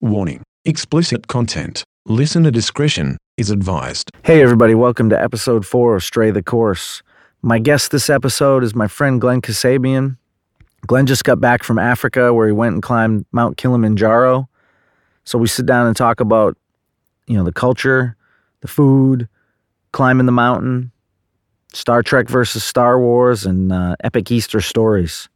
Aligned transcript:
Warning 0.00 0.44
explicit 0.64 1.26
content. 1.26 1.82
Listener 2.06 2.52
discretion 2.52 3.18
is 3.36 3.50
advised. 3.50 4.12
Hey, 4.22 4.40
everybody, 4.42 4.76
welcome 4.76 5.10
to 5.10 5.20
episode 5.20 5.66
four 5.66 5.96
of 5.96 6.04
Stray 6.04 6.30
the 6.30 6.40
Course. 6.40 7.02
My 7.42 7.58
guest 7.58 7.90
this 7.90 8.08
episode 8.08 8.62
is 8.62 8.76
my 8.76 8.86
friend 8.86 9.20
Glenn 9.20 9.42
Kasabian. 9.42 10.16
Glenn 10.86 11.06
just 11.06 11.24
got 11.24 11.40
back 11.40 11.64
from 11.64 11.80
Africa 11.80 12.32
where 12.32 12.46
he 12.46 12.52
went 12.52 12.74
and 12.74 12.82
climbed 12.82 13.26
Mount 13.32 13.56
Kilimanjaro. 13.56 14.48
So 15.24 15.36
we 15.36 15.48
sit 15.48 15.66
down 15.66 15.88
and 15.88 15.96
talk 15.96 16.20
about, 16.20 16.56
you 17.26 17.36
know, 17.36 17.42
the 17.42 17.52
culture, 17.52 18.14
the 18.60 18.68
food, 18.68 19.28
climbing 19.90 20.26
the 20.26 20.32
mountain, 20.32 20.92
Star 21.72 22.04
Trek 22.04 22.28
versus 22.28 22.62
Star 22.62 23.00
Wars, 23.00 23.44
and 23.44 23.72
uh, 23.72 23.96
epic 24.04 24.30
Easter 24.30 24.60
stories. 24.60 25.28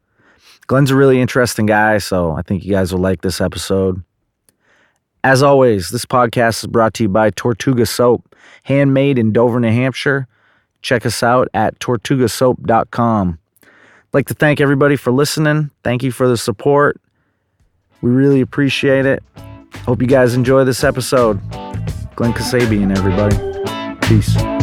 Glenn's 0.69 0.93
a 0.93 0.97
really 0.97 1.21
interesting 1.21 1.67
guy, 1.67 1.99
so 1.99 2.31
I 2.31 2.43
think 2.43 2.65
you 2.65 2.71
guys 2.71 2.93
will 2.93 3.01
like 3.01 3.23
this 3.23 3.41
episode. 3.41 4.01
As 5.25 5.43
always, 5.43 5.91
this 5.91 6.04
podcast 6.04 6.65
is 6.65 6.66
brought 6.66 6.95
to 6.95 7.05
you 7.05 7.09
by 7.09 7.30
Tortuga 7.30 7.87
Soap, 7.87 8.34
handmade 8.65 9.19
in 9.19 9.33
Dover, 9.33 9.60
New 9.60 9.70
Hampshire. 9.70 10.27
Check 10.83 11.06
us 11.06 11.23
out 11.23 11.48
at 11.55 11.78
tortugasoap.com. 11.78 13.38
I'd 13.62 13.69
like 14.12 14.27
to 14.27 14.34
thank 14.34 14.61
everybody 14.61 14.97
for 14.97 15.12
listening. 15.12 15.70
Thank 15.84 16.02
you 16.02 16.11
for 16.11 16.27
the 16.27 16.37
support. 16.37 17.00
We 18.00 18.11
really 18.11 18.41
appreciate 18.41 19.06
it. 19.06 19.23
Hope 19.84 20.02
you 20.02 20.09
guys 20.09 20.34
enjoy 20.34 20.64
this 20.64 20.83
episode. 20.83 21.41
Glenn 22.16 22.33
Kasabian, 22.33 22.97
everybody. 22.97 23.36
Peace. 24.09 24.62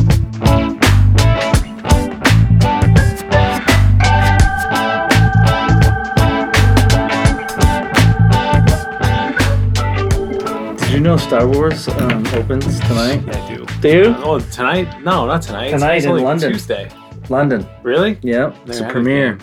You 10.99 11.05
know 11.05 11.15
Star 11.15 11.47
Wars 11.47 11.87
um, 11.87 12.27
opens 12.33 12.77
tonight? 12.81 13.23
Yeah, 13.25 13.45
I 13.45 13.55
do. 13.55 13.65
Do 13.79 13.87
you? 13.87 14.15
Oh, 14.17 14.37
tonight? 14.37 15.01
No, 15.01 15.25
not 15.25 15.41
tonight. 15.41 15.69
Tonight 15.69 15.95
it's 15.95 16.05
in 16.05 16.11
only 16.11 16.23
London. 16.23 16.51
Tuesday. 16.51 16.91
London. 17.29 17.65
Really? 17.83 18.19
Yep, 18.21 18.57
it's 18.65 18.79
There, 18.79 18.85
a 18.85 18.89
I 18.89 18.91
premiere. 18.91 19.37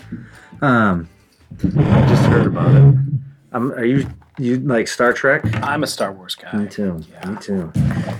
Um, 0.61 1.09
I 1.63 2.05
just 2.07 2.25
heard 2.27 2.45
about 2.45 2.75
it. 2.75 2.95
Um, 3.53 3.71
are 3.71 3.85
you 3.85 4.07
you 4.37 4.57
like 4.59 4.87
Star 4.87 5.13
Trek? 5.13 5.41
I'm 5.63 5.81
a 5.81 5.87
Star 5.87 6.11
Wars 6.11 6.35
guy. 6.35 6.55
Me 6.55 6.69
too. 6.69 7.03
Yeah. 7.11 7.27
Me 7.31 7.37
too. 7.39 7.71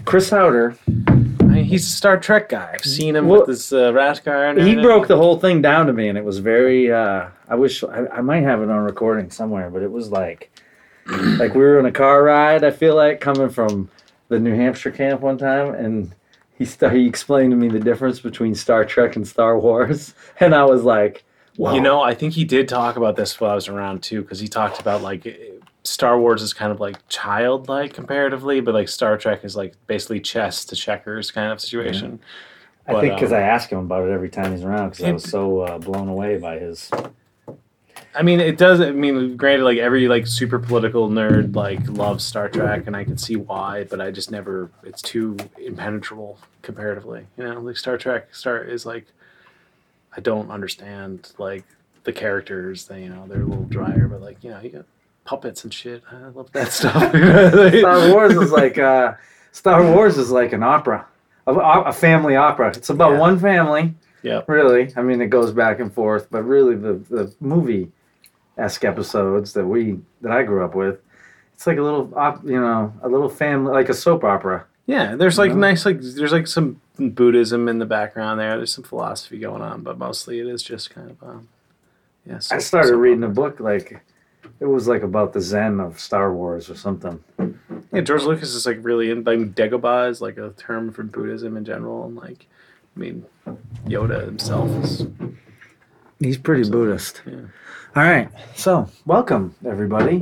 Chris 0.03 0.31
Howder, 0.31 0.75
I 0.97 1.43
mean, 1.43 1.63
he's 1.65 1.85
a 1.85 1.91
Star 1.91 2.17
Trek 2.19 2.49
guy. 2.49 2.71
I've 2.73 2.83
seen 2.83 3.15
him 3.15 3.27
Well, 3.27 3.41
with 3.41 3.49
this 3.49 3.71
uh, 3.71 3.93
rat 3.93 4.25
car. 4.25 4.45
And 4.47 4.57
he 4.57 4.63
everything. 4.71 4.83
broke 4.83 5.07
the 5.07 5.17
whole 5.17 5.37
thing 5.39 5.61
down 5.61 5.85
to 5.85 5.93
me, 5.93 6.07
and 6.07 6.17
it 6.17 6.25
was 6.25 6.39
very. 6.39 6.91
Uh, 6.91 7.27
I 7.47 7.53
wish 7.53 7.83
I, 7.83 8.07
I 8.07 8.21
might 8.21 8.41
have 8.41 8.63
it 8.63 8.69
on 8.71 8.83
recording 8.83 9.29
somewhere, 9.29 9.69
but 9.69 9.83
it 9.83 9.91
was 9.91 10.09
like, 10.09 10.49
like 11.37 11.53
we 11.53 11.61
were 11.61 11.79
on 11.79 11.85
a 11.85 11.91
car 11.91 12.23
ride. 12.23 12.63
I 12.63 12.71
feel 12.71 12.95
like 12.95 13.21
coming 13.21 13.49
from 13.49 13.89
the 14.29 14.39
New 14.39 14.55
Hampshire 14.55 14.91
camp 14.91 15.21
one 15.21 15.37
time, 15.37 15.73
and 15.73 16.13
he 16.57 16.65
st- 16.65 16.93
he 16.93 17.07
explained 17.07 17.51
to 17.51 17.57
me 17.57 17.69
the 17.69 17.79
difference 17.79 18.19
between 18.19 18.55
Star 18.55 18.85
Trek 18.85 19.15
and 19.15 19.27
Star 19.27 19.57
Wars, 19.59 20.13
and 20.39 20.53
I 20.53 20.63
was 20.65 20.83
like, 20.83 21.23
wow. 21.57 21.73
You 21.73 21.81
know, 21.81 22.01
I 22.01 22.13
think 22.13 22.33
he 22.33 22.43
did 22.45 22.67
talk 22.67 22.95
about 22.97 23.15
this 23.15 23.39
while 23.39 23.51
I 23.51 23.55
was 23.55 23.67
around 23.67 24.03
too, 24.03 24.21
because 24.21 24.39
he 24.39 24.47
talked 24.47 24.79
about 24.79 25.01
like 25.01 25.27
Star 25.83 26.19
Wars 26.19 26.41
is 26.41 26.53
kind 26.53 26.71
of 26.71 26.79
like 26.79 26.97
childlike 27.07 27.93
comparatively, 27.93 28.59
but 28.59 28.73
like 28.73 28.89
Star 28.89 29.17
Trek 29.17 29.43
is 29.43 29.55
like 29.55 29.75
basically 29.87 30.19
chess 30.19 30.65
to 30.65 30.75
checkers 30.75 31.31
kind 31.31 31.51
of 31.51 31.61
situation. 31.61 32.19
I 32.87 32.93
But, 32.93 33.01
think 33.01 33.15
because 33.15 33.31
um, 33.31 33.39
I 33.39 33.41
ask 33.41 33.69
him 33.69 33.79
about 33.79 34.07
it 34.07 34.11
every 34.11 34.29
time 34.29 34.51
he's 34.51 34.63
around 34.63 34.89
because 34.91 35.05
I 35.05 35.11
was 35.11 35.23
so 35.23 35.61
uh, 35.61 35.77
blown 35.77 36.07
away 36.07 36.37
by 36.37 36.59
his. 36.59 36.89
I 38.17 38.23
mean, 38.23 38.39
it 38.39 38.57
does. 38.57 38.81
I 38.81 38.91
mean, 38.91 39.37
granted, 39.37 39.63
like 39.63 39.77
every 39.77 40.07
like 40.07 40.25
super 40.25 40.57
political 40.59 41.07
nerd 41.09 41.55
like 41.55 41.79
loves 41.87 42.23
Star 42.23 42.49
Trek, 42.49 42.87
and 42.87 42.95
I 42.95 43.03
can 43.03 43.17
see 43.17 43.35
why, 43.35 43.83
but 43.83 44.01
I 44.01 44.09
just 44.11 44.31
never. 44.31 44.69
It's 44.83 45.01
too 45.01 45.37
impenetrable 45.57 46.39
comparatively. 46.63 47.27
You 47.37 47.43
know, 47.43 47.59
like 47.61 47.77
Star 47.77 47.97
Trek, 47.97 48.33
Star 48.33 48.63
is 48.63 48.85
like, 48.85 49.05
I 50.15 50.19
don't 50.21 50.49
understand 50.49 51.31
like 51.37 51.63
the 52.05 52.11
characters. 52.13 52.85
They, 52.87 53.03
you 53.03 53.09
know, 53.09 53.27
they're 53.27 53.41
a 53.43 53.45
little 53.45 53.65
drier, 53.65 54.07
but 54.07 54.21
like 54.21 54.43
you 54.43 54.49
know, 54.49 54.59
you 54.61 54.69
got 54.69 54.85
puppets 55.25 55.63
and 55.63 55.73
shit. 55.73 56.01
I 56.11 56.29
love 56.29 56.51
that 56.53 56.71
stuff. 56.73 56.93
Star 57.79 58.11
Wars 58.13 58.33
is 58.35 58.51
like 58.51 58.77
uh, 58.77 59.13
Star 59.51 59.83
Wars 59.93 60.17
is 60.17 60.31
like 60.31 60.53
an 60.53 60.63
opera, 60.63 61.05
a, 61.45 61.53
a 61.53 61.93
family 61.93 62.35
opera. 62.35 62.69
It's 62.69 62.89
about 62.89 63.11
Yeah. 63.13 63.19
one 63.19 63.37
family, 63.39 63.93
yeah. 64.23 64.41
really. 64.47 64.91
I 64.95 65.03
mean, 65.03 65.21
it 65.21 65.27
goes 65.27 65.51
back 65.51 65.79
and 65.79 65.93
forth, 65.93 66.27
but 66.31 66.43
really 66.43 66.75
the 66.75 66.93
the 67.09 67.33
movie 67.39 67.91
esque 68.57 68.83
episodes 68.85 69.53
that 69.53 69.65
we 69.65 69.99
that 70.21 70.31
I 70.31 70.43
grew 70.43 70.63
up 70.65 70.75
with, 70.75 70.99
it's 71.53 71.67
like 71.67 71.77
a 71.77 71.81
little 71.81 72.11
you 72.43 72.59
know 72.59 72.93
a 73.01 73.09
little 73.09 73.29
family 73.29 73.71
like 73.73 73.89
a 73.89 73.93
soap 73.93 74.23
opera. 74.23 74.65
Yeah, 74.85 75.15
there's 75.15 75.37
like 75.37 75.49
Yeah. 75.51 75.57
nice 75.57 75.85
like 75.85 75.99
there's 76.01 76.31
like 76.31 76.47
some 76.47 76.81
Buddhism 76.97 77.67
in 77.67 77.77
the 77.79 77.85
background 77.85 78.39
there. 78.39 78.55
There's 78.57 78.73
some 78.73 78.83
philosophy 78.83 79.37
going 79.39 79.61
on, 79.61 79.81
but 79.83 79.97
mostly 79.97 80.39
it 80.39 80.47
is 80.47 80.63
just 80.63 80.89
kind 80.89 81.11
of 81.11 81.21
um, 81.23 81.47
yeah. 82.25 82.39
I 82.51 82.57
started 82.59 82.89
soap 82.89 82.99
reading 82.99 83.23
a 83.23 83.29
book 83.29 83.59
like 83.59 84.01
it 84.59 84.65
was 84.65 84.87
like 84.87 85.03
about 85.03 85.33
the 85.33 85.41
Zen 85.41 85.79
of 85.79 85.99
Star 85.99 86.33
Wars 86.33 86.69
or 86.69 86.75
something. 86.75 87.23
Yeah, 87.93 88.01
George 88.01 88.23
Lucas 88.23 88.53
is 88.55 88.65
like 88.65 88.79
really 88.81 89.11
in 89.11 89.23
like 89.23 89.53
Dagobah 89.55 90.09
is 90.09 90.21
like 90.21 90.37
a 90.37 90.51
term 90.57 90.91
for 90.91 91.03
Buddhism 91.03 91.55
in 91.57 91.65
general, 91.65 92.05
and 92.05 92.15
like 92.15 92.47
I 92.95 92.99
mean 92.99 93.25
Yoda 93.85 94.25
himself 94.25 94.69
is 94.83 95.05
He's 96.19 96.37
pretty 96.37 96.69
Buddhist. 96.69 97.21
yeah. 97.25 97.35
All 97.95 98.03
right. 98.03 98.29
So, 98.55 98.89
welcome 99.05 99.55
everybody 99.65 100.21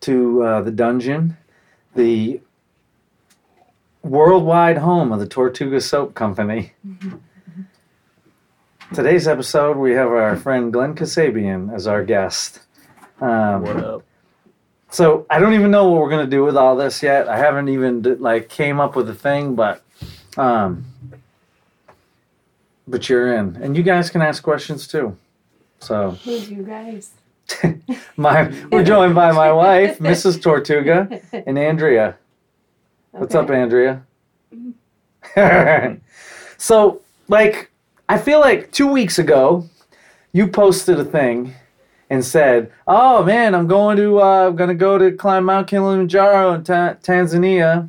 to 0.00 0.42
uh, 0.42 0.60
the 0.62 0.70
dungeon, 0.72 1.36
the 1.94 2.40
worldwide 4.02 4.78
home 4.78 5.12
of 5.12 5.20
the 5.20 5.26
Tortuga 5.28 5.80
Soap 5.80 6.14
Company. 6.14 6.72
Today's 8.94 9.28
episode, 9.28 9.76
we 9.76 9.92
have 9.92 10.08
our 10.08 10.36
friend 10.36 10.72
Glenn 10.72 10.94
Kasabian 10.96 11.72
as 11.72 11.86
our 11.86 12.04
guest. 12.04 12.60
Um, 13.20 13.62
what 13.62 13.76
up. 13.76 14.02
so 14.90 15.26
I 15.30 15.38
don't 15.38 15.52
even 15.54 15.70
know 15.70 15.90
what 15.90 16.00
we're 16.00 16.10
gonna 16.10 16.26
do 16.26 16.42
with 16.42 16.56
all 16.56 16.74
this 16.74 17.02
yet. 17.02 17.28
I 17.28 17.36
haven't 17.36 17.68
even 17.68 18.02
like 18.18 18.48
came 18.48 18.80
up 18.80 18.96
with 18.96 19.08
a 19.08 19.14
thing, 19.14 19.54
but 19.54 19.82
um, 20.36 20.86
but 22.90 23.08
you're 23.08 23.34
in, 23.34 23.56
and 23.62 23.76
you 23.76 23.82
guys 23.82 24.10
can 24.10 24.20
ask 24.20 24.42
questions 24.42 24.86
too. 24.86 25.16
So. 25.78 26.10
Who's 26.24 26.50
you 26.50 26.62
guys? 26.62 27.12
My, 28.16 28.52
we're 28.70 28.84
joined 28.84 29.14
by 29.14 29.32
my 29.32 29.50
wife, 29.50 29.98
Mrs. 30.00 30.40
Tortuga, 30.40 31.20
and 31.32 31.58
Andrea. 31.58 32.16
What's 33.10 33.34
up, 33.34 33.50
Andrea? 33.50 34.02
so, 36.58 37.00
like, 37.28 37.70
I 38.08 38.18
feel 38.18 38.38
like 38.40 38.70
two 38.70 38.86
weeks 38.86 39.18
ago, 39.18 39.68
you 40.32 40.46
posted 40.46 41.00
a 41.00 41.04
thing 41.04 41.54
and 42.08 42.24
said, 42.24 42.72
"Oh 42.86 43.24
man, 43.24 43.54
I'm 43.54 43.66
going 43.66 43.96
to, 43.96 44.20
uh, 44.20 44.48
I'm 44.48 44.56
gonna 44.56 44.74
go 44.74 44.96
to 44.96 45.10
climb 45.12 45.44
Mount 45.44 45.66
Kilimanjaro 45.66 46.54
in 46.54 46.64
ta- 46.64 46.94
Tanzania," 47.02 47.88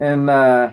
and 0.00 0.28
uh, 0.28 0.72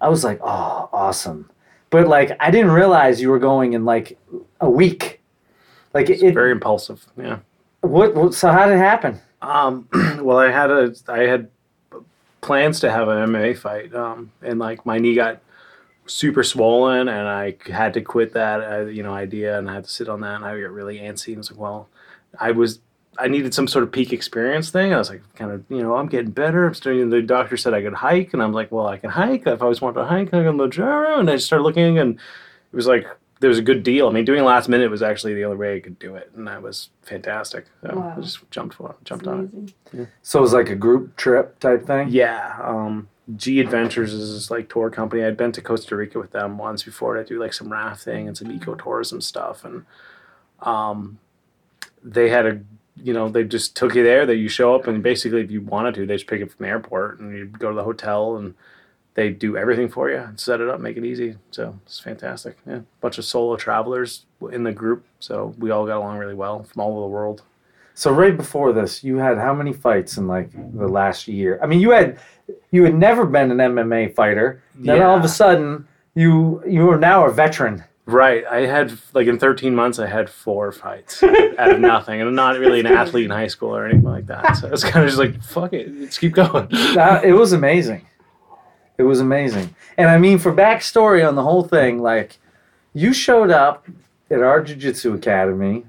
I 0.00 0.08
was 0.08 0.24
like, 0.24 0.40
"Oh, 0.42 0.90
awesome!" 0.92 1.48
But 1.90 2.08
like, 2.08 2.36
I 2.40 2.50
didn't 2.50 2.72
realize 2.72 3.20
you 3.20 3.30
were 3.30 3.38
going 3.38 3.72
in 3.74 3.84
like 3.84 4.18
a 4.60 4.68
week. 4.68 5.20
Like 5.94 6.10
It's 6.10 6.22
it, 6.22 6.34
very 6.34 6.52
impulsive. 6.52 7.06
Yeah. 7.16 7.38
what, 7.80 8.14
what? 8.14 8.34
So 8.34 8.50
how 8.50 8.66
did 8.66 8.74
it 8.74 8.78
happen? 8.78 9.20
Um. 9.42 9.88
Well, 10.22 10.38
I 10.38 10.50
had 10.50 10.70
a 10.70 10.94
I 11.08 11.20
had 11.20 11.48
plans 12.40 12.80
to 12.80 12.90
have 12.90 13.08
an 13.08 13.30
MMA 13.30 13.56
fight. 13.56 13.94
Um. 13.94 14.32
And 14.42 14.58
like 14.58 14.84
my 14.84 14.98
knee 14.98 15.14
got 15.14 15.40
super 16.06 16.42
swollen, 16.42 17.08
and 17.08 17.28
I 17.28 17.56
had 17.66 17.94
to 17.94 18.00
quit 18.00 18.32
that 18.34 18.60
uh, 18.60 18.86
you 18.86 19.02
know 19.02 19.12
idea, 19.12 19.58
and 19.58 19.70
I 19.70 19.74
had 19.74 19.84
to 19.84 19.90
sit 19.90 20.08
on 20.08 20.20
that, 20.20 20.36
and 20.36 20.44
I 20.44 20.60
got 20.60 20.70
really 20.70 20.98
antsy. 20.98 21.28
And 21.28 21.36
I 21.36 21.38
was 21.38 21.50
like, 21.50 21.60
well, 21.60 21.88
I 22.38 22.50
was. 22.52 22.80
I 23.18 23.28
needed 23.28 23.54
some 23.54 23.66
sort 23.68 23.82
of 23.82 23.92
peak 23.92 24.12
experience 24.12 24.70
thing. 24.70 24.92
I 24.92 24.98
was 24.98 25.10
like, 25.10 25.22
kind 25.34 25.50
of, 25.50 25.64
you 25.68 25.82
know, 25.82 25.96
I'm 25.96 26.06
getting 26.06 26.30
better. 26.30 26.66
I'm 26.66 26.74
starting. 26.74 27.08
The 27.10 27.22
doctor 27.22 27.56
said 27.56 27.72
I 27.74 27.82
could 27.82 27.94
hike, 27.94 28.32
and 28.32 28.42
I'm 28.42 28.52
like, 28.52 28.70
well, 28.72 28.86
I 28.86 28.98
can 28.98 29.10
hike. 29.10 29.46
I've 29.46 29.62
always 29.62 29.80
wanted 29.80 30.00
to 30.00 30.04
hike 30.06 30.32
I 30.34 30.38
on 30.38 30.44
Kilimanjaro, 30.44 31.18
and 31.20 31.30
I 31.30 31.34
just 31.34 31.46
started 31.46 31.62
looking, 31.64 31.98
and 31.98 32.14
it 32.16 32.76
was 32.76 32.86
like 32.86 33.06
there 33.40 33.48
was 33.50 33.58
a 33.58 33.62
good 33.62 33.82
deal. 33.82 34.08
I 34.08 34.12
mean, 34.12 34.24
doing 34.24 34.44
last 34.44 34.68
minute 34.68 34.90
was 34.90 35.02
actually 35.02 35.34
the 35.34 35.44
only 35.44 35.56
way 35.58 35.76
I 35.76 35.80
could 35.80 35.98
do 35.98 36.14
it, 36.16 36.30
and 36.34 36.46
that 36.48 36.62
was 36.62 36.88
fantastic. 37.02 37.66
So 37.82 37.90
I 37.90 37.94
Wow. 37.94 38.16
just 38.20 38.50
jumped 38.50 38.74
for 38.76 38.90
it, 38.90 38.96
jumped 39.04 39.24
It's 39.26 39.28
on 39.28 39.40
it. 39.44 39.50
amazing. 39.92 40.08
So 40.22 40.38
it 40.38 40.42
was 40.42 40.52
like 40.54 40.70
a 40.70 40.74
group 40.74 41.16
trip 41.16 41.58
type 41.60 41.86
thing. 41.86 42.08
Yeah, 42.10 42.56
um, 42.62 43.08
G 43.36 43.60
Adventures 43.60 44.12
is 44.14 44.32
this 44.34 44.50
like 44.50 44.68
tour 44.68 44.88
company. 44.90 45.22
I'd 45.24 45.36
been 45.36 45.52
to 45.52 45.60
Costa 45.60 45.96
Rica 45.96 46.18
with 46.18 46.30
them 46.32 46.56
once 46.58 46.82
before 46.82 47.14
to 47.16 47.24
do 47.24 47.38
like 47.40 47.52
some 47.52 47.70
rafting 47.70 48.26
and 48.26 48.36
some 48.36 48.48
ecotourism 48.48 49.22
stuff, 49.22 49.64
and 49.64 49.84
um, 50.62 51.18
they 52.02 52.28
had 52.30 52.46
a 52.46 52.60
you 53.02 53.12
know 53.12 53.28
they 53.28 53.44
just 53.44 53.76
took 53.76 53.94
you 53.94 54.02
there. 54.02 54.26
That 54.26 54.36
you 54.36 54.48
show 54.48 54.74
up 54.74 54.86
and 54.86 55.02
basically 55.02 55.40
if 55.40 55.50
you 55.50 55.60
wanted 55.60 55.94
to, 55.94 56.06
they 56.06 56.14
just 56.16 56.26
pick 56.26 56.40
you 56.40 56.46
up 56.46 56.52
from 56.52 56.64
the 56.64 56.70
airport 56.70 57.20
and 57.20 57.36
you 57.36 57.46
go 57.46 57.70
to 57.70 57.76
the 57.76 57.84
hotel 57.84 58.36
and 58.36 58.54
they 59.14 59.30
do 59.30 59.56
everything 59.56 59.88
for 59.88 60.10
you 60.10 60.18
and 60.18 60.38
set 60.38 60.60
it 60.60 60.68
up, 60.68 60.78
make 60.78 60.96
it 60.96 61.04
easy. 61.04 61.36
So 61.50 61.78
it's 61.86 61.98
fantastic. 61.98 62.56
Yeah, 62.66 62.80
bunch 63.00 63.18
of 63.18 63.24
solo 63.24 63.56
travelers 63.56 64.26
in 64.52 64.62
the 64.62 64.72
group, 64.72 65.04
so 65.20 65.54
we 65.58 65.70
all 65.70 65.86
got 65.86 65.96
along 65.96 66.18
really 66.18 66.34
well 66.34 66.62
from 66.64 66.82
all 66.82 66.92
over 66.92 67.00
the 67.00 67.06
world. 67.06 67.42
So 67.94 68.12
right 68.12 68.36
before 68.36 68.74
this, 68.74 69.02
you 69.02 69.16
had 69.16 69.38
how 69.38 69.54
many 69.54 69.72
fights 69.72 70.18
in 70.18 70.28
like 70.28 70.50
the 70.52 70.86
last 70.86 71.26
year? 71.26 71.58
I 71.62 71.66
mean, 71.66 71.80
you 71.80 71.90
had 71.90 72.18
you 72.70 72.84
had 72.84 72.94
never 72.94 73.24
been 73.24 73.50
an 73.50 73.56
MMA 73.56 74.14
fighter. 74.14 74.62
Then 74.74 75.00
all 75.02 75.16
of 75.16 75.24
a 75.24 75.28
sudden, 75.28 75.88
you 76.14 76.62
you 76.66 76.90
are 76.90 76.98
now 76.98 77.24
a 77.24 77.32
veteran. 77.32 77.82
Right. 78.08 78.44
I 78.46 78.66
had 78.66 78.96
like 79.14 79.26
in 79.26 79.36
13 79.38 79.74
months, 79.74 79.98
I 79.98 80.06
had 80.06 80.30
four 80.30 80.70
fights 80.70 81.22
out 81.58 81.70
of 81.72 81.80
nothing, 81.80 82.20
and 82.20 82.28
I'm 82.28 82.36
not 82.36 82.56
really 82.58 82.78
an 82.80 82.86
athlete 82.86 83.24
in 83.24 83.30
high 83.32 83.48
school 83.48 83.74
or 83.76 83.84
anything 83.84 84.04
like 84.04 84.26
that. 84.28 84.56
So 84.56 84.68
it's 84.68 84.84
kind 84.84 85.04
of 85.04 85.10
just 85.10 85.18
like 85.18 85.42
fuck 85.42 85.72
it, 85.72 85.92
let's 85.98 86.16
keep 86.16 86.32
going. 86.32 86.68
That, 86.94 87.24
it 87.24 87.32
was 87.32 87.52
amazing. 87.52 88.06
It 88.96 89.02
was 89.02 89.20
amazing. 89.20 89.74
And 89.98 90.08
I 90.08 90.18
mean, 90.18 90.38
for 90.38 90.52
backstory 90.52 91.26
on 91.26 91.34
the 91.34 91.42
whole 91.42 91.64
thing, 91.64 92.00
like 92.00 92.38
you 92.94 93.12
showed 93.12 93.50
up 93.50 93.86
at 94.30 94.40
our 94.40 94.62
jiu-jitsu 94.62 95.12
academy. 95.14 95.84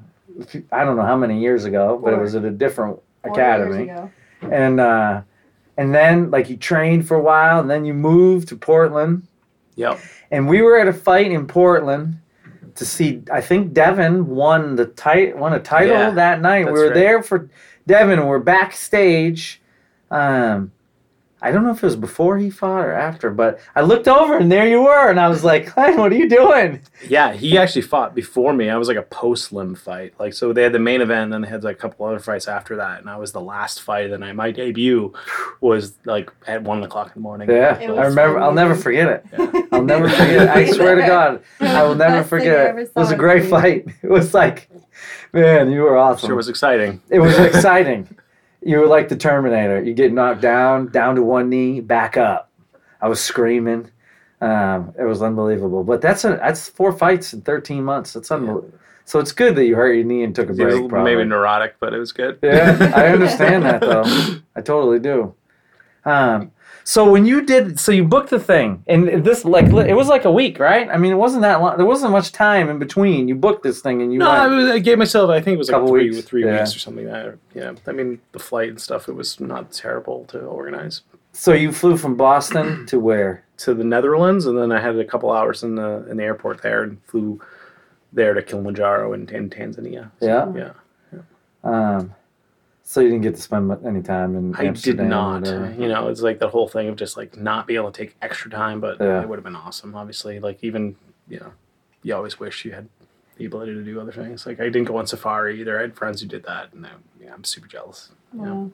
I 0.71 0.83
don't 0.85 0.97
know 0.97 1.05
how 1.05 1.15
many 1.17 1.39
years 1.39 1.65
ago, 1.65 1.99
but 2.03 2.13
it 2.13 2.19
was 2.19 2.35
at 2.35 2.43
a 2.45 2.51
different 2.51 2.99
Four 3.23 3.31
academy. 3.31 3.85
years 3.85 3.89
ago. 3.99 4.11
and 4.51 4.79
uh, 4.79 5.21
and 5.77 5.93
then 5.93 6.29
like 6.31 6.49
you 6.49 6.57
trained 6.57 7.07
for 7.07 7.15
a 7.15 7.21
while, 7.21 7.59
and 7.59 7.69
then 7.69 7.85
you 7.85 7.93
moved 7.93 8.47
to 8.49 8.55
Portland, 8.55 9.27
Yep. 9.77 9.99
and 10.31 10.47
we 10.49 10.61
were 10.61 10.77
at 10.77 10.87
a 10.87 10.93
fight 10.93 11.31
in 11.31 11.47
Portland 11.47 12.19
to 12.75 12.85
see. 12.85 13.23
I 13.31 13.39
think 13.41 13.73
Devin 13.73 14.27
won 14.27 14.75
the 14.75 14.87
tit- 14.87 15.37
won 15.37 15.53
a 15.53 15.59
title 15.59 15.95
Yeah, 15.95 16.09
that 16.11 16.41
night. 16.41 16.65
We 16.65 16.73
were 16.73 16.85
right. 16.87 16.93
there 16.93 17.23
for 17.23 17.49
Devin, 17.87 18.25
we're 18.27 18.39
backstage. 18.39 19.61
Um, 20.11 20.71
I 21.47 21.51
don't 21.51 21.63
know 21.63 21.71
if 21.71 21.77
it 21.77 21.83
was 21.83 21.95
before 21.95 22.37
he 22.37 22.49
fought 22.49 22.83
or 22.85 22.91
after, 22.91 23.29
but 23.29 23.61
I 23.73 23.79
looked 23.81 24.09
over 24.09 24.37
and 24.37 24.51
there 24.51 24.67
you 24.67 24.81
were, 24.81 25.09
and 25.09 25.17
I 25.17 25.29
was 25.29 25.45
like, 25.45 25.73
"Glenn, 25.73 25.97
what 25.97 26.11
are 26.11 26.15
you 26.15 26.27
doing?" 26.27 26.81
Yeah, 27.07 27.31
he 27.31 27.57
actually 27.57 27.83
fought 27.83 28.13
before 28.13 28.51
me. 28.51 28.69
I 28.69 28.75
was 28.75 28.89
like 28.89 28.97
a 28.97 29.01
post 29.03 29.53
limb 29.53 29.73
fight. 29.75 30.13
Like 30.19 30.33
so 30.33 30.51
they 30.51 30.63
had 30.63 30.73
the 30.73 30.79
main 30.79 30.99
event 30.99 31.23
and 31.23 31.33
then 31.33 31.41
they 31.41 31.47
had 31.47 31.63
like 31.63 31.77
a 31.77 31.79
couple 31.79 32.05
other 32.05 32.19
fights 32.19 32.49
after 32.49 32.75
that. 32.75 32.99
And 32.99 33.09
I 33.09 33.15
was 33.15 33.31
the 33.31 33.39
last 33.39 33.81
fight 33.81 34.05
of 34.05 34.11
the 34.11 34.17
night. 34.17 34.35
My 34.35 34.51
debut 34.51 35.13
was 35.61 35.93
like 36.03 36.29
at 36.47 36.63
one 36.63 36.83
o'clock 36.83 37.07
in 37.07 37.13
the 37.13 37.19
morning. 37.21 37.49
Yeah, 37.49 37.77
I 37.79 38.07
remember 38.07 38.39
I'll 38.39 38.53
never 38.53 38.75
forget 38.75 39.07
it. 39.07 39.25
Yeah. 39.31 39.61
I'll 39.71 39.83
never 39.85 40.09
forget 40.09 40.41
it. 40.43 40.49
I 40.49 40.69
swear 40.71 40.95
to 40.95 41.07
God, 41.07 41.43
I 41.61 41.83
will 41.83 41.95
never 41.95 42.17
Best 42.17 42.29
forget 42.29 42.75
it. 42.77 42.81
It 42.87 42.91
was 42.95 43.11
a 43.11 43.15
great 43.15 43.43
you. 43.43 43.49
fight. 43.49 43.85
It 44.03 44.09
was 44.09 44.33
like, 44.33 44.69
man, 45.33 45.71
you 45.71 45.81
were 45.81 45.97
awesome. 45.97 46.27
Sure 46.27 46.35
was 46.35 46.49
exciting. 46.49 47.01
It 47.09 47.19
was 47.19 47.37
exciting. 47.49 48.07
You 48.67 48.79
were 48.79 48.87
like 48.87 49.07
the 49.07 49.15
Terminator. 49.15 49.81
You 49.81 49.93
get 49.93 50.11
knocked 50.11 50.41
down, 50.41 50.91
down 50.91 51.15
to 51.15 51.21
one 51.23 51.49
knee, 51.49 51.79
back 51.79 52.17
up. 52.17 52.51
I 53.01 53.07
was 53.07 53.21
screaming. 53.21 53.89
Um, 54.41 54.93
it 54.99 55.03
was 55.05 55.21
unbelievable. 55.21 55.83
But 55.85 56.01
that's 56.01 56.25
a 56.25 56.29
that's 56.31 56.67
four 56.67 56.91
fights 56.91 57.33
in 57.33 57.41
thirteen 57.41 57.83
months. 57.83 58.11
That's 58.13 58.29
unbelievable. 58.29 58.77
So 59.05 59.19
it's 59.19 59.31
good 59.31 59.55
that 59.55 59.63
you 59.65 59.75
hurt 59.77 59.93
your 59.93 60.03
knee 60.03 60.23
and 60.23 60.35
took 60.35 60.49
a 60.49 60.51
It 60.51 60.57
break. 60.57 60.91
was 60.91 61.03
maybe 61.03 61.23
neurotic, 61.23 61.75
but 61.79 61.93
it 61.93 61.97
was 61.97 62.11
good. 62.11 62.39
Yeah, 62.43 62.91
I 62.93 63.07
understand 63.13 63.63
that 63.63 63.79
though. 63.79 64.03
I 64.55 64.61
totally 64.61 64.99
do. 64.99 65.33
Um, 66.03 66.51
so 66.87 67.09
when 67.11 67.25
you 67.25 67.41
did, 67.41 67.79
so 67.79 67.91
you 67.91 68.05
booked 68.05 68.29
the 68.29 68.39
thing, 68.39 68.81
and 68.87 69.25
this 69.25 69.43
like 69.43 69.65
it 69.65 69.93
was 69.93 70.07
like 70.07 70.23
a 70.23 70.31
week, 70.31 70.57
right? 70.57 70.87
I 70.89 70.97
mean, 70.97 71.11
it 71.11 71.17
wasn't 71.17 71.41
that 71.41 71.59
long. 71.59 71.75
There 71.75 71.85
wasn't 71.85 72.13
much 72.13 72.31
time 72.31 72.69
in 72.69 72.79
between. 72.79 73.27
You 73.27 73.35
booked 73.35 73.63
this 73.63 73.81
thing, 73.81 74.01
and 74.01 74.13
you 74.13 74.19
No. 74.19 74.29
I, 74.29 74.47
was, 74.47 74.69
I 74.71 74.79
gave 74.79 74.97
myself. 74.97 75.29
I 75.29 75.41
think 75.41 75.55
it 75.55 75.57
was 75.57 75.67
like 75.67 75.75
Couple 75.75 75.89
three, 75.89 76.11
weeks, 76.11 76.25
three 76.25 76.45
yeah. 76.45 76.59
weeks 76.59 76.75
or 76.75 76.79
something. 76.79 77.05
Like 77.05 77.25
that 77.25 77.37
yeah, 77.53 77.73
I 77.87 77.91
mean 77.91 78.21
the 78.31 78.39
flight 78.39 78.69
and 78.69 78.79
stuff. 78.79 79.09
It 79.09 79.15
was 79.15 79.39
not 79.39 79.71
terrible 79.71 80.23
to 80.29 80.39
organize 80.39 81.01
so 81.37 81.53
you 81.53 81.71
flew 81.71 81.97
from 81.97 82.15
Boston 82.15 82.85
to 82.87 82.99
where? 82.99 83.43
to 83.57 83.73
the 83.73 83.83
Netherlands, 83.83 84.45
and 84.45 84.55
then 84.57 84.71
I 84.71 84.79
had 84.79 84.97
a 84.97 85.03
couple 85.03 85.31
hours 85.31 85.63
in 85.63 85.75
the 85.75 86.07
in 86.09 86.17
the 86.17 86.23
airport 86.23 86.61
there, 86.61 86.83
and 86.83 87.03
flew 87.05 87.41
there 88.13 88.33
to 88.33 88.41
Kilimanjaro 88.41 89.13
in, 89.13 89.27
in 89.29 89.49
Tanzania. 89.49 90.11
So, 90.19 90.53
Yeah. 90.55 90.71
yeah. 91.11 91.21
Um, 91.63 92.13
so 92.89 93.01
you 93.01 93.09
didn't 93.09 93.23
get 93.23 93.35
to 93.35 93.41
spend 93.41 93.67
mu- 93.67 93.77
any 93.85 94.01
time 94.01 94.37
in 94.37 94.55
I 94.55 94.59
did 94.59 94.67
Amsterdam 94.69 95.05
or 95.07 95.09
not. 95.09 95.41
whatever. 95.41 95.75
You 95.77 95.89
know, 95.89 96.07
it's 96.07 96.21
like 96.21 96.39
the 96.39 96.47
whole 96.47 96.69
thing 96.69 96.87
of 96.87 96.95
just 96.95 97.17
like 97.17 97.35
not 97.35 97.67
being 97.67 97.79
able 97.81 97.91
to 97.91 98.01
take 98.03 98.15
extra 98.21 98.49
time, 98.49 98.79
but 98.79 98.97
Yeah. 99.01 99.21
it 99.21 99.27
would 99.27 99.35
have 99.37 99.43
been 99.43 99.57
awesome. 99.57 99.93
Obviously, 99.93 100.39
like 100.39 100.63
even 100.63 100.95
you 101.27 101.39
know, 101.41 101.51
you 102.03 102.15
always 102.15 102.39
wish 102.39 102.63
you 102.63 102.71
had 102.71 102.87
the 103.35 103.43
ability 103.43 103.73
to 103.73 103.83
do 103.83 103.99
other 103.99 104.13
things. 104.13 104.45
Like 104.45 104.61
I 104.61 104.69
didn't 104.69 104.85
go 104.85 104.95
on 104.95 105.05
safari 105.05 105.59
either. 105.59 105.77
I 105.77 105.81
had 105.81 105.95
friends 105.97 106.21
who 106.21 106.27
did 106.29 106.43
that, 106.45 106.71
and 106.71 106.85
I, 106.85 106.91
yeah, 107.21 107.33
I'm 107.33 107.43
super 107.43 107.67
jealous. 107.67 108.09
Wow. 108.31 108.71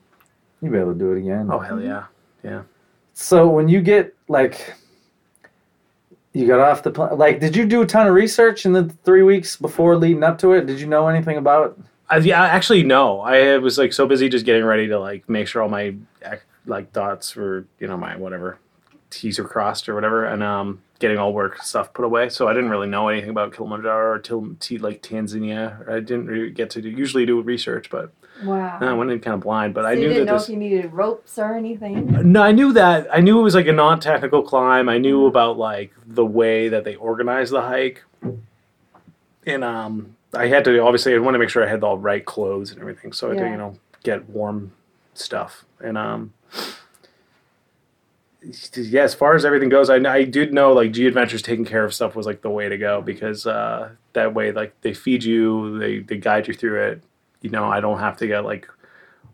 You'll 0.61 0.71
be 0.71 0.77
able 0.77 0.93
to 0.93 0.99
do 0.99 1.11
it 1.13 1.17
again. 1.17 1.49
Oh 1.51 1.57
hell 1.57 1.81
yeah, 1.81 2.03
yeah. 2.43 2.61
So 3.13 3.47
when 3.49 3.67
you 3.67 3.81
get 3.81 4.13
like, 4.27 4.75
you 6.33 6.45
got 6.45 6.59
off 6.59 6.83
the 6.83 6.91
plane. 6.91 7.17
Like, 7.17 7.39
did 7.39 7.55
you 7.55 7.65
do 7.65 7.81
a 7.81 7.85
ton 7.87 8.05
of 8.07 8.13
research 8.13 8.65
in 8.67 8.73
the 8.73 8.85
three 9.03 9.23
weeks 9.23 9.55
before 9.55 9.97
leading 9.97 10.23
up 10.23 10.37
to 10.39 10.53
it? 10.53 10.67
Did 10.67 10.79
you 10.79 10.85
know 10.87 11.07
anything 11.07 11.37
about? 11.37 11.79
I, 12.09 12.17
yeah, 12.17 12.43
actually, 12.43 12.83
no. 12.83 13.21
I 13.21 13.57
was 13.57 13.77
like 13.77 13.93
so 13.93 14.05
busy 14.07 14.29
just 14.29 14.45
getting 14.45 14.63
ready 14.65 14.87
to 14.87 14.99
like 14.99 15.27
make 15.29 15.47
sure 15.47 15.61
all 15.61 15.69
my 15.69 15.95
like 16.65 16.91
dots 16.93 17.35
were, 17.35 17.65
you 17.79 17.87
know, 17.87 17.97
my 17.97 18.15
whatever 18.15 18.59
T's 19.09 19.39
were 19.39 19.47
crossed 19.47 19.87
or 19.89 19.95
whatever, 19.95 20.25
and 20.25 20.41
um, 20.43 20.81
getting 20.99 21.17
all 21.17 21.33
work 21.33 21.61
stuff 21.63 21.93
put 21.93 22.05
away. 22.05 22.29
So 22.29 22.47
I 22.47 22.53
didn't 22.53 22.69
really 22.69 22.87
know 22.87 23.07
anything 23.07 23.29
about 23.29 23.53
Kilimanjaro 23.53 24.11
or 24.13 24.19
till 24.19 24.55
T, 24.59 24.77
like 24.77 25.01
Tanzania. 25.01 25.87
I 25.89 25.99
didn't 25.99 26.27
really 26.27 26.51
get 26.51 26.69
to 26.71 26.81
do, 26.81 26.89
usually 26.89 27.25
do 27.25 27.39
research, 27.41 27.89
but 27.89 28.11
Wow. 28.43 28.79
I 28.81 28.91
went 28.93 29.11
in 29.11 29.19
kind 29.19 29.35
of 29.35 29.41
blind. 29.41 29.75
But 29.75 29.83
so 29.83 29.87
I 29.89 29.91
you 29.93 29.99
knew 30.01 30.07
didn't 30.09 30.25
that 30.25 30.31
know 30.31 30.37
this. 30.39 30.45
if 30.45 30.49
you 30.49 30.57
needed 30.57 30.91
ropes 30.91 31.37
or 31.37 31.53
anything. 31.55 32.31
No, 32.31 32.41
I 32.41 32.51
knew 32.51 32.73
that. 32.73 33.07
I 33.13 33.19
knew 33.21 33.39
it 33.39 33.43
was 33.43 33.53
like 33.53 33.67
a 33.67 33.71
non-technical 33.73 34.41
climb. 34.41 34.89
I 34.89 34.97
knew 34.97 35.27
about 35.27 35.57
like 35.57 35.93
the 36.05 36.25
way 36.25 36.67
that 36.69 36.83
they 36.83 36.95
organize 36.95 37.51
the 37.51 37.61
hike, 37.61 38.03
and 39.45 39.63
um, 39.63 40.15
I 40.33 40.47
had 40.47 40.63
to 40.65 40.79
obviously 40.79 41.13
I 41.13 41.17
wanted 41.19 41.37
to 41.37 41.39
make 41.39 41.49
sure 41.49 41.63
I 41.63 41.69
had 41.69 41.81
the 41.81 41.95
right 41.95 42.23
clothes 42.25 42.71
and 42.71 42.79
everything, 42.79 43.13
so 43.13 43.27
I 43.27 43.35
had 43.35 43.39
to 43.43 43.49
you 43.49 43.57
know 43.57 43.77
get 44.03 44.29
warm 44.29 44.71
stuff. 45.13 45.65
And 45.79 45.97
um, 45.97 46.33
yeah, 48.75 49.03
as 49.03 49.13
far 49.13 49.35
as 49.35 49.45
everything 49.45 49.69
goes, 49.69 49.89
I 49.89 49.95
I 49.97 50.23
did 50.23 50.53
know 50.53 50.73
like 50.73 50.91
G 50.91 51.07
Adventures 51.07 51.41
taking 51.41 51.65
care 51.65 51.85
of 51.85 51.93
stuff 51.93 52.15
was 52.15 52.25
like 52.25 52.41
the 52.41 52.49
way 52.49 52.67
to 52.67 52.77
go 52.77 53.01
because 53.01 53.47
uh, 53.47 53.89
that 54.13 54.33
way 54.33 54.51
like 54.51 54.79
they 54.81 54.93
feed 54.93 55.23
you, 55.23 55.77
they 55.79 55.99
they 55.99 56.17
guide 56.17 56.47
you 56.47 56.53
through 56.53 56.81
it. 56.83 57.03
You 57.41 57.49
know, 57.49 57.65
I 57.65 57.79
don't 57.79 57.99
have 57.99 58.17
to 58.17 58.27
get 58.27 58.43
like 58.43 58.67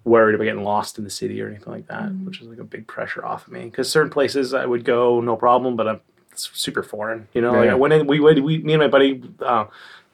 worried 0.04 0.36
about 0.36 0.46
getting 0.46 0.64
lost 0.64 0.98
in 0.98 1.04
the 1.04 1.10
city 1.10 1.42
or 1.42 1.48
anything 1.48 1.72
like 1.74 1.88
that, 1.88 2.12
which 2.24 2.42
is 2.42 2.48
like 2.48 2.60
a 2.60 2.64
big 2.64 2.88
pressure 2.88 3.26
off 3.26 3.48
of 3.48 3.54
me. 3.54 3.66
Because 3.66 3.90
certain 3.92 4.10
places 4.12 4.54
I 4.54 4.66
would 4.66 4.84
go 4.84 5.22
no 5.22 5.36
problem, 5.36 5.76
but 5.76 5.88
I'm 5.88 6.02
super 6.36 6.84
foreign. 6.84 7.28
You 7.34 7.42
know, 7.42 7.52
like 7.52 7.66
Yeah. 7.66 7.72
I 7.74 7.76
went 7.76 7.94
in, 7.94 8.08
we 8.08 8.20
went, 8.20 8.42
we 8.44 8.60
me 8.60 8.74
and 8.74 8.82
my 8.82 8.88
buddy, 8.88 9.22
uh, 9.42 9.66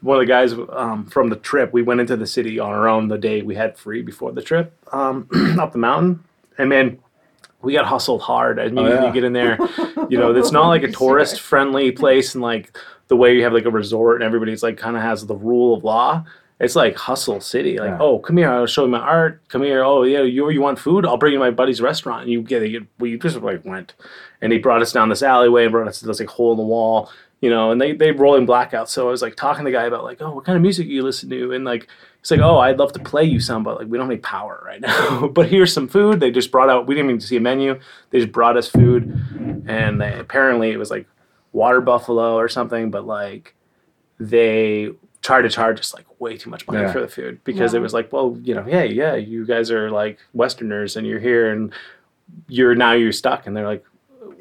one 0.05 0.17
of 0.17 0.21
the 0.21 0.25
guys 0.27 0.53
um, 0.69 1.05
from 1.07 1.29
the 1.29 1.35
trip, 1.37 1.73
we 1.73 1.81
went 1.81 1.99
into 1.99 2.15
the 2.15 2.27
city 2.27 2.59
on 2.59 2.69
our 2.71 2.87
own 2.87 3.07
the 3.07 3.17
day 3.17 3.41
we 3.41 3.55
had 3.55 3.77
free 3.77 4.01
before 4.01 4.31
the 4.31 4.41
trip 4.41 4.71
um, 4.93 5.27
up 5.59 5.71
the 5.71 5.77
mountain, 5.79 6.23
and 6.57 6.69
man. 6.69 6.99
We 7.61 7.73
got 7.73 7.87
hustled 7.87 8.21
hard. 8.21 8.59
I 8.59 8.67
mean, 8.67 8.77
Oh, 8.77 8.87
yeah. 8.87 9.07
you 9.07 9.11
get 9.13 9.23
in 9.23 9.33
there, 9.33 9.57
you 10.09 10.19
know, 10.19 10.35
it's 10.35 10.51
not 10.51 10.67
like 10.67 10.83
a 10.83 10.91
tourist 11.01 11.41
friendly 11.41 11.91
place 11.91 12.35
and 12.35 12.41
like 12.43 12.77
the 13.07 13.15
way 13.15 13.35
you 13.35 13.41
have 13.41 13.53
like 13.53 13.65
a 13.65 13.71
resort 13.71 14.17
and 14.17 14.23
everybody's 14.23 14.61
like 14.61 14.77
kind 14.77 14.95
of 14.95 15.01
has 15.01 15.25
the 15.25 15.33
rule 15.35 15.73
of 15.75 15.83
law. 15.83 16.23
It's 16.59 16.75
like 16.75 16.95
hustle 16.95 17.41
city. 17.41 17.79
Like, 17.79 17.89
Yeah. 17.89 17.97
oh, 17.99 18.19
come 18.19 18.37
here, 18.37 18.51
I'll 18.51 18.67
show 18.67 18.83
you 18.85 18.91
my 18.91 18.99
art. 18.99 19.41
Come 19.47 19.63
here. 19.63 19.83
Oh, 19.83 20.03
yeah, 20.03 20.21
you 20.21 20.47
you 20.51 20.61
want 20.61 20.77
food? 20.77 21.07
I'll 21.07 21.17
bring 21.17 21.33
you 21.33 21.39
to 21.39 21.43
my 21.43 21.49
buddy's 21.49 21.81
restaurant. 21.81 22.21
And 22.23 22.31
you 22.31 22.43
get 22.43 22.61
it. 22.61 22.83
We 22.99 23.17
just 23.17 23.37
like 23.37 23.65
went, 23.65 23.95
and 24.41 24.53
he 24.53 24.59
brought 24.59 24.83
us 24.83 24.91
down 24.93 25.09
this 25.09 25.23
alleyway 25.23 25.63
and 25.63 25.71
brought 25.71 25.87
us 25.87 25.99
to 26.01 26.05
this 26.05 26.19
like 26.19 26.29
hole 26.29 26.51
in 26.51 26.57
the 26.59 26.63
wall, 26.63 27.09
you 27.41 27.49
know. 27.49 27.71
And 27.71 27.79
they 27.81 27.93
they 27.93 28.11
roll 28.11 28.35
in 28.35 28.45
blackouts. 28.47 28.89
So 28.89 29.07
I 29.07 29.11
was 29.11 29.21
like 29.21 29.35
talking 29.35 29.65
to 29.65 29.71
the 29.71 29.75
guy 29.77 29.83
about 29.85 30.03
like, 30.03 30.21
oh, 30.21 30.31
what 30.33 30.45
kind 30.45 30.55
of 30.55 30.61
music 30.61 30.87
you 30.87 31.01
listen 31.03 31.29
to? 31.29 31.51
And 31.51 31.65
like 31.65 31.87
he's 32.21 32.31
like, 32.31 32.39
oh, 32.41 32.57
I'd 32.59 32.79
love 32.79 32.93
to 32.93 32.99
play 32.99 33.23
you 33.23 33.39
some, 33.39 33.63
but 33.63 33.77
like 33.79 33.87
we 33.87 33.97
don't 33.97 34.05
have 34.07 34.11
any 34.11 34.19
power 34.21 34.61
right 34.65 34.81
now. 34.81 35.27
but 35.33 35.49
here's 35.49 35.73
some 35.73 35.87
food. 35.87 36.19
They 36.19 36.31
just 36.31 36.51
brought 36.51 36.69
out. 36.69 36.87
We 36.87 36.95
didn't 36.95 37.09
even 37.11 37.21
see 37.21 37.37
a 37.37 37.41
menu. 37.41 37.79
They 38.11 38.19
just 38.19 38.31
brought 38.31 38.57
us 38.57 38.67
food, 38.67 39.63
and 39.67 40.01
they, 40.01 40.17
apparently 40.17 40.71
it 40.71 40.77
was 40.77 40.89
like 40.91 41.07
water 41.53 41.81
buffalo 41.81 42.35
or 42.35 42.49
something. 42.49 42.91
But 42.91 43.05
like 43.05 43.55
they 44.19 44.89
tried 45.21 45.41
to 45.41 45.49
charge 45.49 45.79
us 45.79 45.93
like 45.93 46.05
way 46.19 46.37
too 46.37 46.49
much 46.49 46.67
money 46.67 46.81
Yeah. 46.81 46.91
for 46.91 47.01
the 47.01 47.07
food 47.07 47.43
because 47.43 47.73
it 47.73 47.79
was 47.81 47.93
like, 47.93 48.13
well, 48.13 48.37
you 48.43 48.53
know, 48.53 48.63
yeah, 48.67 48.83
yeah, 48.83 49.15
you 49.15 49.45
guys 49.45 49.71
are 49.71 49.89
like 49.89 50.19
Westerners 50.33 50.95
and 50.95 51.05
you're 51.07 51.19
here 51.19 51.51
and 51.51 51.73
you're 52.47 52.75
now 52.75 52.93
you're 52.93 53.11
stuck. 53.11 53.47
And 53.47 53.57
they're 53.57 53.65
like, 53.67 53.83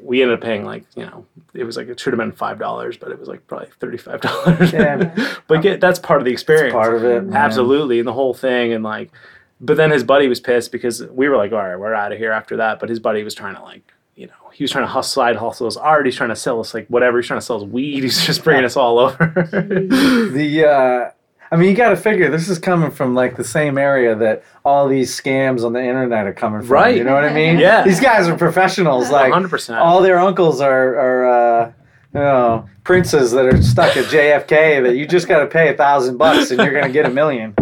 we 0.05 0.21
ended 0.21 0.37
up 0.37 0.43
paying 0.43 0.63
like, 0.65 0.85
you 0.95 1.03
know, 1.03 1.25
it 1.53 1.63
was 1.63 1.77
like 1.77 1.87
it 1.87 1.99
should 1.99 2.13
have 2.13 2.19
been 2.19 2.31
five 2.31 2.59
dollars, 2.59 2.95
but 2.95 3.11
it 3.11 3.19
was 3.19 3.27
like 3.27 3.45
probably 3.47 3.69
thirty 3.79 3.97
five 3.97 4.21
dollars. 4.21 4.71
Yeah. 4.71 5.35
but 5.47 5.61
get, 5.61 5.81
that's 5.81 5.99
part 5.99 6.21
of 6.21 6.25
the 6.25 6.31
experience. 6.31 6.73
Part 6.73 6.95
of 6.95 7.03
it, 7.03 7.23
man. 7.25 7.35
Absolutely, 7.35 7.99
and 7.99 8.07
the 8.07 8.13
whole 8.13 8.33
thing, 8.33 8.71
and 8.73 8.83
like, 8.83 9.11
but 9.59 9.77
then 9.77 9.89
his 9.91 10.03
buddy 10.03 10.27
was 10.27 10.39
pissed 10.39 10.71
because 10.71 11.03
we 11.07 11.27
were 11.27 11.37
like, 11.37 11.51
all 11.51 11.57
right, 11.57 11.75
we're 11.75 11.93
out 11.93 12.11
of 12.11 12.17
here 12.17 12.31
after 12.31 12.57
that. 12.57 12.79
But 12.79 12.89
his 12.89 12.99
buddy 12.99 13.23
was 13.23 13.33
trying 13.33 13.55
to 13.55 13.61
like, 13.63 13.93
you 14.15 14.27
know, 14.27 14.33
he 14.53 14.63
was 14.63 14.71
trying 14.71 14.85
to 14.85 14.91
hustle, 14.91 15.21
side 15.21 15.35
hustle 15.37 15.65
his 15.65 15.77
art. 15.77 16.05
He's 16.05 16.15
trying 16.15 16.29
to 16.29 16.35
sell 16.35 16.59
us 16.59 16.73
like 16.73 16.87
whatever. 16.87 17.17
He's 17.17 17.27
trying 17.27 17.39
to 17.39 17.45
sell 17.45 17.57
us 17.57 17.63
weed. 17.63 18.03
He's 18.03 18.23
just 18.25 18.43
bringing 18.43 18.65
us 18.65 18.77
all 18.77 18.99
over. 18.99 19.33
The 19.35 20.65
uh, 20.67 21.11
I 21.51 21.57
mean, 21.57 21.69
you 21.69 21.75
got 21.75 21.89
to 21.89 21.95
figure 21.95 22.29
this 22.29 22.49
is 22.49 22.59
coming 22.59 22.91
from 22.91 23.13
like 23.13 23.35
the 23.35 23.43
same 23.43 23.77
area 23.77 24.15
that 24.15 24.43
all 24.63 24.87
these 24.87 25.19
scams 25.19 25.63
on 25.63 25.73
the 25.73 25.83
internet 25.83 26.25
are 26.25 26.33
coming 26.33 26.61
from. 26.61 26.69
Right. 26.69 26.97
You 26.97 27.03
know 27.03 27.13
what 27.13 27.23
I 27.23 27.33
mean? 27.33 27.59
Yeah. 27.59 27.83
These 27.83 27.99
guys 27.99 28.27
are 28.27 28.37
professionals. 28.37 29.09
Like 29.09 29.31
100%. 29.31 29.77
all 29.77 30.01
their 30.01 30.19
uncles 30.19 30.59
are 30.59 30.95
are 30.95 31.25
uh, 31.29 31.73
you 32.13 32.19
know 32.19 32.69
princes 32.83 33.31
that 33.31 33.45
are 33.45 33.61
stuck 33.61 33.95
at 33.95 34.05
JFK 34.05 34.83
that 34.83 34.95
you 34.95 35.07
just 35.07 35.27
got 35.27 35.39
to 35.39 35.47
pay 35.47 35.69
a 35.69 35.77
thousand 35.77 36.17
bucks 36.17 36.51
and 36.51 36.61
you're 36.61 36.73
gonna 36.73 36.91
get 36.91 37.05
a 37.05 37.09
million. 37.09 37.53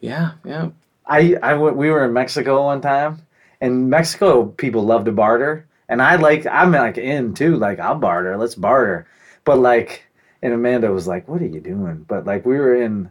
Yeah, 0.00 0.32
yeah. 0.44 0.70
I, 1.06 1.36
I 1.42 1.54
went, 1.54 1.76
we 1.76 1.90
were 1.90 2.04
in 2.04 2.12
Mexico 2.12 2.64
one 2.64 2.80
time, 2.80 3.22
and 3.60 3.88
Mexico 3.90 4.46
people 4.46 4.82
love 4.82 5.04
to 5.04 5.12
barter, 5.12 5.66
and 5.88 6.02
I 6.02 6.16
like 6.16 6.46
I'm 6.46 6.72
like 6.72 6.98
in 6.98 7.34
too, 7.34 7.56
like 7.56 7.78
I'll 7.78 7.94
barter, 7.96 8.36
let's 8.36 8.54
barter, 8.54 9.06
but 9.44 9.58
like, 9.58 10.05
and 10.46 10.54
Amanda 10.54 10.90
was 10.92 11.06
like, 11.06 11.26
"What 11.28 11.42
are 11.42 11.46
you 11.46 11.60
doing?" 11.60 12.04
But 12.08 12.24
like 12.24 12.46
we 12.46 12.56
were 12.56 12.74
in, 12.80 13.10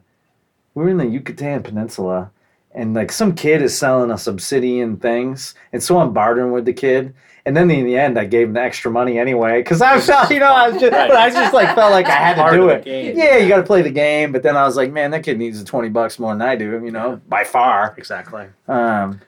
we 0.74 0.84
were 0.84 0.90
in 0.90 0.98
the 0.98 1.06
Yucatan 1.06 1.62
Peninsula, 1.62 2.32
and 2.74 2.94
like 2.94 3.12
some 3.12 3.36
kid 3.36 3.62
is 3.62 3.78
selling 3.78 4.10
us 4.10 4.26
obsidian 4.28 4.98
things, 4.98 5.54
and 5.74 5.84
so 5.84 6.00
I'm 6.00 6.14
bartering 6.14 6.52
with 6.52 6.66
the 6.66 6.74
kid. 6.74 7.14
And 7.48 7.56
then 7.56 7.70
in 7.70 7.86
the 7.86 7.96
end, 7.96 8.18
I 8.18 8.26
gave 8.26 8.48
him 8.48 8.54
the 8.56 8.62
extra 8.62 8.90
money 8.90 9.20
anyway 9.20 9.60
because 9.60 9.80
I 9.80 10.00
felt, 10.02 10.32
you 10.32 10.40
know, 10.40 10.52
I 10.52 10.70
was 10.70 10.82
just, 10.82 10.92
Right. 10.92 11.08
but 11.08 11.16
I 11.16 11.30
just 11.30 11.54
like 11.54 11.76
felt 11.76 11.92
like 11.92 12.08
I 12.08 12.16
had 12.16 12.44
to 12.44 12.58
do 12.58 12.70
it. 12.70 12.88
Yeah, 13.16 13.38
you 13.38 13.48
got 13.48 13.58
to 13.58 13.64
play 13.64 13.84
the 13.84 13.92
game. 13.92 14.32
But 14.32 14.42
then 14.42 14.58
I 14.58 14.64
was 14.66 14.76
like, 14.76 14.92
man, 14.92 15.12
that 15.12 15.22
kid 15.22 15.38
needs 15.38 15.60
the 15.60 15.66
twenty 15.66 15.90
bucks 15.90 16.18
more 16.18 16.34
than 16.34 16.42
I 16.42 16.56
do, 16.56 16.82
you 16.84 16.90
know, 16.90 17.22
by 17.30 17.44
far. 17.44 17.94
Exactly. 18.00 18.48
Um, 18.68 19.22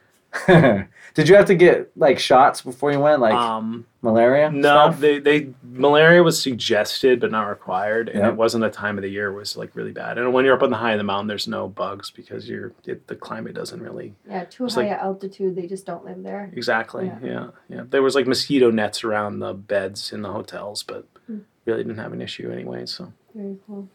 did 1.14 1.28
you 1.30 1.36
have 1.36 1.46
to 1.46 1.56
get 1.56 1.92
like 1.96 2.20
shots 2.20 2.62
before 2.62 2.92
you 2.92 3.00
went, 3.00 3.22
like 3.22 3.34
um, 3.34 3.86
malaria? 4.02 4.52
no, 4.52 4.60
stuff? 4.90 5.00
they, 5.00 5.20
they 5.20 5.50
malaria 5.64 6.22
was 6.24 6.42
suggested 6.42 7.20
but 7.20 7.32
not 7.32 7.44
required, 7.44 8.10
and 8.10 8.20
Yep. 8.20 8.34
it 8.34 8.36
wasn't 8.36 8.64
a 8.64 8.70
time 8.70 8.98
of 8.98 9.02
the 9.02 9.10
year 9.10 9.30
it 9.32 9.36
was 9.36 9.58
like 9.58 9.76
really 9.76 9.92
bad. 9.92 10.18
And 10.18 10.34
when 10.34 10.46
you're 10.46 10.56
up 10.56 10.64
on 10.64 10.70
the 10.70 10.78
high 10.78 10.94
of 10.94 10.98
the 10.98 11.04
mountain, 11.04 11.28
there's 11.28 11.48
no 11.48 11.68
bugs 11.68 12.12
because 12.12 12.48
you're 12.50 12.74
it, 12.86 13.08
the 13.08 13.16
climate 13.16 13.54
doesn't 13.56 13.82
really 13.82 14.14
Yeah, 14.30 14.46
too 14.46 14.66
It's 14.66 14.76
high 14.76 14.90
like- 14.90 15.00
altitude, 15.00 15.56
they 15.56 15.68
just 15.68 15.86
don't 15.86 16.06
live 16.06 16.24
there. 16.24 16.50
exactly. 16.54 17.06
Yeah. 17.08 17.20
Yeah. 17.24 17.48
yeah, 17.70 17.84
There 17.90 18.02
was 18.04 18.16
like 18.16 18.28
mosquito 18.28 18.72
nets 18.72 19.04
around 19.04 19.40
the 19.40 19.54
beds 19.54 20.12
in 20.12 20.22
the 20.22 20.32
hotels, 20.32 20.84
but 20.84 21.06
Hmm. 21.28 21.40
really 21.66 21.84
didn't 21.84 21.98
have 21.98 22.14
an 22.14 22.22
issue 22.22 22.50
anyway. 22.52 22.86
So. 22.86 23.12
Very 23.36 23.58
cool. 23.68 23.88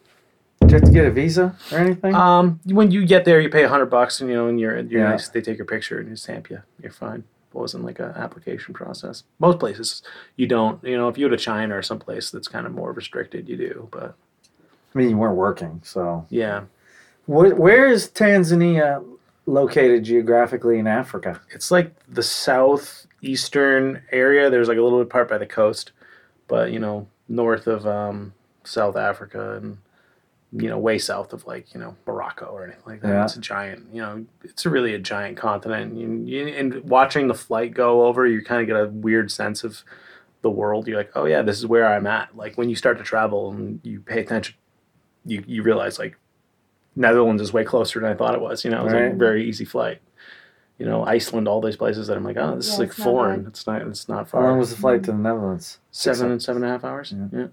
You 0.72 0.78
have 0.78 0.84
to 0.86 0.90
get 0.90 1.04
a 1.04 1.10
visa 1.10 1.54
or 1.70 1.76
anything? 1.80 2.14
Um, 2.14 2.58
when 2.64 2.90
you 2.90 3.04
get 3.04 3.26
there, 3.26 3.38
you 3.42 3.50
pay 3.50 3.62
a 3.62 3.68
hundred 3.68 3.90
bucks, 3.90 4.22
and 4.22 4.30
you 4.30 4.36
know, 4.36 4.46
and 4.46 4.58
you're 4.58 4.78
you're 4.80 5.02
Yeah. 5.02 5.10
nice. 5.10 5.28
They 5.28 5.42
take 5.42 5.58
your 5.58 5.66
picture 5.66 5.98
and 5.98 6.08
you 6.08 6.16
stamp 6.16 6.48
you. 6.48 6.62
You're 6.82 6.90
fine. 6.90 7.24
It 7.54 7.54
wasn't 7.58 7.84
like 7.84 7.98
an 7.98 8.12
application 8.16 8.72
process. 8.72 9.24
Most 9.38 9.58
places 9.58 10.00
you 10.36 10.46
don't. 10.46 10.82
You 10.82 10.96
know, 10.96 11.10
if 11.10 11.18
you 11.18 11.26
go 11.26 11.30
to 11.30 11.36
China 11.36 11.76
or 11.76 11.82
someplace 11.82 12.30
that's 12.30 12.48
kind 12.48 12.64
of 12.66 12.72
more 12.72 12.90
restricted, 12.92 13.50
you 13.50 13.58
do. 13.58 13.88
But 13.90 14.14
I 14.94 14.98
mean, 14.98 15.10
you 15.10 15.18
weren't 15.18 15.36
working, 15.36 15.82
so 15.84 16.24
yeah, 16.30 16.62
where, 17.26 17.54
where 17.54 17.86
is 17.86 18.08
Tanzania 18.08 19.04
located 19.44 20.04
geographically 20.04 20.78
in 20.78 20.86
Africa? 20.86 21.42
it's 21.50 21.70
like 21.70 21.92
the 22.08 22.22
southeastern 22.22 24.00
area. 24.10 24.48
There's 24.48 24.68
like 24.68 24.78
a 24.78 24.82
little 24.82 25.00
bit 25.00 25.10
part 25.10 25.28
by 25.28 25.36
the 25.36 25.44
coast, 25.44 25.92
but 26.48 26.72
you 26.72 26.78
know, 26.78 27.08
north 27.28 27.66
of 27.66 27.86
um, 27.86 28.32
South 28.64 28.96
Africa 28.96 29.56
and 29.56 29.76
you 30.54 30.68
know, 30.68 30.78
way 30.78 30.98
south 30.98 31.32
of 31.32 31.46
like 31.46 31.72
you 31.72 31.80
know 31.80 31.96
Morocco 32.06 32.46
or 32.46 32.64
anything 32.64 32.82
like 32.86 33.00
that. 33.00 33.08
Yeah. 33.08 33.24
It's 33.24 33.36
a 33.36 33.40
giant. 33.40 33.86
You 33.92 34.02
know, 34.02 34.26
it's 34.44 34.66
really 34.66 34.94
a 34.94 34.98
giant 34.98 35.36
continent. 35.36 35.96
You, 35.96 36.22
you, 36.24 36.46
and 36.48 36.84
watching 36.84 37.28
the 37.28 37.34
flight 37.34 37.72
go 37.72 38.06
over, 38.06 38.26
you 38.26 38.42
kind 38.42 38.60
of 38.60 38.66
get 38.66 38.76
a 38.76 38.88
weird 38.88 39.30
sense 39.30 39.64
of 39.64 39.82
the 40.42 40.50
world. 40.50 40.86
You're 40.86 40.98
like, 40.98 41.12
oh 41.14 41.24
yeah, 41.24 41.42
this 41.42 41.58
is 41.58 41.66
where 41.66 41.86
I'm 41.86 42.06
at. 42.06 42.36
Like 42.36 42.58
when 42.58 42.68
you 42.68 42.76
start 42.76 42.98
to 42.98 43.04
travel 43.04 43.50
and 43.50 43.80
you 43.82 44.00
pay 44.00 44.20
attention, 44.20 44.54
you 45.24 45.42
you 45.46 45.62
realize 45.62 45.98
like 45.98 46.16
Netherlands 46.96 47.40
is 47.40 47.52
way 47.52 47.64
closer 47.64 48.00
than 48.00 48.10
I 48.10 48.14
thought 48.14 48.34
it 48.34 48.40
was. 48.40 48.64
You 48.64 48.70
know, 48.70 48.80
it 48.80 48.84
was 48.84 48.92
like 48.92 49.12
a 49.12 49.16
very 49.16 49.48
easy 49.48 49.64
flight. 49.64 50.00
You 50.78 50.86
know, 50.86 51.04
Iceland, 51.04 51.48
all 51.48 51.60
those 51.60 51.76
places 51.76 52.08
that 52.08 52.16
I'm 52.16 52.24
like, 52.24 52.36
oh, 52.36 52.56
this 52.56 52.68
is 52.68 52.78
like 52.78 52.88
it's 52.88 52.98
not 52.98 53.04
foreign. 53.04 53.42
bad. 53.42 53.48
It's 53.48 53.66
not. 53.66 53.82
It's 53.82 54.08
not 54.08 54.28
far. 54.28 54.40
How 54.40 54.46
far. 54.46 54.50
long 54.50 54.58
was 54.58 54.70
the 54.70 54.76
flight 54.76 55.02
to 55.04 55.12
the 55.12 55.18
Netherlands? 55.18 55.78
seven 55.92 56.30
and 56.30 56.42
seven 56.42 56.62
and 56.62 56.70
a 56.70 56.74
half 56.74 56.84
hours. 56.84 57.14
Yeah. 57.16 57.28
yeah. 57.40 57.46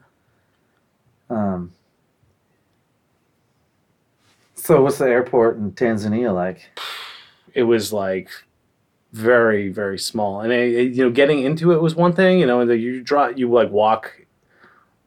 Um, 1.30 1.74
so 4.70 4.84
what's 4.84 5.00
the 5.00 5.06
airport 5.06 5.58
in 5.58 5.72
Tanzania 5.72 6.34
like? 6.34 6.70
it 7.56 7.64
was 7.64 7.92
like 7.92 8.30
very 9.12 9.70
very 9.70 9.98
small. 9.98 10.42
And 10.42 10.54
it, 10.54 10.74
it- 10.76 10.94
you 10.94 11.04
know 11.04 11.10
getting 11.10 11.40
into 11.42 11.72
it 11.72 11.82
was 11.82 11.96
one 11.96 12.14
thing 12.14 12.40
you 12.40 12.46
know 12.46 12.60
and 12.62 12.70
then 12.70 12.80
you 12.80 13.02
draw 13.02 13.28
you 13.30 13.50
like 13.52 13.72
walk 13.72 14.04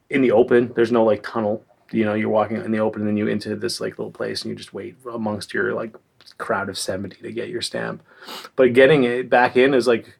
in 0.09 0.21
the 0.21 0.31
open. 0.31 0.73
There's 0.75 0.91
no 0.91 1.05
like 1.05 1.23
tunnel. 1.23 1.63
You 1.91 2.03
know 2.03 2.13
you're 2.13 2.29
walking 2.29 2.57
in 2.57 2.71
the 2.71 2.79
open 2.79 3.01
and 3.01 3.07
then 3.07 3.15
you 3.17 3.27
into 3.27 3.55
this 3.55 3.79
like 3.79 3.97
little 3.97 4.11
place 4.11 4.41
and 4.41 4.49
you 4.49 4.55
just 4.57 4.73
wait 4.73 4.97
amongst 5.09 5.53
your 5.53 5.73
like 5.73 5.95
crowd 6.37 6.67
of 6.67 6.77
70 6.77 7.15
to 7.21 7.31
get 7.31 7.47
your 7.47 7.61
stamp. 7.61 8.03
But 8.57 8.73
getting 8.73 9.05
it 9.05 9.29
back 9.29 9.55
in 9.55 9.73
is 9.73 9.87
like 9.87 10.17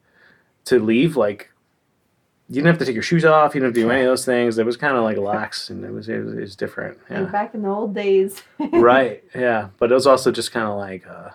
to 0.64 0.78
leave 0.80 1.16
like 1.16 1.50
you 2.48 2.56
didn't 2.56 2.66
have 2.66 2.78
to 2.78 2.84
take 2.84 2.94
your 2.94 3.02
shoes 3.02 3.24
off. 3.24 3.54
You 3.54 3.60
didn't 3.60 3.74
have 3.74 3.74
to 3.74 3.80
do 3.80 3.90
any 3.90 4.02
of 4.02 4.06
those 4.08 4.24
things. 4.24 4.58
It 4.58 4.66
was 4.66 4.76
kind 4.76 4.96
of 4.96 5.02
like 5.02 5.16
lax 5.34 5.70
and 5.70 5.84
it 5.84 5.90
was 5.90 6.08
it 6.08 6.24
was, 6.24 6.34
it 6.34 6.40
was 6.40 6.56
different. 6.56 6.98
Yeah. 7.10 7.22
back 7.24 7.54
in 7.54 7.62
the 7.62 7.68
old 7.68 7.94
days. 7.94 8.42
right. 8.72 9.24
Yeah. 9.34 9.68
But 9.78 9.90
it 9.90 9.94
was 9.94 10.06
also 10.06 10.30
just 10.30 10.52
kind 10.52 10.66
of 10.66 10.76
like 10.76 11.06
uh 11.06 11.30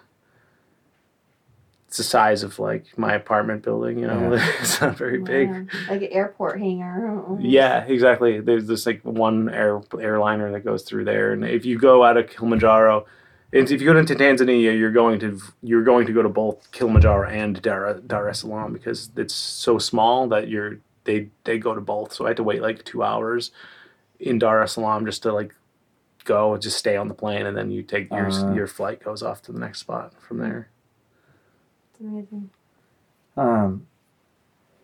it's 1.88 1.98
the 1.98 2.04
size 2.04 2.44
of 2.44 2.60
like 2.60 2.86
my 2.96 3.14
apartment 3.14 3.64
building 3.64 3.98
you 3.98 4.06
know? 4.06 4.34
It's 4.62 4.80
not 4.80 4.98
very 4.98 5.18
big. 5.18 5.50
Like 5.90 6.04
an 6.04 6.12
airport 6.12 6.60
hangar. 6.60 7.38
yeah 7.40 7.84
exactly. 7.86 8.40
There's 8.40 8.68
this 8.68 8.86
like 8.86 9.02
one 9.02 9.50
air 9.50 9.82
airliner 10.00 10.52
that 10.52 10.60
goes 10.60 10.84
through 10.84 11.06
there. 11.06 11.32
And 11.34 11.44
if 11.44 11.66
you 11.66 11.80
go 11.80 12.04
out 12.04 12.18
of 12.18 12.30
kilimanjaro 12.30 13.08
and 13.52 13.72
if 13.72 13.82
you 13.82 13.92
go 13.92 13.98
into 13.98 14.14
tanzania 14.14 14.78
you're 14.78 14.92
going 14.92 15.20
to 15.20 15.42
you're 15.64 15.84
going 15.84 16.06
to 16.06 16.14
go 16.14 16.22
to 16.22 16.30
both 16.30 16.72
kilimanjaro 16.72 17.28
and 17.28 17.60
dar, 17.64 17.96
dar 17.96 18.30
es 18.30 18.42
salaam 18.42 18.72
because 18.74 19.10
it's 19.18 19.34
so 19.34 19.80
small 19.80 20.28
that 20.28 20.48
you're 20.48 20.78
they 21.04 21.30
they 21.44 21.58
go 21.58 21.74
to 21.74 21.82
both 21.82 22.14
so 22.14 22.26
i 22.26 22.30
had 22.30 22.38
to 22.38 22.44
wait 22.44 22.62
like 22.62 22.84
two 22.86 23.04
hours 23.04 23.52
in 24.20 24.38
dar 24.40 24.62
es 24.62 24.74
salaam 24.74 25.06
just 25.06 25.24
to 25.24 25.32
like 25.34 25.54
go 26.26 26.54
and 26.54 26.62
just 26.62 26.78
stay 26.78 26.96
on 26.98 27.08
the 27.08 27.14
plane 27.14 27.46
and 27.46 27.56
then 27.58 27.72
you 27.72 27.82
take 27.82 28.12
your 28.12 28.30
Uh. 28.30 28.54
your 28.54 28.68
flight 28.68 29.04
goes 29.04 29.24
off 29.24 29.42
to 29.42 29.52
the 29.52 29.60
next 29.60 29.80
spot 29.80 30.14
from 30.22 30.38
there 30.38 30.70
It's 31.92 32.02
amazing. 32.02 32.50
Um, 33.38 33.88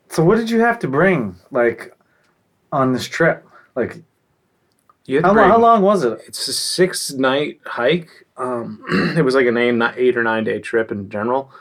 so 0.10 0.24
what 0.24 0.38
did 0.38 0.50
you 0.50 0.60
have 0.62 0.80
to 0.80 0.88
bring 0.88 1.36
like 1.52 1.94
on 2.72 2.94
this 2.94 3.06
trip? 3.08 3.46
Like 3.76 4.02
you 5.06 5.22
how, 5.22 5.34
to 5.34 5.40
long, 5.42 5.50
how 5.50 5.60
long 5.60 5.82
was 5.82 6.04
it? 6.06 6.22
it's 6.26 6.48
a 6.48 6.54
six 6.54 7.12
night 7.12 7.60
hike. 7.66 8.10
Um, 8.38 8.84
it 9.18 9.24
was 9.26 9.36
like 9.36 9.46
an 9.48 9.58
eight, 9.58 9.74
ni- 9.74 9.94
eight 9.98 10.18
or 10.18 10.24
nine 10.24 10.46
day 10.46 10.60
trip 10.60 10.92
in 10.92 11.10
general. 11.10 11.52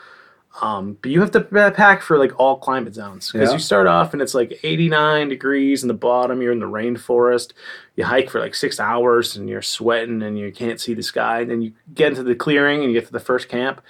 Um, 0.61 0.97
but 1.01 1.11
you 1.11 1.19
have 1.19 1.31
to 1.31 1.41
pack 1.41 2.01
for 2.01 2.17
like 2.17 2.39
all 2.39 2.55
climate 2.57 2.93
zones 2.95 3.29
because 3.31 3.49
Yeah. 3.49 3.53
you 3.53 3.59
start 3.59 3.87
off 3.87 4.13
and 4.13 4.21
it's 4.21 4.33
like 4.33 4.57
89 4.63 5.27
degrees 5.27 5.83
in 5.83 5.89
the 5.89 5.93
bottom. 5.93 6.41
You're 6.41 6.53
in 6.53 6.59
the 6.59 6.65
rainforest. 6.65 7.51
You 7.97 8.05
hike 8.05 8.29
for 8.29 8.39
like 8.39 8.55
six 8.55 8.79
hours 8.79 9.35
and 9.35 9.49
you're 9.49 9.61
sweating 9.61 10.21
and 10.23 10.39
you 10.39 10.51
can't 10.53 10.79
see 10.79 10.93
the 10.93 11.03
sky. 11.03 11.41
And 11.41 11.51
then 11.51 11.61
you 11.61 11.73
get 11.93 12.09
into 12.11 12.23
the 12.23 12.35
clearing 12.35 12.81
and 12.83 12.91
you 12.93 12.97
get 12.99 13.05
to 13.07 13.11
the 13.13 13.19
first 13.19 13.49
camp, 13.49 13.81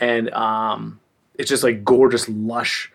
and 0.00 0.30
um, 0.32 1.00
it's 1.34 1.50
just 1.50 1.62
like 1.62 1.84
gorgeous, 1.84 2.28
lush 2.30 2.90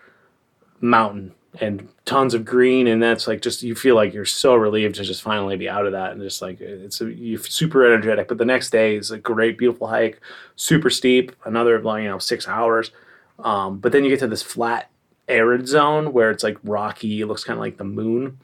mountain 0.80 1.32
and 1.60 1.86
tons 2.06 2.32
of 2.34 2.44
green 2.46 2.86
and 2.86 3.02
that's 3.02 3.28
like 3.28 3.42
just 3.42 3.62
you 3.62 3.74
feel 3.74 3.94
like 3.94 4.14
you're 4.14 4.24
so 4.24 4.54
relieved 4.54 4.94
to 4.94 5.04
just 5.04 5.20
finally 5.22 5.54
be 5.56 5.68
out 5.68 5.84
of 5.84 5.92
that 5.92 6.10
and 6.12 6.20
just 6.22 6.40
like 6.40 6.58
it's 6.60 7.00
a, 7.02 7.12
you're 7.12 7.38
super 7.42 7.84
energetic 7.84 8.26
but 8.26 8.38
the 8.38 8.44
next 8.44 8.70
day 8.70 8.96
is 8.96 9.10
a 9.10 9.18
great 9.18 9.58
beautiful 9.58 9.86
hike 9.86 10.18
super 10.56 10.88
steep 10.88 11.30
another 11.44 11.78
like 11.82 12.02
you 12.02 12.08
know 12.08 12.18
six 12.18 12.48
hours 12.48 12.90
um, 13.38 13.78
but 13.78 13.92
then 13.92 14.04
you 14.04 14.10
get 14.10 14.20
to 14.20 14.26
this 14.26 14.42
flat 14.42 14.90
arid 15.28 15.66
zone 15.68 16.12
where 16.12 16.30
it's 16.30 16.42
like 16.42 16.58
rocky 16.62 17.24
looks 17.24 17.44
kind 17.44 17.58
of 17.58 17.60
like 17.60 17.78
the 17.78 17.84
moon. 17.84 18.38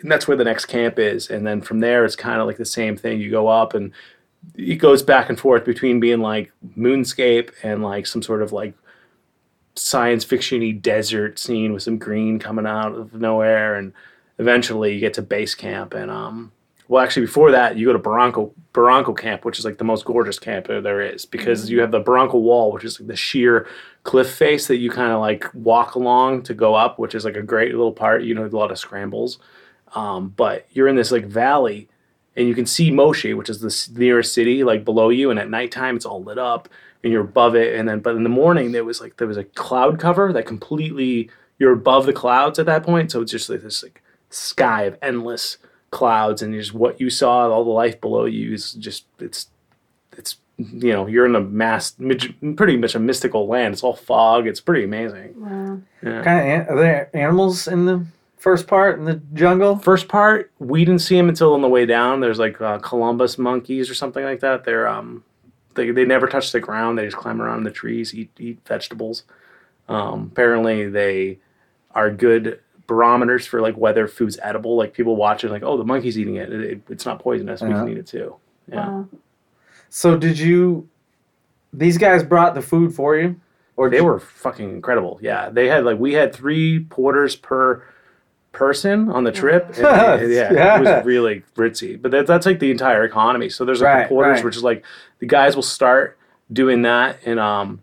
And 0.00 0.10
that's 0.10 0.26
where 0.26 0.36
the 0.36 0.44
next 0.44 0.66
camp 0.66 0.98
is. 0.98 1.30
And 1.30 1.46
then 1.46 1.60
from 1.60 1.80
there 1.80 2.04
it's 2.04 2.16
kind 2.16 2.40
of 2.40 2.46
like 2.46 2.56
the 2.56 2.64
same 2.64 2.96
thing. 2.96 3.20
You 3.20 3.30
go 3.30 3.48
up 3.48 3.74
and 3.74 3.92
it 4.54 4.76
goes 4.76 5.02
back 5.02 5.28
and 5.28 5.38
forth 5.38 5.64
between 5.64 6.00
being 6.00 6.20
like 6.20 6.52
moonscape 6.76 7.50
and 7.62 7.82
like 7.82 8.06
some 8.06 8.22
sort 8.22 8.42
of 8.42 8.52
like 8.52 8.74
science 9.74 10.24
fiction-y 10.24 10.70
desert 10.72 11.38
scene 11.38 11.72
with 11.72 11.82
some 11.82 11.98
green 11.98 12.38
coming 12.38 12.66
out 12.66 12.94
of 12.94 13.14
nowhere. 13.14 13.76
And 13.76 13.92
eventually 14.38 14.94
you 14.94 15.00
get 15.00 15.14
to 15.14 15.22
base 15.22 15.54
camp 15.54 15.94
and 15.94 16.10
um 16.10 16.52
well 16.88 17.02
actually 17.02 17.24
before 17.26 17.50
that 17.50 17.76
you 17.76 17.86
go 17.86 17.92
to 17.92 17.98
Barranco 17.98 18.52
Barranco 18.72 19.16
camp 19.16 19.44
which 19.44 19.58
is 19.58 19.64
like 19.64 19.78
the 19.78 19.84
most 19.84 20.04
gorgeous 20.04 20.38
camp 20.38 20.66
there 20.66 21.00
is 21.00 21.24
because 21.24 21.70
you 21.70 21.80
have 21.80 21.90
the 21.90 22.02
Barranco 22.02 22.40
wall 22.40 22.72
which 22.72 22.84
is 22.84 23.00
like 23.00 23.08
the 23.08 23.16
sheer 23.16 23.66
cliff 24.02 24.30
face 24.30 24.66
that 24.68 24.76
you 24.76 24.90
kind 24.90 25.12
of 25.12 25.20
like 25.20 25.44
walk 25.54 25.94
along 25.94 26.42
to 26.42 26.54
go 26.54 26.74
up 26.74 26.98
which 26.98 27.14
is 27.14 27.24
like 27.24 27.36
a 27.36 27.42
great 27.42 27.72
little 27.72 27.92
part 27.92 28.22
you 28.22 28.34
know 28.34 28.44
a 28.44 28.48
lot 28.48 28.70
of 28.70 28.78
scrambles 28.78 29.38
um, 29.94 30.28
but 30.36 30.66
you're 30.72 30.88
in 30.88 30.96
this 30.96 31.12
like 31.12 31.26
valley 31.26 31.88
and 32.36 32.46
you 32.46 32.54
can 32.54 32.66
see 32.66 32.90
Moshi, 32.90 33.34
which 33.34 33.48
is 33.48 33.60
the 33.60 33.98
nearest 33.98 34.34
city, 34.34 34.62
like 34.62 34.84
below 34.84 35.08
you. 35.08 35.30
And 35.30 35.38
at 35.38 35.48
nighttime, 35.48 35.96
it's 35.96 36.04
all 36.04 36.22
lit 36.22 36.38
up, 36.38 36.68
and 37.02 37.12
you're 37.12 37.22
above 37.22 37.56
it. 37.56 37.74
And 37.74 37.88
then, 37.88 38.00
but 38.00 38.14
in 38.14 38.22
the 38.22 38.28
morning, 38.28 38.72
there 38.72 38.84
was 38.84 39.00
like 39.00 39.16
there 39.16 39.26
was 39.26 39.38
a 39.38 39.44
cloud 39.44 39.98
cover 39.98 40.32
that 40.32 40.46
completely 40.46 41.30
you're 41.58 41.72
above 41.72 42.04
the 42.04 42.12
clouds 42.12 42.58
at 42.58 42.66
that 42.66 42.82
point. 42.82 43.10
So 43.10 43.22
it's 43.22 43.32
just 43.32 43.48
like 43.48 43.62
this 43.62 43.82
like 43.82 44.02
sky 44.28 44.82
of 44.82 44.98
endless 45.00 45.56
clouds, 45.90 46.42
and 46.42 46.52
just 46.54 46.74
what 46.74 47.00
you 47.00 47.10
saw, 47.10 47.48
all 47.50 47.64
the 47.64 47.70
life 47.70 48.00
below 48.00 48.24
you 48.24 48.54
is 48.54 48.72
just 48.72 49.06
it's 49.18 49.48
it's 50.16 50.36
you 50.58 50.92
know 50.92 51.06
you're 51.06 51.26
in 51.26 51.34
a 51.36 51.40
mass 51.40 51.94
pretty 52.56 52.76
much 52.76 52.94
a 52.94 52.98
mystical 52.98 53.46
land. 53.46 53.74
It's 53.74 53.82
all 53.82 53.94
fog. 53.96 54.46
It's 54.46 54.60
pretty 54.60 54.84
amazing. 54.84 55.34
Wow. 55.36 55.80
Yeah. 56.02 56.22
Kind 56.22 56.38
of 56.40 56.46
an- 56.46 56.66
are 56.68 56.76
there 56.76 57.10
animals 57.14 57.68
in 57.68 57.86
the 57.86 58.06
first 58.36 58.66
part 58.66 58.98
in 58.98 59.04
the 59.04 59.20
jungle? 59.34 59.76
First 59.78 60.08
part, 60.08 60.50
we 60.58 60.84
didn't 60.84 61.02
see 61.02 61.16
them 61.16 61.28
until 61.28 61.54
on 61.54 61.62
the 61.62 61.68
way 61.68 61.86
down. 61.86 62.20
There's 62.20 62.38
like 62.38 62.60
uh, 62.60 62.78
colobus 62.78 63.38
monkeys 63.38 63.90
or 63.90 63.94
something 63.94 64.24
like 64.24 64.40
that. 64.40 64.64
They're 64.64 64.88
um, 64.88 65.24
they 65.74 65.90
they 65.90 66.04
never 66.04 66.26
touch 66.26 66.52
the 66.52 66.60
ground. 66.60 66.98
They 66.98 67.04
just 67.04 67.16
climb 67.16 67.40
around 67.40 67.58
in 67.58 67.64
the 67.64 67.70
trees, 67.70 68.14
eat 68.14 68.30
eat 68.38 68.58
vegetables. 68.66 69.24
Um, 69.88 70.30
apparently, 70.32 70.88
they 70.88 71.38
are 71.94 72.10
good 72.10 72.60
barometers 72.86 73.46
for 73.46 73.60
like 73.60 73.76
whether 73.76 74.06
food's 74.08 74.38
edible. 74.42 74.76
Like 74.76 74.92
people 74.92 75.16
watch 75.16 75.44
it, 75.44 75.50
like, 75.50 75.62
oh, 75.64 75.76
the 75.76 75.84
monkey's 75.84 76.18
eating 76.18 76.36
it. 76.36 76.52
It- 76.52 76.60
it- 76.60 76.82
it's 76.88 77.06
not 77.06 77.18
poisonous. 77.20 77.60
We 77.62 77.70
Uh-huh. 77.70 77.80
can 77.84 77.92
eat 77.92 77.98
it 77.98 78.06
too. 78.06 78.36
Yeah. 78.70 78.88
Wow. 78.88 79.08
So 79.88 80.16
did 80.16 80.38
you? 80.38 80.88
These 81.72 81.98
guys 81.98 82.22
brought 82.22 82.54
the 82.54 82.62
food 82.62 82.94
for 82.94 83.16
you, 83.16 83.36
or 83.76 83.90
They 83.90 83.98
did- 83.98 84.04
were 84.04 84.18
fucking 84.18 84.70
incredible. 84.70 85.18
Yeah, 85.22 85.50
they 85.50 85.68
had 85.68 85.84
like 85.84 85.98
we 85.98 86.14
had 86.14 86.34
three 86.34 86.80
porters 86.80 87.36
per 87.36 87.82
person 88.52 89.10
on 89.10 89.24
the 89.24 89.32
trip. 89.32 89.66
and- 89.76 89.86
and, 89.86 90.32
yeah, 90.32 90.52
Yeah. 90.52 90.76
it 90.80 90.80
was 90.96 91.04
really 91.04 91.42
ritzy. 91.56 92.00
But 92.00 92.10
that, 92.12 92.26
that's 92.26 92.46
like 92.46 92.58
the 92.58 92.70
entire 92.70 93.04
economy. 93.04 93.48
So 93.50 93.64
there's 93.66 93.82
like 93.82 93.94
Right, 93.94 94.02
the 94.04 94.08
porters, 94.08 94.36
right. 94.36 94.44
which 94.44 94.56
is 94.56 94.64
like 94.64 94.82
the 95.18 95.26
guys 95.26 95.54
will 95.54 95.62
start 95.62 96.16
doing 96.52 96.82
that, 96.82 97.18
and 97.26 97.38
um, 97.38 97.80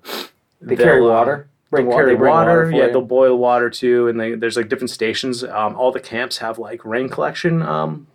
they 0.61 0.75
they'll, 0.75 0.85
carry 0.85 1.01
uh, 1.01 1.03
water? 1.09 1.47
Bring 1.73 1.85
They'll 1.85 1.91
water. 1.95 2.03
carry 2.05 2.15
they 2.15 2.19
bring 2.19 2.31
water. 2.33 2.65
for 2.65 2.71
yeah, 2.77 2.85
you? 2.85 2.91
they'll 2.91 3.01
boil 3.01 3.37
water 3.37 3.69
too, 3.69 4.07
and 4.07 4.19
they, 4.19 4.35
there's 4.35 4.57
like 4.57 4.69
different 4.69 4.89
stations. 4.91 5.43
Um, 5.43 5.75
all 5.75 5.91
the 5.91 5.99
camps 5.99 6.37
have 6.37 6.57
like 6.59 6.83
rain 6.85 7.09
collection 7.09 7.61
um, 7.61 8.07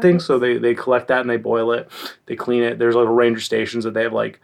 things, 0.00 0.24
so 0.24 0.38
they 0.38 0.56
they 0.58 0.74
collect 0.74 1.08
that 1.08 1.20
and 1.20 1.30
they 1.30 1.36
boil 1.36 1.72
it, 1.72 1.88
they 2.26 2.36
clean 2.36 2.62
it. 2.62 2.78
There's 2.78 2.94
little 2.94 3.12
ranger 3.12 3.40
stations 3.40 3.84
that 3.84 3.94
they 3.94 4.02
have 4.04 4.12
like. 4.12 4.40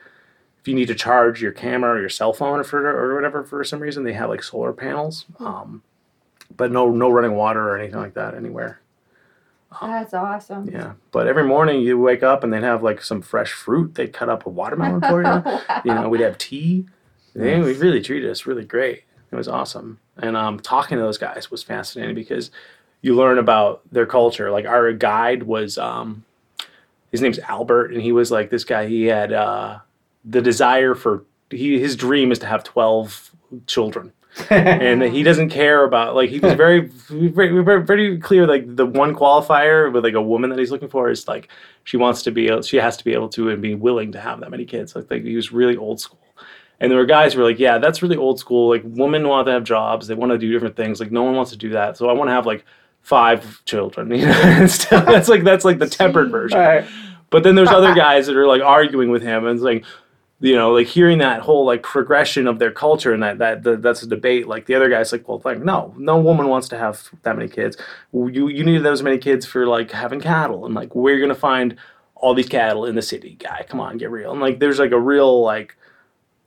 If 0.61 0.67
you 0.67 0.75
need 0.75 0.89
to 0.89 0.95
charge 0.95 1.41
your 1.41 1.53
camera 1.53 1.93
or 1.93 2.01
your 2.01 2.09
cell 2.09 2.33
phone 2.33 2.59
or 2.61 2.65
for 2.65 2.85
or 2.87 3.15
whatever 3.15 3.45
for 3.45 3.63
some 3.65 3.81
reason, 3.81 4.03
they 4.05 4.13
have 4.13 4.29
like 4.29 4.43
solar 4.43 4.73
panels, 4.73 5.25
um, 5.39 5.83
but 6.57 6.73
no 6.73 6.91
no 6.91 7.09
running 7.11 7.35
water 7.37 7.61
or 7.71 7.79
anything 7.79 8.01
like 8.01 8.15
that 8.15 8.35
anywhere. 8.35 8.81
That's 9.81 10.15
awesome. 10.15 10.69
Yeah, 10.69 10.95
but 11.13 11.27
every 11.29 11.45
morning 11.45 11.81
you 11.81 11.99
wake 11.99 12.23
up 12.23 12.43
and 12.43 12.53
they'd 12.53 12.63
have 12.65 12.83
like 12.83 13.03
some 13.03 13.23
fresh 13.23 13.53
fruit. 13.53 13.95
They'd 13.95 14.13
cut 14.13 14.29
up 14.29 14.47
a 14.47 14.51
watermelon 14.51 15.01
for 15.01 15.23
you. 15.23 15.29
Wow. 15.29 15.63
You 15.85 15.95
know, 15.95 16.09
we'd 16.09 16.21
have 16.23 16.39
tea. 16.39 16.87
They 17.39 17.61
we 17.61 17.75
really 17.75 18.03
treated 18.03 18.31
us 18.31 18.47
really 18.47 18.65
great. 18.65 19.05
It 19.31 19.37
was 19.37 19.49
awesome. 19.49 20.01
And 20.17 20.37
um, 20.37 20.59
talking 20.59 20.97
to 20.97 21.03
those 21.03 21.19
guys 21.19 21.51
was 21.51 21.63
fascinating 21.63 22.15
because 22.15 22.51
you 23.03 23.15
learn 23.15 23.39
about 23.39 23.83
their 23.93 24.07
culture. 24.07 24.51
Like 24.51 24.67
our 24.67 24.93
guide 24.93 25.45
was, 25.45 25.79
um, 25.79 26.25
his 27.13 27.21
name's 27.21 27.39
Albert, 27.39 27.93
and 27.93 28.03
he 28.03 28.13
was 28.13 28.31
like 28.31 28.51
this 28.51 28.65
guy. 28.65 28.87
He 28.87 29.05
had 29.05 29.33
uh, 29.33 29.79
the 30.25 30.43
desire 30.43 30.95
for 30.95 31.25
he 31.51 31.79
his 31.79 31.97
dream 31.97 32.33
is 32.33 32.39
to 32.41 32.47
have 32.47 32.65
twelve 32.65 33.31
children 33.67 34.13
and 34.51 35.03
he 35.03 35.23
doesn't 35.23 35.49
care 35.49 35.85
about 35.85 36.15
like 36.15 36.29
he 36.31 36.39
was 36.39 36.53
very 36.53 36.81
very 36.81 37.63
very, 37.63 37.83
very 37.83 38.19
clear 38.19 38.47
like 38.47 38.77
the 38.77 38.85
one 38.85 39.15
qualifier 39.15 39.91
with 39.91 40.05
like 40.05 40.15
a 40.15 40.23
woman 40.23 40.51
that 40.51 40.59
he's 40.59 40.71
looking 40.71 40.89
for 40.89 41.11
is 41.11 41.27
like 41.27 41.49
she 41.85 41.97
wants 41.97 42.23
to 42.23 42.31
be 42.31 42.51
she 42.63 42.77
has 42.77 42.97
to 42.97 43.05
be 43.05 43.15
able 43.15 43.29
to 43.29 43.49
and 43.49 43.63
be 43.63 43.75
willing 43.75 44.13
to 44.13 44.21
have 44.21 44.39
that 44.41 44.51
many 44.51 44.65
kids 44.65 44.95
like, 44.95 45.11
like 45.11 45.25
he 45.25 45.35
was 45.35 45.51
really 45.51 45.77
old 45.77 45.99
school 45.99 46.21
and 46.81 46.91
there 46.91 46.99
were 46.99 47.07
guys 47.07 47.33
who 47.33 47.41
were 47.41 47.47
like 47.47 47.59
yeah 47.59 47.79
that's 47.79 48.03
really 48.03 48.17
old 48.17 48.39
school 48.39 48.69
like 48.69 48.83
women 48.85 49.27
want 49.27 49.47
to 49.47 49.53
have 49.53 49.65
jobs 49.65 50.07
they 50.07 50.15
want 50.15 50.31
to 50.33 50.39
do 50.39 50.53
different 50.53 50.77
things 50.77 51.01
like 51.01 51.11
no 51.11 51.23
one 51.23 51.35
wants 51.35 51.51
to 51.51 51.57
do 51.57 51.71
that 51.71 51.97
so 51.97 52.09
i 52.09 52.13
want 52.13 52.29
to 52.29 52.33
have 52.33 52.47
like 52.47 52.65
five 53.03 53.65
children 53.65 54.11
you 54.15 54.27
know 54.27 54.33
that's 54.91 55.29
like 55.29 55.45
that's 55.45 55.65
like 55.65 55.79
the 55.79 55.89
tempered 55.89 56.31
version 56.31 56.59
Right. 56.59 56.85
but 57.31 57.43
then 57.43 57.55
there's 57.55 57.69
other 57.71 57.95
guys 58.07 58.27
that 58.27 58.37
are 58.37 58.47
like 58.47 58.63
arguing 58.63 59.11
with 59.11 59.23
him, 59.23 59.47
and 59.47 59.61
like, 59.61 59.85
you 60.41 60.55
know, 60.55 60.71
like 60.73 60.87
hearing 60.87 61.19
that 61.19 61.41
whole 61.41 61.65
like 61.67 61.83
progression 61.83 62.47
of 62.47 62.59
their 62.61 62.71
culture 62.71 63.13
and 63.13 63.23
that 63.25 63.39
that, 63.39 63.63
that 63.65 63.83
that's 63.83 64.03
a 64.03 64.07
debate. 64.07 64.47
Like 64.47 64.67
the 64.67 64.75
other 64.77 64.89
guy's 64.89 65.11
like, 65.11 65.27
well, 65.29 65.43
like 65.45 65.61
no, 65.61 65.93
no 65.99 66.19
woman 66.21 66.47
wants 66.49 66.69
to 66.69 66.79
have 66.79 67.09
that 67.23 67.37
many 67.37 67.49
kids. 67.49 67.77
You 68.13 68.49
you 68.49 68.63
need 68.65 68.79
those 68.85 69.03
many 69.03 69.19
kids 69.19 69.45
for 69.47 69.67
like 69.67 69.91
having 69.91 70.21
cattle, 70.21 70.65
and 70.65 70.75
like 70.75 70.95
where 70.95 71.13
you're 71.15 71.21
gonna 71.27 71.35
find 71.39 71.77
all 72.15 72.35
these 72.35 72.49
cattle 72.49 72.85
in 72.85 72.95
the 72.95 73.03
city, 73.03 73.37
guy. 73.39 73.65
Come 73.69 73.81
on, 73.81 73.97
get 73.99 74.11
real. 74.11 74.31
And 74.33 74.41
like 74.41 74.59
there's 74.61 74.79
like 74.79 74.93
a 74.93 75.01
real 75.01 75.43
like 75.43 75.77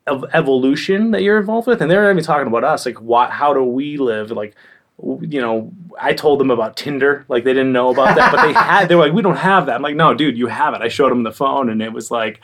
ev- 0.08 0.26
evolution 0.34 1.12
that 1.12 1.24
you're 1.24 1.40
involved 1.40 1.68
with, 1.68 1.82
and 1.82 1.90
they're 1.90 2.10
even 2.12 2.24
talking 2.24 2.48
about 2.48 2.64
us, 2.64 2.86
like 2.86 3.02
what, 3.02 3.32
how 3.32 3.54
do 3.54 3.64
we 3.64 3.98
live, 3.98 4.32
like. 4.32 4.56
You 5.04 5.42
know, 5.42 5.72
I 6.00 6.14
told 6.14 6.40
them 6.40 6.52
about 6.52 6.78
Tinder. 6.78 7.26
Like 7.28 7.44
they 7.44 7.54
didn't 7.54 7.72
know 7.72 7.90
about 7.90 8.16
that, 8.18 8.32
but 8.32 8.46
they 8.46 8.54
had. 8.54 8.88
They 8.88 8.94
were 8.94 9.02
like, 9.02 9.14
"We 9.14 9.24
don't 9.24 9.36
have 9.38 9.66
that." 9.66 9.74
I'm 9.74 9.82
like, 9.82 9.96
"No, 9.96 10.14
dude, 10.14 10.38
you 10.38 10.46
have 10.46 10.76
it." 10.76 10.82
I 10.84 10.90
showed 10.90 11.10
them 11.10 11.24
the 11.24 11.32
phone, 11.32 11.70
and 11.70 11.82
it 11.82 11.92
was 11.92 12.12
like 12.12 12.40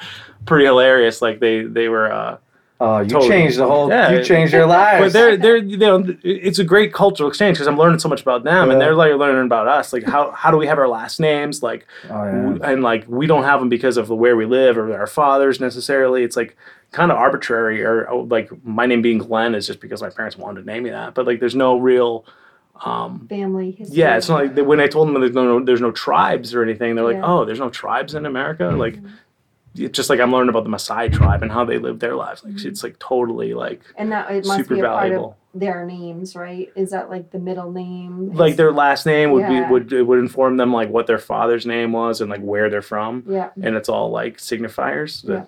pretty 0.47 0.65
hilarious. 0.65 1.21
Like 1.21 1.39
they 1.39 1.61
they 1.61 1.87
were. 1.87 2.11
uh 2.11 2.37
Oh, 2.79 2.99
you 2.99 3.09
Totally. 3.09 3.29
changed 3.29 3.57
the 3.57 3.65
whole. 3.65 3.89
Yeah. 3.89 4.11
You 4.11 4.23
changed 4.23 4.53
their 4.53 4.67
lives. 4.67 5.05
but 5.05 5.13
they're 5.13 5.35
they're 5.35 5.57
you 5.57 5.77
know 5.77 6.03
it's 6.23 6.59
a 6.59 6.63
great 6.63 6.93
cultural 6.93 7.27
exchange 7.27 7.55
because 7.57 7.67
I'm 7.67 7.77
learning 7.77 7.97
so 7.99 8.07
much 8.09 8.21
about 8.21 8.43
them, 8.43 8.69
and 8.69 8.79
they're 8.79 8.93
like 8.93 9.13
learning 9.13 9.45
about 9.45 9.67
us. 9.67 9.91
Like 9.93 10.03
how 10.03 10.29
how 10.31 10.51
do 10.51 10.57
we 10.57 10.67
have 10.67 10.77
our 10.77 10.87
last 10.87 11.19
names? 11.19 11.63
Like 11.63 11.87
Oh, 12.09 12.23
yeah. 12.23 12.57
and 12.71 12.83
like 12.83 13.05
we 13.07 13.25
don't 13.25 13.43
have 13.45 13.59
them 13.59 13.69
because 13.69 13.97
of 13.97 14.09
where 14.09 14.35
we 14.35 14.45
live 14.45 14.77
or 14.77 14.95
our 14.95 15.07
fathers 15.07 15.59
necessarily. 15.59 16.23
It's 16.23 16.37
like 16.37 16.55
kind 16.91 17.11
of 17.11 17.17
arbitrary 17.17 17.83
or 17.83 18.07
oh, 18.09 18.19
like 18.29 18.49
my 18.63 18.85
name 18.85 19.01
being 19.01 19.17
Glenn 19.17 19.55
is 19.55 19.65
just 19.67 19.79
because 19.79 20.01
my 20.01 20.09
parents 20.09 20.37
wanted 20.37 20.61
to 20.61 20.67
name 20.67 20.83
me 20.83 20.91
that. 20.91 21.15
But 21.15 21.25
like 21.25 21.39
there's 21.39 21.55
no 21.55 21.77
real 21.79 22.25
um 22.85 23.25
Family 23.27 23.71
history. 23.71 23.97
yeah, 23.97 24.17
it's 24.17 24.29
not 24.29 24.35
like 24.43 24.53
they, 24.55 24.61
when 24.61 24.79
I 24.79 24.85
told 24.85 25.07
them 25.07 25.19
there's 25.19 25.33
no 25.33 25.63
there's 25.65 25.81
no 25.81 25.91
tribes 25.91 26.53
or 26.53 26.61
anything. 26.61 26.93
They're 26.93 27.03
like, 27.05 27.15
Yeah. 27.15 27.25
oh, 27.25 27.43
there's 27.43 27.59
no 27.59 27.71
tribes 27.71 28.13
in 28.13 28.27
America. 28.27 28.65
Like 28.67 28.97
it's 28.97 29.26
just 29.91 30.09
like 30.09 30.19
I'm 30.19 30.31
learning 30.31 30.49
about 30.49 30.63
the 30.63 30.69
Maasai 30.69 31.11
tribe 31.11 31.43
and 31.43 31.51
how 31.51 31.65
they 31.65 31.77
live 31.77 31.99
their 31.99 32.15
lives. 32.15 32.43
Like 32.43 32.53
mm-hmm. 32.53 32.67
it's 32.67 32.83
like 32.83 32.97
totally 32.99 33.53
like 33.53 33.81
And 33.95 34.11
that 34.11 34.31
it 34.31 34.45
must 34.45 34.59
super 34.59 34.75
be 34.75 34.81
a 34.81 34.83
part 34.83 35.03
valuable. 35.09 35.37
of 35.53 35.59
their 35.59 35.85
names, 35.85 36.35
right? 36.35 36.71
Is 36.75 36.91
that 36.91 37.09
like 37.09 37.31
the 37.31 37.39
middle 37.39 37.71
name? 37.71 38.33
like 38.33 38.55
their 38.55 38.71
last 38.71 39.05
name 39.05 39.31
would 39.31 39.41
Yeah. 39.41 39.65
be 39.65 39.71
would 39.71 39.93
it 39.93 40.03
would 40.03 40.19
inform 40.19 40.57
them 40.57 40.73
like 40.73 40.89
what 40.89 41.07
their 41.07 41.17
father's 41.17 41.65
name 41.65 41.91
was 41.91 42.21
and 42.21 42.29
like 42.29 42.41
where 42.41 42.69
they're 42.69 42.81
from 42.81 43.23
Yeah. 43.27 43.49
and 43.61 43.75
it's 43.75 43.89
all 43.89 44.09
like 44.09 44.37
signifiers 44.37 45.21
that 45.23 45.47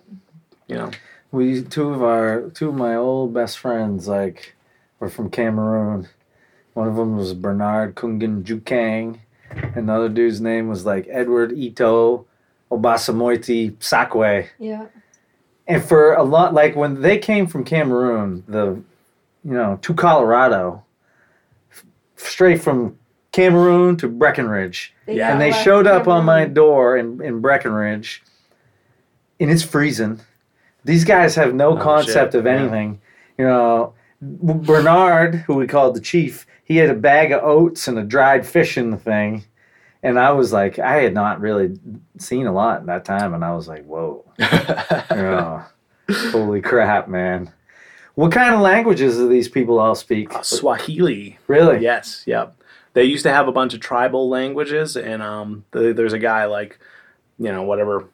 you 0.68 0.76
know 0.76 0.92
we 1.32 1.62
two 1.62 1.90
of 1.90 2.02
our 2.04 2.50
two 2.54 2.70
of 2.70 2.76
my 2.76 2.96
old 2.96 3.34
best 3.34 3.60
friends 3.60 4.08
like 4.08 4.56
were 5.00 5.10
from 5.10 5.30
Cameroon. 5.30 6.08
One 6.74 6.88
of 6.88 6.96
them 6.96 7.18
was 7.18 7.34
Bernard 7.34 7.96
Kungen 7.96 8.44
Jukang, 8.44 9.20
and 9.76 9.90
the 9.90 9.94
other 9.94 10.10
dude's 10.10 10.40
name 10.42 10.70
was 10.70 10.86
like 10.86 11.08
Edward 11.10 11.52
Ito 11.52 12.26
Obasamoiti 12.72 13.76
Sakwe. 13.78 14.48
Yeah. 14.60 14.88
And 15.68 15.84
for 15.84 16.14
a 16.14 16.24
lot, 16.24 16.54
like 16.54 16.76
when 16.76 17.02
they 17.02 17.18
came 17.18 17.46
from 17.48 17.64
Cameroon, 17.64 18.44
the 18.48 18.82
you 19.44 19.54
know 19.54 19.78
to 19.82 19.94
Colorado, 19.94 20.84
f- 21.72 21.86
straight 22.16 22.62
from 22.62 22.98
Cameroon 23.32 23.96
to 23.98 24.08
Breckenridge, 24.08 24.94
Yeah. 25.08 25.32
and 25.32 25.40
they 25.40 25.52
showed 25.52 25.86
up 25.88 26.08
on 26.08 26.26
my 26.26 26.46
door 26.46 26.98
in, 26.98 27.22
in 27.24 27.40
Breckenridge, 27.42 28.24
and 29.40 29.52
it's 29.52 29.64
freezing. 29.64 30.20
These 30.86 31.06
guys 31.06 31.36
have 31.36 31.54
no 31.54 31.78
Oh, 31.78 31.82
concept 31.82 32.34
shit, 32.34 32.40
of 32.40 32.46
yeah. 32.46 32.52
anything. 32.54 33.00
You 33.38 33.46
know, 33.46 33.94
Bernard, 34.22 35.36
who 35.36 35.54
we 35.56 35.68
called 35.68 35.96
the 35.96 36.02
chief, 36.02 36.48
he 36.64 36.78
had 36.78 36.90
a 36.90 36.96
bag 36.96 37.32
of 37.32 37.44
oats 37.44 37.88
and 37.88 37.98
a 38.00 38.04
dried 38.04 38.46
fish 38.48 38.78
in 38.78 38.90
the 38.92 38.98
thing. 38.98 39.44
And 40.02 40.18
I 40.18 40.32
was 40.32 40.54
like, 40.54 40.80
I 40.80 41.02
had 41.02 41.14
not 41.14 41.42
really 41.42 41.78
seen 42.18 42.48
a 42.48 42.54
lot 42.54 42.80
in 42.80 42.86
that 42.86 43.04
time, 43.04 43.34
and 43.34 43.44
I 43.44 43.54
was 43.54 43.68
like, 43.68 43.84
whoa, 43.86 44.24
yeah. 44.40 45.66
holy 46.32 46.62
crap, 46.62 47.10
man! 47.10 47.52
What 48.20 48.34
kind 48.34 48.54
of 48.54 48.60
languages 48.60 49.16
do 49.16 49.30
these 49.30 49.48
people 49.48 49.80
all 49.80 49.96
speak? 49.96 50.36
Uh, 50.36 50.42
Swahili 50.42 51.38
really? 51.48 51.80
yes 51.80 52.24
yep 52.26 52.54
they 52.92 53.06
used 53.06 53.24
to 53.24 53.32
have 53.32 53.48
a 53.48 53.52
bunch 53.54 53.74
of 53.74 53.80
tribal 53.80 54.28
languages 54.28 54.98
and 54.98 55.22
um 55.22 55.64
the, 55.72 55.94
there's 55.94 56.12
a 56.12 56.20
guy 56.20 56.44
like 56.44 56.80
you 57.38 57.50
know 57.50 57.64
whatever 57.64 58.10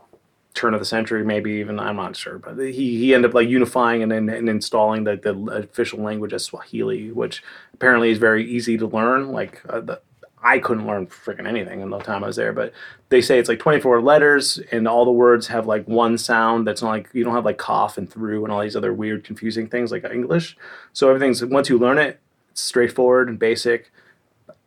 turn 0.53 0.75
of 0.75 0.79
the 0.79 0.85
century 0.85 1.25
maybe 1.25 1.53
even 1.53 1.79
I'm 1.79 1.95
not 1.95 2.15
sure 2.15 2.37
but 2.37 2.55
he 2.59 2.99
he 2.99 3.15
ended 3.15 3.31
up 3.31 3.35
like 3.35 3.49
unifying 3.49 4.03
and 4.03 4.11
then 4.11 4.29
and 4.29 4.47
installing 4.47 5.05
the, 5.05 5.15
the 5.15 5.33
official 5.51 5.99
language 6.03 6.33
as 6.33 6.45
Swahili 6.45 7.11
which 7.11 7.41
apparently 7.73 8.11
is 8.11 8.19
very 8.19 8.47
easy 8.47 8.77
to 8.77 8.85
learn 8.85 9.31
like 9.31 9.63
uh, 9.67 9.79
the, 9.81 10.01
I 10.45 10.59
couldn't 10.59 10.85
learn 10.85 11.07
freaking 11.07 11.47
anything 11.47 11.81
in 11.81 11.89
the 11.89 11.97
time 11.97 12.23
I 12.23 12.27
was 12.27 12.35
there, 12.35 12.53
but 12.53 12.71
they 13.09 13.19
say 13.19 13.39
it's 13.39 13.49
like 13.49 13.57
24 13.59 13.99
letters 14.01 14.59
and 14.71 14.87
all 14.87 15.03
the 15.03 15.11
words 15.11 15.47
have 15.47 15.65
like 15.65 15.87
one 15.87 16.17
sound 16.19 16.67
that's 16.67 16.83
not 16.83 16.89
like 16.89 17.09
you 17.13 17.23
don't 17.23 17.33
have 17.33 17.45
like 17.45 17.57
cough 17.57 17.97
and 17.97 18.07
through 18.09 18.43
and 18.43 18.53
all 18.53 18.61
these 18.61 18.75
other 18.75 18.93
weird 18.93 19.23
confusing 19.23 19.67
things 19.67 19.91
like 19.91 20.05
English. 20.05 20.55
So 20.93 21.09
everything's 21.09 21.43
once 21.43 21.67
you 21.67 21.79
learn 21.79 21.97
it, 21.97 22.19
it's 22.51 22.61
straightforward 22.61 23.27
and 23.27 23.39
basic. 23.39 23.91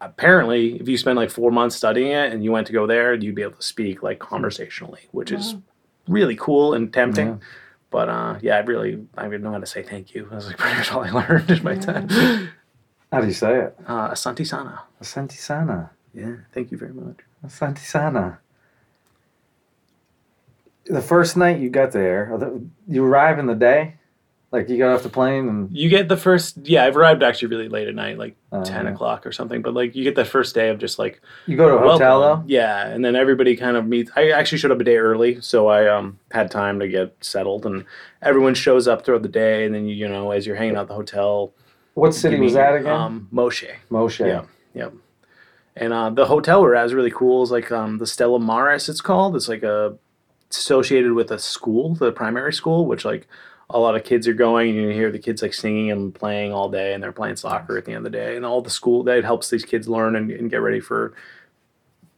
Apparently, 0.01 0.81
if 0.81 0.89
you 0.89 0.97
spend 0.99 1.17
like 1.17 1.31
four 1.31 1.51
months 1.51 1.77
studying 1.77 2.13
it 2.13 2.33
and 2.33 2.43
you 2.45 2.53
went 2.53 2.67
to 2.69 2.73
go 2.73 2.87
there, 2.87 3.15
you'd 3.15 3.35
be 3.35 3.43
able 3.43 3.55
to 3.57 3.63
speak 3.63 4.03
like 4.03 4.19
conversationally, 4.19 5.03
which 5.13 5.31
is 5.33 5.57
really 6.09 6.37
cool 6.37 6.75
and 6.75 6.93
tempting. 6.93 7.27
Yeah. 7.29 7.37
But 7.91 8.09
uh, 8.09 8.39
yeah, 8.43 8.57
I 8.57 8.61
really 8.61 9.07
I 9.17 9.25
didn't 9.25 9.43
know 9.43 9.53
how 9.53 9.59
to 9.59 9.67
say 9.67 9.83
thank 9.83 10.15
you. 10.15 10.29
That's 10.31 10.47
like 10.47 10.57
pretty 10.59 10.77
much 10.77 10.93
all 10.93 11.03
I 11.05 11.11
learned 11.11 11.51
in 11.51 11.63
my 11.63 11.75
Yeah. 11.75 11.81
time. 11.81 12.51
How 13.13 13.21
do 13.21 13.27
you 13.27 13.33
say 13.33 13.57
it? 13.61 13.77
Uh, 13.87 14.11
Asante 14.11 14.47
Sana. 14.47 14.83
Asante 15.03 15.33
sana. 15.33 15.91
Yeah, 16.15 16.37
thank 16.53 16.71
you 16.71 16.79
very 16.79 16.93
much. 16.93 17.17
Asante 17.47 17.79
sana. 17.79 18.39
The 20.87 21.03
first 21.03 21.37
night 21.37 21.59
you 21.61 21.69
got 21.71 21.93
there, 21.93 22.31
you 22.89 23.05
arrive 23.05 23.39
in 23.39 23.47
the 23.47 23.55
day. 23.55 23.95
Like 24.51 24.71
you 24.71 24.79
got 24.79 24.95
off 24.95 25.03
the 25.03 25.11
plane 25.11 25.47
and 25.47 25.71
You 25.77 25.91
get 25.91 26.09
the 26.09 26.17
first, 26.17 26.57
yeah, 26.65 26.85
I've 26.87 26.97
arrived 26.97 27.23
actually 27.23 27.49
really 27.49 27.69
late 27.69 27.87
at 27.87 27.95
night, 27.95 28.17
like 28.17 28.35
Uh, 28.51 28.65
10 28.65 28.87
o'clock 28.87 29.27
or 29.27 29.33
something, 29.33 29.61
but 29.61 29.75
like 29.75 29.95
you 29.95 30.03
get 30.05 30.15
the 30.15 30.25
first 30.25 30.55
day 30.55 30.71
of 30.71 30.79
just 30.79 30.99
like, 30.99 31.21
you 31.45 31.55
go 31.55 31.69
to 31.69 31.75
a 31.85 31.91
hotel 31.93 32.21
though. 32.21 32.43
Yeah, 32.47 32.87
and 32.89 33.05
then 33.05 33.15
everybody 33.15 33.57
kind 33.57 33.77
of 33.77 33.87
meets. 33.87 34.11
I 34.17 34.31
actually 34.31 34.57
showed 34.57 34.71
up 34.71 34.81
a 34.81 34.85
day 34.85 34.97
early, 34.97 35.43
so 35.43 35.69
I 35.69 35.87
um 35.87 36.19
had 36.31 36.51
time 36.51 36.81
to 36.81 36.89
get 36.89 37.15
settled, 37.21 37.67
and 37.67 37.85
everyone 38.23 38.55
shows 38.55 38.89
up 38.89 39.05
throughout 39.05 39.21
the 39.23 39.29
day, 39.29 39.67
and 39.67 39.75
then 39.75 39.85
you, 39.87 39.95
you 39.95 40.09
know 40.09 40.31
as 40.31 40.47
you're 40.47 40.57
hanging 40.57 40.77
out 40.77 40.83
at 40.83 40.89
the 40.89 40.95
hotel. 40.95 41.53
What 41.99 42.15
city 42.15 42.39
was 42.39 42.55
that 42.55 42.75
again? 42.77 42.93
Um, 42.93 43.29
Moshi. 43.31 43.69
Moshi. 43.91 44.25
Yeah, 44.25 44.45
yeah. 44.75 44.91
And 45.77 45.93
uh, 45.93 46.11
the 46.11 46.27
hotel 46.27 46.63
we're 46.63 46.75
at 46.75 46.87
is 46.87 46.95
really 46.95 47.11
cool. 47.11 47.43
It's 47.43 47.53
like 47.53 47.71
um, 47.71 47.99
the 47.99 48.07
Stella 48.07 48.41
Maris. 48.41 48.89
It's 48.89 49.01
called. 49.01 49.37
It's 49.37 49.49
like 49.49 49.63
a 49.63 49.97
associated 50.51 51.13
with 51.13 51.31
a 51.31 51.39
school, 51.39 51.95
the 51.95 52.11
primary 52.11 52.53
school, 52.53 52.87
which 52.87 53.05
like 53.05 53.29
a 53.71 53.79
lot 53.79 53.95
of 53.95 54.03
kids 54.03 54.27
are 54.27 54.35
going, 54.35 54.71
and 54.71 54.79
you 54.79 54.89
hear 54.89 55.13
the 55.13 55.19
kids 55.19 55.43
like 55.43 55.55
singing 55.55 55.91
and 55.91 56.15
playing 56.15 56.53
all 56.53 56.71
day, 56.71 56.95
and 56.95 57.03
they're 57.03 57.13
playing 57.13 57.37
soccer 57.37 57.77
at 57.77 57.85
the 57.85 57.93
end 57.93 58.07
of 58.07 58.13
the 58.13 58.19
day, 58.19 58.35
and 58.37 58.47
all 58.47 58.63
the 58.63 58.71
school 58.71 59.03
that 59.05 59.25
helps 59.25 59.51
these 59.51 59.65
kids 59.65 59.89
learn 59.89 60.17
and, 60.17 60.31
and 60.31 60.51
get 60.51 60.63
ready 60.63 60.81
for, 60.81 61.15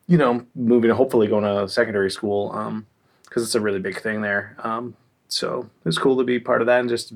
you 0.07 0.17
know, 0.17 0.47
moving 0.55 0.91
hopefully 0.91 1.27
going 1.27 1.45
to 1.45 1.69
secondary 1.69 2.11
school, 2.11 2.53
um, 2.55 2.87
because 3.25 3.43
it's 3.43 3.57
a 3.57 3.61
really 3.61 3.81
big 3.81 4.01
thing 4.01 4.21
there. 4.21 4.57
Um, 4.61 4.95
so 5.29 5.69
it's 5.85 5.99
cool 5.99 6.17
to 6.19 6.25
be 6.25 6.39
part 6.39 6.61
of 6.61 6.67
that 6.67 6.81
and 6.81 6.89
just 6.89 7.15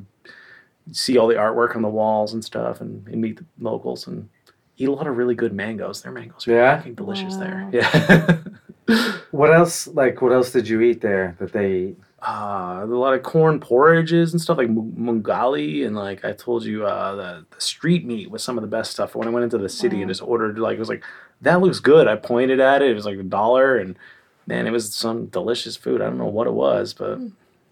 see 0.93 1.17
all 1.19 1.27
the 1.29 1.35
artwork 1.35 1.75
on 1.77 1.83
the 1.83 1.89
walls 1.89 2.33
and 2.35 2.45
stuff, 2.45 2.81
and, 2.81 3.07
and 3.09 3.21
meet 3.21 3.39
the 3.39 3.45
locals 3.59 4.07
and 4.07 4.29
eat 4.77 4.89
a 4.89 4.93
lot 4.93 5.07
of 5.07 5.17
really 5.17 5.35
good 5.35 5.53
mangoes. 5.53 6.03
Their 6.03 6.13
mangoes 6.13 6.47
are 6.49 6.53
Yeah? 6.53 6.77
fucking 6.79 6.95
delicious 6.95 7.35
Wow. 7.35 7.41
there. 7.41 7.69
Yeah. 7.73 8.39
What 9.31 9.53
else? 9.53 9.87
Like 9.89 10.21
what 10.23 10.31
else 10.33 10.53
did 10.53 10.69
you 10.69 10.81
eat 10.83 11.01
there 11.01 11.37
that 11.41 11.53
they 11.53 11.73
eat? 11.75 11.97
uh, 12.27 12.81
a 12.83 12.87
lot 12.87 13.13
of 13.13 13.23
corn 13.23 13.61
porridges 13.61 14.33
and 14.33 14.41
stuff 14.41 14.57
like 14.57 14.71
mu- 14.71 14.93
mungali 14.93 15.85
and 15.87 15.95
like 15.97 16.25
I 16.25 16.33
told 16.33 16.65
you 16.65 16.87
uh, 16.87 17.15
the 17.17 17.47
the 17.51 17.61
street 17.61 18.05
meat 18.07 18.31
was 18.31 18.43
some 18.45 18.57
of 18.59 18.63
the 18.63 18.69
best 18.69 18.91
stuff. 18.93 19.15
When 19.15 19.27
I 19.27 19.31
went 19.31 19.45
into 19.45 19.59
the 19.59 19.69
city 19.69 20.01
and 20.03 20.09
just 20.11 20.23
ordered 20.23 20.59
like 20.59 20.77
it 20.77 20.79
was 20.79 20.89
like 20.89 21.03
that 21.41 21.61
looks 21.61 21.81
good. 21.81 22.07
I 22.07 22.17
pointed 22.17 22.61
at 22.61 22.81
it. 22.83 22.91
It 22.91 22.95
was 22.95 23.07
like 23.07 23.19
a 23.19 23.23
dollar 23.25 23.77
and 23.79 23.97
man, 24.47 24.67
it 24.67 24.71
was 24.71 24.95
some 24.95 25.27
delicious 25.27 25.77
food. 25.77 26.01
I 26.01 26.05
don't 26.05 26.19
know 26.19 26.27
what 26.27 26.47
it 26.47 26.53
was, 26.55 26.93
but 26.95 27.19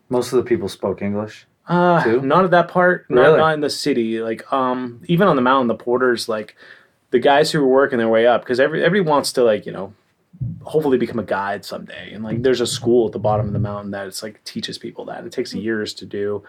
Most 0.08 0.32
of 0.32 0.38
the 0.38 0.48
people 0.48 0.68
spoke 0.68 1.00
English. 1.02 1.46
Uh, 1.68 2.02
Too? 2.04 2.20
not 2.22 2.44
at 2.44 2.50
that 2.50 2.68
part. 2.68 3.08
Not, 3.08 3.20
Really? 3.22 3.38
not 3.38 3.54
in 3.54 3.60
the 3.60 3.70
city. 3.70 4.20
Like 4.20 4.50
um, 4.52 5.00
even 5.06 5.28
on 5.28 5.36
the 5.36 5.42
mountain, 5.42 5.68
the 5.68 5.74
porters 5.74 6.28
like 6.28 6.56
the 7.10 7.18
guys 7.18 7.50
who 7.52 7.60
were 7.60 7.68
working 7.68 7.98
their 7.98 8.08
way 8.08 8.26
up 8.26 8.42
because 8.42 8.58
every 8.58 8.82
everybody 8.84 9.08
wants 9.08 9.32
to 9.34 9.44
like 9.44 9.66
you 9.66 9.72
know 9.72 9.92
hopefully 10.62 10.98
become 10.98 11.18
a 11.18 11.24
guide 11.24 11.64
someday 11.64 12.12
and 12.12 12.24
like 12.24 12.42
there's 12.42 12.60
a 12.62 12.66
school 12.66 13.06
at 13.06 13.12
the 13.12 13.18
bottom 13.18 13.46
of 13.46 13.52
the 13.52 13.58
mountain 13.58 13.90
that 13.90 14.06
it's 14.06 14.22
like 14.22 14.42
teaches 14.44 14.78
people 14.78 15.04
that 15.04 15.24
it 15.24 15.30
takes 15.30 15.54
years 15.54 15.92
to 15.92 16.06
do 16.06 16.42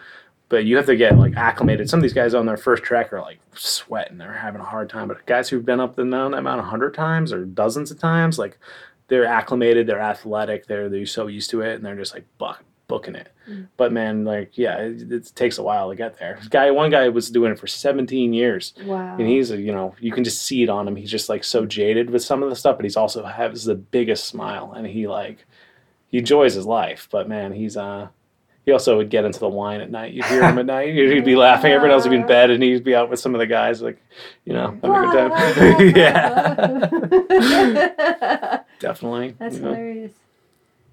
but 0.49 0.63
you 0.65 0.78
have 0.78 0.86
to 0.86 0.95
get 0.95 1.17
like 1.17 1.36
acclimated 1.36 1.88
some 1.89 1.99
of 1.99 2.02
these 2.02 2.13
guys 2.13 2.34
on 2.34 2.45
their 2.45 2.58
first 2.58 2.82
trek 2.82 3.12
are 3.12 3.21
like 3.21 3.39
sweating 3.54 4.17
they're 4.17 4.32
having 4.34 4.62
a 4.62 4.65
hard 4.65 4.89
time 4.89 5.08
but 5.10 5.23
guys 5.26 5.49
who've 5.49 5.65
been 5.65 5.82
up 5.82 5.95
the 5.95 6.06
mountain 6.06 6.32
that 6.32 6.41
mountain 6.41 6.65
a 6.65 6.69
hundred 6.69 6.93
times 6.93 7.34
or 7.34 7.43
dozens 7.45 7.91
of 7.91 7.99
times 7.99 8.39
like 8.39 8.58
they're 9.10 9.26
acclimated 9.26 9.86
they're 9.86 9.99
athletic 9.99 10.65
they're 10.65 10.88
they're 10.89 11.06
so 11.06 11.28
used 11.28 11.49
to 11.49 11.62
it 11.62 11.76
and 11.76 11.86
they're 11.86 11.95
just 11.97 12.13
like 12.13 12.26
buck, 12.38 12.63
booking 12.87 13.15
it. 13.15 13.29
But 13.75 13.91
man 13.91 14.23
like 14.23 14.57
yeah 14.57 14.77
it, 14.77 15.11
it 15.11 15.31
takes 15.35 15.57
a 15.57 15.63
while 15.63 15.89
to 15.89 15.95
get 15.95 16.17
there. 16.17 16.35
This 16.39 16.47
guy 16.47 16.71
one 16.71 16.89
guy 16.89 17.09
was 17.09 17.29
doing 17.29 17.51
it 17.51 17.59
for 17.59 17.67
17 17.67 18.31
years. 18.33 18.73
Wow. 18.85 19.17
and 19.17 19.27
he's 19.27 19.51
a, 19.51 19.57
you 19.59 19.73
know 19.73 19.93
you 19.99 20.11
can 20.13 20.23
just 20.23 20.41
see 20.43 20.63
it 20.63 20.69
on 20.69 20.87
him. 20.87 20.95
He's 20.95 21.11
just 21.11 21.27
like 21.29 21.43
so 21.43 21.65
jaded 21.65 22.09
with 22.09 22.23
some 22.23 22.41
of 22.43 22.49
the 22.49 22.55
stuff 22.55 22.77
but 22.77 22.85
he's 22.85 22.95
also 22.97 23.23
has 23.25 23.65
the 23.65 23.75
biggest 23.75 24.25
smile. 24.25 24.71
And 24.75 24.87
he 24.87 25.07
like 25.07 25.45
he 26.07 26.19
enjoys 26.19 26.53
his 26.53 26.65
life. 26.65 27.09
But 27.11 27.27
man 27.27 27.51
he's 27.51 27.75
uh 27.75 28.07
he 28.65 28.71
also 28.71 28.95
would 28.95 29.09
get 29.09 29.25
into 29.25 29.39
the 29.39 29.49
wine 29.49 29.81
at 29.81 29.91
night. 29.91 30.13
You'd 30.13 30.23
hear 30.25 30.41
him 30.41 30.57
at 30.57 30.65
night. 30.65 30.93
He'd 30.93 31.25
be 31.25 31.35
laughing. 31.35 31.73
Everyone 31.73 31.91
else 31.93 32.05
would 32.05 32.11
be 32.11 32.15
in 32.15 32.25
bed 32.25 32.49
and 32.49 32.63
he'd 32.63 32.85
be 32.85 32.95
out 32.95 33.09
with 33.09 33.19
some 33.19 33.35
of 33.35 33.39
the 33.39 33.45
guys 33.47 33.81
like 33.81 33.97
you 34.45 34.53
know 34.53 34.77
having 34.81 34.95
a 34.95 35.11
good 35.11 35.31
time. 35.31 35.91
Yeah. 35.97 36.89
Definitely 38.79 39.35
That's 39.37 39.55
you 39.55 39.61
know. 39.63 39.67
hilarious. 39.69 40.11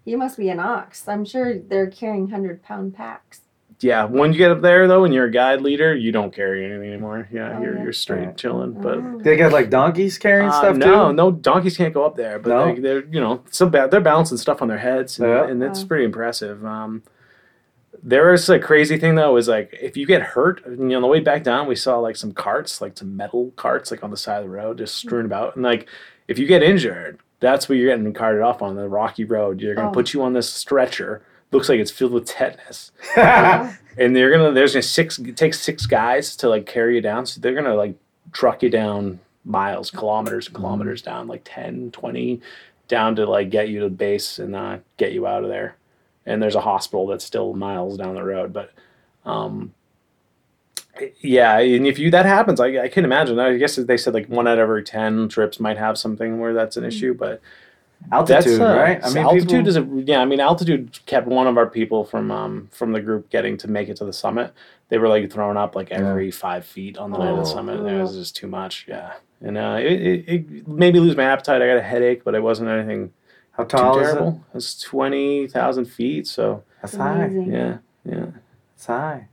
You 0.04 0.16
must 0.18 0.36
be 0.38 0.48
an 0.48 0.60
ox. 0.60 1.06
I'm 1.08 1.24
sure 1.24 1.58
they're 1.58 1.86
carrying 1.90 2.28
hundred 2.30 2.62
pound 2.62 2.94
packs. 2.94 3.40
yeah 3.82 4.04
when 4.04 4.32
you 4.32 4.38
get 4.38 4.50
up 4.50 4.60
there 4.60 4.86
though 4.88 5.04
and 5.04 5.14
you're 5.14 5.24
a 5.26 5.30
guide 5.30 5.60
leader 5.62 5.94
you 5.94 6.12
don't 6.12 6.34
carry 6.34 6.64
anything 6.66 6.86
anymore 6.92 7.26
yeah 7.32 7.56
Oh, 7.56 7.62
you're, 7.62 7.76
yeah. 7.76 7.82
you're 7.84 7.92
straight 7.94 8.26
Right. 8.26 8.36
chilling 8.36 8.72
but 8.72 8.98
Oh. 8.98 9.18
They 9.22 9.36
got 9.36 9.52
like 9.52 9.70
donkeys 9.70 10.18
carrying 10.18 10.50
Uh, 10.50 10.58
stuff 10.60 10.76
no, 10.76 11.08
too. 11.08 11.12
no, 11.14 11.30
donkeys 11.30 11.76
can't 11.78 11.94
go 11.94 12.04
up 12.04 12.16
there, 12.16 12.38
but 12.38 12.50
No? 12.50 12.74
they, 12.74 12.80
they're 12.80 13.04
you 13.06 13.20
know 13.20 13.42
so 13.50 13.68
bad. 13.68 13.90
They're 13.90 14.00
balancing 14.12 14.36
stuff 14.38 14.60
on 14.60 14.68
their 14.68 14.78
heads, 14.78 15.18
and, 15.18 15.28
Yeah. 15.28 15.46
and 15.48 15.62
it's 15.62 15.80
Wow. 15.82 15.88
pretty 15.88 16.04
impressive. 16.04 16.62
Um, 16.64 17.02
there 18.02 18.32
is 18.34 18.48
a 18.48 18.58
crazy 18.58 18.98
thing 18.98 19.14
though, 19.14 19.36
is 19.36 19.48
like 19.48 19.76
if 19.80 19.96
you 19.96 20.06
get 20.06 20.22
hurt, 20.22 20.62
you 20.66 20.76
know, 20.76 20.96
on 20.96 21.02
the 21.02 21.08
way 21.08 21.20
back 21.20 21.42
down, 21.42 21.66
we 21.66 21.76
saw 21.76 21.98
like 21.98 22.16
some 22.16 22.32
carts, 22.32 22.80
like 22.80 22.96
some 22.98 23.16
metal 23.16 23.52
carts, 23.56 23.90
like 23.90 24.02
on 24.04 24.10
the 24.10 24.16
side 24.16 24.38
of 24.38 24.44
the 24.44 24.50
road, 24.50 24.78
just 24.78 24.94
strewn 24.96 25.24
about, 25.26 25.54
and 25.56 25.64
like 25.64 25.86
if 26.28 26.38
you 26.38 26.46
get 26.46 26.62
injured, 26.62 27.18
that's 27.40 27.68
what 27.68 27.78
you're 27.78 27.94
getting 27.94 28.12
carted 28.12 28.42
off 28.42 28.62
on 28.62 28.76
the 28.76 28.88
rocky 28.88 29.24
road. 29.24 29.60
You're 29.60 29.74
gonna 29.74 29.88
Oh. 29.88 29.92
put 29.92 30.12
you 30.14 30.22
on 30.22 30.32
this 30.34 30.48
stretcher. 30.52 31.22
Looks 31.52 31.68
like 31.68 31.80
it's 31.80 31.90
filled 31.90 32.12
with 32.12 32.26
tetanus 32.26 32.92
and 33.16 34.14
they're 34.14 34.30
gonna 34.30 34.52
there's 34.52 34.74
gonna 34.74 34.82
six 34.84 35.18
it 35.18 35.36
takes 35.36 35.58
six 35.58 35.84
guys 35.86 36.36
to 36.36 36.48
like 36.48 36.64
carry 36.64 36.94
you 36.94 37.00
down 37.00 37.26
so 37.26 37.40
they're 37.40 37.54
gonna 37.54 37.74
like 37.74 37.96
truck 38.32 38.62
you 38.62 38.70
down 38.70 39.18
miles 39.44 39.90
kilometers 39.90 40.46
kilometers 40.48 41.02
down 41.02 41.26
like 41.26 41.40
10 41.44 41.90
20 41.90 42.40
down 42.86 43.16
to 43.16 43.26
like 43.26 43.50
get 43.50 43.68
you 43.68 43.80
to 43.80 43.88
base 43.90 44.38
and 44.38 44.54
uh, 44.54 44.78
get 44.96 45.12
you 45.12 45.26
out 45.26 45.42
of 45.42 45.48
there 45.48 45.74
and 46.24 46.40
there's 46.40 46.54
a 46.54 46.60
hospital 46.60 47.06
that's 47.08 47.24
still 47.24 47.52
miles 47.54 47.96
down 47.98 48.14
the 48.14 48.22
road 48.22 48.52
but 48.52 48.72
um 49.24 49.74
yeah 51.20 51.58
and 51.58 51.86
if 51.86 51.98
you 51.98 52.10
that 52.10 52.26
happens 52.26 52.60
i, 52.60 52.66
I 52.84 52.88
can 52.88 53.04
imagine 53.04 53.38
i 53.38 53.56
guess 53.56 53.76
they 53.76 53.96
said 53.96 54.14
like 54.14 54.28
one 54.28 54.46
out 54.46 54.54
of 54.54 54.60
every 54.60 54.82
10 54.82 55.28
trips 55.28 55.58
might 55.60 55.78
have 55.78 55.98
something 55.98 56.38
where 56.40 56.52
that's 56.54 56.76
an 56.76 56.84
issue 56.84 57.14
but 57.14 57.40
Altitude, 58.12 58.44
that's, 58.44 58.60
uh, 58.60 58.76
right? 58.78 58.98
I 59.04 59.08
mean, 59.10 59.18
altitude 59.18 59.48
people, 59.50 59.68
is 59.68 59.76
a 59.76 59.86
yeah. 60.06 60.22
I 60.22 60.24
mean, 60.24 60.40
altitude 60.40 60.98
kept 61.04 61.26
one 61.26 61.46
of 61.46 61.58
our 61.58 61.66
people 61.66 62.02
from 62.02 62.30
um 62.30 62.68
from 62.72 62.92
the 62.92 63.00
group 63.02 63.28
getting 63.28 63.58
to 63.58 63.68
make 63.68 63.90
it 63.90 63.96
to 63.98 64.06
the 64.06 64.12
summit. 64.14 64.54
They 64.88 64.96
were 64.96 65.06
like 65.06 65.30
thrown 65.30 65.58
up 65.58 65.76
like 65.76 65.90
every 65.90 66.30
five 66.30 66.64
feet 66.64 66.96
on 66.96 67.10
the 67.10 67.18
night 67.18 67.28
of 67.28 67.36
the 67.36 67.42
Oh. 67.42 67.44
summit. 67.44 67.78
And 67.78 67.90
it 67.90 68.00
was 68.00 68.14
just 68.16 68.34
too 68.34 68.46
much. 68.46 68.86
Yeah, 68.88 69.12
and 69.42 69.58
uh, 69.58 69.76
it, 69.80 70.00
it, 70.00 70.24
it 70.28 70.66
made 70.66 70.94
me 70.94 71.00
lose 71.00 71.14
my 71.14 71.24
appetite. 71.24 71.60
I 71.60 71.66
got 71.66 71.76
a 71.76 71.82
headache, 71.82 72.24
but 72.24 72.34
it 72.34 72.42
wasn't 72.42 72.70
anything 72.70 73.12
How 73.50 73.64
too 73.64 73.76
tall 73.76 73.98
is 73.98 74.08
it? 74.08 74.12
terrible. 74.12 74.44
It 74.48 74.54
was 74.54 74.80
twenty 74.80 75.46
thousand 75.46 75.84
feet. 75.84 76.26
So 76.26 76.64
That's 76.80 76.96
high. 76.96 77.24
Amazing. 77.24 77.52
yeah, 77.52 77.78
yeah. 78.06 78.26
it's 78.76 78.86
high. 78.86 79.28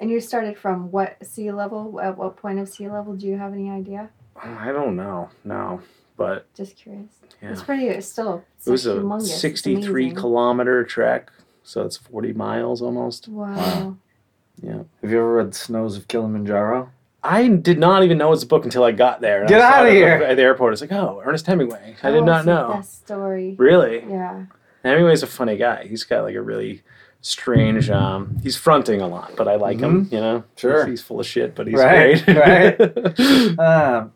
And 0.00 0.10
you 0.10 0.20
started 0.20 0.56
from 0.58 0.90
what 0.92 1.16
sea 1.26 1.50
level? 1.50 2.00
At 2.00 2.16
what 2.16 2.36
point 2.36 2.58
of 2.58 2.68
sea 2.68 2.88
level? 2.88 3.14
Do 3.14 3.26
you 3.26 3.36
have 3.36 3.52
any 3.52 3.70
idea? 3.70 4.10
I 4.40 4.70
don't 4.70 4.94
know. 4.96 5.30
No, 5.44 5.80
but 6.16 6.52
Just 6.54 6.76
curious. 6.76 7.10
yeah, 7.42 7.50
It's 7.50 7.62
pretty. 7.62 7.88
It's 7.88 8.06
still. 8.06 8.44
It's 8.56 8.66
it 8.66 8.70
was 8.70 8.86
a 8.86 8.94
humongous. 8.96 9.22
It's 9.22 9.40
sixty-three 9.40 10.12
kilometer 10.12 10.84
trek. 10.84 11.30
So 11.64 11.82
it's 11.82 11.96
forty 11.96 12.32
miles 12.32 12.80
almost. 12.80 13.28
Wow. 13.28 13.54
Wow. 13.56 13.96
Yeah. 14.62 14.82
Have 15.02 15.10
you 15.10 15.18
ever 15.18 15.34
read 15.34 15.54
Snows 15.54 15.96
of 15.96 16.08
Kilimanjaro? 16.08 16.90
I 17.22 17.48
did 17.48 17.78
not 17.78 18.04
even 18.04 18.16
know 18.18 18.28
it 18.28 18.30
was 18.30 18.42
a 18.44 18.46
book 18.46 18.64
until 18.64 18.84
I 18.84 18.92
got 18.92 19.20
there. 19.20 19.44
Get 19.46 19.60
out 19.60 19.86
of 19.86 19.92
here. 19.92 20.08
At 20.22 20.36
the 20.36 20.42
airport, 20.42 20.72
it's 20.72 20.80
like, 20.80 20.92
oh, 20.92 21.20
Ernest 21.24 21.46
Hemingway. 21.46 21.96
I 22.02 22.10
did 22.12 22.22
Oh, 22.22 22.24
not 22.24 22.38
it's 22.38 22.44
the 22.46 22.54
know. 22.54 22.72
Best 22.74 22.98
story. 23.06 23.56
Really? 23.58 24.04
Yeah. 24.08 24.44
Hemingway's 24.84 25.24
a 25.24 25.26
funny 25.26 25.56
guy. 25.56 25.84
He's 25.86 26.04
got 26.04 26.22
like 26.22 26.36
a 26.36 26.40
really 26.42 26.82
strange. 27.20 27.90
Um, 27.90 28.38
he's 28.42 28.56
fronting 28.56 29.00
a 29.00 29.06
lot, 29.08 29.32
but 29.36 29.48
I 29.48 29.56
like 29.56 29.80
him. 29.80 30.08
You 30.10 30.20
know, 30.20 30.44
Sure. 30.56 30.84
He's, 30.86 31.00
he's 31.00 31.02
full 31.02 31.20
of 31.20 31.26
shit, 31.26 31.54
but 31.54 31.66
he's 31.66 31.76
Right, 31.78 32.24
great. 32.24 32.78
Right. 32.78 33.58
Um, 33.58 34.12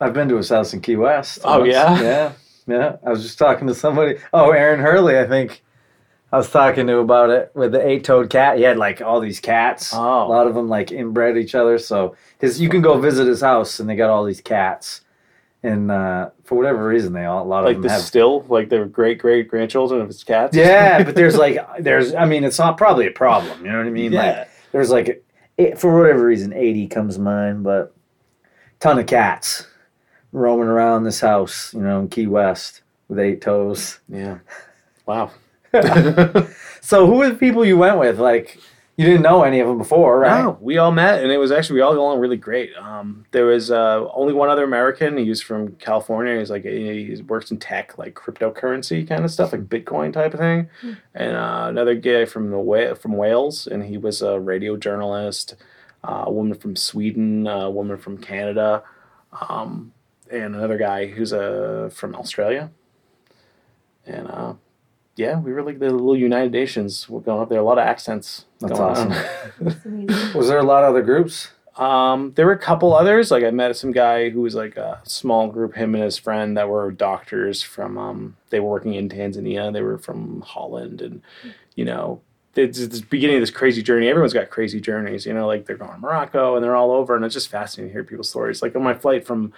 I've 0.00 0.14
been 0.14 0.28
to 0.30 0.36
his 0.36 0.48
house 0.48 0.72
in 0.72 0.80
Key 0.80 0.96
West. 0.96 1.40
Oh, 1.44 1.60
once. 1.60 1.72
yeah? 1.72 2.00
yeah, 2.00 2.32
yeah. 2.66 2.96
I 3.04 3.10
was 3.10 3.22
just 3.22 3.38
talking 3.38 3.66
to 3.66 3.74
somebody. 3.74 4.16
Oh, 4.32 4.50
Aaron 4.52 4.80
Hurley, 4.80 5.18
I 5.18 5.26
think. 5.26 5.62
I 6.32 6.36
was 6.36 6.48
talking 6.48 6.86
to 6.86 6.98
about 6.98 7.28
it 7.30 7.50
with 7.54 7.72
the 7.72 7.84
eight-toed 7.86 8.30
cat. 8.30 8.56
He 8.56 8.62
had 8.62 8.76
like 8.78 9.02
all 9.02 9.18
these 9.20 9.40
cats. 9.40 9.92
Oh. 9.92 9.98
A 10.26 10.28
lot 10.28 10.46
of 10.46 10.54
them 10.54 10.68
like 10.68 10.92
inbred 10.92 11.36
each 11.36 11.54
other. 11.56 11.76
So 11.76 12.14
his, 12.38 12.60
you 12.60 12.68
can 12.68 12.80
go 12.82 12.98
visit 13.00 13.26
his 13.26 13.40
house, 13.40 13.80
and 13.80 13.90
they 13.90 13.96
got 13.96 14.10
all 14.10 14.24
these 14.24 14.40
cats. 14.40 15.00
And 15.62 15.90
uh, 15.90 16.30
for 16.44 16.56
whatever 16.56 16.86
reason, 16.86 17.12
they 17.12 17.26
all 17.26 17.42
a 17.42 17.46
lot 17.46 17.64
like 17.64 17.76
of 17.76 17.82
the 17.82 17.88
them 17.88 17.96
have 17.98 18.06
still, 18.06 18.46
like 18.48 18.70
the 18.70 18.86
great 18.86 19.18
great 19.18 19.48
grandchildren 19.48 20.00
of 20.00 20.08
his 20.08 20.24
cats. 20.24 20.56
Yeah, 20.56 21.02
but 21.04 21.14
there's 21.14 21.36
like 21.36 21.58
there's 21.80 22.14
I 22.14 22.24
mean 22.24 22.44
it's 22.44 22.58
not 22.58 22.78
probably 22.78 23.06
a 23.06 23.10
problem, 23.10 23.64
you 23.64 23.70
know 23.70 23.78
what 23.78 23.86
I 23.86 23.90
mean? 23.90 24.12
yeah. 24.12 24.38
Like 24.38 24.48
there's 24.72 24.90
like 24.90 25.22
it, 25.58 25.78
for 25.78 25.96
whatever 25.98 26.24
reason 26.24 26.54
80 26.54 26.86
comes 26.88 27.16
to 27.16 27.20
mind, 27.20 27.62
but 27.62 27.94
ton 28.78 28.98
of 28.98 29.06
cats 29.06 29.66
roaming 30.32 30.68
around 30.68 31.04
this 31.04 31.20
house, 31.20 31.74
you 31.74 31.80
know, 31.80 32.00
in 32.00 32.08
Key 32.08 32.26
West 32.26 32.82
with 33.08 33.18
eight 33.18 33.40
toes. 33.42 34.00
yeah. 34.08 34.38
Wow. 35.04 35.32
So 36.80 37.06
who 37.06 37.22
are 37.22 37.28
the 37.28 37.36
people 37.36 37.64
you 37.64 37.76
went 37.76 37.98
with? 37.98 38.18
Like 38.18 38.58
You 39.00 39.06
didn't 39.06 39.22
know 39.22 39.44
any 39.44 39.60
of 39.60 39.66
them 39.66 39.78
before, 39.78 40.18
right? 40.18 40.42
No, 40.42 40.58
we 40.60 40.76
all 40.76 40.92
met, 40.92 41.22
and 41.22 41.32
it 41.32 41.38
was 41.38 41.50
actually 41.50 41.76
we 41.76 41.80
all 41.80 41.94
got 41.94 42.00
along 42.02 42.18
really 42.20 42.36
great. 42.36 42.76
Um, 42.76 43.24
there 43.30 43.46
was 43.46 43.70
uh, 43.70 44.06
only 44.12 44.34
one 44.34 44.50
other 44.50 44.62
American. 44.62 45.16
He 45.16 45.26
was 45.26 45.40
from 45.40 45.72
California. 45.76 46.38
He's 46.38 46.50
like 46.50 46.64
he 46.64 47.06
he 47.16 47.22
works 47.22 47.50
in 47.50 47.56
tech, 47.56 47.96
like 47.96 48.12
cryptocurrency 48.12 49.08
kind 49.08 49.24
of 49.24 49.30
stuff, 49.30 49.52
like 49.52 49.70
Bitcoin 49.70 50.12
type 50.12 50.34
of 50.34 50.40
thing. 50.40 50.68
And 51.14 51.34
uh, 51.34 51.64
another 51.70 51.94
guy 51.94 52.26
from 52.26 52.50
the 52.50 52.58
Wa- 52.58 52.92
from 52.92 53.12
Wales, 53.12 53.66
and 53.66 53.84
he 53.84 53.96
was 53.96 54.20
a 54.20 54.38
radio 54.38 54.76
journalist. 54.76 55.54
Uh, 56.04 56.24
a 56.26 56.30
woman 56.30 56.58
from 56.58 56.76
Sweden, 56.76 57.46
a 57.46 57.70
woman 57.70 57.96
from 57.96 58.18
Canada, 58.18 58.82
um, 59.48 59.92
and 60.30 60.54
another 60.54 60.76
guy 60.76 61.06
who's 61.06 61.32
uh, 61.32 61.88
from 61.90 62.14
Australia. 62.14 62.70
And 64.04 64.28
uh, 64.28 64.54
yeah, 65.20 65.38
we 65.38 65.52
were 65.52 65.62
like 65.62 65.78
the 65.78 65.90
little 65.90 66.16
United 66.16 66.50
Nations. 66.50 67.08
We're 67.08 67.20
going 67.20 67.42
up 67.42 67.50
there. 67.50 67.60
A 67.60 67.62
lot 67.62 67.78
of 67.78 67.86
accents. 67.86 68.46
That's 68.58 68.72
going 68.72 68.90
awesome. 68.90 69.12
on. 69.12 70.32
Was 70.34 70.48
there 70.48 70.58
a 70.58 70.64
lot 70.64 70.82
of 70.82 70.90
other 70.90 71.02
groups? 71.02 71.50
Um, 71.76 72.32
there 72.34 72.46
were 72.46 72.52
a 72.52 72.58
couple 72.58 72.94
others. 72.94 73.30
Like 73.30 73.44
I 73.44 73.50
met 73.50 73.76
some 73.76 73.92
guy 73.92 74.30
who 74.30 74.40
was 74.40 74.54
like 74.54 74.76
a 74.76 75.00
small 75.04 75.48
group, 75.48 75.74
him 75.74 75.94
and 75.94 76.04
his 76.04 76.18
friend 76.18 76.56
that 76.56 76.68
were 76.68 76.90
doctors 76.90 77.62
from. 77.62 77.96
Um, 77.96 78.36
they 78.50 78.60
were 78.60 78.68
working 78.68 78.94
in 78.94 79.08
Tanzania. 79.08 79.72
They 79.72 79.82
were 79.82 79.98
from 79.98 80.42
Holland, 80.42 81.00
and 81.00 81.22
you 81.76 81.84
know, 81.84 82.20
it's 82.54 82.78
it's 82.78 83.00
the 83.00 83.06
beginning 83.06 83.36
of 83.36 83.42
this 83.42 83.50
crazy 83.50 83.82
journey. 83.82 84.08
Everyone's 84.08 84.34
got 84.34 84.50
crazy 84.50 84.80
journeys. 84.80 85.24
You 85.24 85.32
know, 85.32 85.46
like 85.46 85.66
they're 85.66 85.76
going 85.76 85.92
to 85.92 85.98
Morocco 85.98 86.56
and 86.56 86.64
they're 86.64 86.76
all 86.76 86.90
over, 86.90 87.14
and 87.14 87.24
it's 87.24 87.34
just 87.34 87.48
fascinating 87.48 87.90
to 87.90 87.92
hear 87.92 88.04
people's 88.04 88.28
stories. 88.30 88.62
Like 88.62 88.74
on 88.74 88.82
my 88.82 88.94
flight 88.94 89.26
from 89.26 89.52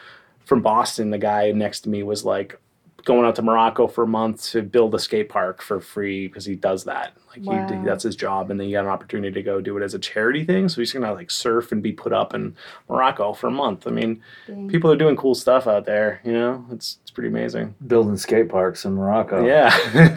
from 0.44 0.60
Boston, 0.60 1.10
the 1.10 1.18
guy 1.18 1.50
next 1.52 1.80
to 1.82 1.88
me 1.88 2.02
was 2.02 2.24
like 2.24 2.60
going 3.04 3.24
out 3.26 3.34
to 3.36 3.42
Morocco 3.42 3.86
for 3.86 4.04
a 4.04 4.06
month 4.06 4.44
to 4.50 4.62
build 4.62 4.94
a 4.94 4.98
skate 4.98 5.28
park 5.28 5.60
for 5.62 5.80
free 5.80 6.28
because 6.28 6.44
he 6.44 6.54
does 6.56 6.84
that. 6.84 7.12
Like 7.30 7.44
Wow. 7.44 7.66
he, 7.66 7.84
that's 7.84 8.04
his 8.04 8.14
job, 8.16 8.50
and 8.50 8.60
then 8.60 8.66
he 8.66 8.72
got 8.72 8.84
an 8.84 8.90
opportunity 8.90 9.32
to 9.32 9.42
go 9.42 9.60
do 9.60 9.76
it 9.78 9.82
as 9.82 9.94
a 9.94 9.98
charity 9.98 10.44
thing. 10.44 10.68
So 10.68 10.80
he's 10.80 10.92
gonna 10.92 11.12
like 11.12 11.30
surf 11.30 11.72
and 11.72 11.82
be 11.82 11.92
put 11.92 12.12
up 12.12 12.34
in 12.34 12.54
Morocco 12.88 13.32
for 13.32 13.46
a 13.46 13.50
month. 13.50 13.86
I 13.86 13.90
mean, 13.90 14.22
Dang. 14.46 14.68
people 14.68 14.90
are 14.92 14.96
doing 14.96 15.16
cool 15.16 15.34
stuff 15.34 15.66
out 15.66 15.84
there. 15.86 16.20
You 16.24 16.32
know, 16.32 16.64
it's 16.70 16.98
it's 17.02 17.10
pretty 17.10 17.28
amazing. 17.28 17.74
Building 17.86 18.16
skate 18.16 18.48
parks 18.48 18.84
in 18.84 18.94
Morocco. 18.94 19.44
Yeah, 19.46 19.70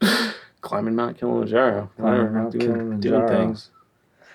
climbing 0.60 0.94
Mount 0.94 1.18
Kilimanjaro, 1.18 1.90
Climbing 1.98 2.32
Mount 2.32 2.52
doing, 2.52 2.66
Kilimanjaro. 2.66 3.26
doing 3.28 3.38
things. 3.46 3.70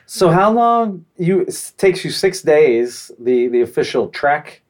So 0.05 0.29
how 0.29 0.51
long 0.51 1.05
you 1.17 1.41
it 1.41 1.71
takes 1.77 2.03
you 2.03 2.11
six 2.11 2.41
days, 2.41 3.11
the 3.19 3.47
the 3.47 3.61
official 3.61 4.09
trek? 4.09 4.61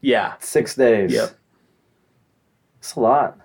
Yeah, 0.00 0.34
Six 0.40 0.74
days. 0.76 1.12
Yep. 1.12 1.30
It's 2.86 2.94
a 2.94 3.00
lot. 3.00 3.36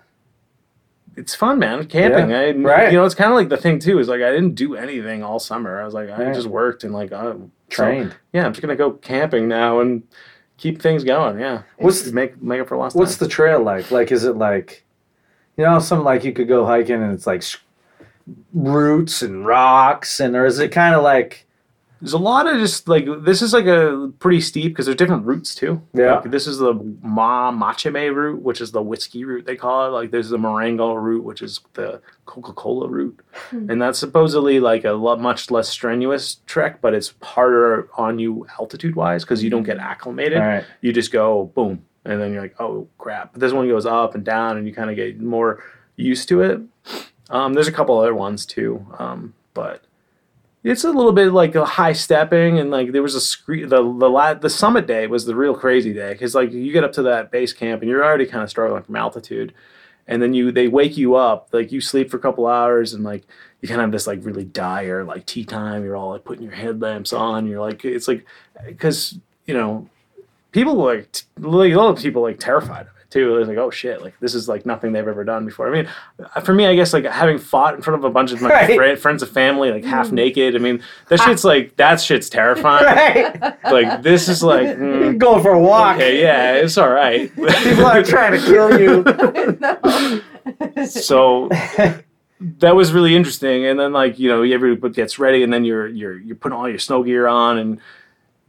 it's 1.16 1.34
fun, 1.34 1.58
man. 1.58 1.84
Camping, 1.86 2.30
Yeah, 2.30 2.38
I, 2.38 2.50
right. 2.52 2.92
You 2.92 2.98
know, 2.98 3.04
it's 3.04 3.14
kind 3.16 3.30
of 3.30 3.36
like 3.36 3.48
the 3.48 3.56
thing 3.56 3.80
too. 3.80 3.98
Is 3.98 4.06
like 4.08 4.22
I 4.22 4.30
didn't 4.30 4.54
do 4.54 4.76
anything 4.76 5.22
all 5.24 5.40
summer. 5.40 5.80
I 5.80 5.84
was 5.84 5.92
like, 5.94 6.08
I 6.10 6.26
Right. 6.26 6.34
just 6.34 6.46
worked 6.46 6.84
and 6.84 6.94
like, 6.94 7.10
uh, 7.12 7.32
so- 7.34 7.50
Trained. 7.68 8.14
yeah, 8.32 8.46
I'm 8.46 8.52
just 8.52 8.62
gonna 8.62 8.76
go 8.76 8.92
camping 8.92 9.48
now 9.48 9.80
and 9.80 10.04
keep 10.58 10.80
things 10.80 11.02
going. 11.02 11.40
Yeah, 11.40 11.62
What's 11.78 12.06
make 12.12 12.40
make 12.40 12.60
up 12.60 12.68
for 12.68 12.76
lost 12.76 12.94
What's 12.94 13.16
time. 13.18 13.26
the 13.28 13.34
trail 13.34 13.60
like? 13.62 13.90
Like, 13.90 14.12
is 14.12 14.22
it 14.24 14.36
like, 14.36 14.84
you 15.56 15.64
know, 15.64 15.80
some 15.80 16.04
like 16.04 16.22
you 16.24 16.32
could 16.32 16.46
go 16.48 16.64
hiking 16.64 17.02
and 17.02 17.12
it's 17.12 17.26
like 17.26 17.42
roots 18.54 19.22
and 19.22 19.44
rocks, 19.44 20.20
and 20.20 20.36
or 20.36 20.46
is 20.46 20.60
it 20.60 20.68
kind 20.70 20.94
of 20.94 21.02
like, 21.02 21.46
There's 22.02 22.14
a 22.14 22.18
lot 22.18 22.48
of 22.48 22.58
just 22.58 22.88
like 22.88 23.06
this 23.20 23.42
is 23.42 23.52
like 23.52 23.66
a 23.66 24.10
pretty 24.18 24.40
steep 24.40 24.72
because 24.72 24.86
there's 24.86 24.96
different 24.96 25.24
routes 25.24 25.54
too. 25.54 25.80
Yeah. 25.94 26.16
Like, 26.16 26.32
this 26.32 26.48
is 26.48 26.58
the 26.58 26.74
Ma 27.00 27.52
Machame 27.52 28.12
route, 28.12 28.42
which 28.42 28.60
is 28.60 28.72
the 28.72 28.82
whiskey 28.82 29.24
route 29.24 29.46
they 29.46 29.54
call 29.54 29.86
it. 29.86 29.90
Like 29.90 30.10
there's 30.10 30.28
the 30.28 30.36
Marangu 30.36 31.00
route, 31.00 31.22
which 31.22 31.42
is 31.42 31.60
the 31.74 32.00
Coca 32.26 32.52
Cola 32.54 32.88
route, 32.88 33.18
and 33.52 33.80
that's 33.80 34.00
supposedly 34.00 34.58
like 34.58 34.84
a 34.84 34.90
lot 34.90 35.20
much 35.20 35.48
less 35.52 35.68
strenuous 35.68 36.38
trek, 36.46 36.80
but 36.80 36.92
it's 36.92 37.14
harder 37.22 37.88
on 37.96 38.18
you 38.18 38.46
altitude 38.58 38.96
wise 38.96 39.22
because 39.22 39.44
you 39.44 39.48
don't 39.50 39.62
get 39.62 39.78
acclimated. 39.78 40.38
all 40.38 40.44
right, 40.46 40.64
You 40.80 40.92
just 40.92 41.12
go 41.12 41.52
boom, 41.54 41.84
and 42.04 42.20
then 42.20 42.32
you're 42.32 42.42
like, 42.42 42.60
oh 42.60 42.88
crap. 42.98 43.32
But 43.32 43.40
this 43.40 43.52
one 43.52 43.68
goes 43.68 43.86
up 43.86 44.16
and 44.16 44.24
down, 44.24 44.56
and 44.56 44.66
you 44.66 44.74
kind 44.74 44.90
of 44.90 44.96
get 44.96 45.20
more 45.20 45.62
used 45.94 46.28
to 46.30 46.42
it. 46.42 46.60
Um, 47.30 47.54
there's 47.54 47.68
a 47.68 47.72
couple 47.72 47.96
other 47.96 48.14
ones 48.14 48.44
too, 48.44 48.84
um, 48.98 49.34
but 49.54 49.84
it's 50.64 50.84
a 50.84 50.90
little 50.90 51.12
bit 51.12 51.32
like 51.32 51.54
a 51.54 51.64
high 51.64 51.92
stepping, 51.92 52.58
and 52.58 52.70
like 52.70 52.92
there 52.92 53.02
was 53.02 53.14
a 53.14 53.20
scree- 53.20 53.64
the 53.64 53.76
the 53.76 54.08
la- 54.08 54.34
the 54.34 54.50
summit 54.50 54.86
day 54.86 55.06
was 55.06 55.24
the 55.24 55.34
real 55.34 55.54
crazy 55.54 55.92
day 55.92 56.12
because 56.12 56.34
like 56.34 56.52
you 56.52 56.72
get 56.72 56.84
up 56.84 56.92
to 56.92 57.02
that 57.02 57.30
base 57.30 57.52
camp 57.52 57.82
and 57.82 57.90
you're 57.90 58.04
already 58.04 58.26
kind 58.26 58.44
of 58.44 58.50
struggling 58.50 58.82
from 58.82 58.94
altitude, 58.96 59.52
and 60.06 60.22
then 60.22 60.34
you 60.34 60.52
they 60.52 60.68
wake 60.68 60.96
you 60.96 61.16
up 61.16 61.48
like 61.52 61.72
you 61.72 61.80
sleep 61.80 62.10
for 62.10 62.16
a 62.16 62.20
couple 62.20 62.46
hours 62.46 62.94
and 62.94 63.02
like 63.02 63.24
you 63.60 63.68
kind 63.68 63.80
of 63.80 63.86
have 63.86 63.92
this 63.92 64.06
like 64.06 64.24
really 64.24 64.44
dire 64.44 65.02
like 65.04 65.26
tea 65.26 65.44
time. 65.44 65.82
You're 65.84 65.96
all 65.96 66.10
like 66.10 66.24
putting 66.24 66.44
your 66.44 66.54
headlamps 66.54 67.12
on. 67.12 67.46
You're 67.46 67.60
like 67.60 67.84
it's 67.84 68.06
like 68.06 68.24
because 68.64 69.18
you 69.46 69.54
know 69.54 69.88
people 70.52 70.74
like 70.74 71.10
t- 71.10 71.26
like 71.38 71.72
a 71.72 71.76
lot 71.76 71.96
of 71.96 72.02
people 72.02 72.22
like 72.22 72.38
terrified 72.38 72.82
of 72.82 72.92
it 73.00 73.01
too. 73.12 73.36
It's 73.36 73.48
like 73.48 73.58
oh 73.58 73.70
shit, 73.70 74.02
like 74.02 74.18
this 74.20 74.34
is 74.34 74.48
like 74.48 74.66
nothing 74.66 74.92
they've 74.92 75.06
ever 75.06 75.22
done 75.22 75.44
before. 75.46 75.68
I 75.68 75.70
mean, 75.82 75.88
uh, 76.34 76.40
for 76.40 76.52
me, 76.54 76.66
I 76.66 76.74
guess 76.74 76.92
like 76.92 77.04
having 77.04 77.38
fought 77.38 77.74
in 77.74 77.82
front 77.82 77.98
of 77.98 78.04
a 78.04 78.10
bunch 78.10 78.32
of 78.32 78.40
my 78.42 78.48
Right. 78.52 78.74
fri- 78.76 78.96
friends 78.96 79.22
and 79.22 79.30
family, 79.30 79.70
like 79.70 79.84
half 79.84 80.10
naked. 80.10 80.56
I 80.56 80.58
mean, 80.58 80.82
that 81.08 81.20
shit's 81.20 81.44
like 81.44 81.76
that 81.76 82.00
shit's 82.00 82.28
terrifying. 82.30 82.84
right, 83.40 83.64
Like 83.64 84.02
this 84.02 84.28
is 84.28 84.42
like 84.42 84.66
mm, 84.78 85.18
going 85.18 85.42
for 85.42 85.52
a 85.52 85.60
walk. 85.60 85.96
okay, 85.96 86.20
yeah, 86.20 86.54
it's 86.54 86.76
all 86.78 86.90
right. 86.90 87.30
People 87.36 87.86
are 87.86 88.02
trying 88.02 88.32
to 88.32 88.44
kill 88.44 88.80
you. 88.80 89.04
so 90.86 91.48
that 92.40 92.74
was 92.74 92.92
really 92.92 93.14
interesting 93.14 93.66
and 93.66 93.78
then 93.78 93.92
like 93.92 94.18
you 94.18 94.28
know 94.28 94.42
everybody 94.42 94.92
gets 94.92 95.18
ready 95.18 95.42
and 95.44 95.52
then 95.52 95.64
you're 95.64 95.86
you're 95.86 96.18
you're 96.18 96.34
putting 96.36 96.56
all 96.58 96.68
your 96.68 96.78
snow 96.78 97.02
gear 97.04 97.28
on 97.28 97.56
and 97.58 97.80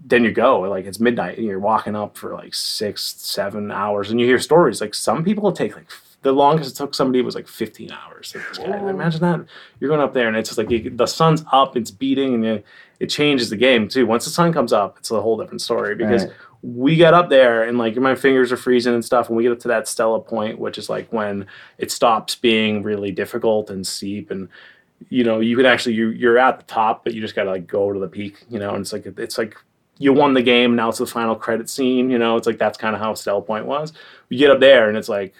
then 0.05 0.23
you 0.23 0.31
go 0.31 0.61
like 0.61 0.85
it's 0.85 0.99
midnight 0.99 1.37
and 1.37 1.47
you're 1.47 1.59
walking 1.59 1.95
up 1.95 2.17
for 2.17 2.33
like 2.33 2.53
six 2.53 3.03
seven 3.17 3.71
hours 3.71 4.11
and 4.11 4.19
you 4.19 4.25
hear 4.25 4.39
stories 4.39 4.81
like 4.81 4.93
some 4.93 5.23
people 5.23 5.51
take 5.51 5.75
like 5.75 5.89
the 6.23 6.31
longest 6.31 6.71
it 6.71 6.77
took 6.77 6.93
somebody 6.95 7.21
was 7.21 7.35
like 7.35 7.47
15 7.47 7.91
hours 7.91 8.33
Like, 8.35 8.47
this 8.49 8.57
guy- 8.57 8.77
Whoa. 8.79 8.87
imagine 8.89 9.21
that 9.21 9.45
you're 9.79 9.89
going 9.89 10.01
up 10.01 10.13
there 10.13 10.27
and 10.27 10.35
it's 10.37 10.49
just 10.49 10.57
like 10.57 10.69
you, 10.69 10.89
the 10.89 11.05
sun's 11.05 11.43
up 11.51 11.75
it's 11.77 11.91
beating 11.91 12.33
and 12.35 12.45
it, 12.45 12.65
it 12.99 13.07
changes 13.07 13.49
the 13.49 13.55
game 13.57 13.87
too 13.87 14.05
once 14.05 14.25
the 14.25 14.31
sun 14.31 14.51
comes 14.53 14.73
up 14.73 14.97
it's 14.97 15.11
a 15.11 15.21
whole 15.21 15.37
different 15.37 15.61
story 15.61 15.95
because 15.95 16.23
Right. 16.25 16.33
we 16.61 16.95
got 16.97 17.13
up 17.13 17.29
there 17.29 17.63
and 17.63 17.77
like 17.77 17.95
my 17.97 18.15
fingers 18.15 18.51
are 18.51 18.57
freezing 18.57 18.93
and 18.93 19.03
stuff 19.05 19.27
and 19.27 19.37
we 19.37 19.43
get 19.43 19.51
up 19.51 19.59
to 19.59 19.67
that 19.69 19.87
stella 19.87 20.19
point 20.19 20.59
which 20.59 20.77
is 20.77 20.89
like 20.89 21.11
when 21.13 21.45
it 21.77 21.91
stops 21.91 22.35
being 22.35 22.83
really 22.83 23.11
difficult 23.11 23.69
and 23.69 23.85
steep 23.85 24.31
and 24.31 24.47
you 25.09 25.23
know 25.25 25.39
you 25.41 25.55
can 25.57 25.65
actually 25.65 25.95
you, 25.95 26.09
you're 26.09 26.37
at 26.37 26.57
the 26.59 26.65
top 26.65 27.03
but 27.03 27.13
you 27.13 27.19
just 27.21 27.35
gotta 27.35 27.49
like 27.51 27.67
go 27.67 27.91
to 27.93 27.99
the 27.99 28.07
peak 28.07 28.43
you 28.49 28.59
know 28.59 28.69
and 28.71 28.81
it's 28.81 28.93
like 28.93 29.05
it's 29.17 29.37
like 29.37 29.55
you 30.03 30.11
won 30.11 30.33
the 30.33 30.41
game 30.41 30.75
now 30.75 30.89
it's 30.89 30.97
the 30.97 31.05
final 31.07 31.33
credit 31.33 31.69
scene 31.69 32.09
you 32.09 32.17
know 32.17 32.35
it's 32.35 32.45
like 32.45 32.57
that's 32.57 32.77
kind 32.77 32.93
of 32.93 33.01
how 33.01 33.13
stella 33.13 33.41
point 33.41 33.65
was. 33.65 33.93
We 34.29 34.37
get 34.37 34.51
up 34.51 34.59
there 34.59 34.89
and 34.89 34.97
it's 34.97 35.07
like 35.07 35.33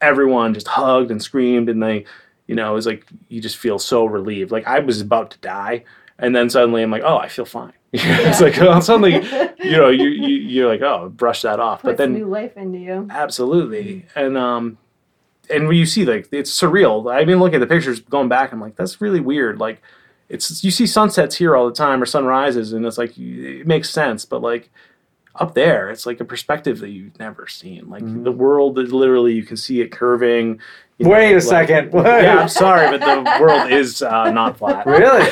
everyone 0.00 0.54
just 0.54 0.68
hugged 0.68 1.10
and 1.10 1.20
screamed 1.20 1.68
and 1.68 1.82
they 1.82 2.04
you 2.46 2.54
know 2.54 2.70
it 2.70 2.74
was 2.74 2.86
like 2.86 3.04
you 3.28 3.40
just 3.40 3.56
feel 3.56 3.78
so 3.78 4.04
relieved. 4.04 4.52
Like 4.52 4.66
i 4.66 4.78
was 4.78 5.00
about 5.00 5.32
to 5.32 5.38
die 5.38 5.84
and 6.20 6.34
then 6.34 6.48
suddenly 6.48 6.82
i'm 6.82 6.90
like 6.92 7.02
oh 7.04 7.18
i 7.18 7.28
feel 7.28 7.44
fine. 7.44 7.72
It's 7.92 8.40
like 8.40 8.60
oh, 8.60 8.78
suddenly 8.80 9.14
you 9.58 9.76
know 9.76 9.88
you, 9.88 10.08
you 10.08 10.28
you're 10.52 10.68
like 10.68 10.82
oh 10.82 11.08
brush 11.08 11.42
that 11.42 11.58
off. 11.58 11.82
But 11.82 11.96
then 11.96 12.12
new 12.12 12.26
life 12.26 12.56
into 12.56 12.78
you. 12.78 13.08
absolutely. 13.10 14.06
And 14.14 14.38
um 14.38 14.78
and 15.50 15.66
when 15.66 15.76
you 15.76 15.86
see 15.86 16.04
like 16.04 16.28
it's 16.30 16.52
surreal. 16.58 17.12
I 17.12 17.24
mean 17.24 17.40
look 17.40 17.52
at 17.52 17.58
the 17.60 17.66
pictures 17.66 17.98
going 17.98 18.28
back 18.28 18.52
i'm 18.52 18.60
like 18.60 18.76
that's 18.76 19.00
really 19.00 19.20
weird. 19.20 19.58
Like 19.58 19.82
it's 20.28 20.62
you 20.62 20.70
see 20.70 20.86
sunsets 20.86 21.36
here 21.36 21.56
all 21.56 21.66
the 21.66 21.74
time 21.74 22.02
or 22.02 22.06
sunrises 22.06 22.72
and 22.72 22.84
it's 22.86 22.98
like 22.98 23.16
it 23.18 23.66
makes 23.66 23.90
sense 23.90 24.24
but 24.24 24.42
like 24.42 24.70
up 25.36 25.54
there 25.54 25.88
it's 25.90 26.04
like 26.06 26.20
a 26.20 26.24
perspective 26.24 26.80
that 26.80 26.90
you've 26.90 27.18
never 27.18 27.46
seen 27.46 27.88
like 27.88 28.02
the 28.24 28.32
world 28.32 28.78
is 28.78 28.92
literally 28.92 29.32
you 29.32 29.42
can 29.42 29.56
see 29.56 29.80
it 29.80 29.90
curving 29.92 30.58
you 30.98 31.04
know, 31.06 31.12
Wait 31.12 31.30
a 31.30 31.34
like- 31.34 31.42
second. 31.68 31.92
yeah 31.94 32.38
i'm 32.40 32.48
sorry 32.48 32.98
but 32.98 33.00
the 33.00 33.40
world 33.40 33.70
is 33.70 34.02
uh, 34.02 34.30
not 34.30 34.58
flat 34.58 34.84
Really? 34.86 35.24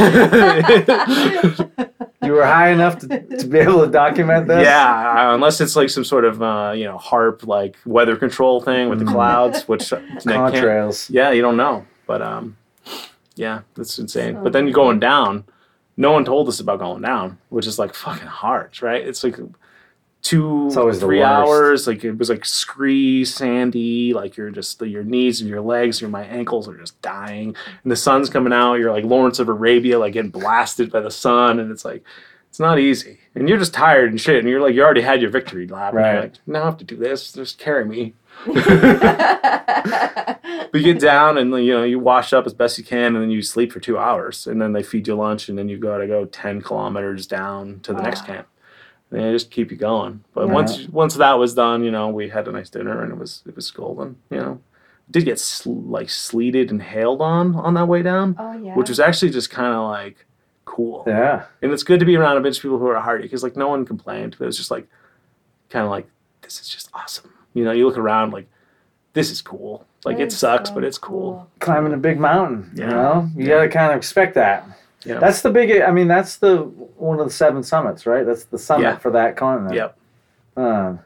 You 2.22 2.32
were 2.32 2.44
high 2.44 2.70
enough 2.70 2.98
to, 3.00 3.06
to 3.38 3.46
be 3.46 3.58
able 3.58 3.84
to 3.84 3.90
document 3.90 4.48
this? 4.48 4.64
Yeah, 4.64 5.28
uh, 5.30 5.34
unless 5.34 5.60
it's 5.60 5.76
like 5.76 5.90
some 5.90 6.02
sort 6.02 6.24
of 6.24 6.42
uh, 6.42 6.72
you 6.74 6.84
know 6.84 6.98
HAARP 6.98 7.46
like 7.46 7.76
weather 7.86 8.16
control 8.16 8.60
thing 8.60 8.88
with 8.88 8.98
the 8.98 9.04
clouds, 9.04 9.68
which 9.68 9.92
uh, 9.92 10.00
Contrails. 10.00 11.08
yeah, 11.08 11.30
you 11.30 11.40
don't 11.40 11.56
know, 11.56 11.86
but 12.06 12.22
um, 12.22 12.56
yeah, 13.36 13.60
that's 13.74 13.98
insane. 13.98 14.34
So 14.34 14.42
but 14.42 14.52
then 14.52 14.66
you're 14.66 14.74
going 14.74 14.98
down. 15.00 15.44
No 15.96 16.12
one 16.12 16.24
told 16.24 16.48
us 16.48 16.60
about 16.60 16.78
going 16.80 17.02
down, 17.02 17.38
which 17.48 17.66
is 17.66 17.78
like 17.78 17.94
fucking 17.94 18.26
hard, 18.26 18.82
right? 18.82 19.06
It's 19.06 19.24
like 19.24 19.36
two, 20.22 20.66
It's 20.66 20.98
three 20.98 21.22
hours. 21.22 21.86
Like 21.86 22.04
it 22.04 22.12
was 22.18 22.28
like 22.28 22.44
scree, 22.44 23.24
sandy. 23.24 24.12
Like 24.12 24.36
you're 24.36 24.50
just 24.50 24.80
your 24.82 25.04
knees 25.04 25.40
and 25.40 25.48
your 25.48 25.60
legs, 25.60 26.00
your 26.00 26.10
my 26.10 26.24
ankles 26.24 26.68
are 26.68 26.76
just 26.76 27.00
dying, 27.02 27.54
and 27.82 27.92
the 27.92 27.96
sun's 27.96 28.28
coming 28.28 28.52
out. 28.52 28.74
You're 28.74 28.92
like 28.92 29.04
Lawrence 29.04 29.38
of 29.38 29.48
Arabia, 29.48 29.98
like 29.98 30.12
getting 30.12 30.30
blasted 30.30 30.90
by 30.90 31.00
the 31.00 31.10
sun, 31.10 31.60
and 31.60 31.70
it's 31.70 31.84
like 31.84 32.02
it's 32.50 32.60
not 32.60 32.78
easy. 32.78 33.18
And 33.34 33.48
you're 33.48 33.58
just 33.58 33.74
tired 33.74 34.10
and 34.10 34.20
shit, 34.20 34.38
and 34.40 34.48
you're 34.48 34.60
like 34.60 34.74
you 34.74 34.82
already 34.82 35.02
had 35.02 35.20
your 35.22 35.30
victory 35.30 35.66
lap. 35.66 35.92
And 35.92 35.98
Right. 36.02 36.12
you're 36.12 36.22
like 36.22 36.34
now 36.46 36.62
I 36.62 36.64
have 36.66 36.78
to 36.78 36.84
do 36.84 36.96
this. 36.96 37.32
Just 37.32 37.58
carry 37.58 37.84
me. 37.84 38.14
but 38.46 40.40
you 40.74 40.82
get 40.82 41.00
down 41.00 41.38
and 41.38 41.50
you 41.64 41.72
know 41.72 41.84
you 41.84 41.98
wash 41.98 42.32
up 42.32 42.46
as 42.46 42.54
best 42.54 42.78
you 42.78 42.84
can, 42.84 43.14
and 43.14 43.22
then 43.22 43.30
you 43.30 43.42
sleep 43.42 43.72
for 43.72 43.80
two 43.80 43.98
hours, 43.98 44.46
and 44.46 44.60
then 44.60 44.72
they 44.72 44.82
feed 44.82 45.06
you 45.08 45.14
lunch, 45.14 45.48
and 45.48 45.58
then 45.58 45.68
you 45.68 45.78
got 45.78 45.98
to 45.98 46.06
go 46.06 46.24
ten 46.26 46.60
kilometers 46.60 47.26
down 47.26 47.80
to 47.80 47.92
the 47.92 48.02
next 48.02 48.26
camp. 48.26 48.46
And 49.10 49.20
they 49.20 49.30
just 49.32 49.50
keep 49.52 49.70
you 49.70 49.76
going. 49.76 50.24
But 50.34 50.48
Yeah. 50.48 50.52
once 50.54 50.88
once 50.88 51.14
that 51.14 51.38
was 51.38 51.54
done, 51.54 51.84
you 51.84 51.90
know, 51.90 52.08
we 52.08 52.28
had 52.28 52.48
a 52.48 52.52
nice 52.52 52.70
dinner, 52.70 53.02
and 53.02 53.12
it 53.12 53.18
was 53.18 53.42
it 53.46 53.54
was 53.54 53.70
golden. 53.70 54.16
You 54.30 54.36
know, 54.38 54.60
did 55.10 55.24
get 55.24 55.38
sl- 55.38 55.72
like 55.72 56.10
sleeted 56.10 56.70
and 56.70 56.82
hailed 56.82 57.22
on 57.22 57.54
on 57.54 57.74
that 57.74 57.86
way 57.88 58.02
down, 58.02 58.36
oh 58.38 58.52
yeah. 58.52 58.74
which 58.74 58.88
was 58.88 59.00
actually 59.00 59.30
just 59.30 59.50
kind 59.50 59.72
of 59.74 59.88
like 59.88 60.24
cool. 60.64 61.04
Yeah. 61.06 61.44
And 61.62 61.72
it's 61.72 61.84
good 61.84 62.00
to 62.00 62.06
be 62.06 62.16
around 62.16 62.36
a 62.36 62.40
bunch 62.40 62.56
of 62.56 62.62
people 62.62 62.78
who 62.78 62.88
are 62.88 63.00
hardy 63.00 63.22
because 63.22 63.42
like 63.44 63.56
no 63.56 63.68
one 63.68 63.84
complained, 63.86 64.34
but 64.38 64.44
it 64.44 64.48
was 64.48 64.56
just 64.56 64.70
like 64.70 64.88
kind 65.70 65.84
of 65.84 65.90
like 65.90 66.08
this 66.42 66.60
is 66.60 66.68
just 66.68 66.90
awesome. 66.92 67.32
You 67.56 67.64
know, 67.64 67.72
you 67.72 67.86
look 67.86 67.96
around 67.96 68.32
like 68.32 68.46
this 69.14 69.30
is 69.30 69.40
cool. 69.40 69.86
Like 70.04 70.18
it 70.18 70.30
sucks, 70.30 70.68
so 70.68 70.74
but 70.74 70.84
it's 70.84 70.98
cool. 70.98 71.48
Climbing 71.58 71.94
a 71.94 71.96
big 71.96 72.20
mountain. 72.20 72.70
You 72.74 72.86
know, 72.86 73.28
you 73.34 73.46
got 73.46 73.62
to 73.62 73.68
kind 73.68 73.90
of 73.92 73.96
expect 73.96 74.34
that. 74.34 74.66
Yeah. 75.04 75.18
That's 75.18 75.40
the 75.40 75.50
big. 75.50 75.80
I 75.80 75.90
mean, 75.90 76.06
that's 76.06 76.36
the 76.36 76.58
one 76.98 77.18
of 77.18 77.26
the 77.26 77.32
seven 77.32 77.62
summits, 77.62 78.04
right? 78.06 78.26
That's 78.26 78.44
the 78.44 78.58
summit 78.58 78.82
Yeah. 78.84 78.96
for 78.98 79.10
that 79.12 79.36
continent. 79.36 79.74
Yep. 79.74 79.96
Um, 80.58 80.98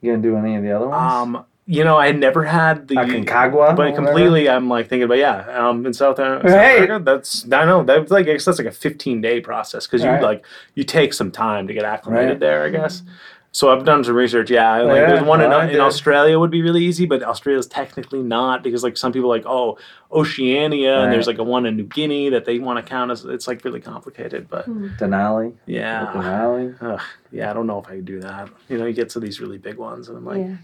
you 0.00 0.12
gonna 0.12 0.22
do 0.22 0.36
any 0.36 0.56
of 0.56 0.62
the 0.62 0.70
other 0.70 0.88
ones? 0.88 1.12
Um, 1.12 1.44
you 1.66 1.84
know, 1.84 1.96
I 1.96 2.06
had 2.06 2.18
never 2.18 2.44
had 2.44 2.88
the 2.88 2.96
Aconcagua, 2.96 3.76
but 3.76 3.94
completely. 3.94 4.48
I'm 4.48 4.68
like 4.68 4.88
thinking, 4.88 5.08
but 5.08 5.18
yeah, 5.18 5.40
um, 5.68 5.86
in 5.86 5.92
South, 5.92 6.16
South 6.16 6.42
Hey! 6.42 6.84
America, 6.84 7.02
that's 7.04 7.44
I 7.52 7.64
know 7.64 7.82
that's 7.82 8.10
like 8.10 8.26
I 8.28 8.32
guess 8.32 8.44
that's 8.44 8.58
like 8.58 8.66
a 8.68 8.72
15 8.72 9.20
day 9.20 9.40
process 9.40 9.86
because 9.86 10.02
you 10.02 10.10
Right. 10.10 10.22
like 10.22 10.44
you 10.74 10.84
take 10.84 11.12
some 11.14 11.30
time 11.30 11.66
to 11.66 11.74
get 11.74 11.84
acclimated 11.84 12.30
Right. 12.30 12.40
there, 12.40 12.64
I 12.64 12.68
guess. 12.70 13.02
So 13.52 13.72
I've 13.72 13.84
done 13.84 14.04
some 14.04 14.14
research. 14.14 14.48
Yeah, 14.50 14.78
like 14.82 14.96
Yeah, 14.96 15.06
there's 15.06 15.22
one 15.22 15.40
in, 15.40 15.50
in. 15.70 15.80
Australia 15.80 16.38
would 16.38 16.52
be 16.52 16.62
really 16.62 16.84
easy, 16.84 17.04
but 17.04 17.22
Australia's 17.22 17.66
technically 17.66 18.22
not 18.22 18.62
because 18.62 18.84
like 18.84 18.96
some 18.96 19.12
people 19.12 19.32
are 19.32 19.36
like 19.36 19.46
oh 19.46 19.76
Oceania 20.12 21.00
and 21.00 21.12
there's 21.12 21.26
like 21.26 21.38
a 21.38 21.44
one 21.44 21.66
in 21.66 21.76
New 21.76 21.86
Guinea 21.86 22.28
that 22.28 22.44
they 22.44 22.60
want 22.60 22.84
to 22.84 22.88
count 22.88 23.10
as. 23.10 23.24
It's 23.24 23.48
like 23.48 23.64
really 23.64 23.80
complicated, 23.80 24.48
but 24.48 24.68
Denali. 24.98 25.54
yeah, 25.66 26.12
Denali. 26.14 26.80
Ugh, 26.80 27.00
yeah, 27.32 27.50
I 27.50 27.52
don't 27.52 27.66
know 27.66 27.80
if 27.80 27.88
I 27.88 27.96
could 27.96 28.04
do 28.04 28.20
that. 28.20 28.48
You 28.68 28.78
know, 28.78 28.86
you 28.86 28.92
get 28.92 29.08
to 29.10 29.20
these 29.20 29.40
really 29.40 29.58
big 29.58 29.76
ones, 29.76 30.08
and 30.08 30.16
I'm 30.16 30.24
like, 30.24 30.38
yeah. 30.38 30.56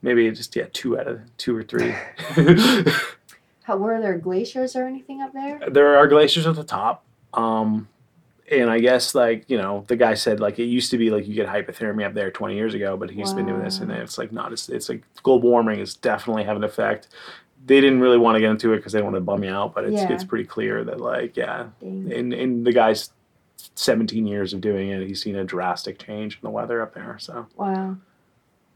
maybe 0.00 0.30
just 0.30 0.56
yeah, 0.56 0.66
two 0.72 0.98
out 0.98 1.06
of 1.06 1.20
two 1.36 1.54
or 1.54 1.62
three. 1.62 1.94
How 3.64 3.78
were 3.78 4.00
there 4.00 4.18
glaciers 4.18 4.76
or 4.76 4.84
anything 4.86 5.22
up 5.22 5.32
there? 5.32 5.60
there 5.70 5.96
are 5.96 6.06
glaciers 6.06 6.46
at 6.46 6.54
the 6.54 6.64
top, 6.64 7.02
um, 7.32 7.88
and 8.50 8.68
I 8.70 8.78
guess 8.78 9.14
like 9.14 9.44
you 9.48 9.56
know 9.56 9.84
the 9.88 9.96
guy 9.96 10.14
said 10.14 10.40
like 10.40 10.58
it 10.58 10.64
used 10.64 10.90
to 10.90 10.98
be 10.98 11.10
like 11.10 11.26
you 11.26 11.34
get 11.34 11.48
hypothermia 11.48 12.06
up 12.06 12.14
there 12.14 12.30
20 12.30 12.54
years 12.54 12.74
ago, 12.74 12.96
but 12.96 13.10
he's 13.10 13.32
been 13.32 13.46
doing 13.46 13.62
this, 13.62 13.78
and 13.80 13.90
it's 13.90 14.18
like 14.18 14.32
not. 14.32 14.52
It's, 14.52 14.68
it's 14.68 14.88
like 14.88 15.02
global 15.22 15.50
warming 15.50 15.80
is 15.80 15.94
definitely 15.94 16.44
having 16.44 16.62
an 16.62 16.68
effect. 16.68 17.08
They 17.66 17.80
didn't 17.80 18.00
really 18.00 18.18
want 18.18 18.36
to 18.36 18.40
get 18.40 18.50
into 18.50 18.72
it 18.74 18.76
because 18.76 18.92
they 18.92 18.98
didn't 18.98 19.12
want 19.12 19.16
to 19.16 19.20
bum 19.22 19.40
me 19.40 19.48
out, 19.48 19.74
but 19.74 19.84
it's 19.84 20.02
Yeah. 20.02 20.12
it's 20.12 20.24
pretty 20.24 20.44
clear 20.44 20.84
that 20.84 21.00
like 21.00 21.36
yeah, 21.36 21.66
Dang. 21.80 22.10
in 22.12 22.32
in 22.32 22.64
the 22.64 22.72
guy's 22.72 23.10
17 23.76 24.26
years 24.26 24.52
of 24.52 24.60
doing 24.60 24.90
it, 24.90 25.06
he's 25.06 25.22
seen 25.22 25.36
a 25.36 25.44
drastic 25.44 25.98
change 25.98 26.34
in 26.34 26.40
the 26.42 26.50
weather 26.50 26.82
up 26.82 26.92
there. 26.94 27.16
So 27.18 27.46
Wow. 27.56 27.96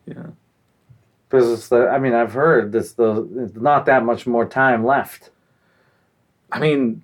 yeah. 0.07 0.27
Because 1.29 1.51
it's 1.53 1.69
the. 1.69 1.89
I 1.91 1.99
mean, 1.99 2.15
I've 2.15 2.33
heard 2.33 2.73
this. 2.73 2.93
The 2.95 3.51
not 3.55 3.85
that 3.85 4.03
much 4.03 4.27
more 4.27 4.47
time 4.47 4.83
left. 4.83 5.29
I 6.51 6.59
mean, 6.59 7.03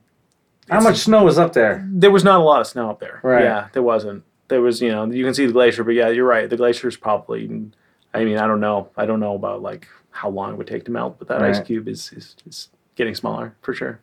How 0.70 0.80
much 0.80 0.98
snow 0.98 1.24
was 1.24 1.38
up 1.38 1.52
there? 1.52 1.86
there 1.90 2.10
was 2.10 2.24
not 2.24 2.40
a 2.40 2.42
lot 2.42 2.60
of 2.60 2.66
snow 2.66 2.90
up 2.90 3.00
there. 3.00 3.20
Right. 3.22 3.44
Yeah, 3.44 3.68
there 3.72 3.82
wasn't. 3.82 4.24
There 4.48 4.60
was, 4.60 4.80
you 4.80 4.90
know, 4.90 5.06
you 5.06 5.24
can 5.24 5.34
see 5.34 5.46
the 5.46 5.52
glacier, 5.52 5.84
but 5.84 5.94
yeah, 5.94 6.08
you're 6.08 6.26
right. 6.26 6.48
The 6.48 6.56
glacier's 6.56 6.96
probably. 6.96 7.44
I 8.12 8.24
mean, 8.24 8.38
I 8.38 8.46
don't 8.46 8.60
know. 8.60 8.90
I 8.96 9.06
don't 9.06 9.20
know 9.20 9.34
about 9.34 9.62
like 9.62 9.88
how 10.10 10.28
long 10.30 10.52
it 10.52 10.56
would 10.56 10.66
take 10.66 10.84
to 10.84 10.90
melt, 10.90 11.18
but 11.18 11.28
that 11.28 11.42
ice 11.42 11.60
cube 11.60 11.88
is, 11.88 12.12
is 12.12 12.36
is 12.46 12.68
getting 12.94 13.14
smaller 13.14 13.56
for 13.62 13.74
sure. 13.74 14.00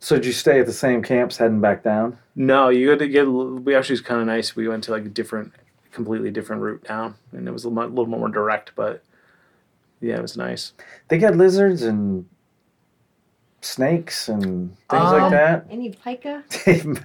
So 0.00 0.16
did 0.16 0.26
you 0.26 0.32
stay 0.32 0.60
at 0.60 0.66
the 0.66 0.72
same 0.72 1.02
camps 1.02 1.38
heading 1.38 1.60
back 1.60 1.82
down? 1.82 2.18
No, 2.36 2.68
you 2.68 2.88
got 2.90 2.98
to 3.00 3.08
get. 3.08 3.24
We 3.24 3.74
actually 3.74 3.94
was 3.94 4.00
kind 4.00 4.20
of 4.20 4.26
nice. 4.26 4.54
We 4.54 4.68
went 4.68 4.84
to 4.84 4.92
like 4.92 5.04
a 5.04 5.08
different, 5.08 5.52
completely 5.90 6.30
different 6.30 6.62
route 6.62 6.84
down, 6.84 7.16
and 7.32 7.48
it 7.48 7.50
was 7.50 7.64
a 7.64 7.68
little 7.68 8.06
more 8.06 8.28
direct, 8.28 8.72
but 8.76 9.02
yeah, 10.00 10.16
it 10.16 10.22
was 10.22 10.36
nice. 10.36 10.72
They 11.08 11.18
got 11.18 11.34
lizards 11.34 11.82
and 11.82 12.26
snakes 13.60 14.28
and 14.28 14.42
things 14.88 15.02
Um, 15.02 15.12
like 15.20 15.30
that. 15.32 15.66
Any 15.70 15.90
pika? 15.92 16.42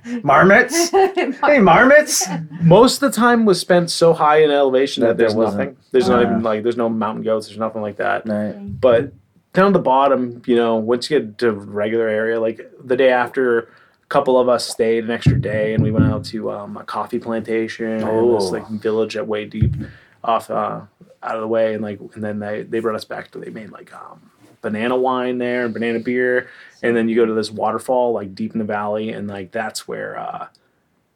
marmots. 0.24 0.90
hey, 1.42 1.60
marmots. 1.60 2.28
Most 2.62 3.02
of 3.02 3.12
the 3.12 3.16
time 3.16 3.46
was 3.46 3.60
spent 3.60 3.90
so 3.90 4.14
high 4.14 4.44
in 4.44 4.52
elevation 4.52 5.02
That 5.02 5.08
that, 5.10 5.18
there's 5.18 5.34
there 5.36 5.44
nothing. 5.44 5.78
There's 5.92 6.10
not 6.10 6.20
Uh. 6.20 6.30
even 6.30 6.44
like 6.44 6.64
there's 6.64 6.78
no 6.78 6.90
mountain 6.90 7.24
goats. 7.24 7.48
There's 7.48 7.60
nothing 7.60 7.82
like 7.82 7.98
that. 7.98 8.28
Right. 8.28 8.54
But 8.80 9.14
down 9.54 9.68
at 9.68 9.74
the 9.74 9.80
bottom, 9.80 10.42
you 10.46 10.56
know, 10.56 10.76
once 10.76 11.10
you 11.10 11.20
get 11.20 11.38
to 11.40 11.52
regular 11.52 12.08
area, 12.08 12.40
like 12.40 12.62
the 12.84 12.96
day 12.98 13.10
after, 13.12 13.60
a 13.60 13.66
couple 14.10 14.40
of 14.40 14.48
us 14.50 14.68
stayed 14.68 15.04
an 15.04 15.12
extra 15.12 15.40
day, 15.40 15.74
and 15.74 15.84
we 15.84 15.92
went 15.92 16.06
out 16.06 16.24
to 16.26 16.52
um, 16.52 16.78
a 16.78 16.84
coffee 16.84 17.20
plantation 17.20 17.88
and 17.88 18.02
this 18.02 18.08
Oh. 18.08 18.50
like 18.52 18.68
village 18.68 19.16
at 19.18 19.28
way 19.28 19.46
deep 19.46 19.76
off 20.24 20.50
uh, 20.52 20.82
out 21.24 21.36
of 21.36 21.42
the 21.42 21.48
way, 21.48 21.74
and 21.74 21.82
like 21.84 22.00
and 22.14 22.24
then 22.24 22.38
they 22.40 22.62
they 22.64 22.80
brought 22.80 22.96
us 22.96 23.06
back 23.06 23.32
to 23.32 23.40
they 23.40 23.50
made 23.50 23.72
like 23.72 23.92
um, 23.94 24.20
banana 24.64 24.98
wine 24.98 25.38
there 25.38 25.66
and 25.66 25.74
banana 25.74 26.00
beer, 26.00 26.50
and 26.82 26.96
then 26.96 27.08
you 27.08 27.16
go 27.16 27.26
to 27.28 27.34
this 27.36 27.52
waterfall 27.52 28.14
like 28.14 28.34
deep 28.34 28.54
in 28.54 28.60
the 28.60 28.66
valley, 28.66 29.10
and 29.10 29.28
like 29.28 29.52
that's 29.52 29.88
where. 29.88 30.18
Uh, 30.18 30.48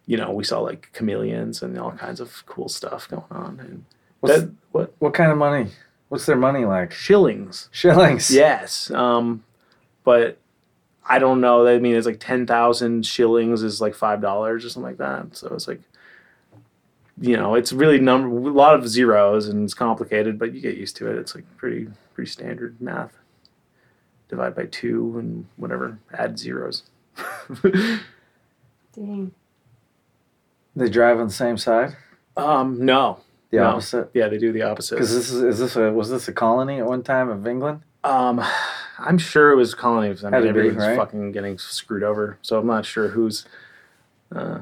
you 0.10 0.16
know, 0.16 0.32
we 0.32 0.46
saw 0.46 0.62
like 0.62 0.90
chameleons 0.94 1.62
and 1.62 1.78
all 1.78 1.92
kinds 1.92 2.22
of 2.22 2.46
cool 2.46 2.70
stuff 2.70 3.10
going 3.10 3.24
on. 3.30 3.60
And 3.60 3.86
What's, 4.22 4.40
that, 4.40 4.52
what 4.72 4.94
what 5.00 5.14
kind 5.14 5.32
of 5.32 5.38
money? 5.38 5.70
What's 6.10 6.26
their 6.26 6.38
money 6.38 6.66
like? 6.66 6.92
shillings? 6.94 7.68
Shillings. 7.72 8.32
Yes. 8.32 8.90
Um, 8.92 9.44
but 10.06 10.38
I 11.06 11.20
don't 11.20 11.42
know. 11.42 11.68
I 11.68 11.80
mean, 11.80 11.96
it's 11.96 12.06
like 12.06 12.20
10,000 12.20 13.06
shillings 13.06 13.62
is 13.62 13.82
like 13.82 13.94
$5 13.94 14.24
or 14.24 14.60
something 14.62 14.82
like 14.82 14.98
that. 14.98 15.36
So 15.36 15.54
it's 15.54 15.68
like, 15.68 15.82
you 17.20 17.36
know, 17.36 17.56
it's 17.56 17.74
really 17.74 18.00
number, 18.00 18.50
a 18.50 18.54
lot 18.54 18.76
of 18.76 18.88
zeros 18.88 19.48
and 19.48 19.66
it's 19.66 19.74
complicated, 19.74 20.40
but 20.40 20.54
you 20.54 20.62
get 20.62 20.78
used 20.78 20.96
to 20.98 21.10
it. 21.10 21.18
It's 21.18 21.36
like 21.36 21.44
pretty, 21.58 21.90
pretty 22.14 22.30
standard 22.30 22.80
math. 22.80 23.18
Divide 24.30 24.56
by 24.56 24.66
two 24.66 25.16
and 25.18 25.46
whatever, 25.56 26.00
add 26.14 26.38
zeros. 26.38 26.84
Dang. 28.94 29.32
They 30.76 30.90
drive 30.90 31.20
on 31.20 31.28
the 31.28 31.34
same 31.34 31.58
side. 31.58 31.96
um, 32.36 32.84
no. 32.86 33.20
The 33.50 33.58
No. 33.58 33.64
opposite. 33.68 34.10
Yeah, 34.14 34.28
they 34.28 34.38
do 34.38 34.52
the 34.52 34.64
opposite. 34.64 34.96
Because 34.96 35.14
this 35.16 35.32
is 35.32 35.42
is 35.42 35.60
this 35.60 35.76
a 35.78 35.92
was 35.94 36.10
this 36.10 36.28
a 36.28 36.34
colony 36.34 36.80
at 36.80 36.86
one 36.86 37.02
time 37.04 37.30
of 37.30 37.48
England? 37.48 37.82
Um, 38.04 38.44
I'm 39.00 39.18
sure 39.18 39.52
it 39.52 39.56
was 39.56 39.74
colonies. 39.74 40.24
I 40.26 40.30
Had 40.30 40.44
mean, 40.44 40.54
to 40.54 40.72
right? 40.72 40.98
fucking 40.98 41.32
getting 41.32 41.58
screwed 41.58 42.04
over. 42.04 42.38
So 42.42 42.60
I'm 42.60 42.68
not 42.68 42.86
sure 42.86 43.10
who's. 43.10 43.46
Uh, 44.36 44.60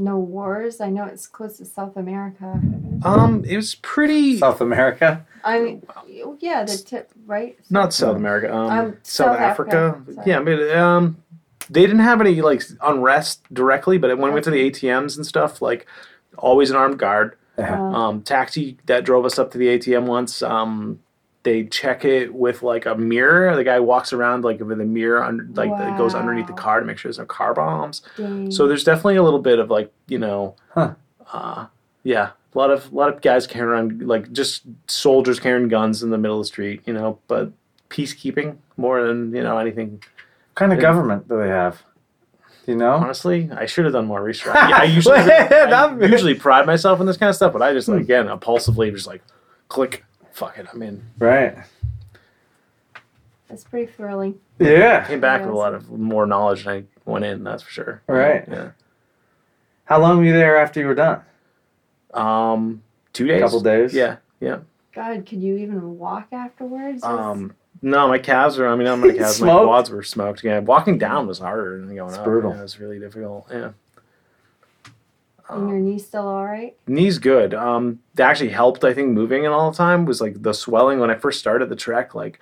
No 0.00 0.18
wars. 0.18 0.80
I 0.80 0.88
know 0.90 1.04
it's 1.04 1.26
close 1.26 1.58
to 1.58 1.64
South 1.64 1.96
America. 1.96 2.60
um, 3.04 3.44
it 3.46 3.56
was 3.56 3.74
pretty. 3.76 4.38
South 4.38 4.60
America. 4.60 5.24
I 5.44 5.60
mean, 5.60 5.82
yeah, 6.40 6.64
the 6.64 6.76
tip, 6.76 7.10
right? 7.26 7.58
Not 7.70 7.92
South 7.92 8.16
America. 8.16 8.52
Um, 8.54 8.70
Um, 8.70 8.90
South, 9.02 9.28
South 9.28 9.38
Africa. 9.38 9.76
Africa, 9.96 10.12
sorry. 10.14 10.26
Yeah, 10.30 10.40
but 10.40 10.76
um, 10.76 11.16
they 11.68 11.82
didn't 11.82 12.00
have 12.00 12.20
any 12.20 12.40
like 12.42 12.62
unrest 12.82 13.42
directly. 13.52 13.98
But 13.98 14.10
when 14.18 14.28
we 14.28 14.30
went 14.30 14.44
to 14.44 14.50
the 14.50 14.70
ATMs 14.70 15.16
and 15.16 15.26
stuff, 15.26 15.60
like 15.62 15.86
always 16.38 16.70
an 16.70 16.76
armed 16.76 16.98
guard. 16.98 17.36
Yeah. 17.58 17.78
Uh, 17.78 17.92
Um, 17.92 18.22
taxi 18.22 18.78
that 18.86 19.04
drove 19.04 19.24
us 19.26 19.38
up 19.38 19.50
to 19.52 19.58
the 19.58 19.66
ATM 19.68 20.06
once. 20.06 20.42
Um, 20.42 21.00
they 21.42 21.64
check 21.64 22.04
it 22.04 22.34
with 22.34 22.62
like 22.62 22.84
a 22.86 22.94
mirror. 22.94 23.54
The 23.56 23.64
guy 23.64 23.80
walks 23.80 24.12
around 24.12 24.44
like 24.44 24.60
with 24.60 24.80
a 24.80 24.84
mirror 24.84 25.22
under, 25.24 25.44
like 25.54 25.76
that 25.78 25.96
goes 25.96 26.14
underneath 26.14 26.46
the 26.46 26.52
car 26.52 26.80
to 26.80 26.86
make 26.86 26.98
sure 26.98 27.08
there's 27.08 27.18
no 27.18 27.24
car 27.24 27.54
bombs. 27.54 28.02
dang. 28.16 28.50
So 28.50 28.66
there's 28.68 28.84
definitely 28.84 29.16
a 29.16 29.22
little 29.22 29.40
bit 29.40 29.58
of 29.58 29.70
like 29.70 29.92
you 30.06 30.18
know, 30.18 30.54
Huh. 30.74 30.94
uh, 31.32 31.66
yeah, 32.02 32.30
a 32.54 32.58
lot 32.58 32.70
of 32.70 32.92
a 32.92 32.94
lot 32.94 33.12
of 33.14 33.20
guys 33.22 33.46
carrying 33.46 33.70
around 33.70 34.02
like 34.06 34.32
just 34.32 34.62
soldiers 34.86 35.40
carrying 35.40 35.68
guns 35.68 36.02
in 36.02 36.10
the 36.10 36.18
middle 36.18 36.38
of 36.38 36.42
the 36.44 36.48
street, 36.48 36.82
you 36.86 36.92
know, 36.92 37.18
but 37.28 37.52
peacekeeping 37.88 38.56
more 38.76 39.06
than 39.06 39.34
you 39.34 39.42
know 39.42 39.56
anything. 39.58 39.92
What 39.92 40.54
kind 40.56 40.72
of 40.72 40.78
Yeah. 40.78 40.82
government 40.82 41.28
do 41.28 41.38
they 41.38 41.48
have? 41.48 41.82
You 42.66 42.76
know? 42.76 42.92
Honestly, 42.92 43.48
I 43.56 43.66
should 43.66 43.84
have 43.86 43.94
done 43.94 44.06
more 44.06 44.22
research. 44.22 44.54
Yeah, 44.68 44.76
I 44.78 44.84
usually 44.84 45.16
I 45.20 45.96
usually 46.06 46.34
pride 46.34 46.66
myself 46.66 47.00
in 47.00 47.06
this 47.06 47.16
kind 47.16 47.30
of 47.30 47.36
stuff, 47.36 47.52
but 47.52 47.62
I 47.62 47.72
just 47.72 47.86
Hmm. 47.86 47.94
like 47.94 48.02
again 48.02 48.28
impulsively 48.28 48.90
just 48.90 49.06
like 49.06 49.22
click, 49.68 50.04
fuck 50.32 50.58
it, 50.58 50.66
I'm 50.72 50.82
in. 50.82 51.02
Right. 51.18 51.56
That's 53.48 53.64
pretty 53.64 53.90
thrilling. 53.92 54.38
Yeah. 54.58 55.06
Came 55.06 55.20
back 55.20 55.40
with 55.42 55.50
a 55.50 55.56
lot 55.56 55.74
of 55.74 55.90
more 55.90 56.26
knowledge 56.26 56.64
than 56.64 56.74
I 56.74 57.10
went 57.10 57.24
in. 57.24 57.42
That's 57.42 57.62
for 57.62 57.70
sure. 57.70 58.02
Right. 58.06 58.44
Yeah. 58.48 58.70
How 59.84 60.00
long 60.00 60.18
were 60.18 60.24
you 60.24 60.32
there 60.32 60.56
after 60.56 60.78
you 60.80 60.86
were 60.86 60.94
done? 60.94 61.22
Um, 62.14 62.82
two 63.12 63.26
days. 63.26 63.42
couple 63.42 63.60
days? 63.60 63.92
Yeah. 63.92 64.16
Yeah. 64.40 64.60
God, 64.94 65.26
could 65.26 65.42
you 65.42 65.56
even 65.56 65.98
walk 65.98 66.28
afterwards? 66.32 67.02
Um, 67.02 67.54
no, 67.82 68.08
my 68.08 68.18
calves 68.18 68.56
were. 68.58 68.68
I 68.68 68.74
mean, 68.76 68.84
not 68.84 68.98
my 69.00 69.12
calves. 69.16 69.40
my 69.40 69.48
quads 69.64 69.90
were 69.90 70.02
smoked. 70.02 70.44
Yeah, 70.44 70.58
walking 70.60 70.98
down 70.98 71.26
was 71.26 71.38
harder 71.38 71.78
than 71.80 71.94
going 71.94 72.08
It's 72.10 72.18
up. 72.18 72.24
brutal. 72.24 72.52
Yeah, 72.52 72.58
it 72.60 72.62
was 72.62 72.78
really 72.80 72.98
difficult. 72.98 73.46
Yeah. 73.50 73.70
And 75.52 75.68
your 75.68 75.78
knee's 75.78 76.06
still 76.06 76.26
all 76.28 76.44
right? 76.44 76.76
knee's 76.86 77.18
good. 77.18 77.54
Um, 77.54 78.00
that 78.14 78.28
actually 78.30 78.50
helped. 78.50 78.84
I 78.84 78.94
think 78.94 79.08
moving 79.10 79.44
it 79.44 79.48
all 79.48 79.70
the 79.70 79.76
time 79.76 80.04
was 80.04 80.20
like 80.20 80.42
the 80.42 80.52
swelling 80.54 80.98
when 81.00 81.10
I 81.10 81.14
first 81.16 81.38
started 81.40 81.68
the 81.68 81.76
trek. 81.76 82.14
Like 82.14 82.40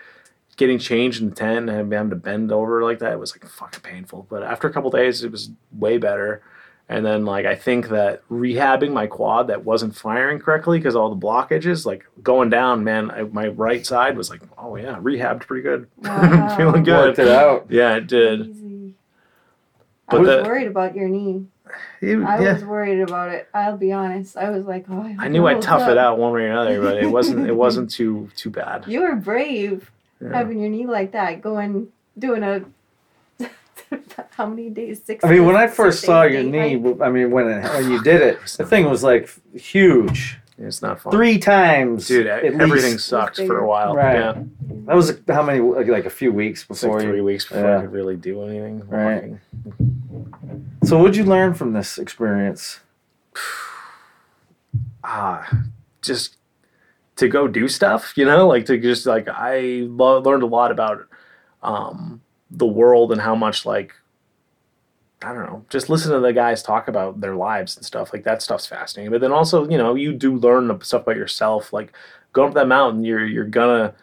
getting 0.56 0.78
changed 0.78 1.22
in 1.22 1.30
the 1.30 1.34
tent 1.36 1.70
and 1.70 1.92
having 1.92 2.10
to 2.10 2.16
bend 2.16 2.50
over 2.50 2.82
like 2.82 2.98
that 2.98 3.12
it 3.12 3.18
was 3.18 3.32
like 3.32 3.48
fucking 3.48 3.80
painful. 3.82 4.26
But 4.28 4.42
after 4.42 4.66
a 4.68 4.72
couple 4.72 4.90
days, 4.90 5.22
it 5.24 5.30
was 5.30 5.50
way 5.72 5.98
better. 5.98 6.42
And 6.90 7.04
then 7.04 7.24
like 7.26 7.44
I 7.44 7.54
think 7.54 7.90
that 7.90 8.26
rehabbing 8.30 8.92
my 8.92 9.06
quad 9.06 9.48
that 9.48 9.62
wasn't 9.64 9.94
firing 9.94 10.38
correctly 10.38 10.78
because 10.78 10.96
all 10.96 11.14
the 11.14 11.26
blockages, 11.26 11.84
like 11.84 12.06
going 12.22 12.48
down, 12.50 12.82
man, 12.82 13.10
I, 13.10 13.22
my 13.24 13.48
right 13.48 13.84
side 13.84 14.16
was 14.16 14.30
like, 14.30 14.40
oh 14.56 14.74
yeah, 14.76 14.98
rehabbed 14.98 15.40
pretty 15.40 15.62
good, 15.62 15.86
Wow. 15.98 16.56
feeling 16.56 16.82
good. 16.84 17.08
Worked 17.08 17.18
it 17.18 17.28
out. 17.28 17.66
Yeah, 17.68 17.96
it 17.96 18.06
did. 18.06 18.40
Easy. 18.48 18.94
I 20.08 20.12
But 20.12 20.20
was 20.22 20.28
the- 20.30 20.42
worried 20.44 20.66
about 20.66 20.96
your 20.96 21.08
knee. 21.10 21.44
You- 22.00 22.24
I 22.26 22.40
yeah. 22.40 22.52
was 22.54 22.64
worried 22.64 23.00
about 23.00 23.30
it. 23.32 23.48
I'll 23.54 23.76
be 23.76 23.92
honest. 23.92 24.36
I 24.36 24.50
was 24.50 24.64
like, 24.66 24.86
oh, 24.90 25.02
I, 25.02 25.16
I 25.26 25.28
knew 25.28 25.46
I'd 25.46 25.62
tough 25.62 25.82
up. 25.82 25.90
it 25.90 25.98
out 25.98 26.18
one 26.18 26.32
way 26.32 26.42
or 26.42 26.48
another, 26.50 26.80
but 26.80 26.96
it 26.96 27.06
wasn't. 27.06 27.46
It 27.48 27.54
wasn't 27.54 27.90
too 27.98 28.30
too 28.36 28.50
bad. 28.50 28.84
You 28.86 29.00
were 29.02 29.16
brave 29.16 29.90
Yeah. 30.20 30.32
having 30.34 30.60
your 30.60 30.70
knee 30.70 30.86
like 30.86 31.12
that, 31.12 31.40
going 31.42 31.88
doing 32.18 32.42
a 32.42 32.62
how 34.30 34.46
many 34.46 34.70
days? 34.70 35.02
Six. 35.02 35.24
I 35.24 35.30
mean, 35.30 35.44
when 35.46 35.56
I 35.56 35.66
first 35.66 36.02
saw 36.04 36.22
your 36.24 36.42
knee, 36.42 36.78
hike? 36.80 37.00
I 37.00 37.10
mean, 37.10 37.30
when 37.30 37.48
it, 37.48 37.62
when 37.64 37.90
you 37.90 38.02
did 38.02 38.20
it, 38.20 38.38
the 38.58 38.66
thing 38.66 38.88
was 38.88 39.02
like 39.02 39.28
huge, 39.54 40.38
It's 40.60 40.82
not 40.82 41.00
fun, 41.00 41.12
three 41.12 41.38
times. 41.38 42.08
dude. 42.08 42.26
at 42.26 42.42
everything 42.44 42.92
least. 42.92 43.06
sucked 43.06 43.36
for 43.36 43.58
a 43.58 43.66
while. 43.68 43.94
Right. 43.94 44.16
Yeah, 44.16 44.42
That 44.86 44.96
was 44.96 45.16
how 45.28 45.42
many? 45.42 45.60
Like, 45.60 45.86
like 45.86 46.04
a 46.06 46.10
few 46.10 46.32
weeks 46.32 46.64
before 46.64 46.96
like 46.98 47.04
three 47.06 47.18
you. 47.18 47.24
weeks 47.24 47.44
before 47.44 47.62
yeah. 47.62 47.78
I 47.78 47.80
could 47.82 47.92
really 47.92 48.16
do 48.16 48.42
anything. 48.42 48.82
Right. 48.88 49.34
So, 50.82 50.98
what'd 50.98 51.14
you 51.16 51.24
learn 51.24 51.54
from 51.54 51.74
this 51.74 51.96
experience? 51.98 52.80
ah, 55.04 55.48
just 56.02 56.36
to 57.16 57.28
go 57.28 57.48
do 57.48 57.68
stuff, 57.68 58.12
you 58.16 58.24
know, 58.24 58.46
like 58.46 58.66
to 58.66 58.78
just 58.78 59.06
like 59.06 59.28
I 59.28 59.84
lo- 59.88 60.20
learned 60.20 60.42
a 60.42 60.46
lot 60.46 60.70
about 60.70 61.06
um, 61.62 62.20
the 62.50 62.66
world 62.66 63.12
and 63.12 63.20
how 63.20 63.34
much 63.34 63.66
like 63.66 63.92
I 65.22 65.32
don't 65.32 65.46
know, 65.46 65.64
just 65.68 65.90
listen 65.90 66.12
to 66.12 66.20
the 66.20 66.32
guys 66.32 66.62
talk 66.62 66.86
about 66.86 67.20
their 67.20 67.34
lives 67.34 67.76
and 67.76 67.84
stuff 67.84 68.12
like 68.12 68.22
that 68.24 68.40
stuff's 68.40 68.66
fascinating. 68.66 69.10
But 69.10 69.20
then 69.20 69.32
also, 69.32 69.68
you 69.68 69.76
know, 69.76 69.96
you 69.96 70.12
do 70.12 70.36
learn 70.36 70.80
stuff 70.82 71.02
about 71.02 71.16
yourself. 71.16 71.72
Like 71.72 71.92
going 72.32 72.48
up 72.48 72.54
that 72.54 72.68
mountain, 72.68 73.04
you're 73.04 73.26
you're 73.26 73.44
gonna 73.44 73.94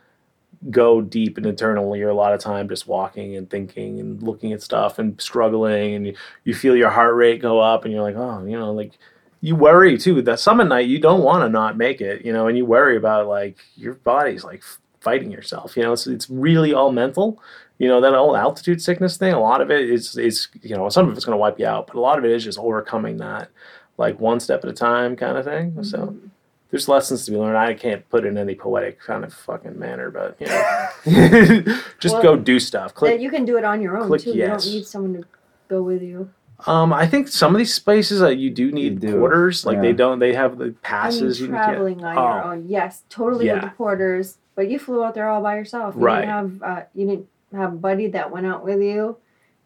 go 0.69 1.01
deep 1.01 1.37
and 1.37 1.45
internally. 1.45 1.99
You're 1.99 2.09
a 2.09 2.15
lot 2.15 2.33
of 2.33 2.41
time 2.41 2.67
just 2.67 2.87
walking 2.87 3.35
and 3.37 3.49
thinking 3.49 3.99
and 3.99 4.21
looking 4.21 4.51
at 4.51 4.61
stuff 4.61 4.99
and 4.99 5.19
struggling, 5.21 5.95
and 5.95 6.07
you, 6.07 6.15
you 6.43 6.53
feel 6.53 6.75
your 6.75 6.89
heart 6.89 7.15
rate 7.15 7.41
go 7.41 7.59
up, 7.59 7.85
and 7.85 7.93
you're 7.93 8.03
like, 8.03 8.17
oh, 8.17 8.45
you 8.45 8.57
know, 8.57 8.73
like 8.73 8.91
you 9.39 9.55
worry 9.55 9.97
too. 9.97 10.21
That 10.21 10.39
summit 10.39 10.65
night 10.65 10.87
you 10.87 10.99
don't 10.99 11.23
want 11.23 11.43
to 11.43 11.49
not 11.49 11.77
make 11.77 12.01
it, 12.01 12.25
you 12.25 12.33
know, 12.33 12.47
and 12.47 12.57
you 12.57 12.65
worry 12.65 12.97
about 12.97 13.27
like 13.27 13.57
your 13.75 13.93
body's 13.93 14.43
like 14.43 14.63
fighting 14.99 15.31
yourself. 15.31 15.77
You 15.77 15.83
know, 15.83 15.93
it's 15.93 16.07
it's 16.07 16.29
really 16.29 16.73
all 16.73 16.91
mental. 16.91 17.41
You 17.77 17.87
know 17.89 17.99
that 18.01 18.13
whole 18.13 18.37
altitude 18.37 18.81
sickness 18.81 19.17
thing. 19.17 19.33
A 19.33 19.39
lot 19.39 19.59
of 19.61 19.69
it 19.71 19.89
is 19.89 20.17
is 20.17 20.47
you 20.61 20.75
know 20.75 20.87
some 20.89 21.09
of 21.09 21.15
it's 21.15 21.25
going 21.25 21.33
to 21.33 21.37
wipe 21.39 21.59
you 21.59 21.65
out, 21.67 21.87
but 21.87 21.95
a 21.95 21.99
lot 21.99 22.17
of 22.17 22.23
it 22.25 22.31
is 22.31 22.43
just 22.43 22.57
overcoming 22.57 23.17
that, 23.17 23.49
like 23.97 24.19
one 24.19 24.39
step 24.39 24.63
at 24.63 24.69
a 24.69 24.73
time 24.73 25.15
kind 25.15 25.37
of 25.37 25.45
thing. 25.45 25.83
So 25.83 25.97
Mm-hmm. 25.97 26.27
there's 26.71 26.87
lessons 26.87 27.25
to 27.25 27.31
be 27.31 27.37
learned. 27.37 27.57
I 27.57 27.73
can't 27.73 28.07
put 28.09 28.23
it 28.25 28.29
in 28.29 28.37
any 28.37 28.55
poetic 28.55 28.99
kind 28.99 29.23
of 29.25 29.33
fucking 29.33 29.77
manner, 29.77 30.09
but 30.09 30.37
you 30.39 30.47
know, 30.47 30.61
just 31.99 32.15
Well, 32.15 32.23
go 32.23 32.35
do 32.37 32.59
stuff. 32.59 32.93
Click. 32.93 33.19
you 33.21 33.29
can 33.29 33.45
do 33.45 33.57
it 33.57 33.63
on 33.63 33.81
your 33.81 33.97
own 33.97 34.07
click 34.07 34.21
too. 34.21 34.33
yes. 34.33 34.65
You 34.65 34.71
don't 34.71 34.77
need 34.79 34.87
someone 34.87 35.13
to 35.21 35.23
go 35.67 35.81
with 35.83 36.01
you. 36.01 36.29
Um, 36.67 36.93
I 36.93 37.05
think 37.05 37.27
some 37.27 37.53
of 37.53 37.59
these 37.59 37.77
places 37.79 38.21
that 38.21 38.37
you 38.37 38.49
do 38.49 38.71
need 38.71 39.03
You 39.03 39.11
do, 39.11 39.19
porters. 39.19 39.65
Like 39.65 39.81
they 39.81 39.91
don't. 39.91 40.19
They 40.19 40.33
have 40.33 40.57
the 40.57 40.63
I 40.63 40.67
mean, 40.67 40.77
passes. 40.81 41.41
you 41.41 41.47
can 41.47 41.55
get. 41.55 41.65
traveling 41.65 42.03
on 42.05 42.15
your 42.15 42.43
Oh. 42.43 42.51
own. 42.51 42.65
Yes, 42.69 43.03
totally 43.09 43.51
with 43.51 43.61
the 43.61 43.67
porters. 43.71 44.37
But 44.55 44.69
you 44.69 44.79
flew 44.79 45.03
out 45.03 45.15
there 45.15 45.27
all 45.27 45.41
by 45.43 45.57
yourself. 45.57 45.95
You 45.95 46.01
Right. 46.01 46.21
Didn't 46.21 46.61
have 46.61 46.63
uh, 46.63 46.81
you 46.95 47.07
didn't 47.07 47.27
have 47.55 47.73
a 47.73 47.77
buddy 47.77 48.07
that 48.07 48.31
went 48.31 48.45
out 48.45 48.63
with 48.63 48.81
you. 48.81 49.17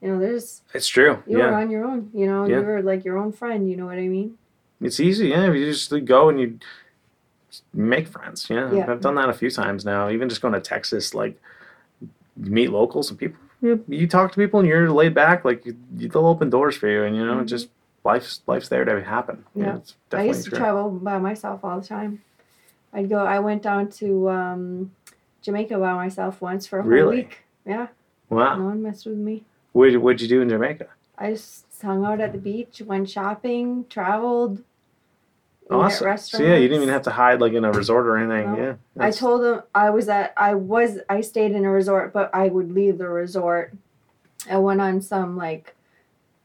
You 0.01 0.07
know, 0.11 0.19
there's 0.19 0.61
It's 0.73 0.87
true. 0.87 1.21
you 1.27 1.37
were 1.39 1.53
on 1.53 1.69
your 1.69 1.83
own. 1.85 2.09
You 2.13 2.25
know, 2.27 2.45
Yeah. 2.45 2.59
you 2.59 2.65
were 2.65 2.81
like 2.81 3.03
your 3.03 3.17
own 3.17 3.31
friend. 3.31 3.69
You 3.69 3.75
know 3.77 3.85
what 3.85 3.97
I 3.97 4.07
mean? 4.07 4.37
It's 4.81 4.99
easy, 4.99 5.27
yeah. 5.29 5.51
You 5.51 5.65
just 5.65 5.91
go 6.05 6.29
and 6.29 6.39
you 6.39 6.59
make 7.73 8.07
friends. 8.07 8.49
Yeah. 8.49 8.71
Yeah. 8.71 8.91
I've 8.91 9.01
done 9.01 9.15
that 9.15 9.29
a 9.29 9.33
few 9.33 9.49
times 9.51 9.83
now. 9.85 10.09
Even 10.09 10.29
just 10.29 10.41
going 10.41 10.53
to 10.53 10.61
Texas, 10.61 11.13
like 11.13 11.39
you 12.01 12.09
meet 12.51 12.71
locals 12.71 13.09
and 13.09 13.19
people. 13.19 13.39
You, 13.61 13.83
you 13.89 14.07
talk 14.07 14.31
to 14.31 14.37
people 14.37 14.61
and 14.61 14.69
you're 14.69 14.89
laid 14.89 15.13
back. 15.13 15.43
Like 15.43 15.65
you, 15.65 15.75
they'll 15.91 16.27
open 16.27 16.49
doors 16.49 16.77
for 16.77 16.87
you, 16.87 17.03
and 17.03 17.13
you 17.15 17.25
know, 17.25 17.35
Mhm. 17.35 17.45
just 17.47 17.67
life's 18.05 18.41
life's 18.47 18.69
there 18.69 18.85
to 18.85 19.03
happen. 19.03 19.43
Yeah. 19.53 19.75
it's 19.77 19.95
I 20.13 20.23
used 20.23 20.45
to 20.45 20.49
true. 20.51 20.59
travel 20.59 20.89
by 20.91 21.17
myself 21.17 21.65
all 21.65 21.81
the 21.81 21.85
time. 21.85 22.21
I'd 22.93 23.09
go. 23.09 23.17
I 23.17 23.39
went 23.39 23.61
down 23.61 23.89
to 23.99 24.29
um, 24.29 24.91
Jamaica 25.41 25.77
by 25.77 25.93
myself 25.93 26.39
once 26.41 26.65
for 26.67 26.79
a 26.79 26.81
whole 26.83 26.89
Really? 26.91 27.17
week. 27.17 27.43
Yeah, 27.66 27.88
Wow. 28.30 28.57
no 28.57 28.66
one 28.66 28.82
messed 28.82 29.05
with 29.05 29.18
me. 29.18 29.43
What 29.74 29.95
what'd 29.97 30.22
you 30.22 30.28
do 30.28 30.41
in 30.41 30.49
Jamaica? 30.49 30.88
I 31.18 31.32
just 31.32 31.66
hung 31.82 32.05
out 32.05 32.22
at 32.22 32.32
the 32.32 32.38
beach, 32.38 32.82
went 32.82 33.10
shopping, 33.10 33.86
traveled. 33.89 34.64
Awesome. 35.70 36.18
So 36.18 36.41
yeah, 36.41 36.55
you 36.55 36.68
didn't 36.68 36.82
even 36.82 36.93
have 36.93 37.03
to 37.03 37.12
hide 37.12 37.39
like 37.39 37.53
in 37.53 37.64
a 37.64 37.72
resort 37.72 38.07
or 38.07 38.18
anything. 38.18 38.53
No. 38.53 38.57
Yeah. 38.57 38.76
I 38.97 39.12
told 39.12 39.43
them 39.43 39.62
I 39.76 39.91
was 39.91 40.10
at 40.10 40.34
I 40.36 40.55
was 40.55 40.99
I 41.10 41.22
stayed 41.22 41.51
in 41.51 41.64
a 41.64 41.70
resort, 41.70 42.12
but 42.12 42.34
I 42.34 42.47
would 42.47 42.72
leave 42.72 42.97
the 42.97 43.07
resort. 43.07 43.74
I 44.49 44.57
went 44.57 44.82
on 44.82 44.99
some 45.01 45.38
like 45.38 45.76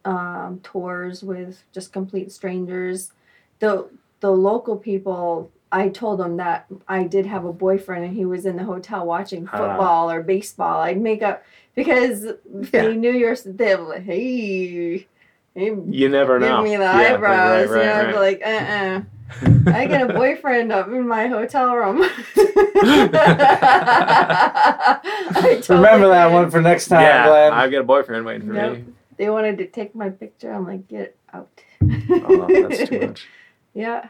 um, 0.04 0.60
tours 0.62 1.22
with 1.22 1.62
just 1.72 1.92
complete 1.92 2.32
strangers. 2.32 3.12
The 3.60 3.88
the 4.20 4.30
local 4.30 4.76
people, 4.76 5.50
I 5.74 5.88
told 5.88 6.20
them 6.20 6.36
that 6.36 6.66
I 6.86 7.02
did 7.02 7.26
have 7.26 7.44
a 7.44 7.52
boyfriend 7.52 8.04
and 8.04 8.14
he 8.14 8.24
was 8.24 8.46
in 8.46 8.56
the 8.56 8.62
hotel 8.62 9.04
watching 9.04 9.44
football 9.46 10.08
or 10.08 10.22
baseball. 10.22 10.80
I'd 10.80 11.00
make 11.00 11.20
up 11.22 11.42
because 11.74 12.22
if 12.24 12.38
Yeah. 12.72 12.82
they 12.82 12.94
knew 12.96 13.10
you're 13.10 13.34
they 13.44 13.74
were 13.74 13.82
like, 13.82 14.04
hey, 14.04 15.06
hey 15.56 15.76
You 15.88 16.08
never 16.08 16.38
give 16.38 16.48
know. 16.48 16.62
me 16.62 16.76
the 16.76 16.84
Yeah, 16.84 17.14
right, 17.14 17.14
eyebrows. 17.14 17.70
right, 17.70 17.80
you 17.80 17.86
know, 17.86 17.92
I'd 17.92 18.14
right. 18.14 18.14
like, 18.14 18.40
uh 18.46 18.48
uh 18.48 19.02
I 19.74 19.86
got 19.86 20.10
a 20.10 20.12
boyfriend 20.14 20.70
up 20.70 20.86
in 20.88 21.08
my 21.08 21.26
hotel 21.26 21.74
room. 21.74 22.02
I 25.36 25.60
told 25.60 25.80
Remember 25.80 26.08
that 26.08 26.30
one 26.30 26.50
for 26.50 26.60
next 26.62 26.86
time, 26.88 27.00
yeah, 27.02 27.26
Glenn. 27.26 27.52
I've 27.52 27.70
got 27.72 27.80
a 27.80 27.84
boyfriend 27.84 28.24
waiting 28.24 28.46
for 28.46 28.54
Yep. 28.54 28.72
me. 28.76 28.84
They 29.16 29.28
wanted 29.30 29.58
to 29.58 29.66
take 29.66 29.94
my 29.96 30.10
picture. 30.10 30.52
I'm 30.52 30.66
like, 30.66 30.86
get 30.88 31.16
out. 31.32 31.50
Oh, 31.82 32.68
that's 32.68 32.88
too 32.88 33.00
much. 33.06 33.26
Yeah. 33.74 34.08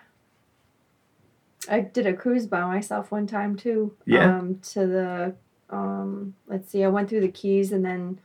I 1.69 1.81
did 1.81 2.07
a 2.07 2.12
cruise 2.12 2.47
by 2.47 2.62
myself 2.65 3.11
one 3.11 3.27
time 3.27 3.57
too. 3.57 3.95
Yeah. 4.07 4.37
Um, 4.39 4.59
to 4.73 4.87
the 4.87 5.35
um, 5.71 6.35
let's 6.47 6.71
see, 6.71 6.85
I 6.85 6.89
went 6.89 7.09
through 7.09 7.23
the 7.23 7.29
Keys 7.29 7.73
and 7.73 7.85
then 7.85 8.19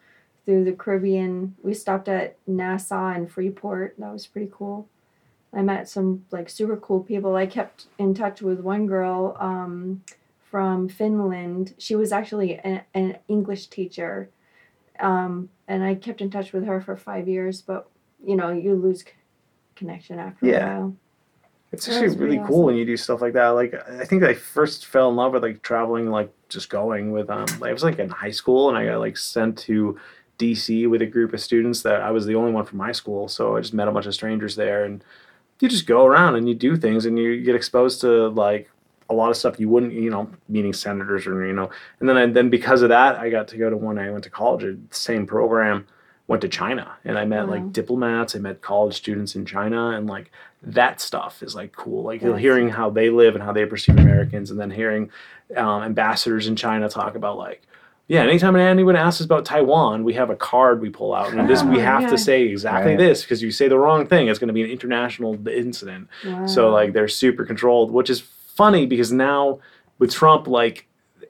through 0.46 0.66
the 0.66 0.74
Caribbean. 0.74 1.56
We 1.64 1.74
stopped 1.74 2.08
at 2.08 2.38
Nassau 2.48 3.10
and 3.14 3.32
Freeport. 3.32 3.96
That 3.98 4.12
was 4.12 4.28
pretty 4.28 4.52
cool. 4.54 4.88
I 5.54 5.62
met 5.64 5.90
some 5.90 6.26
like 6.32 6.50
super 6.50 6.78
cool 6.78 7.00
people. 7.02 7.36
I 7.36 7.46
kept 7.48 7.86
in 7.98 8.14
touch 8.14 8.42
with 8.42 8.60
one 8.60 8.86
girl 8.88 9.36
um, 9.40 10.04
from 10.52 10.90
Finland. 10.90 11.74
She 11.78 11.96
was 11.96 12.12
actually 12.12 12.54
a, 12.56 12.84
an 12.94 13.18
English 13.28 13.68
teacher, 13.68 14.30
um, 15.00 15.50
and 15.68 15.84
I 15.84 15.96
kept 15.96 16.22
in 16.22 16.30
touch 16.30 16.52
with 16.54 16.66
her 16.66 16.82
for 16.82 16.96
five 16.98 17.28
years. 17.28 17.62
But 17.62 17.90
you 18.24 18.36
know, 18.36 18.52
you 18.52 18.76
lose 18.76 19.02
c- 19.02 19.08
connection 19.76 20.20
after 20.20 20.46
Yeah. 20.46 20.78
a 20.78 20.80
while. 20.82 20.96
It's 21.72 21.88
Yeah, 21.88 21.96
actually 22.00 22.18
really 22.18 22.38
cool 22.38 22.46
awesome. 22.46 22.66
when 22.66 22.76
you 22.76 22.86
do 22.86 22.98
stuff 22.98 23.22
like 23.22 23.34
that. 23.34 23.50
Like 23.50 23.74
I 23.90 24.06
think 24.06 24.24
I 24.24 24.34
first 24.34 24.86
fell 24.88 25.10
in 25.10 25.16
love 25.16 25.34
with 25.34 25.44
like 25.44 25.62
traveling, 25.62 26.10
like 26.10 26.32
just 26.50 26.70
going 26.70 27.12
with 27.12 27.30
um. 27.30 27.46
Like, 27.60 27.70
I 27.70 27.74
was 27.74 27.84
like 27.84 28.00
in 28.00 28.10
high 28.10 28.32
school 28.32 28.70
and 28.70 28.78
I 28.78 28.86
got 28.86 29.00
like 29.00 29.18
sent 29.18 29.58
to 29.60 30.00
DC 30.40 30.90
with 30.90 31.02
a 31.02 31.06
group 31.06 31.34
of 31.34 31.42
students 31.42 31.82
that 31.84 32.02
I 32.02 32.12
was 32.12 32.26
the 32.26 32.36
only 32.36 32.52
one 32.52 32.66
from 32.66 32.78
my 32.80 32.92
school, 32.92 33.28
so 33.28 33.58
I 33.58 33.62
just 33.62 33.74
met 33.74 33.88
a 33.88 33.92
bunch 33.92 34.06
of 34.06 34.14
strangers 34.14 34.56
there 34.56 34.86
and 34.86 35.04
you 35.60 35.68
just 35.68 35.86
go 35.86 36.06
around 36.06 36.36
and 36.36 36.48
you 36.48 36.56
do 36.56 36.78
things 36.78 37.06
and 37.06 37.20
you 37.20 37.42
get 37.44 37.56
exposed 37.56 38.00
to 38.02 38.30
like 38.30 38.70
a 39.10 39.14
lot 39.14 39.30
of 39.30 39.36
stuff 39.38 39.60
you 39.60 39.68
wouldn't, 39.68 39.92
you 39.92 40.10
know, 40.10 40.30
meeting 40.48 40.72
senators 40.72 41.28
or 41.28 41.46
you 41.46 41.54
know, 41.54 41.70
and 42.00 42.08
then 42.08 42.18
I, 42.18 42.26
then 42.28 42.50
because 42.50 42.82
of 42.82 42.90
that, 42.90 43.18
I 43.18 43.30
got 43.30 43.48
to 43.50 43.58
go 43.58 43.70
to 43.70 43.76
one. 43.78 44.00
I 44.00 44.10
went 44.10 44.24
to 44.24 44.30
college, 44.30 44.62
the 44.62 44.78
same 44.96 45.28
program, 45.28 45.86
went 46.30 46.42
to 46.44 46.48
China 46.48 46.92
and 47.04 47.18
I 47.18 47.26
met 47.26 47.48
Wow. 47.48 47.56
like 47.56 47.74
diplomats, 47.74 48.36
I 48.36 48.40
met 48.40 48.62
college 48.62 48.96
students 48.96 49.36
in 49.36 49.46
China 49.46 49.90
and 49.90 50.08
like 50.08 50.32
that 50.62 51.02
stuff 51.02 51.42
is 51.44 51.56
like 51.56 51.72
cool. 51.76 52.04
Like 52.04 52.22
Yes. 52.22 52.40
hearing 52.40 52.70
how 52.70 52.90
they 52.92 53.10
live 53.10 53.34
and 53.36 53.44
how 53.44 53.52
they 53.52 53.66
perceive 53.66 53.98
Americans, 53.98 54.52
and 54.52 54.60
then 54.60 54.70
hearing 54.72 55.10
um, 55.58 55.82
ambassadors 55.84 56.48
in 56.48 56.56
China 56.56 56.88
talk 56.88 57.16
about 57.16 57.38
like, 57.38 57.64
yeah, 58.08 58.22
anytime 58.22 58.56
anyone 58.56 58.96
asks 58.96 59.22
us 59.22 59.26
about 59.26 59.44
Taiwan, 59.46 60.04
we 60.04 60.14
have 60.14 60.30
a 60.30 60.36
card 60.36 60.82
we 60.82 60.90
pull 60.90 61.14
out, 61.16 61.34
and 61.34 61.50
this 61.50 61.64
we 61.64 61.78
Oh, 61.80 61.84
have 61.84 62.02
yeah. 62.04 62.10
to 62.10 62.18
say 62.18 62.44
exactly 62.44 62.92
Right. 62.92 62.98
this 63.00 63.24
because 63.24 63.42
you 63.42 63.52
say 63.52 63.68
the 63.68 63.80
wrong 63.80 64.06
thing, 64.06 64.28
it's 64.28 64.38
going 64.40 64.48
to 64.50 64.54
be 64.54 64.64
an 64.64 64.70
international 64.70 65.36
incident. 65.48 66.08
So 66.46 66.70
like 66.70 66.94
they're 66.94 67.08
super 67.08 67.44
controlled, 67.46 67.90
which 67.92 68.10
is 68.10 68.20
funny 68.20 68.86
because 68.86 69.12
now 69.12 69.60
with 69.98 70.12
Trump, 70.12 70.48
like 70.48 70.86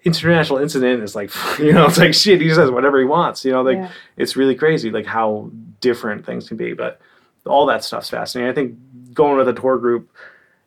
international 0.05 0.59
incident 0.59 1.03
is 1.03 1.15
like 1.15 1.31
you 1.59 1.73
know 1.73 1.85
it's 1.85 1.97
like 1.97 2.13
shit. 2.13 2.41
He 2.41 2.49
says 2.53 2.71
whatever 2.71 2.99
he 2.99 3.05
wants. 3.05 3.43
You 3.45 3.51
know, 3.51 3.61
like 3.61 3.77
Yeah. 3.77 3.91
it's 4.17 4.35
really 4.35 4.55
crazy 4.55 4.89
like 4.91 5.05
how 5.05 5.51
different 5.81 6.25
things 6.25 6.47
can 6.47 6.57
be. 6.57 6.73
But 6.73 6.99
all 7.45 7.65
that 7.67 7.83
stuff's 7.83 8.09
fascinating. 8.09 8.51
I 8.51 8.53
think 8.55 9.13
going 9.13 9.37
with 9.37 9.47
a 9.47 9.53
tour 9.53 9.77
group 9.77 10.09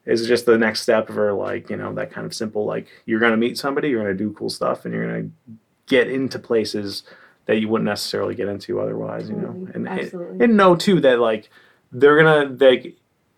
is 0.04 0.26
just 0.26 0.46
the 0.46 0.58
next 0.58 0.80
step 0.80 1.06
for 1.06 1.32
like 1.32 1.70
you 1.70 1.76
know 1.76 1.92
that 1.94 2.10
kind 2.10 2.26
of 2.26 2.34
simple 2.34 2.64
like 2.64 2.88
you're 3.06 3.20
gonna 3.20 3.36
meet 3.36 3.56
somebody, 3.58 3.88
you're 3.88 4.02
gonna 4.02 4.14
do 4.14 4.32
cool 4.32 4.50
stuff, 4.50 4.84
and 4.84 4.92
you're 4.94 5.06
gonna 5.06 5.28
get 5.86 6.08
into 6.10 6.38
places 6.38 7.02
that 7.46 7.56
you 7.60 7.68
wouldn't 7.68 7.86
necessarily 7.88 8.34
get 8.34 8.48
into 8.48 8.80
otherwise. 8.80 9.28
You 9.28 9.36
know, 9.36 9.68
and 9.74 9.88
Absolutely. 9.88 10.44
and 10.44 10.56
know 10.56 10.74
too 10.76 11.00
that 11.00 11.18
like 11.20 11.50
they're 11.92 12.16
gonna 12.22 12.52
they 12.54 12.94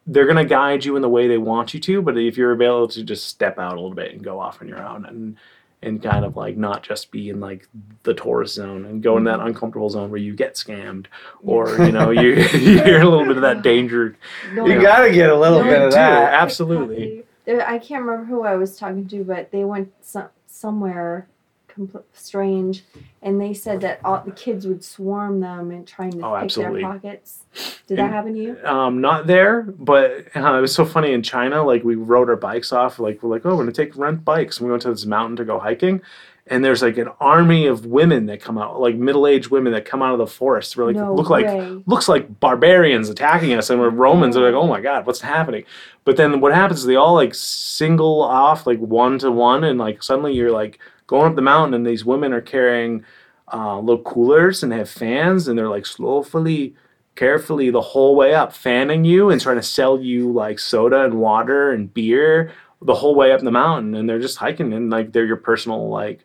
they're 0.07 0.27
gonna 0.27 0.45
guide 0.45 0.85
you 0.85 0.97
in 0.97 1.03
the 1.03 1.09
way 1.09 1.27
they 1.29 1.39
want 1.39 1.75
you 1.75 1.81
to, 1.81 2.03
but 2.03 2.17
if 2.17 2.37
you're 2.37 2.61
able 2.63 2.89
to 2.89 3.03
just 3.03 3.27
step 3.27 3.59
out 3.59 3.73
a 3.73 3.77
little 3.77 3.95
bit 3.95 4.13
and 4.13 4.23
go 4.23 4.39
off 4.41 4.61
on 4.63 4.69
your 4.69 4.83
own 4.87 5.05
and 5.07 5.37
and 5.85 6.03
kind 6.03 6.25
of 6.25 6.37
like 6.37 6.57
not 6.57 6.83
just 6.83 7.11
be 7.11 7.29
in 7.29 7.41
like 7.41 7.69
the 8.03 8.15
tourist 8.15 8.55
zone 8.55 8.85
and 8.85 9.03
go 9.03 9.17
in 9.17 9.25
that 9.25 9.39
mm-hmm. 9.39 9.49
uncomfortable 9.49 9.91
zone 9.91 10.11
where 10.11 10.21
you 10.21 10.35
get 10.35 10.55
scammed 10.55 11.07
or 11.43 11.77
you 11.85 11.93
know 11.93 12.11
you 12.11 12.33
you're 12.59 13.01
a 13.01 13.09
little 13.09 13.27
bit 13.27 13.37
of 13.37 13.43
that 13.43 13.63
danger 13.63 14.17
No, 14.53 14.67
You 14.67 14.81
gotta 14.81 15.13
get 15.13 15.31
a 15.31 15.39
little 15.39 15.63
No, 15.63 15.71
bit 15.71 15.83
of 15.83 15.91
too. 15.91 15.97
that. 15.97 16.35
Absolutely. 16.35 17.25
I 17.47 17.79
can't 17.79 18.05
remember 18.05 18.25
who 18.25 18.43
I 18.45 18.57
was 18.57 18.79
talking 18.79 19.07
to, 19.09 19.23
but 19.23 19.51
they 19.51 19.65
went 19.65 19.93
some, 20.01 20.29
somewhere 20.47 21.29
compl- 21.77 22.03
strange, 22.13 22.85
and 23.23 23.41
they 23.41 23.53
said 23.55 23.81
that 23.83 24.01
all 24.05 24.23
the 24.25 24.31
kids 24.33 24.67
would 24.67 24.85
swarm 24.85 25.41
them 25.41 25.71
and 25.71 25.87
trying 25.87 26.13
to 26.13 26.19
Oh, 26.27 26.35
pick 26.35 26.45
absolutely. 26.45 26.83
their 26.83 26.93
pockets. 26.93 27.41
Did 27.87 27.99
And- 27.99 28.09
that 28.09 28.15
happen 28.15 28.35
to 28.35 28.41
you? 28.41 28.57
um, 28.65 29.01
not 29.01 29.27
there, 29.27 29.63
but 29.63 30.25
uh, 30.37 30.55
it 30.57 30.61
was 30.61 30.75
so 30.75 30.85
funny 30.85 31.13
in 31.13 31.23
China. 31.23 31.63
Like 31.63 31.85
we 31.85 31.95
rode 31.97 32.29
our 32.31 32.37
bikes 32.37 32.73
off. 32.73 32.99
Like 32.99 33.23
we're 33.23 33.31
like, 33.31 33.45
oh, 33.45 33.51
we're 33.51 33.63
gonna 33.63 33.73
take 33.73 33.97
rent 33.97 34.25
bikes. 34.25 34.59
And 34.59 34.67
we 34.67 34.71
went 34.73 34.83
to 34.83 34.91
this 34.91 35.05
mountain 35.07 35.37
to 35.37 35.45
go 35.45 35.59
hiking, 35.59 36.01
and 36.47 36.65
there's 36.65 36.83
like 36.83 36.99
an 36.99 37.09
army 37.21 37.67
of 37.67 37.87
women 37.87 38.27
that 38.27 38.41
come 38.41 38.59
out, 38.59 38.81
like 38.81 38.95
middle-aged 38.97 39.49
women 39.51 39.73
that 39.73 39.85
come 39.85 40.03
out 40.03 40.13
of 40.13 40.19
the 40.19 40.27
forest. 40.27 40.77
We're 40.77 40.87
like, 40.87 40.97
no 40.97 41.15
look 41.15 41.31
like 41.31 41.47
looks 41.87 42.09
like 42.09 42.39
barbarians 42.41 43.09
attacking 43.09 43.53
us, 43.55 43.71
and 43.71 43.81
we're 43.81 43.91
Romans. 43.91 44.35
They're 44.35 44.45
like, 44.51 44.55
oh 44.63 44.67
my 44.67 44.81
god, 44.81 45.07
what's 45.07 45.21
happening? 45.21 45.65
But 46.05 46.17
then 46.17 46.41
what 46.41 46.53
happens 46.55 46.81
is 46.81 46.87
they 46.87 46.97
all 46.97 47.15
like 47.15 47.35
single 47.35 48.23
off 48.23 48.67
like 48.67 48.79
one 48.79 49.19
to 49.21 49.31
one, 49.31 49.65
and 49.65 49.79
like 49.79 50.03
suddenly 50.03 50.33
you're 50.35 50.51
like 50.53 50.79
going 51.07 51.31
up 51.31 51.37
the 51.37 51.43
mountain, 51.43 51.75
and 51.75 51.87
these 51.87 52.05
women 52.05 52.33
are 52.33 52.41
carrying 52.41 53.05
uh, 53.53 53.79
little 53.79 54.03
coolers 54.03 54.63
and 54.63 54.73
have 54.73 54.89
fans, 54.89 55.49
and 55.49 55.59
they're 55.59 55.69
like 55.69 55.87
slowly, 55.87 56.75
carefully 57.15 57.71
the 57.71 57.81
whole 57.81 58.17
way 58.17 58.35
up, 58.35 58.53
fanning 58.53 59.05
you 59.05 59.31
and 59.31 59.41
trying 59.41 59.57
to 59.57 59.63
sell 59.63 60.01
you 60.01 60.33
like 60.33 60.59
soda 60.59 61.05
and 61.05 61.15
water 61.15 61.71
and 61.71 61.93
beer 61.93 62.53
the 62.83 62.95
whole 62.95 63.15
way 63.15 63.33
up 63.33 63.41
the 63.41 63.51
mountain, 63.51 63.95
and 63.95 64.09
they're 64.09 64.19
just 64.19 64.39
hiking, 64.39 64.73
and 64.73 64.91
like 64.91 65.13
they're 65.13 65.25
your 65.25 65.37
personal 65.37 65.89
like, 65.89 66.25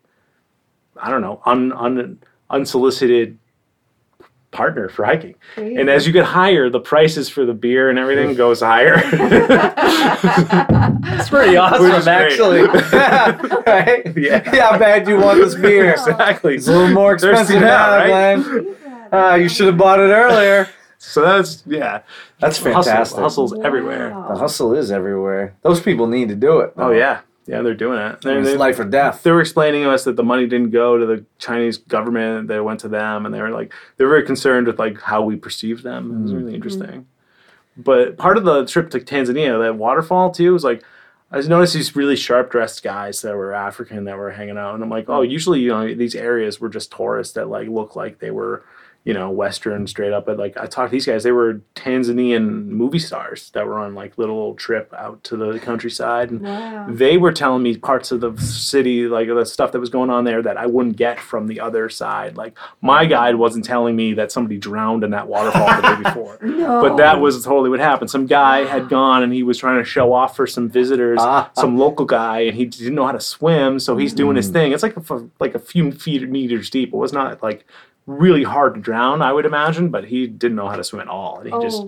I 0.97 1.09
don't 1.09 1.21
know, 1.21 1.41
un, 1.45 1.71
un 1.73 2.19
unsolicited 2.49 3.37
partner 4.51 4.89
for 4.89 5.05
hiking. 5.05 5.35
Crazy. 5.53 5.75
And 5.75 5.89
as 5.89 6.07
you 6.07 6.13
get 6.13 6.25
higher, 6.25 6.69
the 6.69 6.79
prices 6.79 7.29
for 7.29 7.45
the 7.45 7.53
beer 7.53 7.89
and 7.89 7.99
everything 7.99 8.33
goes 8.35 8.61
higher. 8.61 8.95
That's 11.01 11.29
pretty 11.29 11.55
awesome, 11.57 11.85
is 11.91 12.03
great. 12.05 12.07
actually. 12.07 12.61
right? 13.67 14.17
Yeah. 14.17 14.53
Yeah, 14.53 14.71
how 14.71 14.77
bad 14.79 15.07
you 15.07 15.17
want 15.17 15.39
this 15.39 15.55
beer? 15.55 15.91
exactly. 15.93 16.55
It's 16.55 16.67
a 16.67 16.71
little 16.71 16.93
more 16.93 17.13
expensive 17.13 17.61
now, 17.61 17.61
now, 17.61 17.97
right? 17.97 18.35
Glenn. 18.43 18.75
Uh, 19.11 19.35
you 19.35 19.49
should 19.49 19.67
have 19.67 19.77
bought 19.77 19.99
it 19.99 20.11
earlier. 20.11 20.69
So 20.97 21.21
that's 21.21 21.63
yeah. 21.65 22.01
That's 22.39 22.57
Hustle, 22.57 22.83
fantastic. 22.83 23.19
hustles 23.19 23.53
everywhere. 23.63 24.09
The 24.09 24.35
hustle 24.37 24.73
is 24.75 24.91
everywhere. 24.91 25.55
Those 25.61 25.79
people 25.79 26.07
need 26.07 26.29
to 26.29 26.35
do 26.35 26.59
it. 26.59 26.73
Oh 26.77 26.91
yeah, 26.91 27.21
yeah, 27.49 27.63
they're 27.63 27.73
doing 27.73 27.97
it. 27.97 28.21
They're, 28.21 28.37
It's 28.37 28.49
they, 28.49 28.57
life 28.57 28.77
or 28.77 28.83
death. 28.83 29.23
they 29.23 29.31
were 29.31 29.41
explaining 29.41 29.81
to 29.81 29.89
us 29.89 30.03
that 30.03 30.15
the 30.15 30.23
money 30.23 30.45
didn't 30.45 30.69
go 30.69 30.99
to 30.99 31.05
the 31.07 31.25
Chinese 31.39 31.79
government; 31.79 32.47
they 32.47 32.59
went 32.59 32.79
to 32.81 32.87
them, 32.87 33.25
and 33.25 33.33
they 33.33 33.41
were 33.41 33.49
like 33.49 33.73
they 33.97 34.03
were 34.03 34.11
very 34.11 34.23
concerned 34.23 34.67
with 34.67 34.77
like 34.77 35.01
how 35.01 35.23
we 35.23 35.35
perceive 35.35 35.81
them. 35.81 36.11
It 36.11 36.21
was 36.21 36.31
mm. 36.31 36.37
really 36.37 36.53
interesting. 36.53 36.87
Mm. 36.87 37.05
But 37.75 38.17
part 38.17 38.37
of 38.37 38.43
the 38.43 38.67
trip 38.67 38.91
to 38.91 38.99
Tanzania, 38.99 39.59
that 39.63 39.77
waterfall 39.77 40.29
too, 40.29 40.53
was 40.53 40.63
like 40.63 40.83
I 41.31 41.41
noticed 41.41 41.73
these 41.73 41.95
really 41.95 42.15
sharp 42.15 42.51
dressed 42.51 42.83
guys 42.83 43.23
that 43.23 43.35
were 43.35 43.51
African 43.51 44.03
that 44.03 44.17
were 44.17 44.29
hanging 44.29 44.59
out, 44.59 44.75
and 44.75 44.83
I'm 44.83 44.89
like, 44.91 45.09
oh, 45.09 45.23
usually 45.23 45.61
you 45.61 45.69
know 45.69 45.91
these 45.95 46.13
areas 46.13 46.59
were 46.59 46.69
just 46.69 46.91
tourists 46.91 47.33
that 47.33 47.49
like 47.49 47.67
look 47.67 47.95
like 47.95 48.19
they 48.19 48.31
were. 48.31 48.63
You 49.05 49.13
know, 49.13 49.29
Western 49.31 49.87
straight 49.87 50.11
up, 50.11 50.25
but 50.25 50.37
like 50.37 50.55
I 50.57 50.65
talked 50.67 50.89
to 50.89 50.91
these 50.91 51.05
guys, 51.05 51.23
they 51.23 51.31
were 51.31 51.61
Tanzanian 51.73 52.65
movie 52.67 52.99
stars 52.99 53.49
that 53.51 53.65
were 53.65 53.79
on 53.79 53.95
like 53.95 54.17
little 54.17 54.53
trip 54.55 54.93
out 54.95 55.23
to 55.23 55.37
the 55.37 55.57
countryside, 55.59 56.29
and 56.31 56.41
Wow. 56.41 56.85
they 56.89 57.17
were 57.17 57.31
telling 57.31 57.63
me 57.63 57.77
parts 57.77 58.11
of 58.11 58.19
the 58.21 58.35
city, 58.37 59.07
like 59.07 59.27
the 59.27 59.45
stuff 59.45 59.71
that 59.71 59.79
was 59.79 59.89
going 59.89 60.09
on 60.09 60.25
there, 60.25 60.41
that 60.41 60.57
I 60.57 60.65
wouldn't 60.65 60.97
get 60.97 61.19
from 61.19 61.47
the 61.47 61.59
other 61.61 61.89
side. 61.89 62.35
Like 62.37 62.57
my 62.81 63.05
guide 63.05 63.35
wasn't 63.35 63.65
telling 63.65 63.95
me 63.95 64.13
that 64.13 64.31
somebody 64.31 64.57
drowned 64.57 65.03
in 65.03 65.11
that 65.11 65.27
waterfall 65.27 65.67
the 65.81 65.81
day 65.95 66.03
before. 66.03 66.37
No. 66.41 66.81
But 66.81 66.97
that 66.97 67.19
was 67.21 67.43
totally 67.43 67.69
what 67.69 67.79
happened. 67.79 68.11
Some 68.11 68.27
guy 68.27 68.65
had 68.65 68.89
gone 68.89 69.23
and 69.23 69.33
he 69.33 69.43
was 69.43 69.57
trying 69.57 69.77
to 69.79 69.85
show 69.85 70.13
off 70.13 70.35
for 70.35 70.45
some 70.45 70.69
visitors, 70.69 71.19
Ah. 71.21 71.49
some 71.55 71.77
local 71.77 72.05
guy, 72.05 72.41
and 72.41 72.55
he 72.55 72.65
didn't 72.65 72.95
know 72.95 73.05
how 73.05 73.13
to 73.13 73.21
swim, 73.21 73.79
so 73.79 73.97
he's 73.97 74.13
doing 74.13 74.35
his 74.35 74.49
thing. 74.49 74.71
It's 74.73 74.83
like 74.83 74.97
a, 74.97 75.01
f- 75.01 75.23
like 75.39 75.55
a 75.55 75.59
few 75.59 75.91
feet 75.91 76.29
meters 76.29 76.69
deep. 76.69 76.89
It 76.93 76.97
was 76.97 77.13
not 77.13 77.41
like 77.41 77.65
really 78.09 78.43
hard 78.43 78.73
to 78.73 78.81
drown, 78.81 79.21
I 79.21 79.31
would 79.31 79.45
imagine, 79.45 79.89
but 79.89 80.03
he 80.03 80.25
didn't 80.25 80.55
know 80.57 80.67
how 80.67 80.75
to 80.75 80.83
swim 80.83 81.01
at 81.01 81.07
all, 81.07 81.37
and 81.37 81.47
he 81.47 81.53
oh 81.53 81.61
just 81.61 81.87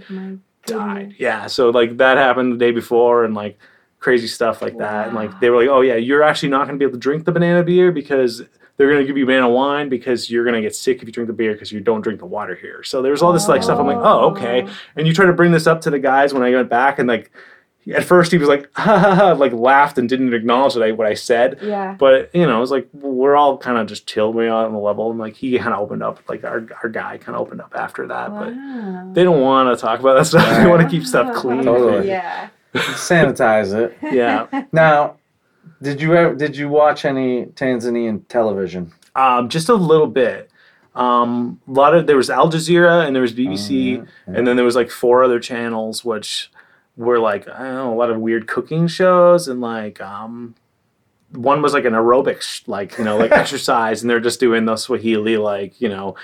died. 0.66 1.16
Yeah, 1.18 1.48
so 1.48 1.70
like 1.72 1.98
that 1.98 2.18
happened 2.18 2.54
the 2.54 2.58
day 2.58 2.72
before, 2.72 3.26
and 3.26 3.34
like 3.34 3.58
crazy 4.00 4.28
stuff 4.28 4.62
like 4.62 4.78
that. 4.78 5.08
And 5.08 5.16
like 5.16 5.40
they 5.40 5.50
were 5.50 5.58
like, 5.58 5.70
"Oh 5.70 5.82
yeah, 5.82 5.96
you're 5.96 6.24
actually 6.24 6.50
not 6.50 6.68
going 6.68 6.78
to 6.78 6.80
be 6.80 6.86
able 6.86 6.94
to 6.94 7.00
drink 7.00 7.26
the 7.26 7.32
banana 7.32 7.64
beer 7.64 7.92
because 7.92 8.44
they're 8.78 8.90
going 8.90 9.02
to 9.02 9.08
give 9.08 9.18
you 9.18 9.26
banana 9.26 9.50
wine 9.50 9.90
because 9.90 10.30
you're 10.30 10.44
going 10.44 10.56
to 10.56 10.62
get 10.62 10.76
sick 10.76 11.02
if 11.02 11.08
you 11.08 11.12
drink 11.12 11.28
the 11.28 11.34
beer 11.34 11.54
because 11.54 11.72
you 11.72 11.80
don't 11.80 12.02
drink 12.02 12.20
the 12.20 12.26
water 12.26 12.56
here." 12.56 12.84
So 12.84 13.02
there's 13.02 13.22
all 13.22 13.34
this 13.34 13.48
like 13.48 13.64
stuff. 13.64 13.80
I'm 13.80 13.88
like, 13.88 13.98
"Oh, 13.98 14.32
okay." 14.32 14.68
And 14.96 15.08
you 15.08 15.14
try 15.14 15.26
to 15.26 15.34
bring 15.34 15.52
this 15.52 15.66
up 15.66 15.82
to 15.82 15.90
the 15.90 16.00
guys 16.00 16.34
when 16.34 16.44
I 16.44 16.52
went 16.52 16.70
back, 16.70 17.00
and 17.00 17.08
like 17.08 17.32
at 17.94 18.04
first 18.04 18.32
he 18.32 18.38
was 18.38 18.48
like, 18.48 18.70
ha, 18.76 19.00
ha, 19.00 19.16
ha, 19.16 19.32
like 19.34 19.54
laughed 19.54 19.98
and 19.98 20.08
didn't 20.08 20.34
acknowledge 20.34 20.76
that 20.76 20.84
I, 20.84 20.92
what 20.92 21.08
I 21.08 21.14
said. 21.16 21.58
Yeah. 21.62 21.96
But 21.98 22.30
you 22.34 22.46
know, 22.46 22.58
it 22.58 22.62
was 22.62 22.72
like 22.72 22.88
we're 22.94 23.36
all 23.36 23.58
kind 23.58 23.78
of 23.78 23.88
just 23.88 24.06
chilled 24.08 24.36
we 24.36 24.48
on 24.48 24.72
the 24.72 24.78
level, 24.80 25.10
and 25.10 25.20
like 25.20 25.36
he 25.36 25.58
kind 25.58 25.74
of 25.74 25.80
opened 25.80 26.04
up, 26.04 26.20
like 26.30 26.44
our 26.44 26.66
our 26.84 26.90
guy 26.90 27.18
kind 27.18 27.36
of 27.36 27.42
opened 27.42 27.62
up 27.62 27.74
after 27.76 28.08
that. 28.08 28.30
But 28.30 28.54
Wow. 28.54 29.10
they 29.14 29.24
don't 29.24 29.42
want 29.42 29.76
to 29.76 29.82
talk 29.82 30.00
about 30.00 30.16
that 30.18 30.26
stuff. 30.26 30.48
They 30.64 30.68
want 30.70 30.82
to 30.84 30.90
keep 30.90 31.06
stuff 31.06 31.36
clean. 31.42 31.64
Totally. 31.64 32.08
Yeah. 32.08 32.50
Sanitize 32.74 33.74
it. 33.74 33.98
Yeah. 34.14 34.48
Now, 34.72 35.18
did 35.82 36.02
you 36.02 36.16
ever 36.16 36.36
did 36.36 36.56
you 36.56 36.70
watch 36.70 37.06
any 37.06 37.46
Tanzanian 37.48 38.28
television? 38.28 38.92
Um, 39.16 39.50
just 39.50 39.70
a 39.70 39.74
little 39.76 40.08
bit. 40.08 40.50
Um, 40.94 41.62
a 41.68 41.72
lot 41.72 41.94
of 41.96 42.06
there 42.08 42.18
was 42.18 42.30
Al 42.30 42.52
Jazeera 42.52 43.06
and 43.06 43.16
there 43.16 43.22
was 43.22 43.34
BBC, 43.34 44.06
and 44.28 44.46
then 44.46 44.56
there 44.58 44.66
was 44.66 44.76
like 44.76 44.92
four 44.92 45.24
other 45.24 45.40
channels 45.40 46.04
which 46.04 46.52
were 47.06 47.20
like 47.20 47.48
I 47.48 47.64
don't 47.64 47.76
know 47.76 47.94
a 47.94 47.96
lot 47.96 48.10
of 48.12 48.20
weird 48.20 48.48
cooking 48.48 48.88
shows 48.88 49.48
and 49.48 49.62
like 49.62 50.00
um, 50.02 50.56
one 51.32 51.62
was 51.62 51.74
like 51.74 51.86
an 51.86 51.94
aerobics 51.94 52.68
like 52.68 52.98
you 52.98 53.04
know 53.04 53.18
like 53.18 53.32
exercise 53.44 54.02
and 54.02 54.10
they're 54.10 54.20
just 54.20 54.40
doing 54.40 54.66
the 54.66 54.76
Swahili 54.76 55.38
like 55.38 55.80
you 55.82 55.90
know 55.90 56.16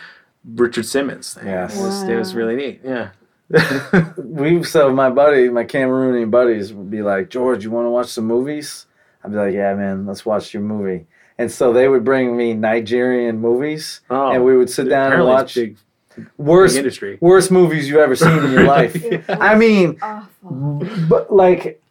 Richard 0.56 0.86
Simmons 0.86 1.34
thing. 1.34 1.48
Yes. 1.48 1.78
It, 1.78 1.82
was, 1.82 2.04
it 2.04 2.16
was 2.16 2.36
really 2.36 2.56
neat. 2.56 2.82
Yeah. 2.84 3.10
We 4.18 4.64
so 4.64 4.94
my 4.94 5.10
buddy, 5.10 5.50
my 5.50 5.64
Cameroonian 5.64 6.30
buddies 6.30 6.74
would 6.74 6.92
be 6.92 7.02
like, 7.02 7.30
George, 7.30 7.64
you 7.64 7.72
want 7.72 7.86
to 7.86 7.90
watch 7.90 8.08
some 8.08 8.26
movies? 8.26 8.86
I'd 9.24 9.32
be 9.32 9.38
like, 9.38 9.54
Yeah, 9.54 9.74
man, 9.76 10.06
let's 10.06 10.26
watch 10.26 10.54
your 10.54 10.64
movie. 10.64 11.08
And 11.38 11.52
so 11.52 11.72
they 11.72 11.88
would 11.88 12.04
bring 12.04 12.36
me 12.36 12.54
Nigerian 12.54 13.40
movies, 13.40 14.02
Oh, 14.10 14.32
and 14.32 14.44
we 14.44 14.58
would 14.58 14.70
sit 14.70 14.90
down 14.90 15.14
and 15.14 15.24
watch 15.24 15.56
big, 15.56 15.76
big 15.76 15.78
worst 16.38 16.76
industry. 16.78 17.18
worst 17.22 17.52
movies 17.52 17.88
you've 17.88 17.98
ever 18.00 18.16
seen 18.16 18.38
in 18.40 18.52
your 18.52 18.64
life. 18.78 18.96
It 18.96 19.24
I 19.30 19.56
mean, 19.56 19.98
awful. 20.02 20.86
but 21.10 21.34
like, 21.34 21.82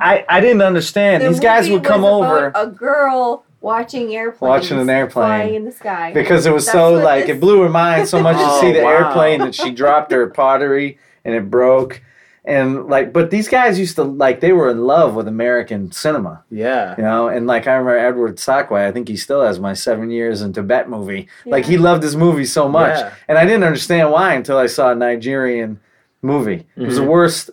I 0.00 0.24
I 0.28 0.40
didn't 0.40 0.62
understand. 0.62 1.22
The 1.22 1.28
These 1.28 1.40
guys 1.40 1.68
would 1.70 1.84
come 1.84 2.04
over. 2.04 2.52
A 2.54 2.66
girl 2.66 3.44
watching 3.60 4.14
airplanes. 4.14 4.40
Watching 4.50 4.80
an 4.80 4.90
airplane. 4.90 5.26
flying 5.26 5.54
in 5.54 5.64
the 5.64 5.72
sky. 5.72 6.12
because 6.12 6.46
it 6.46 6.52
was 6.52 6.64
That's 6.66 6.72
so 6.74 6.94
like 6.94 7.26
this- 7.26 7.36
it 7.36 7.40
blew 7.40 7.62
her 7.62 7.68
mind 7.68 8.08
so 8.08 8.20
much 8.20 8.36
to 8.36 8.42
Oh, 8.44 8.60
see 8.60 8.72
the 8.72 8.80
oh, 8.80 8.84
wow. 8.84 8.90
airplane 9.08 9.38
that 9.40 9.54
she 9.54 9.70
dropped 9.70 10.10
her 10.12 10.26
pottery 10.42 10.98
and 11.24 11.34
it 11.34 11.48
broke 11.50 12.02
and 12.44 12.86
like 12.88 13.12
but 13.12 13.30
these 13.30 13.46
guys 13.48 13.78
used 13.78 13.94
to 13.94 14.02
like 14.02 14.40
they 14.40 14.52
were 14.52 14.68
in 14.68 14.80
love 14.84 15.14
with 15.14 15.28
american 15.28 15.92
cinema 15.92 16.42
Yeah. 16.50 16.94
you 16.96 17.02
know 17.04 17.28
and 17.28 17.46
like 17.46 17.68
i 17.68 17.72
remember 17.74 17.96
edward 17.96 18.36
sakwe 18.36 18.84
i 18.84 18.90
think 18.90 19.06
he 19.08 19.16
still 19.16 19.42
has 19.42 19.60
my 19.60 19.74
seven 19.74 20.10
years 20.10 20.42
in 20.42 20.52
tibet 20.52 20.88
movie 20.88 21.28
like 21.46 21.64
he 21.64 21.76
loved 21.78 22.02
his 22.02 22.16
movie 22.16 22.44
so 22.44 22.68
much 22.68 22.98
Yeah. 22.98 23.12
and 23.28 23.38
i 23.38 23.44
didn't 23.44 23.62
understand 23.62 24.10
why 24.10 24.34
until 24.34 24.58
i 24.58 24.66
saw 24.66 24.90
a 24.90 24.94
nigerian 24.94 25.78
movie 26.20 26.66
it 26.76 26.82
was 26.86 26.96
the 26.96 27.02
Mhm. 27.02 27.08
worst 27.08 27.50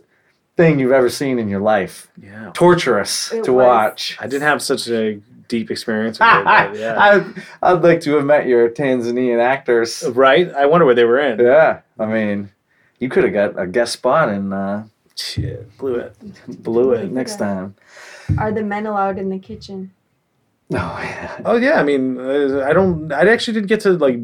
thing 0.57 0.79
you've 0.79 0.91
ever 0.91 1.09
seen 1.09 1.37
in 1.37 1.49
your 1.49 1.61
life 1.61 2.07
Yeah. 2.21 2.49
torturous 2.53 3.31
It 3.31 3.43
to 3.43 3.53
was. 3.53 3.65
watch 3.65 4.17
I 4.19 4.25
didn't 4.25 4.47
have 4.47 4.61
such 4.61 4.87
a 4.89 5.21
deep 5.47 5.69
experience 5.71 6.19
with 6.19 6.27
it. 6.29 6.43
but 6.45 6.75
yeah. 6.75 6.95
I'd, 6.99 7.25
I'd 7.61 7.81
like 7.83 8.01
to 8.01 8.15
have 8.15 8.25
met 8.25 8.45
your 8.47 8.69
Tanzanian 8.69 9.39
actors. 9.39 10.03
Right? 10.13 10.51
I 10.53 10.65
wonder 10.67 10.85
what 10.85 10.95
they 10.95 11.05
were 11.05 11.17
in. 11.19 11.39
Yeah, 11.39 11.79
I 11.97 12.05
mean, 12.05 12.49
you 12.99 13.09
could 13.09 13.23
have 13.23 13.33
got 13.33 13.61
a 13.61 13.67
guest 13.67 13.93
spot 13.93 14.29
and 14.29 14.53
uh, 14.53 14.83
Shit, 15.15 15.77
blew 15.77 15.95
it. 15.95 16.15
blew 16.63 16.91
it 16.93 17.11
next 17.11 17.37
time. 17.37 17.75
Are 18.37 18.51
the 18.51 18.63
men 18.63 18.85
allowed 18.85 19.17
in 19.17 19.29
the 19.29 19.39
kitchen? 19.39 19.91
Oh 20.71 20.75
yeah. 21.03 21.41
Oh 21.45 21.55
yeah, 21.57 21.79
I 21.79 21.83
mean, 21.83 22.19
uh, 22.19 22.65
I 22.67 22.73
don't. 22.73 23.11
I 23.11 23.27
actually 23.27 23.55
didn't 23.55 23.67
get 23.67 23.81
to 23.81 23.91
like 23.93 24.19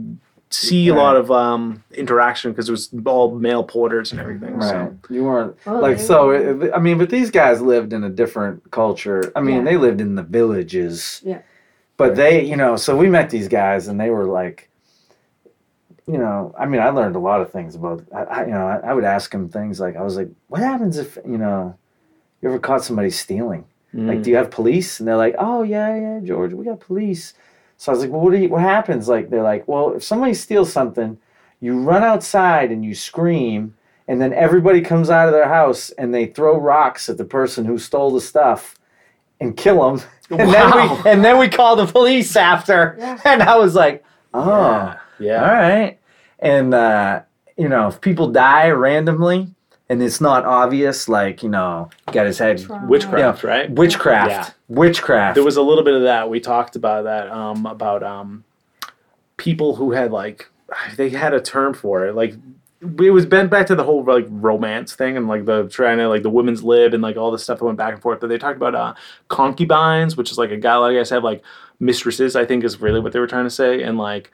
see 0.52 0.88
a 0.90 0.94
lot 0.94 1.16
of 1.18 1.32
um, 1.32 1.84
interaction 1.96 2.52
because 2.52 2.70
it 2.70 2.72
was 2.72 2.90
all 3.06 3.32
male 3.36 3.64
porters 3.64 4.12
and 4.12 4.22
everything. 4.22 4.56
Right. 4.58 4.70
So 4.70 4.96
You 5.10 5.24
weren't 5.26 5.58
Oh, 5.66 5.80
like 5.80 6.00
so. 6.00 6.30
it- 6.30 6.72
I 6.74 6.80
mean, 6.80 6.98
but 6.98 7.10
these 7.10 7.32
guys 7.32 7.62
lived 7.62 7.92
in 7.94 8.04
a 8.04 8.10
different 8.10 8.70
culture. 8.72 9.32
I 9.36 9.42
mean, 9.42 9.58
Yeah. 9.58 9.64
they 9.72 9.78
lived 9.78 10.00
in 10.02 10.16
the 10.16 10.24
villages. 10.24 11.20
Yeah. 11.26 11.40
But 11.98 12.16
they, 12.16 12.44
you 12.46 12.56
know, 12.56 12.76
so 12.78 12.96
we 12.96 13.10
met 13.10 13.30
these 13.32 13.48
guys, 13.48 13.88
and 13.88 14.00
they 14.00 14.10
were 14.12 14.26
like, 14.26 14.70
you 16.08 16.18
know, 16.18 16.54
I 16.58 16.66
mean, 16.66 16.82
I 16.82 16.90
learned 16.90 17.16
a 17.16 17.20
lot 17.20 17.42
of 17.42 17.52
things 17.52 17.76
about. 17.76 18.04
I, 18.14 18.24
I 18.24 18.46
you 18.46 18.52
know, 18.52 18.68
I, 18.68 18.90
I 18.90 18.94
would 18.94 19.04
ask 19.04 19.34
him 19.34 19.50
things 19.50 19.80
like, 19.80 19.96
I 19.96 20.02
was 20.02 20.18
like, 20.18 20.30
what 20.48 20.62
happens 20.62 20.98
if 20.98 21.18
you 21.26 21.38
know, 21.38 21.78
you 22.42 22.50
ever 22.50 22.60
caught 22.60 22.84
somebody 22.84 23.10
stealing? 23.10 23.66
Like, 23.94 24.18
mm. 24.20 24.24
do 24.24 24.30
you 24.30 24.36
have 24.36 24.52
police? 24.52 25.00
And 25.00 25.08
they're 25.08 25.16
like, 25.16 25.36
oh 25.40 25.64
yeah, 25.64 25.96
yeah, 25.96 26.20
George, 26.22 26.54
we 26.54 26.66
got 26.66 26.82
police. 26.82 27.34
So 27.78 27.92
I 27.92 27.96
was 27.96 28.04
like, 28.04 28.12
well, 28.12 28.22
what 28.22 28.32
do 28.32 28.38
you, 28.38 28.50
what 28.50 28.62
happens? 28.62 29.08
Like, 29.08 29.30
they're 29.30 29.42
like, 29.42 29.68
well, 29.68 29.94
if 29.94 30.04
somebody 30.04 30.34
steals 30.34 30.72
something, 30.72 31.18
you 31.62 31.80
run 31.80 32.04
outside 32.04 32.72
and 32.72 32.84
you 32.84 32.94
scream, 32.94 33.76
and 34.08 34.22
then 34.22 34.34
everybody 34.34 34.82
comes 34.82 35.10
out 35.10 35.28
of 35.28 35.34
their 35.34 35.48
house 35.48 35.90
and 35.92 36.14
they 36.14 36.26
throw 36.26 36.60
rocks 36.60 37.10
at 37.10 37.18
the 37.18 37.26
person 37.26 37.66
who 37.66 37.78
stole 37.78 38.12
the 38.12 38.22
stuff 38.22 38.76
and 39.40 39.56
kill 39.58 39.82
them. 39.82 40.06
And 40.30 40.50
Wow. 40.50 40.54
then 40.54 41.04
we 41.04 41.10
and 41.12 41.26
then 41.26 41.38
we 41.40 41.48
call 41.48 41.76
the 41.76 41.86
police 41.86 42.36
after. 42.36 42.96
Yeah. 43.00 43.20
And 43.24 43.44
I 43.44 43.58
was 43.58 43.76
like, 43.76 44.04
oh, 44.34 44.48
yeah, 44.48 44.98
yeah. 45.20 45.42
all 45.44 45.54
right. 45.54 46.00
And 46.40 46.74
uh, 46.74 47.22
you 47.58 47.70
know, 47.70 47.88
if 47.88 48.02
people 48.02 48.30
die 48.32 48.70
randomly 48.70 49.48
and 49.90 50.02
it's 50.02 50.20
not 50.20 50.46
obvious, 50.46 51.08
like 51.08 51.44
you 51.44 51.50
know, 51.50 51.90
got 52.12 52.26
his 52.26 52.38
head 52.40 52.60
Trauma. 52.62 52.88
witchcraft, 52.88 53.44
right? 53.44 53.70
witchcraft, 53.70 54.30
Yeah. 54.30 54.50
witchcraft. 54.68 55.36
There 55.36 55.44
was 55.44 55.58
a 55.58 55.62
little 55.62 55.84
bit 55.84 55.94
of 55.94 56.04
that. 56.04 56.30
We 56.30 56.40
talked 56.40 56.76
about 56.76 57.04
that. 57.06 57.30
Um, 57.32 57.66
about 57.66 58.04
um, 58.04 58.44
people 59.38 59.76
who 59.76 59.92
had 59.92 60.12
like 60.12 60.50
they 60.98 61.10
had 61.10 61.34
a 61.34 61.42
term 61.42 61.74
for 61.74 62.06
it. 62.08 62.16
Like 62.16 62.34
it 62.82 63.12
was 63.12 63.26
bent 63.26 63.50
back 63.50 63.68
to 63.68 63.76
the 63.76 63.84
whole 63.84 64.04
like 64.04 64.26
romance 64.30 64.94
thing 64.96 65.18
and 65.18 65.28
like 65.28 65.46
the 65.46 65.68
trying 65.70 65.98
to 65.98 66.08
like 66.10 66.24
the 66.24 66.30
women's 66.30 66.64
lib 66.64 66.94
and 66.94 67.02
like 67.02 67.18
all 67.18 67.32
this 67.32 67.44
stuff 67.44 67.60
that 67.60 67.66
went 67.66 67.78
back 67.78 67.94
and 67.94 68.02
forth. 68.02 68.20
But 68.20 68.28
they 68.28 68.38
talked 68.38 68.58
about 68.58 68.76
uh, 68.76 68.94
concubines, 69.30 70.18
which 70.18 70.32
is 70.32 70.38
like 70.38 70.52
a 70.52 70.58
guy 70.58 70.76
like 70.78 70.96
guys 70.96 71.10
have 71.10 71.24
like 71.24 71.42
mistresses. 71.80 72.36
I 72.36 72.46
think 72.46 72.64
is 72.64 72.82
really 72.82 73.00
what 73.00 73.14
they 73.14 73.20
were 73.20 73.28
trying 73.28 73.46
to 73.46 73.50
say. 73.52 73.82
And 73.84 73.98
like 73.98 74.32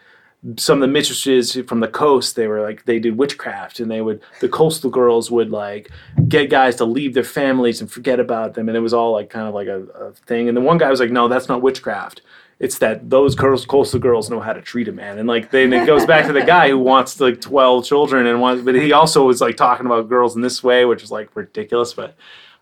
some 0.57 0.81
of 0.81 0.81
the 0.81 0.91
mistresses 0.91 1.55
from 1.67 1.81
the 1.81 1.87
coast, 1.87 2.35
they 2.35 2.47
were 2.47 2.61
like 2.61 2.85
they 2.85 2.99
did 2.99 3.17
witchcraft, 3.17 3.79
and 3.79 3.91
they 3.91 4.01
would 4.01 4.21
the 4.39 4.49
coastal 4.49 4.89
girls 4.89 5.29
would 5.29 5.51
like 5.51 5.91
get 6.27 6.49
guys 6.49 6.75
to 6.77 6.85
leave 6.85 7.13
their 7.13 7.23
families 7.23 7.79
and 7.79 7.91
forget 7.91 8.19
about 8.19 8.55
them, 8.55 8.67
and 8.67 8.75
it 8.75 8.81
was 8.81 8.93
all 8.93 9.11
like 9.11 9.29
kind 9.29 9.47
of 9.47 9.53
like 9.53 9.67
a, 9.67 9.81
a 9.81 10.11
thing. 10.25 10.47
And 10.47 10.57
the 10.57 10.61
one 10.61 10.79
guy 10.79 10.89
was 10.89 10.99
like, 10.99 11.11
"No, 11.11 11.27
that's 11.27 11.47
not 11.47 11.61
witchcraft. 11.61 12.21
It's 12.57 12.79
that 12.79 13.09
those 13.09 13.35
girls, 13.35 13.65
coastal 13.65 13.99
girls 13.99 14.29
know 14.31 14.39
how 14.39 14.53
to 14.53 14.61
treat 14.61 14.87
a 14.87 14.91
man." 14.91 15.19
And 15.19 15.27
like 15.27 15.51
then 15.51 15.73
it 15.73 15.85
goes 15.85 16.05
back 16.07 16.25
to 16.25 16.33
the 16.33 16.43
guy 16.43 16.69
who 16.69 16.79
wants 16.79 17.19
like 17.19 17.39
twelve 17.39 17.85
children 17.85 18.25
and 18.25 18.41
wants, 18.41 18.63
but 18.63 18.73
he 18.73 18.93
also 18.93 19.25
was 19.27 19.41
like 19.41 19.57
talking 19.57 19.85
about 19.85 20.09
girls 20.09 20.35
in 20.35 20.41
this 20.41 20.63
way, 20.63 20.85
which 20.85 21.03
is 21.03 21.11
like 21.11 21.35
ridiculous, 21.35 21.93
but. 21.93 22.15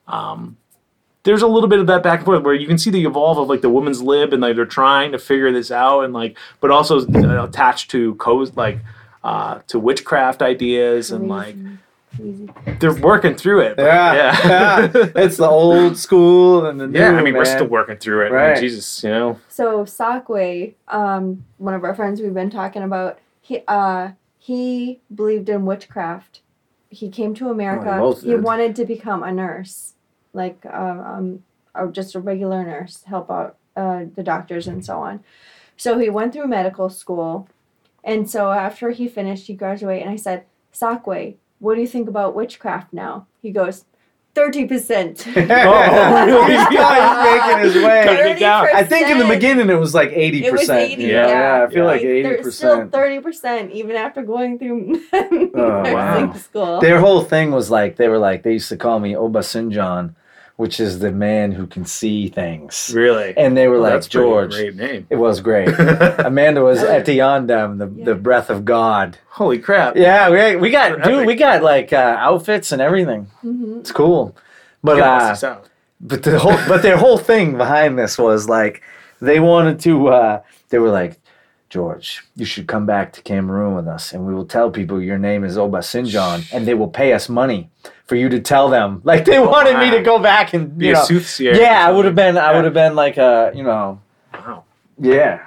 um 0.08 0.58
there's 1.30 1.44
a 1.44 1.48
little 1.48 1.70
bit 1.70 1.80
of 1.80 1.86
that 1.86 2.02
back 2.02 2.20
and 2.22 2.26
forth 2.26 2.42
where 2.42 2.56
you 2.56 2.66
can 2.66 2.80
see 2.80 2.90
the 2.90 3.06
evolve 3.06 3.38
of 3.38 3.48
like 3.48 3.62
the 3.62 3.70
woman's 3.70 4.02
lib 4.02 4.34
and 4.34 4.42
like 4.42 4.56
they're 4.56 4.66
trying 4.66 5.12
to 5.12 5.20
figure 5.20 5.52
this 5.52 5.70
out 5.70 6.02
and 6.02 6.12
like 6.12 6.36
but 6.60 6.72
also 6.72 7.00
uh, 7.08 7.44
attached 7.44 7.92
to 7.92 8.16
codes 8.16 8.58
like 8.58 8.80
uh 9.24 9.60
to 9.68 9.78
witchcraft 9.78 10.42
ideas 10.42 11.12
and 11.12 11.28
like 11.28 11.56
Easy. 12.20 12.50
they're 12.80 12.96
working 12.96 13.36
through 13.36 13.60
it 13.62 13.76
Yeah, 13.78 14.14
yeah 14.16 14.92
yeah. 14.96 15.08
it's 15.16 15.38
the 15.38 15.48
old 15.48 15.96
school 15.98 16.66
and 16.66 16.80
the 16.80 16.88
new. 16.88 16.98
yeah 17.00 17.12
i 17.12 17.22
mean 17.22 17.36
we're 17.36 17.46
still 17.46 17.68
working 17.68 17.98
through 17.98 18.26
it 18.26 18.32
Right. 18.32 18.54
like, 18.54 18.60
jesus 18.62 19.04
you 19.04 19.12
know 19.12 19.40
So 19.50 19.84
Sakwe, 19.86 20.74
um, 20.88 21.44
one 21.60 21.76
of 21.76 21.84
our 21.84 21.94
friends 21.94 22.22
we've 22.22 22.34
been 22.34 22.50
talking 22.50 22.82
about, 22.82 23.20
he 23.42 23.62
uh, 23.68 24.12
he 24.40 25.00
believed 25.14 25.50
in 25.50 25.66
witchcraft. 25.66 26.42
He 26.90 27.10
came 27.10 27.36
to 27.36 27.50
America. 27.52 27.92
Oh, 28.02 28.14
he 28.16 28.34
wanted 28.36 28.76
to 28.78 28.86
become 28.86 29.22
a 29.22 29.32
nurse, 29.32 29.94
like 30.34 30.66
uh, 30.66 31.04
um, 31.06 31.44
or 31.76 31.92
just 31.92 32.16
a 32.16 32.20
regular 32.20 32.64
nurse, 32.64 33.04
help 33.04 33.30
out 33.32 33.58
uh, 33.76 34.06
the 34.16 34.24
doctors 34.24 34.68
and 34.68 34.86
so 34.86 35.00
on. 35.00 35.24
So 35.78 35.98
he 35.98 36.10
went 36.10 36.34
through 36.34 36.48
medical 36.48 36.90
school, 36.90 37.48
and 38.04 38.30
so 38.30 38.52
after 38.52 38.92
he 38.92 39.08
finished, 39.08 39.48
he 39.48 39.54
graduated. 39.54 40.04
And 40.04 40.12
I 40.12 40.18
said, 40.18 40.44
Sakwe, 40.74 41.36
what 41.60 41.76
do 41.76 41.82
you 41.82 41.88
think 41.88 42.10
about 42.10 42.36
witchcraft 42.36 42.92
now? 42.94 43.28
He 43.42 43.52
goes, 43.52 43.86
thirty 44.36 44.66
percent. 44.66 45.26
oh, 45.28 45.32
really? 45.36 46.56
He's 46.56 46.70
making 46.70 47.60
his 47.60 47.76
way. 47.76 48.04
Cut 48.06 48.20
it 48.28 48.40
down. 48.40 48.68
I 48.74 48.84
think 48.84 49.10
in 49.10 49.18
the 49.20 49.28
beginning 49.28 49.70
it 49.70 49.80
was 49.80 49.94
like 49.94 50.12
eighty 50.12 50.46
It 50.46 50.52
was 50.52 50.62
percent. 50.62 50.92
80, 50.94 51.04
Yeah, 51.04 51.28
yeah. 51.28 51.66
I 51.68 51.74
feel 51.74 51.86
like 51.86 52.02
eighty 52.02 52.24
They're 52.24 52.52
still 52.52 52.88
thirty 52.90 53.20
percent, 53.20 53.72
even 53.72 53.96
after 53.96 54.22
going 54.24 54.60
through 54.60 55.02
Oh, 55.14 55.82
nursing 55.84 55.94
wow. 55.94 56.34
school. 56.34 56.80
Their 56.82 57.00
whole 57.00 57.24
thing 57.24 57.52
was 57.52 57.70
like 57.72 57.96
they 57.98 58.08
were 58.08 58.20
like 58.20 58.44
they 58.44 58.54
used 58.54 58.70
to 58.70 58.78
call 58.78 59.00
me 59.00 59.14
Obasanjan, 59.14 60.14
which 60.60 60.78
is 60.86 61.00
the 61.00 61.12
man 61.12 61.54
who 61.54 61.66
can 61.66 61.86
see 61.86 62.28
things, 62.28 62.92
really 62.94 63.32
and 63.38 63.56
they 63.56 63.68
were 63.70 63.76
Well, 63.80 63.84
like 63.84 63.94
that's 63.94 64.08
George. 64.10 64.52
great 64.52 64.76
name 64.76 65.08
It 65.10 65.16
was 65.16 65.40
great. 65.40 65.70
Amanda 66.30 66.62
was 66.70 66.80
Etiandem, 66.80 67.78
the 67.82 67.88
Yeah. 67.96 68.06
the 68.10 68.16
breath 68.16 68.50
of 68.50 68.66
God. 68.66 69.18
holy 69.40 69.60
crap 69.60 69.96
Yeah, 69.96 70.30
we 70.30 70.58
we 70.64 70.70
got 70.70 70.92
Epic. 70.92 71.04
dude, 71.06 71.26
we 71.32 71.36
got 71.36 71.64
like 71.64 71.94
uh, 71.94 72.16
outfits 72.30 72.72
and 72.74 72.82
everything. 72.82 73.22
Mhm. 73.44 73.80
It's 73.80 73.94
cool. 73.94 74.36
But 74.84 74.98
uh, 75.00 75.36
but 76.02 76.24
the 76.24 76.40
whole 76.40 76.60
but 76.72 76.82
their 76.82 76.98
whole 76.98 77.18
thing 77.32 77.58
behind 77.58 77.98
this 77.98 78.18
was 78.18 78.48
like 78.58 78.82
they 79.22 79.40
wanted 79.40 79.80
to 79.88 79.94
uh 80.10 80.42
they 80.72 80.80
were 80.80 80.94
like 81.02 81.14
George, 81.70 82.24
you 82.36 82.46
should 82.46 82.68
come 82.68 82.86
back 82.88 83.14
to 83.14 83.22
Cameroon 83.22 83.76
with 83.76 83.88
us 83.88 84.12
and 84.12 84.26
we 84.26 84.34
will 84.34 84.46
tell 84.46 84.72
people 84.72 85.00
your 85.02 85.20
name 85.20 85.44
is 85.44 85.56
Obasanjan 85.56 86.52
and 86.52 86.68
they 86.68 86.74
will 86.74 86.88
pay 86.88 87.14
us 87.14 87.30
money 87.30 87.70
for 88.06 88.16
you 88.16 88.28
to 88.30 88.40
tell 88.40 88.70
them. 88.70 89.02
Like 89.06 89.26
they 89.26 89.40
wanted 89.40 89.78
me 89.78 89.92
to 89.92 90.02
go 90.02 90.18
back 90.20 90.54
and 90.54 90.78
Be 90.78 90.88
you 90.88 90.94
a 90.94 90.98
soothsayer 90.98 91.56
Yeah, 91.56 91.88
I 91.88 91.92
would 91.92 92.06
have 92.06 92.16
been 92.16 92.38
I 92.38 92.52
Yeah. 92.52 92.56
would 92.56 92.66
have 92.66 92.74
been 92.74 92.96
like 92.96 93.18
a, 93.18 93.52
you 93.54 93.64
know, 93.64 94.02
wow 94.34 94.64
yeah. 95.00 95.46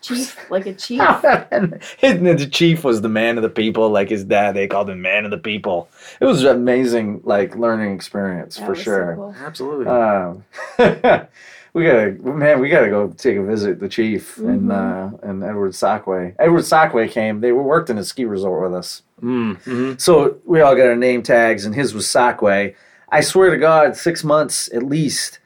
Chief, 0.00 0.50
like 0.50 0.66
a 0.66 0.74
chief. 0.74 1.00
and 1.52 1.80
the 2.02 2.48
chief 2.50 2.82
was 2.82 3.02
the 3.02 3.08
man 3.08 3.38
of 3.38 3.42
the 3.42 3.48
people, 3.48 3.88
like 3.88 4.08
his 4.08 4.24
dad. 4.24 4.56
They 4.56 4.66
called 4.66 4.90
him 4.90 5.00
man 5.00 5.24
of 5.24 5.30
the 5.30 5.38
people. 5.38 5.88
It 6.20 6.24
was 6.24 6.42
an 6.42 6.48
amazing, 6.56 7.20
like 7.22 7.54
learning 7.54 7.94
experience 7.94 8.56
That 8.56 8.64
for 8.64 8.70
was 8.72 8.78
so 8.80 8.84
sure. 8.84 9.14
cool. 9.14 9.36
absolutely 9.38 9.86
Um, 9.86 10.44
we 11.74 11.84
gotta, 11.84 12.10
man, 12.22 12.60
we 12.60 12.68
gotta 12.68 12.88
go 12.90 13.08
take 13.08 13.36
a 13.36 13.42
visit 13.42 13.80
the 13.80 13.88
chief 13.88 14.36
and 14.38 14.70
Mhm. 14.70 15.14
uh, 15.14 15.16
and 15.26 15.42
Edward 15.42 15.72
Sockway. 15.72 16.34
Edward 16.38 16.62
Sockway 16.62 17.10
came. 17.10 17.40
They 17.40 17.52
were 17.52 17.62
worked 17.62 17.88
in 17.90 17.98
a 17.98 18.04
ski 18.04 18.24
resort 18.24 18.62
with 18.62 18.74
us, 18.78 19.02
mm, 19.22 19.56
mhm. 19.64 20.00
so 20.00 20.36
we 20.44 20.60
all 20.60 20.74
got 20.76 20.86
our 20.86 20.96
name 20.96 21.22
tags, 21.22 21.64
and 21.64 21.74
his 21.74 21.94
was 21.94 22.06
Sockway. 22.06 22.74
I 23.10 23.20
swear 23.20 23.50
to 23.50 23.56
God, 23.58 23.96
six 23.96 24.22
months 24.24 24.70
at 24.74 24.82
least. 24.82 25.38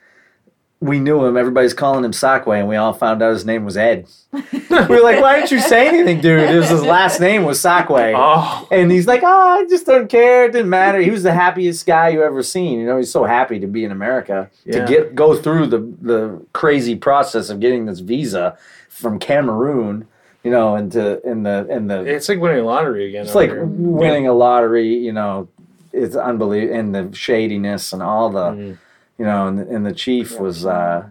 We 0.78 1.00
knew 1.00 1.24
him. 1.24 1.38
Everybody's 1.38 1.72
calling 1.72 2.04
him 2.04 2.12
Sockway, 2.12 2.58
and 2.60 2.68
we 2.68 2.76
all 2.76 2.92
found 2.92 3.22
out 3.22 3.32
his 3.32 3.46
name 3.46 3.64
was 3.64 3.78
Ed. 3.78 4.06
we 4.32 4.42
were 4.70 5.00
like, 5.00 5.22
"Why 5.22 5.36
didn't 5.36 5.50
you 5.50 5.60
say 5.60 5.88
anything, 5.88 6.20
dude?" 6.20 6.50
It 6.50 6.54
was 6.54 6.68
his 6.68 6.82
last 6.82 7.18
name 7.18 7.44
was 7.44 7.58
Sockway. 7.58 8.12
oh 8.14 8.68
And 8.70 8.90
he's 8.92 9.06
like, 9.06 9.22
oh, 9.22 9.26
I 9.26 9.64
just 9.70 9.86
don't 9.86 10.08
care. 10.08 10.44
It 10.44 10.52
didn't 10.52 10.68
matter. 10.68 11.00
He 11.00 11.10
was 11.10 11.22
the 11.22 11.32
happiest 11.32 11.86
guy 11.86 12.10
you 12.10 12.22
ever 12.22 12.42
seen. 12.42 12.78
You 12.80 12.84
know, 12.86 12.98
he's 12.98 13.10
so 13.10 13.24
happy 13.24 13.58
to 13.58 13.66
be 13.66 13.84
in 13.84 13.90
America 13.90 14.50
Yeah. 14.66 14.84
to 14.84 14.86
get 14.92 15.14
go 15.14 15.34
through 15.34 15.68
the 15.68 15.78
the 16.02 16.44
crazy 16.52 16.94
process 16.94 17.48
of 17.48 17.58
getting 17.58 17.86
this 17.86 18.00
visa 18.00 18.58
from 18.90 19.18
Cameroon. 19.18 20.06
You 20.44 20.50
know, 20.50 20.76
into 20.76 21.20
in 21.28 21.42
the 21.42 21.66
in 21.70 21.88
the 21.88 22.04
it's 22.04 22.28
like 22.28 22.38
winning 22.38 22.60
a 22.60 22.64
lottery 22.64 23.08
again 23.08 23.24
it's 23.24 23.34
like 23.34 23.48
here. 23.50 23.64
winning 23.64 24.28
a 24.28 24.34
lottery. 24.34 24.94
You 24.94 25.12
know, 25.12 25.48
it's 25.94 26.14
unbelievable. 26.14 26.78
And 26.78 26.94
the 26.94 27.16
shadiness 27.16 27.94
and 27.94 28.02
all 28.02 28.28
the 28.30 28.50
Mm. 28.50 28.78
You 29.18 29.24
know, 29.24 29.46
and, 29.48 29.58
and 29.60 29.86
the 29.86 29.92
chief 29.94 30.38
was. 30.38 30.64
uh 30.66 31.08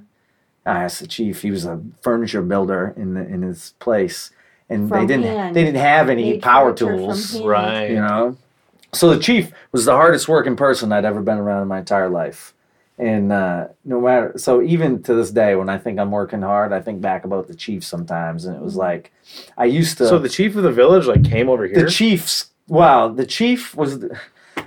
I 0.68 0.84
asked 0.86 1.00
the 1.00 1.06
chief. 1.08 1.44
He 1.44 1.52
was 1.52 1.66
a 1.66 1.80
furniture 2.02 2.42
builder 2.42 2.94
in 2.98 3.14
the 3.14 3.22
in 3.22 3.44
his 3.44 3.76
place, 3.80 4.32
and 4.68 4.90
From 4.90 5.02
they 5.02 5.06
didn't 5.14 5.26
hand. 5.28 5.56
they 5.56 5.64
didn't 5.64 5.80
have 5.82 6.10
any 6.10 6.32
Made 6.32 6.42
power 6.42 6.74
tools 6.74 7.40
right. 7.42 7.90
you 7.92 7.98
know? 7.98 8.36
So 8.92 9.14
the 9.14 9.20
chief 9.20 9.52
was 9.72 9.86
the 9.86 9.92
hardest 9.92 10.28
working 10.28 10.56
person 10.56 10.92
i'd 10.92 11.06
ever 11.06 11.22
been 11.22 11.38
around 11.38 11.62
in 11.62 11.68
my 11.68 11.80
entire 11.80 12.10
life. 12.10 12.54
And 12.98 13.32
uh, 13.32 13.68
no 13.84 14.00
matter 14.02 14.34
so 14.38 14.62
even 14.64 15.04
to 15.04 15.14
this 15.14 15.30
day 15.30 15.56
when 15.56 15.70
i 15.70 15.78
think 15.78 16.00
i'm 16.00 16.12
working 16.12 16.42
hard 16.42 16.72
i 16.74 16.82
think 16.82 17.00
back 17.02 17.26
about 17.26 17.48
the 17.48 17.54
chief 17.56 17.84
sometimes. 17.84 18.46
And 18.46 18.56
it 18.56 18.62
was 18.62 18.76
like 18.76 19.12
i 19.58 19.66
used 19.66 19.98
to 20.00 20.08
so 20.08 20.18
the 20.18 20.30
chief 20.30 20.56
of 20.56 20.64
the 20.64 20.72
village 20.72 21.06
like 21.06 21.24
came 21.24 21.48
over 21.50 21.68
here? 21.68 21.84
the 21.84 21.92
chief's 21.92 22.48
well 22.68 23.10
the 23.14 23.26
chief 23.26 23.76
was 23.76 24.04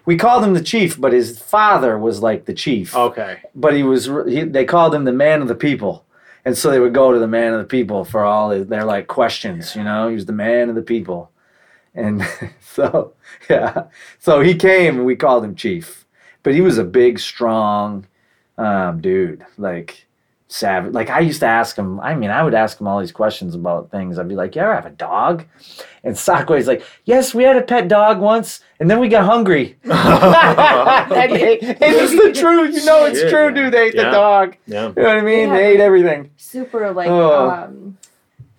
we 0.04 0.16
called 0.16 0.44
him 0.44 0.54
the 0.54 0.62
chief 0.62 1.00
but 1.00 1.12
his 1.12 1.38
father 1.38 1.98
was 1.98 2.22
like 2.22 2.44
the 2.44 2.54
chief. 2.54 2.94
Okay. 2.94 3.38
But 3.54 3.74
he 3.74 3.82
was 3.82 4.06
he, 4.26 4.42
they 4.44 4.64
called 4.64 4.94
him 4.94 5.04
the 5.04 5.12
man 5.12 5.42
of 5.42 5.48
the 5.48 5.54
people. 5.54 6.04
And 6.44 6.56
so 6.56 6.70
they 6.70 6.80
would 6.80 6.94
go 6.94 7.12
to 7.12 7.18
the 7.18 7.28
man 7.28 7.52
of 7.52 7.58
the 7.58 7.66
people 7.66 8.04
for 8.04 8.24
all 8.24 8.50
his, 8.50 8.66
their 8.68 8.84
like 8.84 9.06
questions 9.06 9.76
you 9.76 9.84
know? 9.84 10.08
He 10.08 10.14
was 10.14 10.26
the 10.26 10.32
man 10.32 10.68
of 10.68 10.74
the 10.74 10.82
people. 10.82 11.30
And 11.94 12.22
so 12.60 13.14
yeah. 13.48 13.84
So 14.18 14.40
he 14.40 14.54
came 14.54 14.96
and 14.96 15.06
we 15.06 15.16
called 15.16 15.44
him 15.44 15.54
chief. 15.54 16.06
But 16.42 16.54
he 16.54 16.60
was 16.60 16.78
a 16.78 16.84
big 16.84 17.18
strong 17.18 18.06
um, 18.56 19.00
dude. 19.00 19.44
Like 19.56 20.07
savage. 20.48 20.92
Like 20.94 21.10
I 21.10 21.20
used 21.20 21.40
to 21.40 21.46
ask 21.46 21.76
him. 21.76 22.00
I 22.00 22.14
mean, 22.14 22.30
I 22.30 22.42
would 22.42 22.54
ask 22.54 22.80
him 22.80 22.88
all 22.88 22.98
these 23.00 23.12
questions 23.12 23.54
about 23.54 23.90
things. 23.90 24.18
I'd 24.18 24.28
be 24.28 24.34
like, 24.34 24.56
"You 24.56 24.62
ever 24.62 24.74
have 24.74 24.86
a 24.86 24.90
dog?" 24.90 25.44
And 26.02 26.14
Sakwe's 26.16 26.66
like, 26.66 26.82
"Yes, 27.04 27.34
we 27.34 27.44
had 27.44 27.56
a 27.56 27.62
pet 27.62 27.88
dog 27.88 28.18
once, 28.20 28.60
and 28.80 28.90
then 28.90 28.98
we 28.98 29.08
got 29.08 29.24
hungry." 29.26 29.76
and 29.84 29.92
they- 31.32 31.58
it's 31.60 32.12
the 32.12 32.32
truth. 32.40 32.74
You 32.74 32.84
know, 32.84 33.04
it's 33.06 33.20
Shit, 33.20 33.30
true, 33.30 33.46
man. 33.46 33.54
dude. 33.54 33.72
They 33.74 33.86
ate 33.88 33.96
the 33.96 34.10
dog. 34.10 34.56
Yeah. 34.66 34.88
You 34.88 34.94
know 35.02 35.02
what 35.08 35.18
I 35.18 35.20
mean? 35.22 35.48
Yeah. 35.48 35.54
They 35.56 35.66
ate 35.74 35.80
everything. 35.80 36.30
Super 36.36 36.90
like 36.92 37.08
Oh. 37.08 37.50
um, 37.50 37.98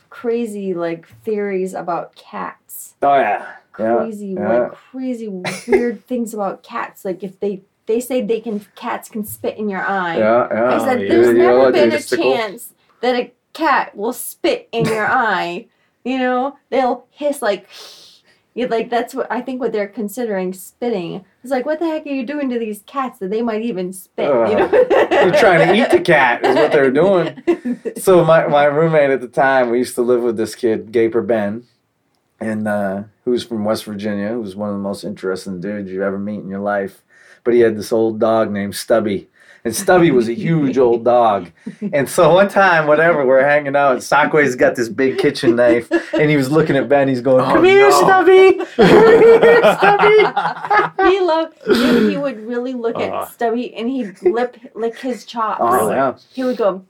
crazy 0.10 0.74
like 0.74 1.08
theories 1.24 1.74
about 1.74 2.16
cats. 2.16 2.96
Oh 3.02 3.16
yeah. 3.16 3.54
Yeah. 3.80 3.96
Crazy 3.98 4.28
yeah. 4.38 4.60
like 4.60 4.72
crazy 4.74 5.28
weird 5.68 6.06
things 6.06 6.34
about 6.34 6.64
cats. 6.64 7.06
Like 7.06 7.24
if 7.24 7.40
they 7.40 7.62
they 7.90 8.00
say 8.00 8.22
they 8.22 8.40
can 8.40 8.64
cats 8.76 9.10
can 9.10 9.26
spit 9.26 9.58
in 9.58 9.68
your 9.68 9.82
eye. 9.82 10.20
Yeah, 10.20 10.48
yeah. 10.52 10.76
I 10.76 10.78
said, 10.78 11.00
there's 11.00 11.36
know 11.36 11.58
never 11.58 11.72
been 11.72 11.92
a 11.92 11.96
It's 11.96 12.10
the 12.12 12.18
cool- 12.18 12.36
chance 12.36 12.74
that 13.02 13.16
a 13.16 13.34
cat 13.54 13.98
will 13.98 14.14
spit 14.14 14.70
in 14.72 14.86
your 14.86 15.08
eye. 15.10 15.66
You 16.06 16.20
know, 16.20 16.58
they'll 16.70 17.08
hiss 17.10 17.42
like, 17.42 17.68
like 18.56 18.92
that's 18.92 19.16
what 19.16 19.26
I 19.32 19.42
think 19.42 19.60
what 19.60 19.72
they're 19.72 19.88
considering 19.88 20.54
spitting. 20.54 21.26
It's 21.42 21.52
like, 21.52 21.66
what 21.66 21.80
the 21.80 21.88
heck 21.88 22.06
are 22.06 22.10
you 22.10 22.28
doing 22.28 22.48
to 22.52 22.60
these 22.60 22.84
cats 22.86 23.18
that 23.20 23.32
they 23.32 23.42
might 23.42 23.64
even 23.64 23.92
spit? 23.92 24.28
you 24.28 24.56
know, 24.56 24.68
They're 25.10 25.32
trying 25.32 25.68
to 25.68 25.74
eat 25.74 25.90
the 25.90 26.02
cat, 26.02 26.46
is 26.46 26.56
what 26.56 26.72
they're 26.72 26.92
doing. 26.92 27.42
so 27.98 28.24
my, 28.24 28.46
my 28.46 28.66
roommate 28.66 29.10
at 29.10 29.22
the 29.22 29.28
time, 29.28 29.72
we 29.72 29.80
used 29.80 29.96
to 29.96 30.04
live 30.04 30.22
with 30.22 30.38
this 30.38 30.54
kid, 30.54 30.92
Gaper 30.92 31.24
Ben, 31.24 31.64
and 32.40 32.68
uh, 32.68 33.04
who 33.26 33.32
was 33.32 33.44
from 33.46 33.66
West 33.66 33.86
Virginia, 33.86 34.30
who 34.30 34.42
was 34.42 34.56
one 34.56 34.70
of 34.70 34.76
the 34.76 34.82
most 34.82 35.04
interesting 35.04 35.60
dudes 35.60 35.90
you 35.90 36.04
ever 36.04 36.20
meet 36.20 36.42
in 36.42 36.50
your 36.50 36.60
life. 36.60 37.02
But 37.44 37.54
he 37.54 37.62
had 37.62 37.78
this 37.78 37.92
old 37.92 38.20
dog 38.20 38.52
named 38.52 38.76
Stubby. 38.76 39.28
And 39.66 39.76
Stubby 39.76 40.10
was 40.12 40.30
a 40.30 40.34
huge 40.34 40.78
old 40.78 41.04
dog. 41.04 41.52
And 41.92 42.08
so 42.08 42.34
one 42.34 42.48
time, 42.48 42.88
whatever, 42.88 43.26
we're 43.26 43.44
hanging 43.44 43.76
out, 43.76 43.92
and 43.92 44.02
Sakwe's 44.02 44.56
got 44.56 44.76
this 44.76 44.88
big 44.88 45.18
kitchen 45.18 45.58
knife, 45.58 45.92
and 46.14 46.30
he 46.30 46.38
was 46.38 46.50
looking 46.50 46.78
at 46.78 46.88
Ben. 46.88 47.10
He's 47.10 47.20
going, 47.20 47.44
Oh, 47.46 47.56
Come 47.56 47.66
here, 47.66 47.90
no. 47.90 48.02
Stubby! 48.02 48.54
Come 48.78 49.42
here, 49.44 49.62
Stubby! 49.78 51.12
he 51.12 51.20
loved. 51.20 51.58
He, 51.68 52.10
he 52.12 52.18
would 52.18 52.40
really 52.48 52.74
look 52.74 52.96
Uh. 52.96 53.02
at 53.02 53.32
Stubby 53.34 53.76
and 53.76 53.90
he'd 53.90 54.22
lip 54.24 54.56
lick 54.76 54.98
his 54.98 55.26
chops. 55.26 55.60
Oh, 55.62 55.90
yeah. 55.92 56.16
He 56.32 56.44
would 56.46 56.58
go 56.58 56.86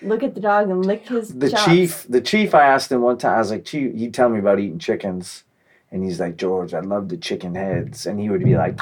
look 0.00 0.22
at 0.22 0.34
the 0.36 0.40
dog 0.40 0.70
and 0.70 0.86
lick 0.86 1.08
his 1.08 1.34
the 1.34 1.50
chops. 1.50 1.64
chief 1.64 2.06
the 2.08 2.20
chief 2.20 2.56
i 2.56 2.64
asked 2.64 2.90
him 2.90 3.02
one 3.02 3.16
time 3.16 3.36
i 3.36 3.38
was 3.38 3.52
like 3.52 3.64
chief 3.64 3.94
he'd 3.94 4.12
tell 4.12 4.28
me 4.28 4.40
about 4.40 4.58
eating 4.58 4.76
chickens 4.80 5.44
and 5.92 6.02
he's 6.02 6.18
like 6.18 6.36
george 6.36 6.74
i 6.74 6.80
love 6.80 7.08
the 7.08 7.16
chicken 7.16 7.54
heads 7.54 8.04
and 8.04 8.18
he 8.18 8.28
would 8.28 8.42
be 8.42 8.56
like 8.56 8.80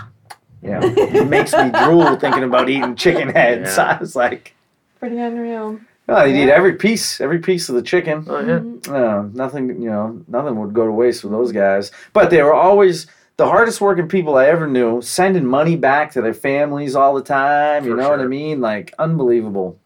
you 0.62 0.70
know 0.70 0.80
it 0.82 1.28
makes 1.28 1.52
me 1.52 1.70
drool 1.70 2.16
thinking 2.16 2.42
about 2.44 2.68
eating 2.68 2.94
chicken 2.94 3.28
heads 3.34 3.76
Yeah. 3.76 3.84
i 3.96 3.98
was 3.98 4.14
like 4.16 4.54
Pretty 4.98 5.18
unreal. 5.18 5.80
oh 6.08 6.24
he'd 6.26 6.42
eat 6.42 6.50
every 6.50 6.74
piece 6.74 7.20
every 7.20 7.38
piece 7.38 7.68
of 7.68 7.74
the 7.74 7.82
chicken 7.82 8.24
Oh, 8.28 8.40
yeah. 8.40 8.58
Mhm. 8.58 8.88
uh, 8.88 9.28
nothing 9.32 9.80
you 9.80 9.88
know 9.90 10.22
nothing 10.28 10.56
would 10.60 10.74
go 10.74 10.84
to 10.84 10.92
waste 10.92 11.22
with 11.24 11.32
those 11.32 11.52
guys 11.52 11.90
but 12.12 12.30
they 12.30 12.42
were 12.42 12.54
always 12.54 13.06
the 13.38 13.46
hardest 13.46 13.80
working 13.80 14.06
people 14.08 14.36
i 14.36 14.46
ever 14.46 14.66
knew 14.66 15.00
sending 15.00 15.46
money 15.46 15.76
back 15.76 16.12
to 16.12 16.20
their 16.20 16.34
families 16.34 16.94
all 16.94 17.14
the 17.14 17.22
time 17.22 17.84
you 17.84 17.92
For 17.92 17.96
know 18.02 18.10
what 18.10 18.20
i 18.20 18.26
mean 18.26 18.60
like 18.60 18.92
unbelievable 18.98 19.78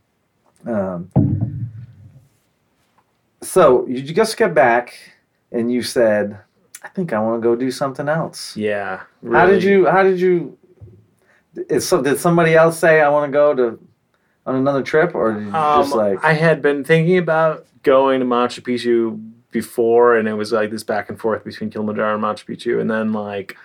um, 0.67 1.11
so 3.43 3.87
you 3.87 4.01
just 4.03 4.37
got 4.37 4.55
back 4.55 4.95
and 5.53 5.71
you 5.73 5.83
said 5.83 6.39
i 6.83 6.89
think 6.89 7.13
i 7.13 7.19
want 7.21 7.41
to 7.41 7.47
go 7.47 7.55
do 7.55 7.71
something 7.71 8.09
else 8.09 8.57
Yeah. 8.57 9.03
how 9.33 9.47
did 9.47 9.63
you 9.63 9.87
how 9.87 10.03
did 10.03 10.19
you 10.19 10.57
is 10.63 10.64
so, 11.79 12.03
did 12.03 12.19
somebody 12.19 12.55
else 12.55 12.79
say 12.79 13.01
i 13.01 13.09
want 13.09 13.31
to 13.31 13.33
go 13.33 13.55
to 13.55 13.79
on 14.47 14.57
another 14.57 14.83
trip 14.83 15.15
or 15.15 15.33
did 15.35 15.47
you 15.47 15.53
just 15.53 15.93
Um, 15.93 15.99
like 15.99 16.25
I 16.25 16.33
had 16.35 16.61
been 16.61 16.85
thinking 16.85 17.17
about 17.19 17.67
going 17.83 18.21
to 18.21 18.27
Machu 18.27 18.61
Picchu 18.61 19.33
before, 19.51 20.17
and 20.17 20.27
it 20.29 20.35
was 20.35 20.53
like 20.53 20.71
this 20.71 20.83
back 20.83 21.09
and 21.09 21.19
forth 21.19 21.45
between 21.45 21.71
Kilimanjaro 21.71 22.15
and 22.15 22.23
Machu 22.23 22.45
Picchu, 22.47 22.81
and 22.81 22.91
then 22.91 23.13
like 23.13 23.57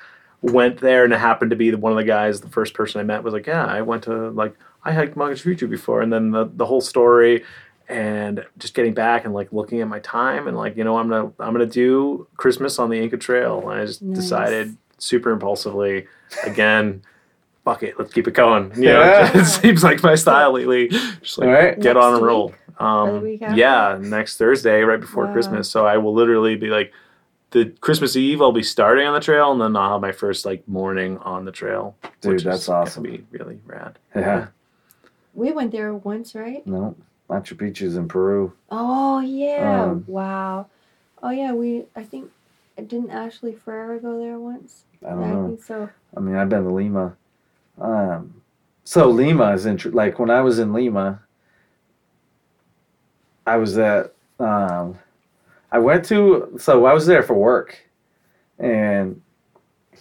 went 0.42 0.78
there, 0.80 1.04
and 1.04 1.12
it 1.12 1.20
happened 1.20 1.50
to 1.52 1.58
be 1.58 1.70
the, 1.72 1.78
one 1.78 1.92
of 1.92 1.98
the 1.98 2.04
guys, 2.06 2.40
the 2.42 2.48
first 2.50 2.74
person 2.74 3.02
I 3.02 3.04
met 3.04 3.24
was 3.24 3.34
like, 3.34 3.46
yeah, 3.48 3.66
I 3.66 3.82
went 3.82 4.04
to 4.04 4.30
like 4.30 4.56
I 4.86 4.94
hiked 4.94 5.16
Machu 5.18 5.44
Picchu 5.54 5.70
before, 5.70 6.02
and 6.02 6.14
then 6.14 6.32
the 6.32 6.46
the 6.54 6.66
whole 6.66 6.82
story. 6.82 7.44
And 7.90 8.46
just 8.60 8.76
getting 8.76 8.94
back 8.94 9.26
and 9.26 9.34
like 9.34 9.52
looking 9.52 9.82
at 9.82 9.88
my 9.88 9.98
time 10.00 10.48
and 10.48 10.56
like 10.56 10.78
you 10.78 10.84
know 10.84 10.98
I'm 10.98 11.10
gonna 11.10 11.32
I'm 11.40 11.52
gonna 11.54 11.66
do 11.66 12.28
Christmas 12.38 12.78
on 12.78 12.90
the 12.92 13.00
Inca 13.02 13.18
Trail 13.18 13.68
and 13.70 13.82
I 13.82 13.86
just 13.86 14.02
Nice. 14.04 14.16
decided 14.20 14.78
super 15.00 15.32
impulsively 15.32 16.06
again 16.46 17.02
fuck 17.70 17.84
it 17.84 17.97
let's 17.99 18.11
keep 18.13 18.28
it 18.28 18.34
going 18.34 18.72
you 18.76 18.86
know 18.86 19.01
Yeah. 19.01 19.32
it 19.41 19.45
seems 19.45 19.84
like 19.84 20.01
my 20.01 20.15
style 20.15 20.53
lately 20.53 20.88
just 21.22 21.38
like 21.38 21.47
All 21.47 21.53
right. 21.53 21.80
get 21.80 21.95
Next 21.95 22.05
on 22.05 22.13
a 22.22 22.26
roll. 22.26 22.53
Um, 22.80 23.38
yeah, 23.41 23.97
next 24.01 24.38
Thursday, 24.38 24.82
right 24.82 24.99
before 25.01 25.26
Wow. 25.26 25.34
Christmas. 25.34 25.70
So 25.70 25.86
I 25.86 25.97
will 25.97 26.13
literally 26.13 26.55
be 26.55 26.67
like, 26.67 26.93
the 27.51 27.65
Christmas 27.82 28.15
Eve, 28.15 28.41
I'll 28.41 28.53
be 28.53 28.63
starting 28.63 29.05
on 29.05 29.13
the 29.13 29.20
trail, 29.20 29.51
and 29.51 29.59
then 29.59 29.76
I'll 29.76 29.93
have 29.93 30.01
my 30.01 30.13
first 30.13 30.45
like 30.45 30.65
morning 30.67 31.17
on 31.17 31.43
the 31.43 31.51
trail. 31.51 31.95
Dude, 32.22 32.32
which 32.32 32.38
is 32.38 32.43
that's 32.45 32.67
gonna 32.67 32.80
awesome. 32.84 33.03
Be 33.03 33.26
really 33.32 33.59
rad. 33.65 33.99
yeah 34.15 34.47
We 35.34 35.51
went 35.51 35.72
there 35.72 35.93
once, 35.93 36.34
right? 36.36 36.65
no 36.65 36.95
machu 37.30 37.53
picchu's 37.55 37.95
in 37.97 38.07
peru 38.07 38.53
Oh 38.72 39.20
yeah! 39.20 39.84
Um, 39.84 40.05
wow. 40.07 40.67
Oh 41.22 41.32
yeah, 41.32 41.51
we. 41.53 41.84
I 41.95 42.03
think 42.03 42.32
didn't 42.78 43.11
Ashley 43.11 43.53
Ferreira 43.53 43.99
go 43.99 44.17
there 44.17 44.39
once? 44.39 44.86
i 45.05 45.09
don't 45.09 45.20
yeah, 45.22 45.28
I 45.28 45.32
know 45.34 45.47
think 45.47 45.63
so. 45.63 45.89
I 46.15 46.20
mean, 46.22 46.36
I've 46.36 46.49
been 46.49 46.63
to 46.63 46.70
Lima. 46.74 47.17
Um, 47.80 48.41
so 48.84 49.09
Lima 49.09 49.53
is 49.53 49.65
int- 49.65 49.93
like 49.93 50.19
when 50.19 50.30
I 50.30 50.41
was 50.41 50.59
in 50.59 50.73
Lima, 50.73 51.21
I 53.45 53.57
was 53.57 53.77
at. 53.77 54.13
Um, 54.39 54.97
I 55.71 55.80
went 55.80 56.05
to 56.05 56.55
so 56.59 56.86
I 56.86 56.93
was 56.93 57.05
there 57.05 57.21
for 57.21 57.36
work, 57.36 57.77
and 58.57 59.21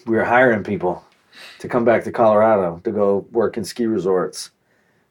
we 0.07 0.17
were 0.17 0.25
hiring 0.25 0.65
people 0.65 1.05
to 1.59 1.69
come 1.69 1.85
back 1.85 2.05
to 2.05 2.13
Colorado 2.13 2.81
to 2.85 2.91
go 2.91 3.27
work 3.31 3.57
in 3.57 3.65
ski 3.65 3.87
resorts. 3.87 4.51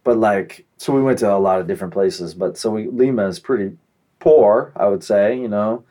But 0.03 0.17
like, 0.17 0.65
so 0.77 0.93
we 0.93 1.01
went 1.01 1.19
to 1.19 1.31
a 1.31 1.37
lot 1.37 1.59
of 1.59 1.67
different 1.67 1.93
places. 1.93 2.33
But 2.33 2.57
so 2.57 2.71
we 2.71 2.87
Lima 2.87 3.27
is 3.27 3.39
pretty 3.39 3.77
poor, 4.19 4.73
I 4.75 4.87
would 4.87 5.03
say. 5.03 5.39
You 5.39 5.49
know, 5.49 5.83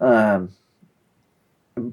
um, 0.00 0.50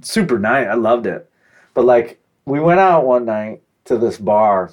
super 0.01 0.39
nice. 0.39 0.67
I 0.67 0.73
loved 0.73 1.05
it. 1.05 1.29
But 1.73 1.85
like, 1.85 2.19
we 2.45 2.59
went 2.59 2.79
out 2.79 3.05
one 3.05 3.25
night 3.25 3.61
to 3.89 3.97
this 3.97 4.17
bar, 4.19 4.71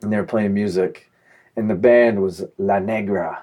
and 0.00 0.12
they 0.12 0.16
were 0.16 0.24
playing 0.24 0.54
music, 0.54 1.10
and 1.56 1.68
the 1.68 1.74
band 1.74 2.22
was 2.22 2.44
La 2.56 2.78
Negra, 2.78 3.42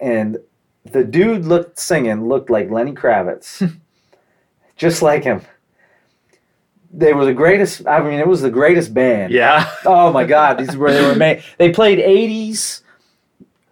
and 0.00 0.38
the 0.84 1.04
dude 1.04 1.44
looked 1.44 1.78
singing 1.78 2.28
looked 2.28 2.50
like 2.50 2.68
Lenny 2.68 2.92
Kravitz, 2.92 3.72
just 4.76 5.02
like 5.02 5.22
him. 5.22 5.40
They 6.92 7.12
were 7.12 7.24
the 7.26 7.34
greatest. 7.34 7.86
I 7.86 8.00
mean, 8.02 8.18
it 8.18 8.26
was 8.26 8.40
the 8.42 8.50
greatest 8.50 8.92
band. 8.92 9.32
Yeah. 9.32 9.70
Oh 9.84 10.12
my 10.12 10.24
God, 10.24 10.58
these 10.58 10.76
were 10.76 10.92
they 10.92 11.06
were 11.06 11.14
made. 11.14 11.44
They 11.58 11.70
played 11.70 12.00
'80s, 12.00 12.82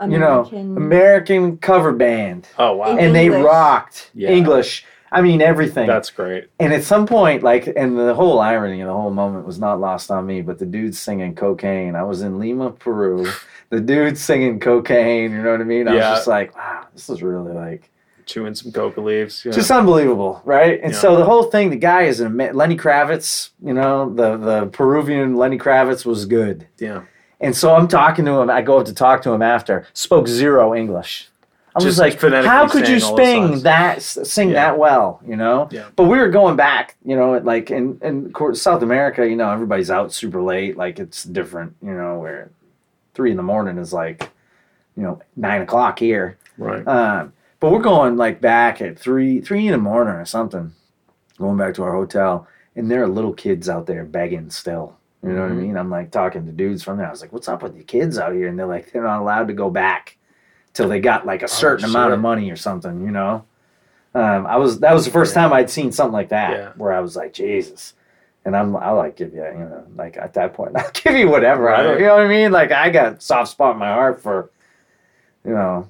you 0.02 0.18
know, 0.18 0.44
American. 0.44 0.76
American 0.76 1.58
cover 1.58 1.92
band, 1.92 2.46
Oh 2.56 2.76
wow. 2.76 2.92
In 2.92 2.98
and 3.06 3.16
they 3.16 3.30
rocked 3.30 4.10
Yeah. 4.14 4.30
English. 4.30 4.84
I 5.12 5.22
mean, 5.22 5.40
everything. 5.40 5.86
That's 5.86 6.10
great. 6.10 6.48
And 6.58 6.72
at 6.72 6.82
some 6.84 7.06
point, 7.06 7.42
like, 7.42 7.66
and 7.76 7.96
the 7.98 8.14
whole 8.14 8.40
irony 8.40 8.80
of 8.80 8.88
the 8.88 8.92
whole 8.92 9.10
moment 9.12 9.46
was 9.46 9.58
not 9.58 9.78
lost 9.80 10.10
on 10.10 10.26
me, 10.26 10.42
but 10.42 10.58
the 10.58 10.66
dude's 10.66 10.98
singing 10.98 11.34
cocaine. 11.34 11.94
I 11.94 12.02
was 12.02 12.22
in 12.22 12.38
Lima, 12.38 12.70
Peru. 12.70 13.26
The 13.68 13.80
dude's 13.80 14.20
singing 14.20 14.60
cocaine, 14.60 15.32
you 15.32 15.42
know 15.42 15.50
what 15.50 15.60
I 15.60 15.64
mean? 15.64 15.88
I 15.88 15.96
Yeah. 15.96 16.10
was 16.10 16.18
just 16.20 16.28
like, 16.28 16.54
wow, 16.56 16.86
this 16.94 17.10
is 17.10 17.20
really 17.20 17.52
like, 17.52 17.90
Chewing 18.24 18.54
some 18.54 18.70
coca 18.70 19.00
leaves. 19.00 19.44
Yeah. 19.44 19.50
just 19.50 19.72
unbelievable, 19.72 20.40
right? 20.44 20.80
And 20.80 20.92
Yeah. 20.92 20.98
so 20.98 21.16
the 21.16 21.24
whole 21.24 21.42
thing, 21.44 21.70
the 21.70 21.76
guy 21.76 22.02
is 22.02 22.20
an, 22.20 22.36
Lenny 22.36 22.76
Kravitz, 22.76 23.50
you 23.60 23.74
know, 23.74 24.08
the, 24.14 24.36
the 24.36 24.66
Peruvian 24.66 25.34
Lenny 25.34 25.58
Kravitz 25.58 26.06
was 26.06 26.26
good. 26.26 26.68
yeah. 26.78 27.02
And 27.40 27.54
so 27.56 27.74
I'm 27.74 27.88
talking 27.88 28.24
to 28.26 28.40
him. 28.40 28.48
I 28.50 28.62
go 28.62 28.78
up 28.78 28.86
to 28.86 28.94
talk 28.94 29.20
to 29.22 29.32
him 29.32 29.42
after. 29.42 29.84
Spoke 29.92 30.28
zero 30.28 30.72
English. 30.74 31.28
I 31.76 31.84
was 31.84 31.96
Just 31.96 31.98
like, 31.98 32.18
how 32.46 32.66
could 32.66 32.88
you 32.88 32.98
saying 32.98 33.42
all 33.42 33.48
those 33.48 33.56
sing 33.56 33.62
that, 33.64 34.02
sing 34.02 34.48
Yeah. 34.48 34.54
that 34.54 34.78
well? 34.78 35.20
You 35.26 35.36
know. 35.36 35.68
Yeah. 35.70 35.88
But 35.94 36.04
we 36.04 36.16
were 36.18 36.28
going 36.30 36.56
back, 36.56 36.96
you 37.04 37.14
know, 37.16 37.36
like 37.38 37.70
in 37.70 37.98
in 38.02 38.32
South 38.54 38.82
America, 38.82 39.28
you 39.28 39.36
know, 39.36 39.50
everybody's 39.50 39.90
out 39.90 40.10
super 40.12 40.40
late. 40.42 40.78
Like 40.78 40.98
it's 40.98 41.24
different, 41.24 41.76
you 41.82 41.92
know, 41.92 42.18
where 42.18 42.48
three 43.12 43.30
in 43.30 43.36
the 43.36 43.42
morning 43.42 43.76
is 43.76 43.92
like, 43.92 44.30
you 44.96 45.02
know, 45.02 45.20
nine 45.36 45.60
o'clock 45.60 45.98
here. 45.98 46.38
Right. 46.56 46.86
Um, 46.88 47.34
but 47.60 47.70
we're 47.72 47.80
going 47.82 48.16
like 48.16 48.40
back 48.40 48.80
at 48.80 48.98
three 48.98 49.42
three 49.42 49.66
in 49.66 49.72
the 49.72 49.78
morning 49.78 50.14
or 50.14 50.24
something, 50.24 50.72
going 51.36 51.58
back 51.58 51.74
to 51.74 51.82
our 51.82 51.92
hotel, 51.92 52.46
and 52.74 52.90
there 52.90 53.02
are 53.02 53.08
little 53.08 53.34
kids 53.34 53.68
out 53.68 53.84
there 53.84 54.04
begging 54.04 54.48
still. 54.48 54.96
You 55.22 55.32
know 55.32 55.42
what 55.42 55.50
I 55.50 55.54
Mhm. 55.54 55.60
mean? 55.62 55.76
I'm 55.76 55.90
like 55.90 56.10
talking 56.10 56.46
to 56.46 56.52
dudes 56.52 56.82
from 56.82 56.96
there. 56.96 57.06
I 57.08 57.10
was 57.10 57.20
like, 57.20 57.32
"What's 57.34 57.48
up 57.48 57.62
with 57.62 57.76
the 57.76 57.82
kids 57.82 58.16
out 58.18 58.32
here?" 58.32 58.48
And 58.48 58.58
they're 58.58 58.66
like, 58.66 58.92
"They're 58.92 59.02
not 59.02 59.20
allowed 59.20 59.48
to 59.48 59.54
go 59.54 59.68
back 59.70 60.15
till 60.76 60.88
they 60.88 61.00
got 61.00 61.26
like 61.26 61.42
a 61.42 61.48
certain 61.48 61.84
amount 61.86 62.12
of 62.12 62.20
money 62.20 62.50
or 62.50 62.56
something." 62.56 63.00
You 63.04 63.10
know? 63.10 63.44
Um, 64.14 64.46
I 64.46 64.56
was 64.56 64.78
that 64.80 64.92
was 64.92 65.04
the 65.04 65.10
first 65.10 65.34
Yeah. 65.34 65.42
time 65.42 65.52
I'd 65.52 65.70
seen 65.70 65.90
something 65.92 66.12
like 66.12 66.28
that 66.30 66.50
Yeah. 66.52 66.68
where 66.76 66.92
I 66.92 67.00
was 67.00 67.16
like, 67.16 67.32
"Jesus." 67.32 67.94
And 68.44 68.56
I'm, 68.56 68.76
I'll 68.76 68.94
like 68.96 69.16
give 69.16 69.34
you, 69.34 69.42
you 69.44 69.58
know, 69.58 69.84
like 69.96 70.16
at 70.16 70.34
that 70.34 70.54
point, 70.54 70.72
I'll 70.76 70.90
give 70.92 71.16
you 71.16 71.28
whatever. 71.28 71.68
I 71.68 71.82
don't, 71.82 71.98
you 71.98 72.06
know 72.06 72.14
what 72.14 72.26
I 72.26 72.28
mean? 72.28 72.52
Like 72.52 72.70
I 72.70 72.90
got 72.90 73.20
soft 73.20 73.50
spot 73.50 73.72
in 73.72 73.78
my 73.80 73.92
heart 73.92 74.22
for, 74.22 74.50
you 75.44 75.50
know, 75.52 75.88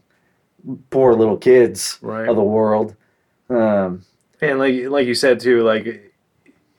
poor 0.89 1.12
little 1.14 1.37
kids 1.37 1.99
Right. 2.01 2.26
of 2.28 2.34
the 2.37 2.43
world. 2.43 2.97
Um, 3.51 4.03
And 4.41 4.59
like 4.59 4.74
like 4.89 5.07
you 5.07 5.14
said 5.14 5.39
too, 5.41 5.62
like 5.64 6.12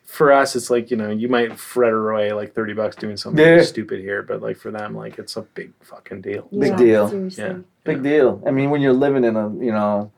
for 0.05 0.31
us, 0.31 0.55
it's 0.55 0.69
like 0.71 0.89
you 0.91 0.97
know 0.97 1.11
you 1.11 1.27
might 1.29 1.57
fret 1.59 1.93
away 1.93 2.33
like 2.33 2.53
thirty 2.53 2.73
bucks 2.73 2.95
doing 2.95 3.15
something 3.15 3.45
Yeah. 3.45 3.61
stupid 3.61 3.99
here, 3.99 4.23
but 4.23 4.41
like 4.41 4.57
for 4.57 4.71
them, 4.71 4.95
like 4.95 5.17
it's 5.19 5.37
a 5.37 5.43
big 5.43 5.71
fucking 5.81 6.21
deal. 6.21 6.47
Big 6.57 6.75
deal. 6.75 7.07
Seriously. 7.09 7.43
Yeah. 7.43 7.57
Big 7.87 8.03
deal. 8.03 8.41
I 8.45 8.51
mean, 8.51 8.69
when 8.69 8.81
you're 8.81 8.93
living 8.93 9.23
in 9.23 9.35
a, 9.35 9.49
you 9.55 9.71
know, 9.71 10.11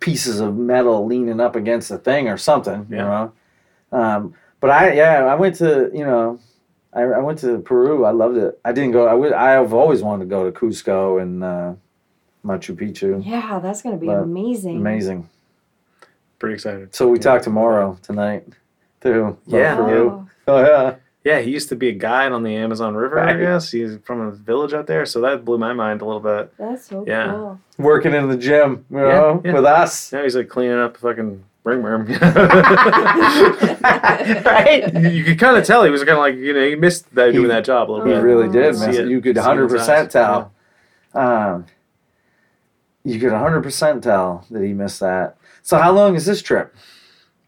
pieces 0.00 0.40
of 0.40 0.56
metal 0.56 1.06
leaning 1.06 1.40
up 1.40 1.56
against 1.56 1.90
a 1.90 1.98
thing 1.98 2.28
or 2.28 2.36
something, 2.36 2.86
you 2.90 2.96
Yeah. 2.96 3.04
know. 3.90 3.98
Um, 3.98 4.34
but 4.60 4.70
I, 4.70 4.92
yeah, 4.92 5.24
I 5.24 5.34
went 5.34 5.56
to, 5.56 5.90
you 5.94 6.04
know, 6.04 6.38
I, 6.92 7.02
I 7.02 7.18
went 7.20 7.38
to 7.40 7.58
Peru. 7.60 8.04
I 8.04 8.10
loved 8.10 8.36
it. 8.36 8.58
I 8.64 8.72
didn't 8.72 8.92
go. 8.92 9.06
I 9.06 9.14
would. 9.14 9.32
I've 9.32 9.72
always 9.72 10.02
wanted 10.02 10.24
to 10.24 10.30
go 10.30 10.48
to 10.50 10.52
Cusco 10.58 11.20
and 11.20 11.42
uh, 11.42 11.74
Machu 12.44 12.74
Picchu. 12.76 13.22
Yeah, 13.24 13.58
that's 13.60 13.82
gonna 13.82 13.96
be 13.96 14.06
But 14.06 14.22
amazing. 14.22 14.76
Amazing. 14.76 15.28
Pretty 16.38 16.54
excited. 16.54 16.94
So 16.94 17.08
we 17.08 17.18
Yeah. 17.18 17.22
talk 17.22 17.42
tomorrow 17.42 17.98
tonight, 18.02 18.46
too. 19.00 19.36
Yeah, 19.46 19.76
Oh, 19.80 20.28
Oh 20.46 20.60
yeah. 20.60 20.94
Yeah, 21.24 21.40
he 21.40 21.50
used 21.50 21.70
to 21.70 21.76
be 21.76 21.88
a 21.88 21.92
guide 21.92 22.32
on 22.32 22.42
the 22.42 22.54
Amazon 22.54 22.94
River. 22.94 23.18
I 23.18 23.34
guess 23.36 23.70
he's 23.72 23.96
from 24.04 24.20
a 24.20 24.30
village 24.30 24.74
out 24.74 24.86
there, 24.86 25.06
so 25.06 25.22
that 25.22 25.42
blew 25.44 25.56
my 25.56 25.72
mind 25.72 26.02
a 26.02 26.04
little 26.04 26.20
bit. 26.20 26.52
that's 26.58 26.86
so 26.88 27.02
Yeah. 27.06 27.30
cool. 27.32 27.58
Working 27.78 28.12
in 28.14 28.28
the 28.28 28.36
gym, 28.36 28.84
you 28.90 28.98
Yeah, 28.98 29.04
know, 29.08 29.42
yeah. 29.44 29.52
with 29.54 29.64
us. 29.64 30.12
Now 30.12 30.22
he's 30.22 30.36
like 30.36 30.48
cleaning 30.50 30.78
up 30.78 30.92
the 30.94 30.98
fucking 31.00 31.42
ringworm. 31.64 32.06
right. 34.44 34.92
you, 34.94 35.08
you 35.10 35.24
could 35.24 35.38
kind 35.38 35.56
of 35.56 35.64
tell 35.64 35.82
he 35.84 35.90
was 35.90 36.00
kind 36.02 36.12
of 36.12 36.18
like 36.18 36.36
you 36.36 36.52
know 36.52 36.66
he 36.68 36.74
missed 36.74 37.12
that, 37.14 37.28
He- 37.28 37.32
doing 37.36 37.48
that 37.48 37.64
job 37.64 37.90
a 37.90 37.92
little 37.92 38.06
He 38.06 38.12
bit. 38.12 38.18
He 38.18 38.24
really 38.24 38.48
did, 38.50 38.74
See 38.76 38.80
man. 38.86 38.94
it- 38.94 39.08
You 39.08 39.20
could 39.20 39.36
see 39.36 39.40
it 39.40 39.42
in 39.42 39.58
100 39.58 39.62
his 39.64 39.72
percent 39.72 40.06
eyes. 40.08 40.12
tell. 40.12 40.52
Um, 41.14 41.66
you 43.04 43.18
could 43.20 43.32
100 43.32 43.62
percent 43.62 44.02
tell 44.04 44.44
that 44.50 44.62
he 44.62 44.72
missed 44.72 45.00
that. 45.00 45.36
So 45.62 45.78
how 45.78 45.92
long 45.92 46.14
is 46.16 46.26
this 46.26 46.42
trip? 46.42 46.74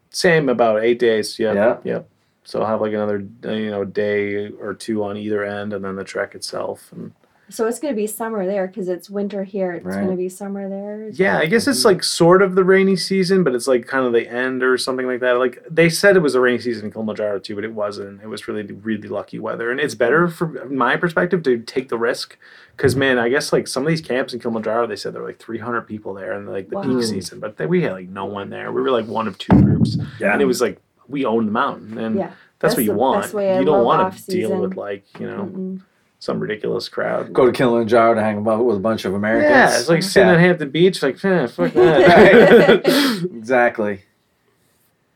Same 0.09 0.49
about 0.49 0.83
eight 0.83 0.99
days. 0.99 1.37
Yep. 1.37 1.55
Yeah. 1.55 1.77
Yep. 1.83 2.09
So 2.47 2.61
I'll 2.61 2.67
have 2.67 2.79
like 2.79 2.93
another 2.93 3.27
uh, 3.45 3.51
you 3.51 3.69
know 3.69 3.83
day 3.83 4.47
or 4.47 4.73
two 4.73 5.03
on 5.03 5.17
either 5.17 5.43
end, 5.43 5.73
and 5.73 5.83
then 5.83 5.97
the 5.97 6.05
trek 6.05 6.33
itself. 6.33 6.89
And 6.93 7.11
So 7.49 7.67
it's 7.67 7.77
gonna 7.77 7.93
be 7.93 8.07
summer 8.07 8.45
there 8.45 8.67
because 8.67 8.87
it's 8.87 9.09
winter 9.09 9.43
here. 9.43 9.73
It's 9.73 9.85
Right. 9.85 9.99
gonna 10.01 10.15
be 10.15 10.29
summer 10.29 10.69
there. 10.69 11.09
yeah, 11.09 11.39
I 11.39 11.45
guess 11.47 11.67
it's 11.67 11.83
like 11.83 12.03
sort 12.03 12.41
of 12.41 12.55
the 12.55 12.63
rainy 12.63 12.95
season, 12.95 13.43
but 13.43 13.53
it's 13.53 13.67
like 13.67 13.85
kind 13.85 14.05
of 14.05 14.13
the 14.13 14.29
end 14.29 14.63
or 14.63 14.77
something 14.77 15.05
like 15.05 15.19
that. 15.19 15.33
Like 15.39 15.61
they 15.69 15.89
said 15.89 16.15
it 16.15 16.21
was 16.21 16.35
a 16.35 16.39
rainy 16.39 16.59
season 16.59 16.85
in 16.85 16.91
Kilimanjaro 16.93 17.39
too, 17.39 17.53
but 17.55 17.65
it 17.65 17.73
wasn't. 17.73 18.21
It 18.23 18.27
was 18.27 18.47
really 18.47 18.63
really 18.63 19.09
lucky 19.09 19.39
weather, 19.39 19.69
and 19.69 19.81
it's 19.81 19.95
better 19.95 20.29
from 20.29 20.73
my 20.73 20.95
perspective 20.95 21.43
to 21.43 21.59
take 21.59 21.89
the 21.89 21.97
risk. 21.97 22.37
Because 22.77 22.95
man, 22.95 23.17
I 23.19 23.27
guess 23.27 23.51
like 23.51 23.67
some 23.67 23.83
of 23.83 23.89
these 23.89 24.01
camps 24.01 24.33
in 24.33 24.39
Kilimanjaro, 24.39 24.87
they 24.87 24.95
said 24.95 25.13
there 25.13 25.21
were 25.21 25.27
like 25.27 25.39
300 25.39 25.81
people 25.81 26.13
there 26.13 26.31
in 26.39 26.45
like 26.45 26.69
the 26.69 26.75
Wow. 26.77 26.83
peak 26.83 27.03
season, 27.03 27.41
but 27.41 27.57
then 27.57 27.67
we 27.67 27.81
had 27.81 27.91
like 27.91 28.07
no 28.07 28.23
one 28.25 28.49
there. 28.51 28.71
We 28.71 28.81
were 28.81 28.91
like 28.91 29.07
one 29.07 29.27
of 29.27 29.37
two 29.37 29.61
groups, 29.61 29.97
yeah. 30.17 30.31
and 30.31 30.41
it 30.41 30.45
was 30.45 30.61
like 30.61 30.79
we 31.09 31.25
own 31.25 31.45
the 31.45 31.51
mountain, 31.51 31.97
and 31.97 32.15
Yeah. 32.15 32.27
that's, 32.27 32.35
That's 32.59 32.75
what 32.75 32.83
you 32.85 32.91
the 32.91 32.97
want. 32.97 33.21
best 33.23 33.33
way 33.33 33.55
I 33.55 33.59
you 33.59 33.65
don't 33.65 33.83
want 33.85 34.13
to 34.13 34.25
deal 34.31 34.51
off-season. 34.51 34.59
with 34.59 34.75
like 34.77 35.05
you 35.19 35.27
know 35.27 35.43
Mm-mm. 35.45 35.81
some 36.19 36.39
ridiculous 36.39 36.89
crowd. 36.89 37.31
Go 37.33 37.45
to 37.45 37.51
Kilimanjaro 37.51 38.15
to 38.15 38.21
hang 38.21 38.45
out 38.47 38.65
with 38.65 38.77
a 38.77 38.79
bunch 38.79 39.05
of 39.05 39.13
Americans. 39.13 39.51
yeah, 39.51 39.77
it's 39.79 39.89
like 39.89 40.03
sitting 40.03 40.27
Yeah. 40.29 40.35
at 40.35 40.39
Hampton 40.39 40.69
Beach, 40.71 41.01
like 41.03 41.23
eh, 41.23 41.47
fuck 41.47 41.73
that. 41.73 43.29
exactly. 43.35 44.01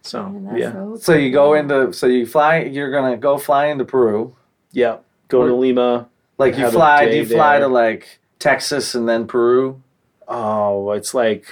so 0.03 0.29
Man, 0.29 0.57
yeah, 0.57 0.71
so 0.71 0.95
So 0.97 1.13
you 1.13 1.31
go 1.31 1.53
into, 1.53 1.93
so 1.93 2.07
you 2.07 2.25
fly, 2.25 2.59
you're 2.63 2.91
gonna 2.91 3.17
go 3.17 3.37
fly 3.37 3.67
into 3.67 3.85
Peru. 3.85 4.35
yeah. 4.71 4.97
Go 5.27 5.47
to 5.47 5.53
Lima. 5.55 6.09
Like 6.37 6.57
you 6.57 6.69
fly, 6.69 7.09
do 7.09 7.15
you 7.17 7.25
fly 7.25 7.59
there. 7.59 7.67
to 7.67 7.73
like 7.73 8.19
Texas 8.37 8.95
and 8.95 9.07
then 9.07 9.27
Peru? 9.27 9.81
Oh, 10.27 10.91
it's 10.91 11.13
like 11.13 11.45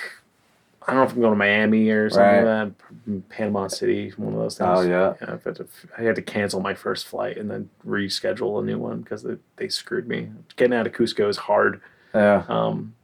I 0.90 0.94
don't 0.94 1.00
know 1.00 1.04
if 1.10 1.14
I'm 1.14 1.22
going 1.22 1.32
to 1.34 1.38
Miami 1.38 1.90
or 1.90 2.10
something 2.10 2.26
Right. 2.46 2.64
like 2.64 2.74
that. 3.06 3.30
Panama 3.30 3.68
City, 3.68 4.12
one 4.18 4.34
of 4.34 4.40
those 4.40 4.58
things. 4.58 4.70
Oh, 4.72 4.82
yeah. 4.82 5.14
yeah. 5.22 5.34
I've 5.34 5.44
had 5.44 5.56
to, 5.58 5.68
I 5.98 6.02
had 6.02 6.16
to 6.16 6.22
cancel 6.22 6.60
my 6.60 6.74
first 6.74 7.08
flight 7.08 7.38
and 7.38 7.50
then 7.50 7.70
reschedule 7.88 8.60
a 8.62 8.66
new 8.66 8.78
one 8.80 9.02
because 9.02 9.24
they, 9.24 9.38
they 9.58 9.68
screwed 9.70 10.08
me. 10.08 10.30
Getting 10.56 10.74
out 10.78 10.88
of 10.88 10.94
Cusco 10.94 11.30
is 11.30 11.38
hard. 11.38 11.82
Yeah. 12.14 12.44
um, 12.50 12.96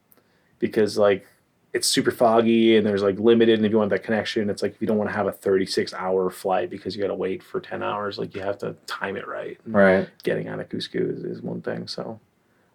because 0.60 0.98
like 0.98 1.28
it's 1.74 1.88
super 1.88 2.10
foggy 2.12 2.78
and 2.78 2.88
there's 2.88 3.04
like 3.04 3.20
limited 3.20 3.60
and 3.60 3.66
if 3.66 3.72
you 3.72 3.78
want 3.78 3.90
that 3.90 4.02
connection 4.02 4.50
it's 4.50 4.64
like 4.64 4.74
if 4.74 4.82
you 4.82 4.88
don't 4.88 4.98
want 4.98 5.10
to 5.10 5.16
have 5.16 5.28
a 5.28 5.32
36 5.32 5.94
hour 5.94 6.30
flight 6.30 6.70
because 6.70 6.96
you 6.96 7.02
got 7.02 7.10
to 7.10 7.14
wait 7.16 7.44
for 7.44 7.60
10 7.60 7.84
hours 7.84 8.18
like 8.18 8.34
you 8.34 8.42
have 8.42 8.58
to 8.60 8.74
time 8.88 9.18
it 9.18 9.28
right 9.28 9.60
and 9.66 9.74
Right. 9.76 10.10
getting 10.24 10.48
out 10.48 10.60
of 10.62 10.70
Cusco 10.70 10.96
is, 11.14 11.24
is 11.26 11.42
one 11.42 11.62
thing 11.62 11.86
so 11.88 12.20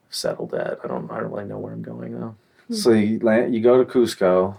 I've 0.08 0.14
settled 0.14 0.50
that 0.50 0.78
I 0.84 0.86
don't 0.88 1.10
I 1.10 1.18
don't 1.18 1.32
really 1.32 1.46
know 1.46 1.58
where 1.58 1.72
I'm 1.72 1.82
going 1.82 2.20
though 2.20 2.34
So 2.70 2.90
you 2.92 3.18
land, 3.20 3.54
you 3.54 3.60
go 3.62 3.82
to 3.82 3.90
Cusco 3.90 4.56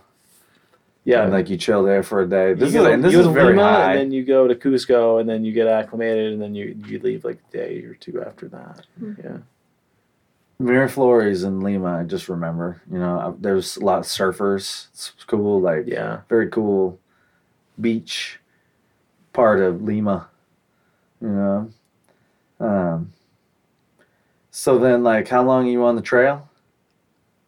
yeah 1.03 1.23
and 1.23 1.31
like 1.31 1.49
you 1.49 1.57
chill 1.57 1.83
there 1.83 2.03
for 2.03 2.21
a 2.21 2.27
day. 2.29 2.53
This 2.53 2.73
you 2.73 2.81
is 2.81 2.85
go, 2.87 2.91
and 2.93 3.03
this 3.03 3.13
you 3.13 3.23
go 3.23 3.29
is 3.29 3.33
very 3.33 3.49
Lima, 3.49 3.63
high. 3.63 3.91
and 3.91 3.99
then 3.99 4.11
you 4.11 4.23
go 4.23 4.47
to 4.47 4.55
Cusco 4.55 5.19
and 5.19 5.27
then 5.29 5.43
you 5.43 5.51
get 5.51 5.67
acclimated 5.67 6.33
and 6.33 6.41
then 6.41 6.53
you 6.55 6.75
you 6.87 6.99
leave 6.99 7.25
like 7.25 7.39
a 7.49 7.51
day 7.57 7.83
or 7.83 7.95
two 7.95 8.21
after 8.23 8.47
that 8.49 8.85
yeah 9.23 9.37
Miraflores 10.61 11.43
in 11.43 11.61
Lima, 11.61 12.01
I 12.01 12.03
just 12.03 12.29
remember. 12.29 12.83
You 12.91 12.99
know, 12.99 13.35
there's 13.39 13.77
a 13.77 13.83
lot 13.83 13.97
of 13.97 14.05
surfers. 14.05 14.89
It's 14.93 15.11
cool, 15.25 15.59
like 15.59 15.85
yeah 15.87 16.21
very 16.29 16.49
cool 16.49 16.99
beach 17.79 18.39
part 19.33 19.59
of 19.59 19.81
Lima. 19.81 20.29
You 21.19 21.29
know. 21.29 21.71
Um. 22.59 23.13
So 24.51 24.77
then, 24.77 25.03
like, 25.03 25.29
how 25.29 25.43
long 25.43 25.67
are 25.67 25.71
you 25.71 25.83
on 25.83 25.95
the 25.95 26.01
trail? 26.01 26.47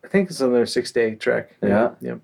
I 0.03 0.07
think 0.07 0.29
it's 0.29 0.39
another 0.41 0.65
six 0.65 0.91
day 0.91 1.15
trek. 1.15 1.55
Yeah. 1.61 1.91
Yep. 2.01 2.19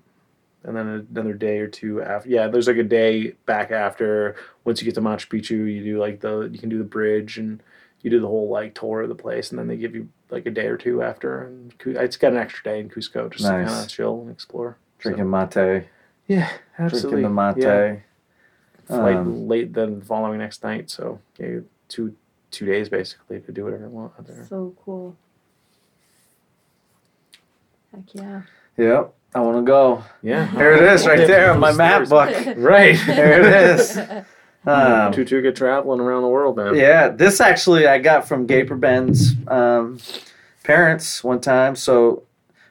And 0.62 0.76
then 0.76 1.06
another 1.10 1.32
day 1.32 1.58
or 1.58 1.68
two 1.68 2.02
after. 2.02 2.28
Yeah, 2.28 2.48
there's 2.48 2.66
like 2.66 2.76
a 2.76 2.82
day 2.82 3.32
back 3.46 3.70
after. 3.70 4.36
Once 4.64 4.80
you 4.80 4.84
get 4.84 4.94
to 4.96 5.00
Machu 5.00 5.26
Picchu, 5.28 5.50
you 5.72 5.82
do 5.82 5.98
like 5.98 6.20
the 6.20 6.50
you 6.52 6.58
can 6.58 6.68
do 6.68 6.76
the 6.78 6.84
bridge 6.84 7.38
and 7.38 7.62
you 8.02 8.10
do 8.10 8.20
the 8.20 8.26
whole 8.26 8.48
like 8.48 8.74
tour 8.74 9.02
of 9.02 9.08
the 9.08 9.14
place, 9.14 9.50
and 9.50 9.58
then 9.58 9.68
they 9.68 9.76
give 9.76 9.94
you 9.94 10.08
like 10.30 10.46
a 10.46 10.50
day 10.50 10.66
or 10.66 10.76
two 10.76 11.02
after. 11.02 11.44
And 11.44 11.74
it's 11.86 12.16
got 12.16 12.32
an 12.32 12.38
extra 12.38 12.64
day 12.64 12.80
in 12.80 12.90
Cusco 12.90 13.30
just 13.30 13.44
to 13.44 13.50
kind 13.50 13.68
of 13.68 13.88
chill 13.88 14.20
and 14.20 14.30
explore. 14.30 14.76
So, 14.98 15.10
Drinking 15.10 15.30
mate, 15.30 15.86
yeah, 16.26 16.50
absolutely. 16.78 17.22
drinking 17.22 17.34
the 17.34 17.54
mate. 17.54 17.62
Yeah. 17.62 17.96
Flight 18.86 19.16
Um, 19.16 19.48
late 19.48 19.72
then 19.72 20.00
the 20.00 20.04
following 20.04 20.38
next 20.38 20.62
night, 20.64 20.90
so 20.90 21.20
yeah, 21.38 21.60
two 21.88 22.16
two 22.50 22.66
days 22.66 22.88
basically 22.88 23.40
to 23.40 23.52
do 23.52 23.64
whatever 23.64 23.84
you 23.84 23.90
want 23.90 24.12
out 24.18 24.26
there. 24.26 24.44
So 24.48 24.74
cool. 24.84 25.16
Heck 27.92 28.14
yeah. 28.14 28.42
Yep, 28.76 29.14
I 29.34 29.40
want 29.40 29.58
to 29.58 29.62
go. 29.62 30.02
Yeah, 30.22 30.46
Here 30.56 30.72
it 30.72 30.82
is, 30.82 31.06
right 31.06 31.26
there 31.26 31.52
on 31.52 31.60
my 31.60 31.72
map 31.72 32.08
book. 32.08 32.30
Right 32.56 32.98
There 33.06 33.40
it 33.40 33.78
is. 33.80 33.98
Um, 34.66 35.10
two 35.14 35.24
two 35.24 35.40
good 35.40 35.56
traveling 35.56 36.00
around 36.00 36.20
the 36.20 36.28
world, 36.28 36.58
man. 36.58 36.74
Yeah, 36.74 37.08
this 37.08 37.40
actually 37.40 37.86
I 37.86 37.96
got 37.98 38.28
from 38.28 38.44
Gaper 38.44 38.76
Ben's 38.76 39.32
um, 39.48 39.98
parents 40.64 41.24
one 41.24 41.40
time. 41.40 41.74
So 41.76 42.24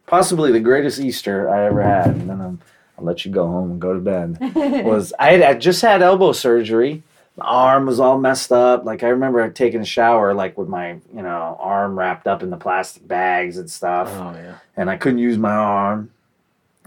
possibly 0.05 0.51
the 0.51 0.59
greatest 0.59 0.99
Easter 0.99 1.49
I 1.49 1.65
ever 1.65 1.81
had. 1.81 2.09
And 2.09 2.29
then 2.29 2.41
I'm, 2.41 2.61
I'll 2.95 3.05
let 3.05 3.25
you 3.25 3.31
go 3.31 3.47
home 3.47 3.71
and 3.71 3.81
go 3.81 3.95
to 3.95 3.99
bed. 3.99 4.37
Was 4.85 5.13
I 5.17 5.31
had 5.31 5.41
I 5.41 5.55
just 5.55 5.81
had 5.81 6.03
elbow 6.03 6.31
surgery. 6.31 7.01
My 7.37 7.45
arm 7.45 7.87
was 7.87 7.99
all 7.99 8.19
messed 8.19 8.51
up. 8.51 8.85
Like 8.85 9.01
I 9.01 9.07
remember 9.07 9.49
taking 9.49 9.81
a 9.81 9.85
shower 9.85 10.35
like 10.35 10.59
with 10.59 10.67
my 10.67 10.91
you 10.91 11.23
know 11.23 11.57
arm 11.59 11.97
wrapped 11.97 12.27
up 12.27 12.43
in 12.43 12.51
the 12.51 12.57
plastic 12.57 13.07
bags 13.07 13.57
and 13.57 13.67
stuff 13.69 14.09
Oh 14.11 14.33
yeah. 14.39 14.57
and 14.77 14.91
I 14.91 14.95
couldn't 14.97 15.17
use 15.19 15.39
my 15.39 15.55
arm. 15.55 16.11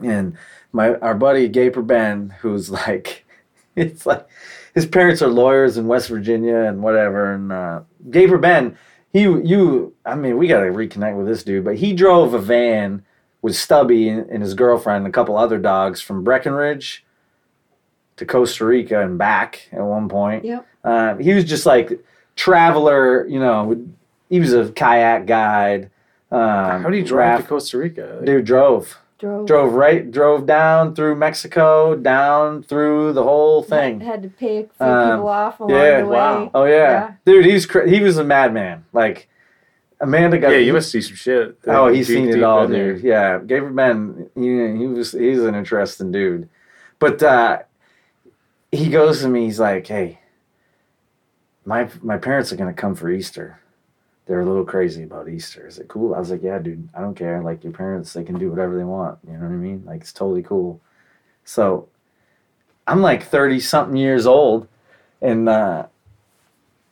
And 0.05 0.36
my 0.72 0.94
our 0.96 1.14
buddy 1.14 1.48
Gaper 1.48 1.82
Ben, 1.82 2.34
who's 2.40 2.70
like, 2.70 3.24
it's 3.76 4.07
like 4.07 4.26
his 4.74 4.86
parents 4.86 5.22
are 5.22 5.28
lawyers 5.28 5.76
in 5.76 5.86
West 5.86 6.09
Virginia 6.09 6.57
and 6.57 6.82
whatever. 6.82 7.34
And 7.34 7.53
uh, 7.53 7.80
Gaper 8.11 8.38
Ben, 8.38 8.76
he 9.12 9.22
you, 9.22 9.94
I 10.05 10.14
mean, 10.14 10.38
we 10.38 10.48
got 10.48 10.61
to 10.61 10.66
reconnect 10.66 11.16
with 11.16 11.26
this 11.26 11.44
dude, 11.44 11.64
but 11.64 11.76
he 11.76 11.92
drove 11.92 12.34
a 12.34 12.38
van 12.38 13.05
with 13.42 13.57
Stubby 13.57 14.09
and, 14.09 14.28
and 14.30 14.42
his 14.42 14.55
girlfriend 14.55 15.05
and 15.05 15.12
a 15.12 15.12
couple 15.12 15.36
other 15.36 15.59
dogs 15.59 16.00
from 16.00 16.24
Breckenridge 16.24 17.05
to 18.16 18.24
Costa 18.26 18.64
Rica 18.64 19.03
and 19.03 19.18
back 19.18 19.68
at 19.72 19.82
one 19.82 20.09
point. 20.09 20.44
Yep. 20.44 20.66
Uh, 20.84 21.16
he 21.16 21.32
was 21.34 21.44
just 21.44 21.66
like 21.66 22.03
traveler, 22.36 23.26
you 23.26 23.40
know. 23.40 23.86
He 24.28 24.40
was 24.40 24.55
a 24.55 24.72
kayak 24.72 25.26
guide. 25.26 25.90
Um, 26.30 26.82
How 26.82 26.88
do 26.88 26.96
you 26.96 27.05
drive 27.05 27.18
raft- 27.18 27.42
to 27.42 27.48
Costa 27.48 27.78
Rica? 27.78 28.22
Dude 28.24 28.44
drove. 28.46 28.96
Drove. 29.22 29.46
Drove 29.46 29.72
right, 29.74 30.10
drove 30.10 30.46
down 30.46 30.96
through 30.96 31.14
Mexico, 31.14 31.94
down 31.94 32.64
through 32.64 33.12
the 33.12 33.22
whole 33.22 33.62
thing. 33.62 34.00
Had 34.00 34.22
to 34.24 34.28
pay 34.28 34.58
a 34.64 34.66
few 34.66 34.84
Um, 34.86 35.10
people 35.18 35.28
off 35.28 35.60
along 35.60 35.70
yeah, 35.70 36.00
the 36.00 36.06
way. 36.06 36.16
wow. 36.16 36.50
Oh 36.52 36.64
yeah, 36.64 36.74
Yeah. 36.74 37.12
dude, 37.24 37.44
he's 37.44 37.64
cra- 37.64 37.88
he 37.88 38.00
was 38.00 38.18
a 38.18 38.24
madman. 38.24 38.84
Like 38.92 39.28
Amanda 40.00 40.38
got. 40.38 40.50
yeah, 40.50 40.58
you 40.58 40.72
must 40.72 40.90
see 40.90 41.00
some 41.00 41.14
shit. 41.14 41.56
Oh, 41.68 41.86
he's 41.86 42.08
Deep, 42.08 42.16
seen 42.16 42.28
it 42.30 42.42
all, 42.42 42.64
in 42.64 42.72
there. 42.72 42.94
dude. 42.94 43.04
Yeah, 43.04 43.38
Gaper 43.38 43.70
Ben, 43.70 44.28
he, 44.34 44.42
he 44.76 44.86
was 44.88 45.12
he's 45.12 45.40
an 45.40 45.54
interesting 45.54 46.10
dude, 46.10 46.48
but 46.98 47.22
uh, 47.22 47.60
he 48.72 48.88
goes 48.90 49.20
to 49.20 49.28
me. 49.28 49.44
He's 49.44 49.60
like, 49.60 49.86
"Hey, 49.86 50.18
my 51.64 51.88
my 52.02 52.18
parents 52.18 52.52
are 52.52 52.56
gonna 52.56 52.72
come 52.72 52.96
for 52.96 53.08
Easter. 53.08 53.60
They're 54.26 54.40
a 54.40 54.46
little 54.46 54.64
crazy 54.64 55.02
about 55.02 55.28
Easter. 55.28 55.66
Is 55.66 55.78
it 55.78 55.88
cool? 55.88 56.14
I 56.14 56.18
was 56.18 56.30
like, 56.30 56.42
yeah, 56.42 56.58
dude, 56.58 56.88
I 56.94 57.00
don't 57.00 57.14
care. 57.14 57.42
Like 57.42 57.64
your 57.64 57.72
parents, 57.72 58.12
they 58.12 58.22
can 58.24 58.38
do 58.38 58.50
whatever 58.50 58.76
they 58.76 58.84
want. 58.84 59.18
You 59.26 59.32
know 59.34 59.40
what 59.40 59.46
I 59.46 59.56
mean? 59.56 59.82
Like 59.84 60.02
it's 60.02 60.12
totally 60.12 60.42
cool. 60.42 60.80
So 61.44 61.88
I'm 62.86 63.00
like 63.02 63.24
30 63.24 63.58
something 63.60 63.96
years 63.96 64.26
old 64.26 64.68
and 65.20 65.48
uh, 65.48 65.86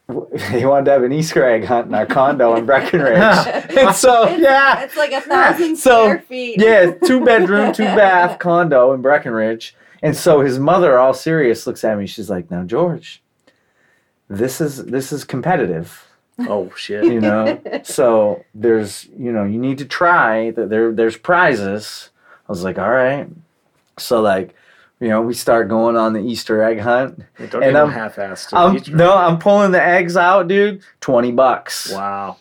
they 0.51 0.67
wanted 0.67 0.87
to 0.87 0.91
have 0.91 1.03
an 1.05 1.13
Easter 1.13 1.45
egg 1.49 1.65
hunt 1.65 1.87
in 1.87 1.95
our 1.95 2.07
condo 2.07 2.57
in 2.57 2.67
Breckenridge. 2.67 3.17
and 3.77 3.95
so, 3.95 4.25
It's- 4.25 4.41
yeah. 4.41 4.81
It's 4.83 4.97
like 4.97 5.13
a 5.13 5.21
thousand 5.21 5.77
So, 5.77 6.03
square 6.05 6.21
feet. 6.23 6.61
Yeah, 6.61 6.93
two 7.05 7.25
bedroom, 7.25 7.73
two 7.73 7.85
bath 7.85 8.39
condo 8.41 8.93
in 8.93 9.03
Breckenridge. 9.03 9.77
And 10.03 10.17
so 10.17 10.41
his 10.41 10.59
mother, 10.59 10.99
all 10.99 11.13
serious, 11.15 11.67
looks 11.67 11.85
at 11.85 11.99
me. 11.99 12.07
She's 12.07 12.31
like, 12.31 12.51
"Now, 12.51 12.65
George, 12.65 13.23
this 14.29 14.59
is 14.59 14.87
this 14.87 15.13
is 15.13 15.25
competitive, 15.25 16.07
Oh 16.49 16.71
shit. 16.77 17.05
you 17.05 17.21
know. 17.21 17.61
so 17.85 18.45
there's, 18.55 19.07
you 19.19 19.33
know, 19.33 19.45
you 19.45 19.59
need 19.59 19.79
to 19.79 19.85
try. 19.85 20.51
That 20.53 20.71
there 20.71 20.93
there's 20.93 21.17
prizes." 21.17 22.11
I 22.49 22.53
was 22.53 22.65
like, 22.65 22.79
"All 22.79 22.91
right." 22.91 23.29
So 23.99 24.21
like, 24.21 24.55
you 25.01 25.09
know, 25.09 25.21
we 25.23 25.35
start 25.35 25.69
going 25.69 25.97
on 25.97 26.13
the 26.13 26.21
Easter 26.21 26.63
egg 26.63 26.81
hunt. 26.81 27.23
Don't 27.51 27.63
And 27.63 27.77
I'm- 27.77 27.91
half-assed. 27.91 28.49
I'm, 28.53 28.97
no, 28.97 29.15
I'm 29.17 29.39
pulling 29.39 29.73
the 29.73 29.83
eggs 29.83 30.17
out, 30.17 30.49
dude. 30.49 30.83
Twenty 31.01 31.33
bucks. 31.33 31.93
Wow. 31.93 32.37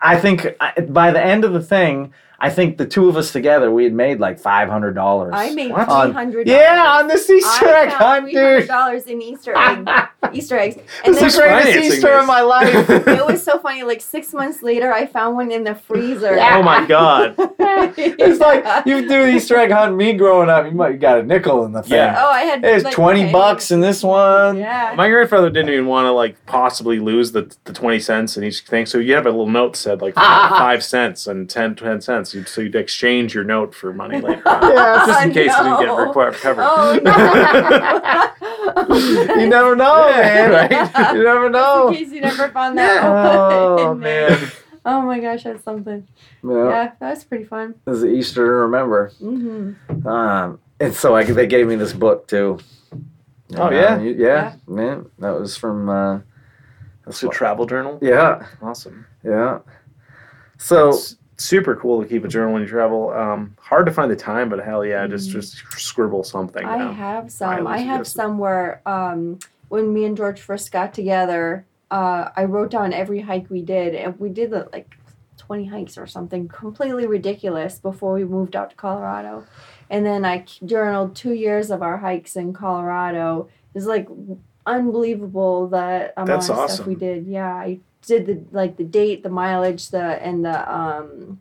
I 0.00 0.18
think 0.18 0.46
by 0.88 1.10
the 1.10 1.22
end 1.24 1.44
of 1.44 1.52
the 1.52 1.62
thing, 1.62 2.12
I 2.40 2.50
think 2.50 2.78
the 2.78 2.86
two 2.86 3.08
of 3.08 3.16
us 3.16 3.32
together, 3.32 3.68
we 3.70 3.82
had 3.82 3.92
made 3.92 4.20
like 4.20 4.38
five 4.38 4.68
hundred 4.68 4.94
dollars. 4.94 5.32
I 5.34 5.50
made 5.54 5.72
What? 5.72 5.86
three 5.86 6.12
hundred. 6.12 6.46
Yeah, 6.46 6.98
on 6.98 7.08
this 7.08 7.28
Easter 7.28 7.66
egg 7.66 7.88
hunt, 7.88 8.30
dude. 8.30 8.68
dollars 8.68 9.06
in 9.06 9.20
Easter 9.20 9.56
egg 9.56 9.88
Easter 10.32 10.56
eggs, 10.56 10.76
and 11.04 11.16
It's 11.16 11.34
the 11.34 11.40
greatest 11.42 11.78
Easter 11.78 12.00
this. 12.08 12.20
of 12.20 12.26
my 12.26 12.40
life. 12.42 12.88
it 12.90 13.26
was 13.26 13.42
so 13.42 13.58
funny. 13.58 13.82
Like 13.82 14.00
six 14.00 14.32
months 14.32 14.62
later, 14.62 14.92
I 14.92 15.06
found 15.06 15.34
one 15.34 15.50
in 15.50 15.64
the 15.64 15.74
freezer. 15.74 16.38
Oh 16.38 16.62
my 16.62 16.86
god. 16.86 17.34
it's 17.58 18.38
like 18.40 18.86
you 18.86 19.00
do 19.02 19.08
the 19.08 19.34
Easter 19.34 19.56
egg 19.56 19.72
hunt. 19.72 19.96
Me 19.96 20.12
growing 20.12 20.48
up, 20.48 20.64
you 20.64 20.72
might 20.72 20.92
you 20.92 20.98
got 20.98 21.18
a 21.18 21.22
nickel 21.24 21.64
in 21.64 21.72
the 21.72 21.82
thing. 21.82 21.92
Yeah. 21.94 22.14
Oh, 22.24 22.30
I 22.30 22.42
had. 22.42 22.62
There's 22.62 22.84
like, 22.84 22.94
twenty 22.94 23.20
pennies. 23.20 23.32
bucks 23.32 23.70
in 23.72 23.80
this 23.80 24.04
one. 24.04 24.58
Yeah. 24.58 24.94
My 24.96 25.08
grandfather 25.08 25.50
didn't 25.50 25.72
even 25.72 25.86
want 25.86 26.06
to 26.06 26.12
like 26.12 26.36
possibly 26.46 27.00
lose 27.00 27.32
the, 27.32 27.54
the 27.64 27.72
20 27.72 27.98
cents 28.00 28.36
in 28.36 28.44
each 28.44 28.60
thing. 28.60 28.86
So 28.86 28.98
you 28.98 29.14
have 29.14 29.26
a 29.26 29.30
little 29.30 29.48
note 29.48 29.72
that 29.72 29.78
said 29.78 30.02
like 30.02 30.14
five 30.14 30.84
cents 30.84 31.26
and 31.26 31.48
10, 31.48 31.74
10 31.76 32.00
cents. 32.00 32.27
You'd, 32.34 32.48
so 32.48 32.60
you'd 32.60 32.74
exchange 32.76 33.34
your 33.34 33.44
note 33.44 33.74
for 33.74 33.92
money 33.92 34.20
later 34.20 34.42
on. 34.46 34.62
Yeah, 34.74 35.06
Just 35.06 35.24
in 35.24 35.30
Oh, 35.30 35.34
case 35.34 35.52
you 35.52 35.64
didn't 35.64 35.78
get 35.80 35.86
no. 35.86 36.12
requ- 36.12 36.26
recovered. 36.32 36.64
Oh 36.66 37.00
no! 39.28 39.34
You 39.40 39.48
never 39.48 39.76
know, 39.76 40.08
Yeah, 40.08 40.48
man. 40.48 40.70
right? 40.70 41.14
You 41.14 41.24
never 41.24 41.50
know. 41.50 41.88
In 41.88 41.94
case 41.94 42.12
you 42.12 42.20
never 42.20 42.48
found 42.50 42.78
that. 42.78 43.02
Oh 43.04 43.94
man. 44.06 44.50
Oh 44.84 45.02
my 45.02 45.20
gosh, 45.20 45.44
that's 45.44 45.62
something. 45.64 46.06
Yeah, 46.42 46.68
Yeah, 46.68 46.92
that 47.00 47.10
was 47.10 47.24
pretty 47.24 47.44
fun. 47.44 47.74
this 47.84 47.98
is 47.98 48.04
Easter 48.04 48.46
to 48.46 48.52
remember. 48.52 49.12
Mm-hmm. 49.20 50.06
Um, 50.06 50.60
and 50.80 50.94
so 50.94 51.14
I, 51.14 51.24
they 51.24 51.46
gave 51.46 51.66
me 51.66 51.74
this 51.76 51.92
book 51.92 52.26
too. 52.26 52.58
Oh, 53.56 53.66
Uh, 53.66 53.70
yeah? 53.70 53.98
you- 53.98 54.14
yeah, 54.18 54.54
man. 54.66 55.06
That 55.18 55.38
was 55.38 55.56
from. 55.56 55.88
Uh, 55.88 56.14
that's 57.04 57.16
It's 57.18 57.22
a 57.22 57.26
what- 57.26 57.36
travel 57.36 57.66
journal. 57.66 57.98
yeah, 58.00 58.46
Awesome. 58.62 59.06
yeah. 59.24 59.58
So 60.58 60.90
It's 60.90 61.16
super 61.38 61.76
cool 61.76 62.02
to 62.02 62.08
keep 62.08 62.24
a 62.24 62.28
journal 62.28 62.52
when 62.52 62.62
you 62.62 62.68
travel. 62.68 63.10
Um, 63.10 63.56
hard 63.60 63.86
to 63.86 63.92
find 63.92 64.10
the 64.10 64.16
time, 64.16 64.48
but 64.48 64.58
hell 64.58 64.84
yeah, 64.84 65.06
just 65.06 65.28
Mhm. 65.30 65.32
just 65.32 65.56
scribble 65.78 66.24
something 66.24 66.64
I 66.66 66.78
down. 66.78 66.94
have 66.94 67.30
some. 67.32 67.48
Highly 67.52 67.66
I 67.68 67.78
have 67.78 68.06
some 68.06 68.38
where 68.38 68.82
um, 68.86 69.38
when 69.68 69.92
me 69.92 70.04
and 70.04 70.16
George 70.16 70.40
first 70.40 70.72
got 70.72 70.92
together, 70.92 71.64
uh, 71.90 72.28
I 72.36 72.44
wrote 72.44 72.70
down 72.70 72.92
every 72.92 73.20
hike 73.20 73.48
we 73.50 73.62
did, 73.62 73.94
and 73.94 74.18
we 74.18 74.28
did 74.30 74.50
like 74.50 74.96
twenty 75.36 75.64
hikes 75.66 75.96
or 75.96 76.06
something 76.06 76.48
completely 76.48 77.06
ridiculous 77.06 77.78
before 77.78 78.12
we 78.14 78.24
moved 78.24 78.54
out 78.56 78.70
to 78.70 78.76
Colorado. 78.76 79.44
And 79.90 80.04
then 80.04 80.24
I 80.24 80.44
journaled 80.66 81.14
two 81.16 81.32
years 81.32 81.70
of 81.70 81.80
our 81.82 81.96
hikes 81.98 82.36
in 82.36 82.52
Colorado. 82.52 83.48
It's 83.74 83.86
like 83.86 84.08
unbelievable 84.66 85.68
the 85.68 86.12
amount 86.16 86.26
That's 86.26 86.48
of 86.50 86.56
stuff 86.56 86.70
awesome. 86.70 86.86
we 86.88 86.94
did. 86.94 87.26
Yeah, 87.26 87.54
I 87.54 87.78
did 88.08 88.26
the 88.26 88.42
like 88.50 88.76
the 88.76 88.84
date, 88.84 89.22
the 89.22 89.28
mileage, 89.30 89.90
the 89.90 90.02
and 90.02 90.44
the 90.44 90.74
um, 90.74 91.40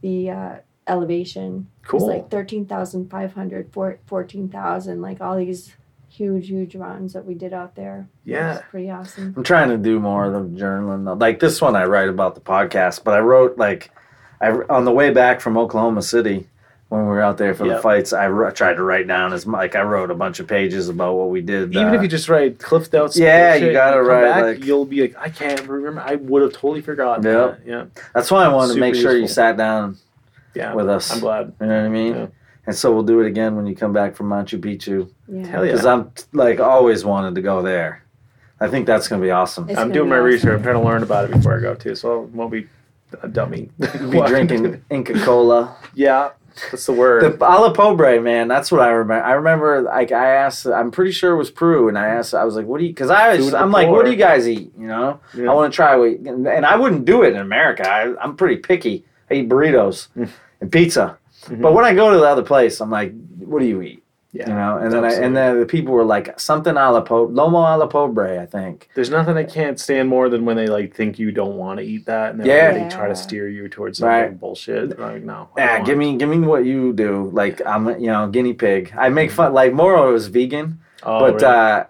the 0.00 0.30
uh, 0.30 0.54
elevation. 0.86 1.66
It 1.84 1.92
was 1.92 2.02
Cool. 2.02 2.08
like 2.08 2.30
13,500, 2.30 3.72
14,000, 4.06 5.02
like 5.02 5.20
all 5.20 5.36
these 5.36 5.74
huge, 6.08 6.48
huge 6.48 6.74
runs 6.74 7.12
that 7.12 7.24
we 7.24 7.34
did 7.34 7.52
out 7.52 7.74
there. 7.76 8.08
Yeah. 8.24 8.60
pretty 8.70 8.90
awesome. 8.90 9.34
I'm 9.36 9.42
trying 9.44 9.68
to 9.68 9.76
do 9.78 10.00
more 10.00 10.24
of 10.24 10.32
the 10.32 10.58
journaling. 10.60 11.04
though. 11.04 11.12
Like 11.14 11.38
this 11.40 11.60
one, 11.60 11.76
I 11.76 11.84
write 11.84 12.08
about 12.08 12.34
the 12.34 12.40
podcast, 12.40 13.04
but 13.04 13.14
I 13.14 13.20
wrote 13.20 13.58
like, 13.58 13.90
I 14.40 14.50
on 14.68 14.84
the 14.84 14.92
way 14.92 15.10
back 15.10 15.40
from 15.40 15.56
Oklahoma 15.56 16.02
City 16.02 16.48
when 16.88 17.00
we 17.02 17.06
were 17.08 17.20
out 17.20 17.36
there 17.36 17.52
for 17.54 17.66
the 17.66 17.78
fights. 17.78 18.12
I 18.12 18.28
tried 18.50 18.74
to 18.74 18.82
write 18.82 19.06
down 19.08 19.32
as 19.32 19.44
mu- 19.44 19.56
like 19.56 19.74
I 19.74 19.82
wrote 19.82 20.10
a 20.10 20.14
bunch 20.14 20.38
of 20.38 20.46
pages 20.46 20.88
about 20.88 21.16
what 21.16 21.30
we 21.30 21.40
did. 21.40 21.70
Even 21.74 21.88
uh, 21.88 21.92
if 21.94 22.02
you 22.02 22.08
just 22.08 22.28
write 22.28 22.58
cliff 22.58 22.92
notes, 22.92 23.18
Yeah, 23.18 23.52
bullshit, 23.52 23.66
you 23.68 23.72
gotta 23.72 24.02
write, 24.02 24.22
back, 24.22 24.42
like- 24.44 24.64
you'll 24.64 24.84
be 24.84 25.02
like, 25.02 25.16
I 25.18 25.28
can't 25.28 25.66
remember. 25.66 26.00
I 26.00 26.14
would 26.14 26.42
have 26.42 26.52
totally 26.52 26.82
forgotten. 26.82 27.24
Yep. 27.24 27.64
that. 27.64 27.66
Yeah, 27.66 27.84
that's 28.14 28.30
why 28.30 28.44
I 28.44 28.48
wanted 28.48 28.74
to 28.74 28.80
make 28.80 28.94
sure 28.94 29.16
you 29.16 29.26
sat 29.26 29.56
down 29.56 29.96
yeah. 30.54 30.74
with 30.74 30.88
us. 30.88 31.12
I'm 31.12 31.20
glad. 31.20 31.52
You 31.60 31.66
know 31.66 31.76
what 31.76 31.86
I 31.86 31.88
mean? 31.88 32.14
Yeah. 32.14 32.26
And 32.66 32.74
so 32.74 32.92
we'll 32.92 33.04
do 33.04 33.20
it 33.20 33.26
again 33.26 33.54
when 33.56 33.66
you 33.66 33.76
come 33.76 33.92
back 33.92 34.16
from 34.16 34.28
Machu 34.28 34.58
Picchu 34.60 35.08
Yeah. 35.28 35.46
Hell 35.46 35.64
yeah. 35.64 35.72
because 35.72 35.86
I'm 35.86 36.10
like 36.32 36.58
always 36.60 37.04
wanted 37.04 37.34
to 37.36 37.42
go 37.42 37.62
there. 37.62 38.04
I 38.58 38.68
think 38.68 38.86
that's 38.86 39.06
gonna 39.08 39.22
be 39.22 39.30
awesome. 39.30 39.68
It's 39.68 39.78
I'm 39.78 39.92
doing 39.92 40.08
my 40.08 40.16
awesome. 40.16 40.24
research. 40.24 40.56
I'm 40.56 40.62
trying 40.62 40.76
to 40.76 40.80
learn 40.82 41.02
about 41.02 41.26
it 41.26 41.30
before 41.32 41.56
I 41.58 41.60
go 41.60 41.74
too, 41.74 41.94
so 41.94 42.22
I 42.22 42.24
won't 42.26 42.50
be 42.50 42.66
a 43.22 43.28
dummy. 43.28 43.70
be 43.78 43.86
drinking 44.26 44.82
Inca 44.90 45.14
Cola. 45.20 45.76
Yeah, 45.94 46.30
that's 46.70 46.86
the 46.86 46.92
word. 46.92 47.22
The 47.38 47.44
ala 47.44 47.72
pobre, 47.74 48.20
man, 48.20 48.48
that's 48.48 48.70
what 48.72 48.80
I 48.80 48.88
remember. 48.90 49.24
I 49.24 49.32
remember, 49.32 49.82
like, 49.82 50.12
I 50.12 50.28
asked, 50.36 50.66
I'm 50.66 50.90
pretty 50.90 51.12
sure 51.12 51.32
it 51.32 51.36
was 51.36 51.50
Peru, 51.50 51.88
and 51.88 51.98
I 51.98 52.06
asked, 52.06 52.34
I 52.34 52.44
was 52.44 52.56
like, 52.56 52.66
what 52.66 52.78
do 52.78 52.84
you, 52.84 52.90
because 52.90 53.10
I 53.10 53.36
was, 53.36 53.54
I'm 53.54 53.70
like, 53.70 53.88
what 53.88 54.04
do 54.04 54.10
you 54.10 54.16
guys 54.16 54.48
eat? 54.48 54.72
You 54.78 54.86
know, 54.86 55.20
Yeah. 55.34 55.50
I 55.50 55.54
want 55.54 55.72
to 55.72 55.76
try 55.76 55.96
what, 55.96 56.10
and 56.10 56.66
I 56.66 56.76
wouldn't 56.76 57.04
do 57.04 57.22
it 57.22 57.30
in 57.34 57.36
America. 57.40 57.88
I, 57.88 58.14
I'm 58.22 58.36
pretty 58.36 58.56
picky. 58.56 59.04
I 59.30 59.34
eat 59.34 59.48
burritos 59.48 60.08
Mm. 60.16 60.28
and 60.60 60.72
pizza, 60.72 61.18
Mhm. 61.46 61.60
but 61.62 61.72
when 61.74 61.84
I 61.84 61.94
go 61.94 62.12
to 62.12 62.18
the 62.18 62.24
other 62.28 62.42
place, 62.42 62.80
I'm 62.80 62.90
like, 62.90 63.12
what 63.38 63.58
do 63.60 63.66
you 63.66 63.82
eat? 63.82 64.02
Yeah, 64.38 64.48
You 64.48 64.54
know, 64.54 64.76
and 64.78 64.92
then 64.92 65.04
I, 65.04 65.12
and 65.14 65.36
then 65.36 65.60
the 65.60 65.66
people 65.66 65.92
were 65.94 66.04
like, 66.04 66.38
something 66.38 66.76
ala 66.76 67.02
po, 67.02 67.28
lomo 67.28 67.60
ala 67.72 67.86
pobre, 67.88 68.40
I 68.40 68.46
think. 68.46 68.88
There's 68.94 69.10
nothing 69.10 69.36
I 69.36 69.44
can't 69.44 69.78
stand 69.80 70.08
more 70.08 70.28
than 70.28 70.44
when 70.44 70.56
they 70.56 70.66
like 70.66 70.94
think 70.94 71.18
you 71.18 71.32
don't 71.32 71.56
want 71.56 71.78
to 71.78 71.84
eat 71.84 72.06
that, 72.06 72.30
and 72.32 72.40
then 72.40 72.46
Yeah. 72.46 72.72
they 72.72 72.86
try 72.88 73.08
to 73.08 73.16
steer 73.16 73.48
you 73.48 73.68
towards 73.68 73.98
something 73.98 74.12
Right. 74.12 74.40
bullshit. 74.40 74.92
I'm 74.98 75.00
like, 75.00 75.22
no, 75.22 75.48
Yeah, 75.56 75.80
give 75.82 75.96
me, 75.98 76.16
give 76.16 76.28
me 76.28 76.38
what 76.40 76.64
you 76.64 76.92
do. 76.92 77.30
Like, 77.32 77.60
I'm, 77.66 77.88
you 78.00 78.08
know, 78.08 78.28
guinea 78.28 78.52
pig. 78.54 78.92
I 78.96 79.08
make 79.08 79.30
fun, 79.30 79.52
like, 79.54 79.72
Moro 79.72 80.14
is 80.14 80.26
vegan. 80.26 80.80
Oh, 81.02 81.20
but 81.20 81.42
uh, 81.42 81.84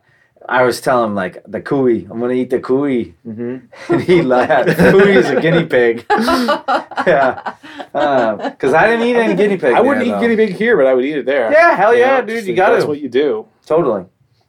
I 0.49 0.63
was 0.63 0.81
telling 0.81 1.11
him 1.11 1.15
like 1.15 1.43
the 1.47 1.61
cuy. 1.61 2.09
I'm 2.11 2.21
gonna 2.21 2.35
eat 2.35 2.51
the 2.51 2.61
cuy, 2.61 3.15
hmm 3.23 3.57
and 3.93 4.03
he 4.03 4.23
laughed. 4.23 4.69
cuy 4.79 5.17
is 5.17 5.29
a 5.29 5.41
guinea 5.41 5.65
pig. 5.65 6.05
yeah, 6.11 7.55
because 7.93 8.73
I 8.75 8.87
didn't 8.89 9.07
eat 9.07 9.17
any 9.17 9.35
guinea 9.35 9.57
pig. 9.57 9.75
I 9.75 9.81
wouldn't 9.81 10.05
there, 10.07 10.15
eat 10.15 10.21
though. 10.21 10.21
guinea 10.21 10.37
pig 10.37 10.57
here, 10.57 10.77
but 10.77 10.87
I 10.87 10.95
would 10.95 11.05
eat 11.05 11.17
it 11.17 11.27
there. 11.27 11.53
Yeah, 11.53 11.75
hell 11.77 11.95
yeah, 11.95 12.21
know, 12.21 12.27
dude. 12.27 12.45
You 12.45 12.53
if 12.53 12.57
got 12.57 12.71
That's 12.73 12.85
what 12.85 13.01
you 13.01 13.09
do. 13.09 13.47
totally, 13.65 14.05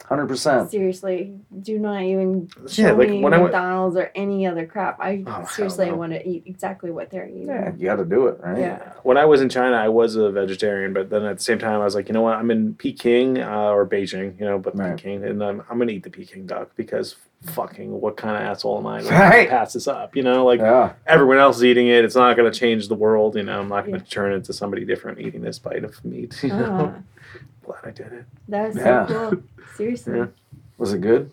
hundred 0.08 0.26
percent. 0.26 0.70
Seriously, 0.70 1.34
do 1.62 1.78
not 1.78 2.02
even 2.02 2.48
show 2.66 2.82
Yeah, 2.82 2.90
like, 2.92 3.10
me 3.10 3.20
when 3.20 3.34
I 3.34 3.38
went- 3.38 3.52
McDonald's 3.52 3.96
or 3.96 4.10
any 4.14 4.46
other 4.46 4.64
crap. 4.66 4.98
I 5.00 5.22
Oh, 5.26 5.44
seriously 5.50 5.86
no. 5.86 5.96
want 5.96 6.12
to 6.12 6.26
eat 6.26 6.44
exactly 6.46 6.90
what 6.90 7.10
they're 7.10 7.28
eating. 7.28 7.46
Yeah, 7.46 7.72
you 7.76 7.84
got 7.84 7.96
to 7.96 8.04
do 8.04 8.26
it, 8.28 8.40
right? 8.42 8.58
Yeah. 8.58 8.92
When 9.02 9.16
I 9.18 9.24
was 9.26 9.40
in 9.42 9.48
China, 9.48 9.76
I 9.76 9.88
was 9.88 10.16
a 10.16 10.30
vegetarian, 10.30 10.92
but 10.92 11.10
then 11.10 11.24
at 11.24 11.36
the 11.38 11.42
same 11.42 11.58
time, 11.58 11.80
I 11.80 11.84
was 11.84 11.94
like, 11.94 12.08
you 12.08 12.14
know 12.14 12.22
what? 12.22 12.36
I'm 12.38 12.50
in 12.50 12.74
Peking 12.74 13.42
uh, 13.42 13.70
or 13.70 13.86
Beijing, 13.86 14.38
you 14.40 14.46
know, 14.46 14.58
but 14.58 14.76
Right. 14.76 14.96
Peking, 14.96 15.24
and 15.24 15.42
I'm, 15.44 15.62
I'm 15.68 15.78
gonna 15.78 15.92
eat 15.92 16.04
the 16.04 16.10
Peking 16.10 16.46
duck 16.46 16.70
because 16.76 17.16
fucking, 17.42 18.00
what 18.00 18.16
kind 18.16 18.34
of 18.36 18.42
asshole 18.42 18.78
am 18.78 18.86
I 18.86 19.00
to 19.02 19.08
Right. 19.10 19.48
pass 19.48 19.72
this 19.74 19.86
up? 19.86 20.16
You 20.16 20.22
know, 20.22 20.44
like 20.44 20.60
Yeah. 20.60 20.92
everyone 21.06 21.38
else 21.38 21.58
is 21.58 21.64
eating 21.64 21.86
it. 21.88 22.04
It's 22.04 22.16
not 22.16 22.36
gonna 22.36 22.50
change 22.50 22.88
the 22.88 22.94
world. 22.96 23.36
You 23.36 23.42
know, 23.44 23.60
I'm 23.60 23.68
not 23.68 23.84
gonna 23.84 23.98
Yeah. 23.98 24.04
turn 24.08 24.32
into 24.32 24.52
somebody 24.52 24.84
different 24.84 25.20
eating 25.20 25.42
this 25.42 25.58
bite 25.58 25.84
of 25.84 26.04
meat. 26.04 26.38
You 26.42 26.48
know, 26.50 26.94
Ah, 26.96 27.02
glad 27.68 27.84
I 27.84 27.90
did 27.90 28.12
it. 28.12 28.24
that 28.48 28.70
is 28.70 28.76
Yeah. 28.76 29.06
so 29.06 29.30
cool. 29.30 29.42
Seriously. 29.76 30.18
Yeah. 30.18 30.26
Was 30.78 30.92
it 30.92 31.00
good? 31.00 31.30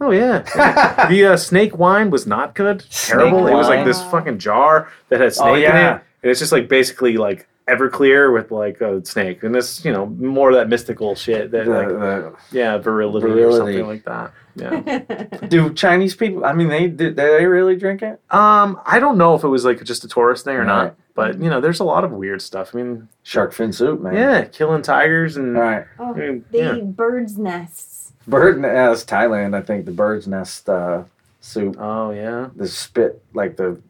Oh 0.00 0.10
yeah. 0.12 0.42
the 1.10 1.24
uh, 1.32 1.36
snake 1.36 1.76
wine 1.76 2.10
was 2.10 2.26
not 2.26 2.54
good. 2.54 2.84
Terrible. 2.90 3.40
Snake 3.42 3.52
it 3.52 3.56
was 3.56 3.68
like 3.68 3.84
this 3.84 4.00
fucking 4.04 4.38
jar 4.38 4.90
that 5.08 5.20
had 5.20 5.34
snake 5.34 5.46
Oh, 5.48 5.54
in 5.54 5.62
it, 5.76 5.90
and 6.22 6.30
it's 6.30 6.38
just 6.40 6.52
like 6.52 6.68
basically 6.68 7.16
like 7.16 7.48
Everclear 7.68 8.32
with 8.32 8.50
like 8.50 8.80
a 8.80 9.04
snake, 9.04 9.42
and 9.42 9.54
this 9.54 9.84
you 9.84 9.92
know 9.92 10.06
more 10.06 10.48
of 10.50 10.54
that 10.56 10.68
mystical 10.70 11.14
shit 11.14 11.50
that 11.50 11.66
The- 11.66 11.70
like 11.70 11.88
the- 11.88 12.32
yeah 12.52 12.78
virility, 12.78 13.26
or 13.42 13.52
something 13.52 13.86
like 13.86 14.04
that. 14.04 14.32
Yeah. 14.54 15.26
do 15.48 15.74
Chinese 15.74 16.14
people? 16.16 16.44
I 16.46 16.52
mean, 16.54 16.68
they 16.68 16.86
did. 16.88 17.16
They 17.16 17.44
really 17.44 17.76
drink 17.76 18.00
it? 18.02 18.20
um, 18.30 18.80
I 18.86 18.98
don't 19.00 19.18
know 19.18 19.34
if 19.34 19.44
it 19.44 19.48
was 19.48 19.64
like 19.64 19.82
just 19.84 20.02
a 20.04 20.08
tourist 20.08 20.44
thing 20.44 20.56
or 20.56 20.60
Right. 20.60 20.66
not, 20.66 20.96
but 21.18 21.42
you 21.42 21.50
know, 21.50 21.60
there's 21.60 21.80
a 21.80 21.84
lot 21.84 22.04
of 22.04 22.12
weird 22.12 22.40
stuff. 22.40 22.70
I 22.72 22.78
mean, 22.78 23.08
Shark 23.24 23.52
fin 23.52 23.72
soup, 23.72 24.00
man. 24.00 24.14
yeah, 24.14 24.44
killing 24.44 24.82
tigers 24.82 25.36
and 25.36 25.56
All 25.56 25.64
right. 25.64 25.84
oh, 25.98 26.14
I 26.14 26.16
mean, 26.16 26.44
they 26.52 26.60
yeah. 26.60 26.76
eat 26.76 26.94
birds' 26.94 27.36
nests. 27.36 28.12
Bird. 28.28 28.62
Yeah, 28.62 28.90
that's 28.90 29.04
Thailand. 29.04 29.56
I 29.56 29.60
think 29.62 29.84
the 29.84 29.90
bird's 29.90 30.28
nest 30.28 30.68
uh, 30.68 31.02
soup. 31.40 31.74
Oh 31.80 32.12
yeah. 32.12 32.50
The 32.54 32.68
spit, 32.68 33.20
like 33.34 33.56
the 33.56 33.80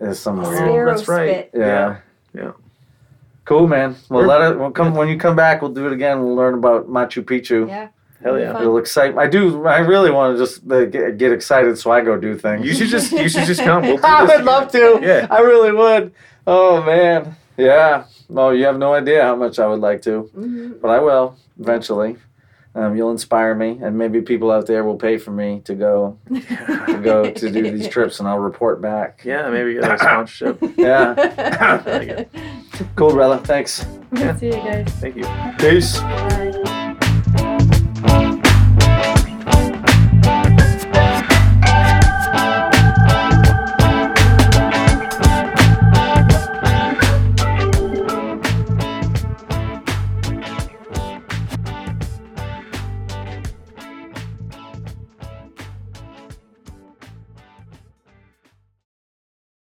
is 0.00 0.18
somewhere. 0.18 0.56
Sparrow 0.56 0.90
that's 0.90 1.06
right. 1.08 1.50
spit. 1.50 1.50
Yeah. 1.54 1.98
Yeah. 2.32 2.52
Cool, 3.44 3.68
man. 3.68 3.94
Well, 4.08 4.24
let 4.24 4.40
it. 4.40 4.58
We'll 4.58 4.70
come 4.70 4.94
when 4.94 5.08
you 5.08 5.18
come 5.18 5.36
back. 5.36 5.60
We'll 5.60 5.74
do 5.74 5.86
it 5.86 5.92
again. 5.92 6.22
We'll 6.22 6.34
learn 6.34 6.54
about 6.54 6.88
Machu 6.88 7.22
Picchu. 7.22 7.68
Yeah. 7.68 7.88
Hell 8.22 8.38
yeah. 8.38 8.54
Fun. 8.54 8.62
It'll 8.62 8.78
excite. 8.78 9.18
I 9.18 9.26
do. 9.26 9.66
I 9.66 9.80
really 9.80 10.10
want 10.10 10.38
to 10.38 10.42
just 10.42 10.70
uh, 10.70 10.86
get, 10.86 11.18
get 11.18 11.32
excited, 11.32 11.76
so 11.76 11.90
I 11.92 12.00
go 12.00 12.16
do 12.16 12.38
things. 12.38 12.64
You 12.64 12.72
should 12.72 12.88
just 12.88 13.12
you 13.12 13.28
should 13.28 13.44
just 13.44 13.60
come. 13.60 13.82
We'll 13.82 13.96
do 13.98 14.04
I 14.04 14.24
this 14.24 14.36
would 14.36 14.46
love 14.46 14.72
to. 14.72 15.00
Yeah. 15.02 15.26
I 15.30 15.40
really 15.40 15.72
would. 15.72 16.14
Oh 16.46 16.82
man. 16.82 17.36
Yeah. 17.56 18.04
Oh, 18.34 18.50
you 18.50 18.64
have 18.64 18.78
no 18.78 18.94
idea 18.94 19.22
how 19.22 19.36
much 19.36 19.58
I 19.58 19.66
would 19.66 19.80
like 19.80 20.02
to, 20.02 20.22
hmm 20.34 20.72
but 20.80 20.88
I 20.90 20.98
will 21.00 21.36
eventually. 21.60 22.16
Um, 22.74 22.96
you'll 22.96 23.10
inspire 23.10 23.54
me, 23.54 23.78
and 23.82 23.98
maybe 23.98 24.22
people 24.22 24.50
out 24.50 24.64
there 24.66 24.82
will 24.82 24.96
pay 24.96 25.18
for 25.18 25.30
me 25.30 25.60
to 25.66 25.74
go 25.74 26.16
to 26.30 27.00
go 27.04 27.30
to 27.30 27.50
do 27.50 27.70
these 27.70 27.86
trips, 27.96 28.18
and 28.18 28.26
I'll 28.26 28.38
report 28.38 28.80
back. 28.80 29.20
Yeah, 29.26 29.50
maybe 29.50 29.74
get 29.74 29.84
a 29.92 29.98
sponsorship. 29.98 30.58
Yeah. 30.78 32.24
Cool, 32.96 33.12
brother. 33.12 33.36
Thanks. 33.44 33.86
See 34.38 34.46
you 34.46 34.52
guys. 34.52 34.86
Thank 34.98 35.16
you. 35.16 35.24
Peace. 35.58 36.00
Bye. 36.00 36.52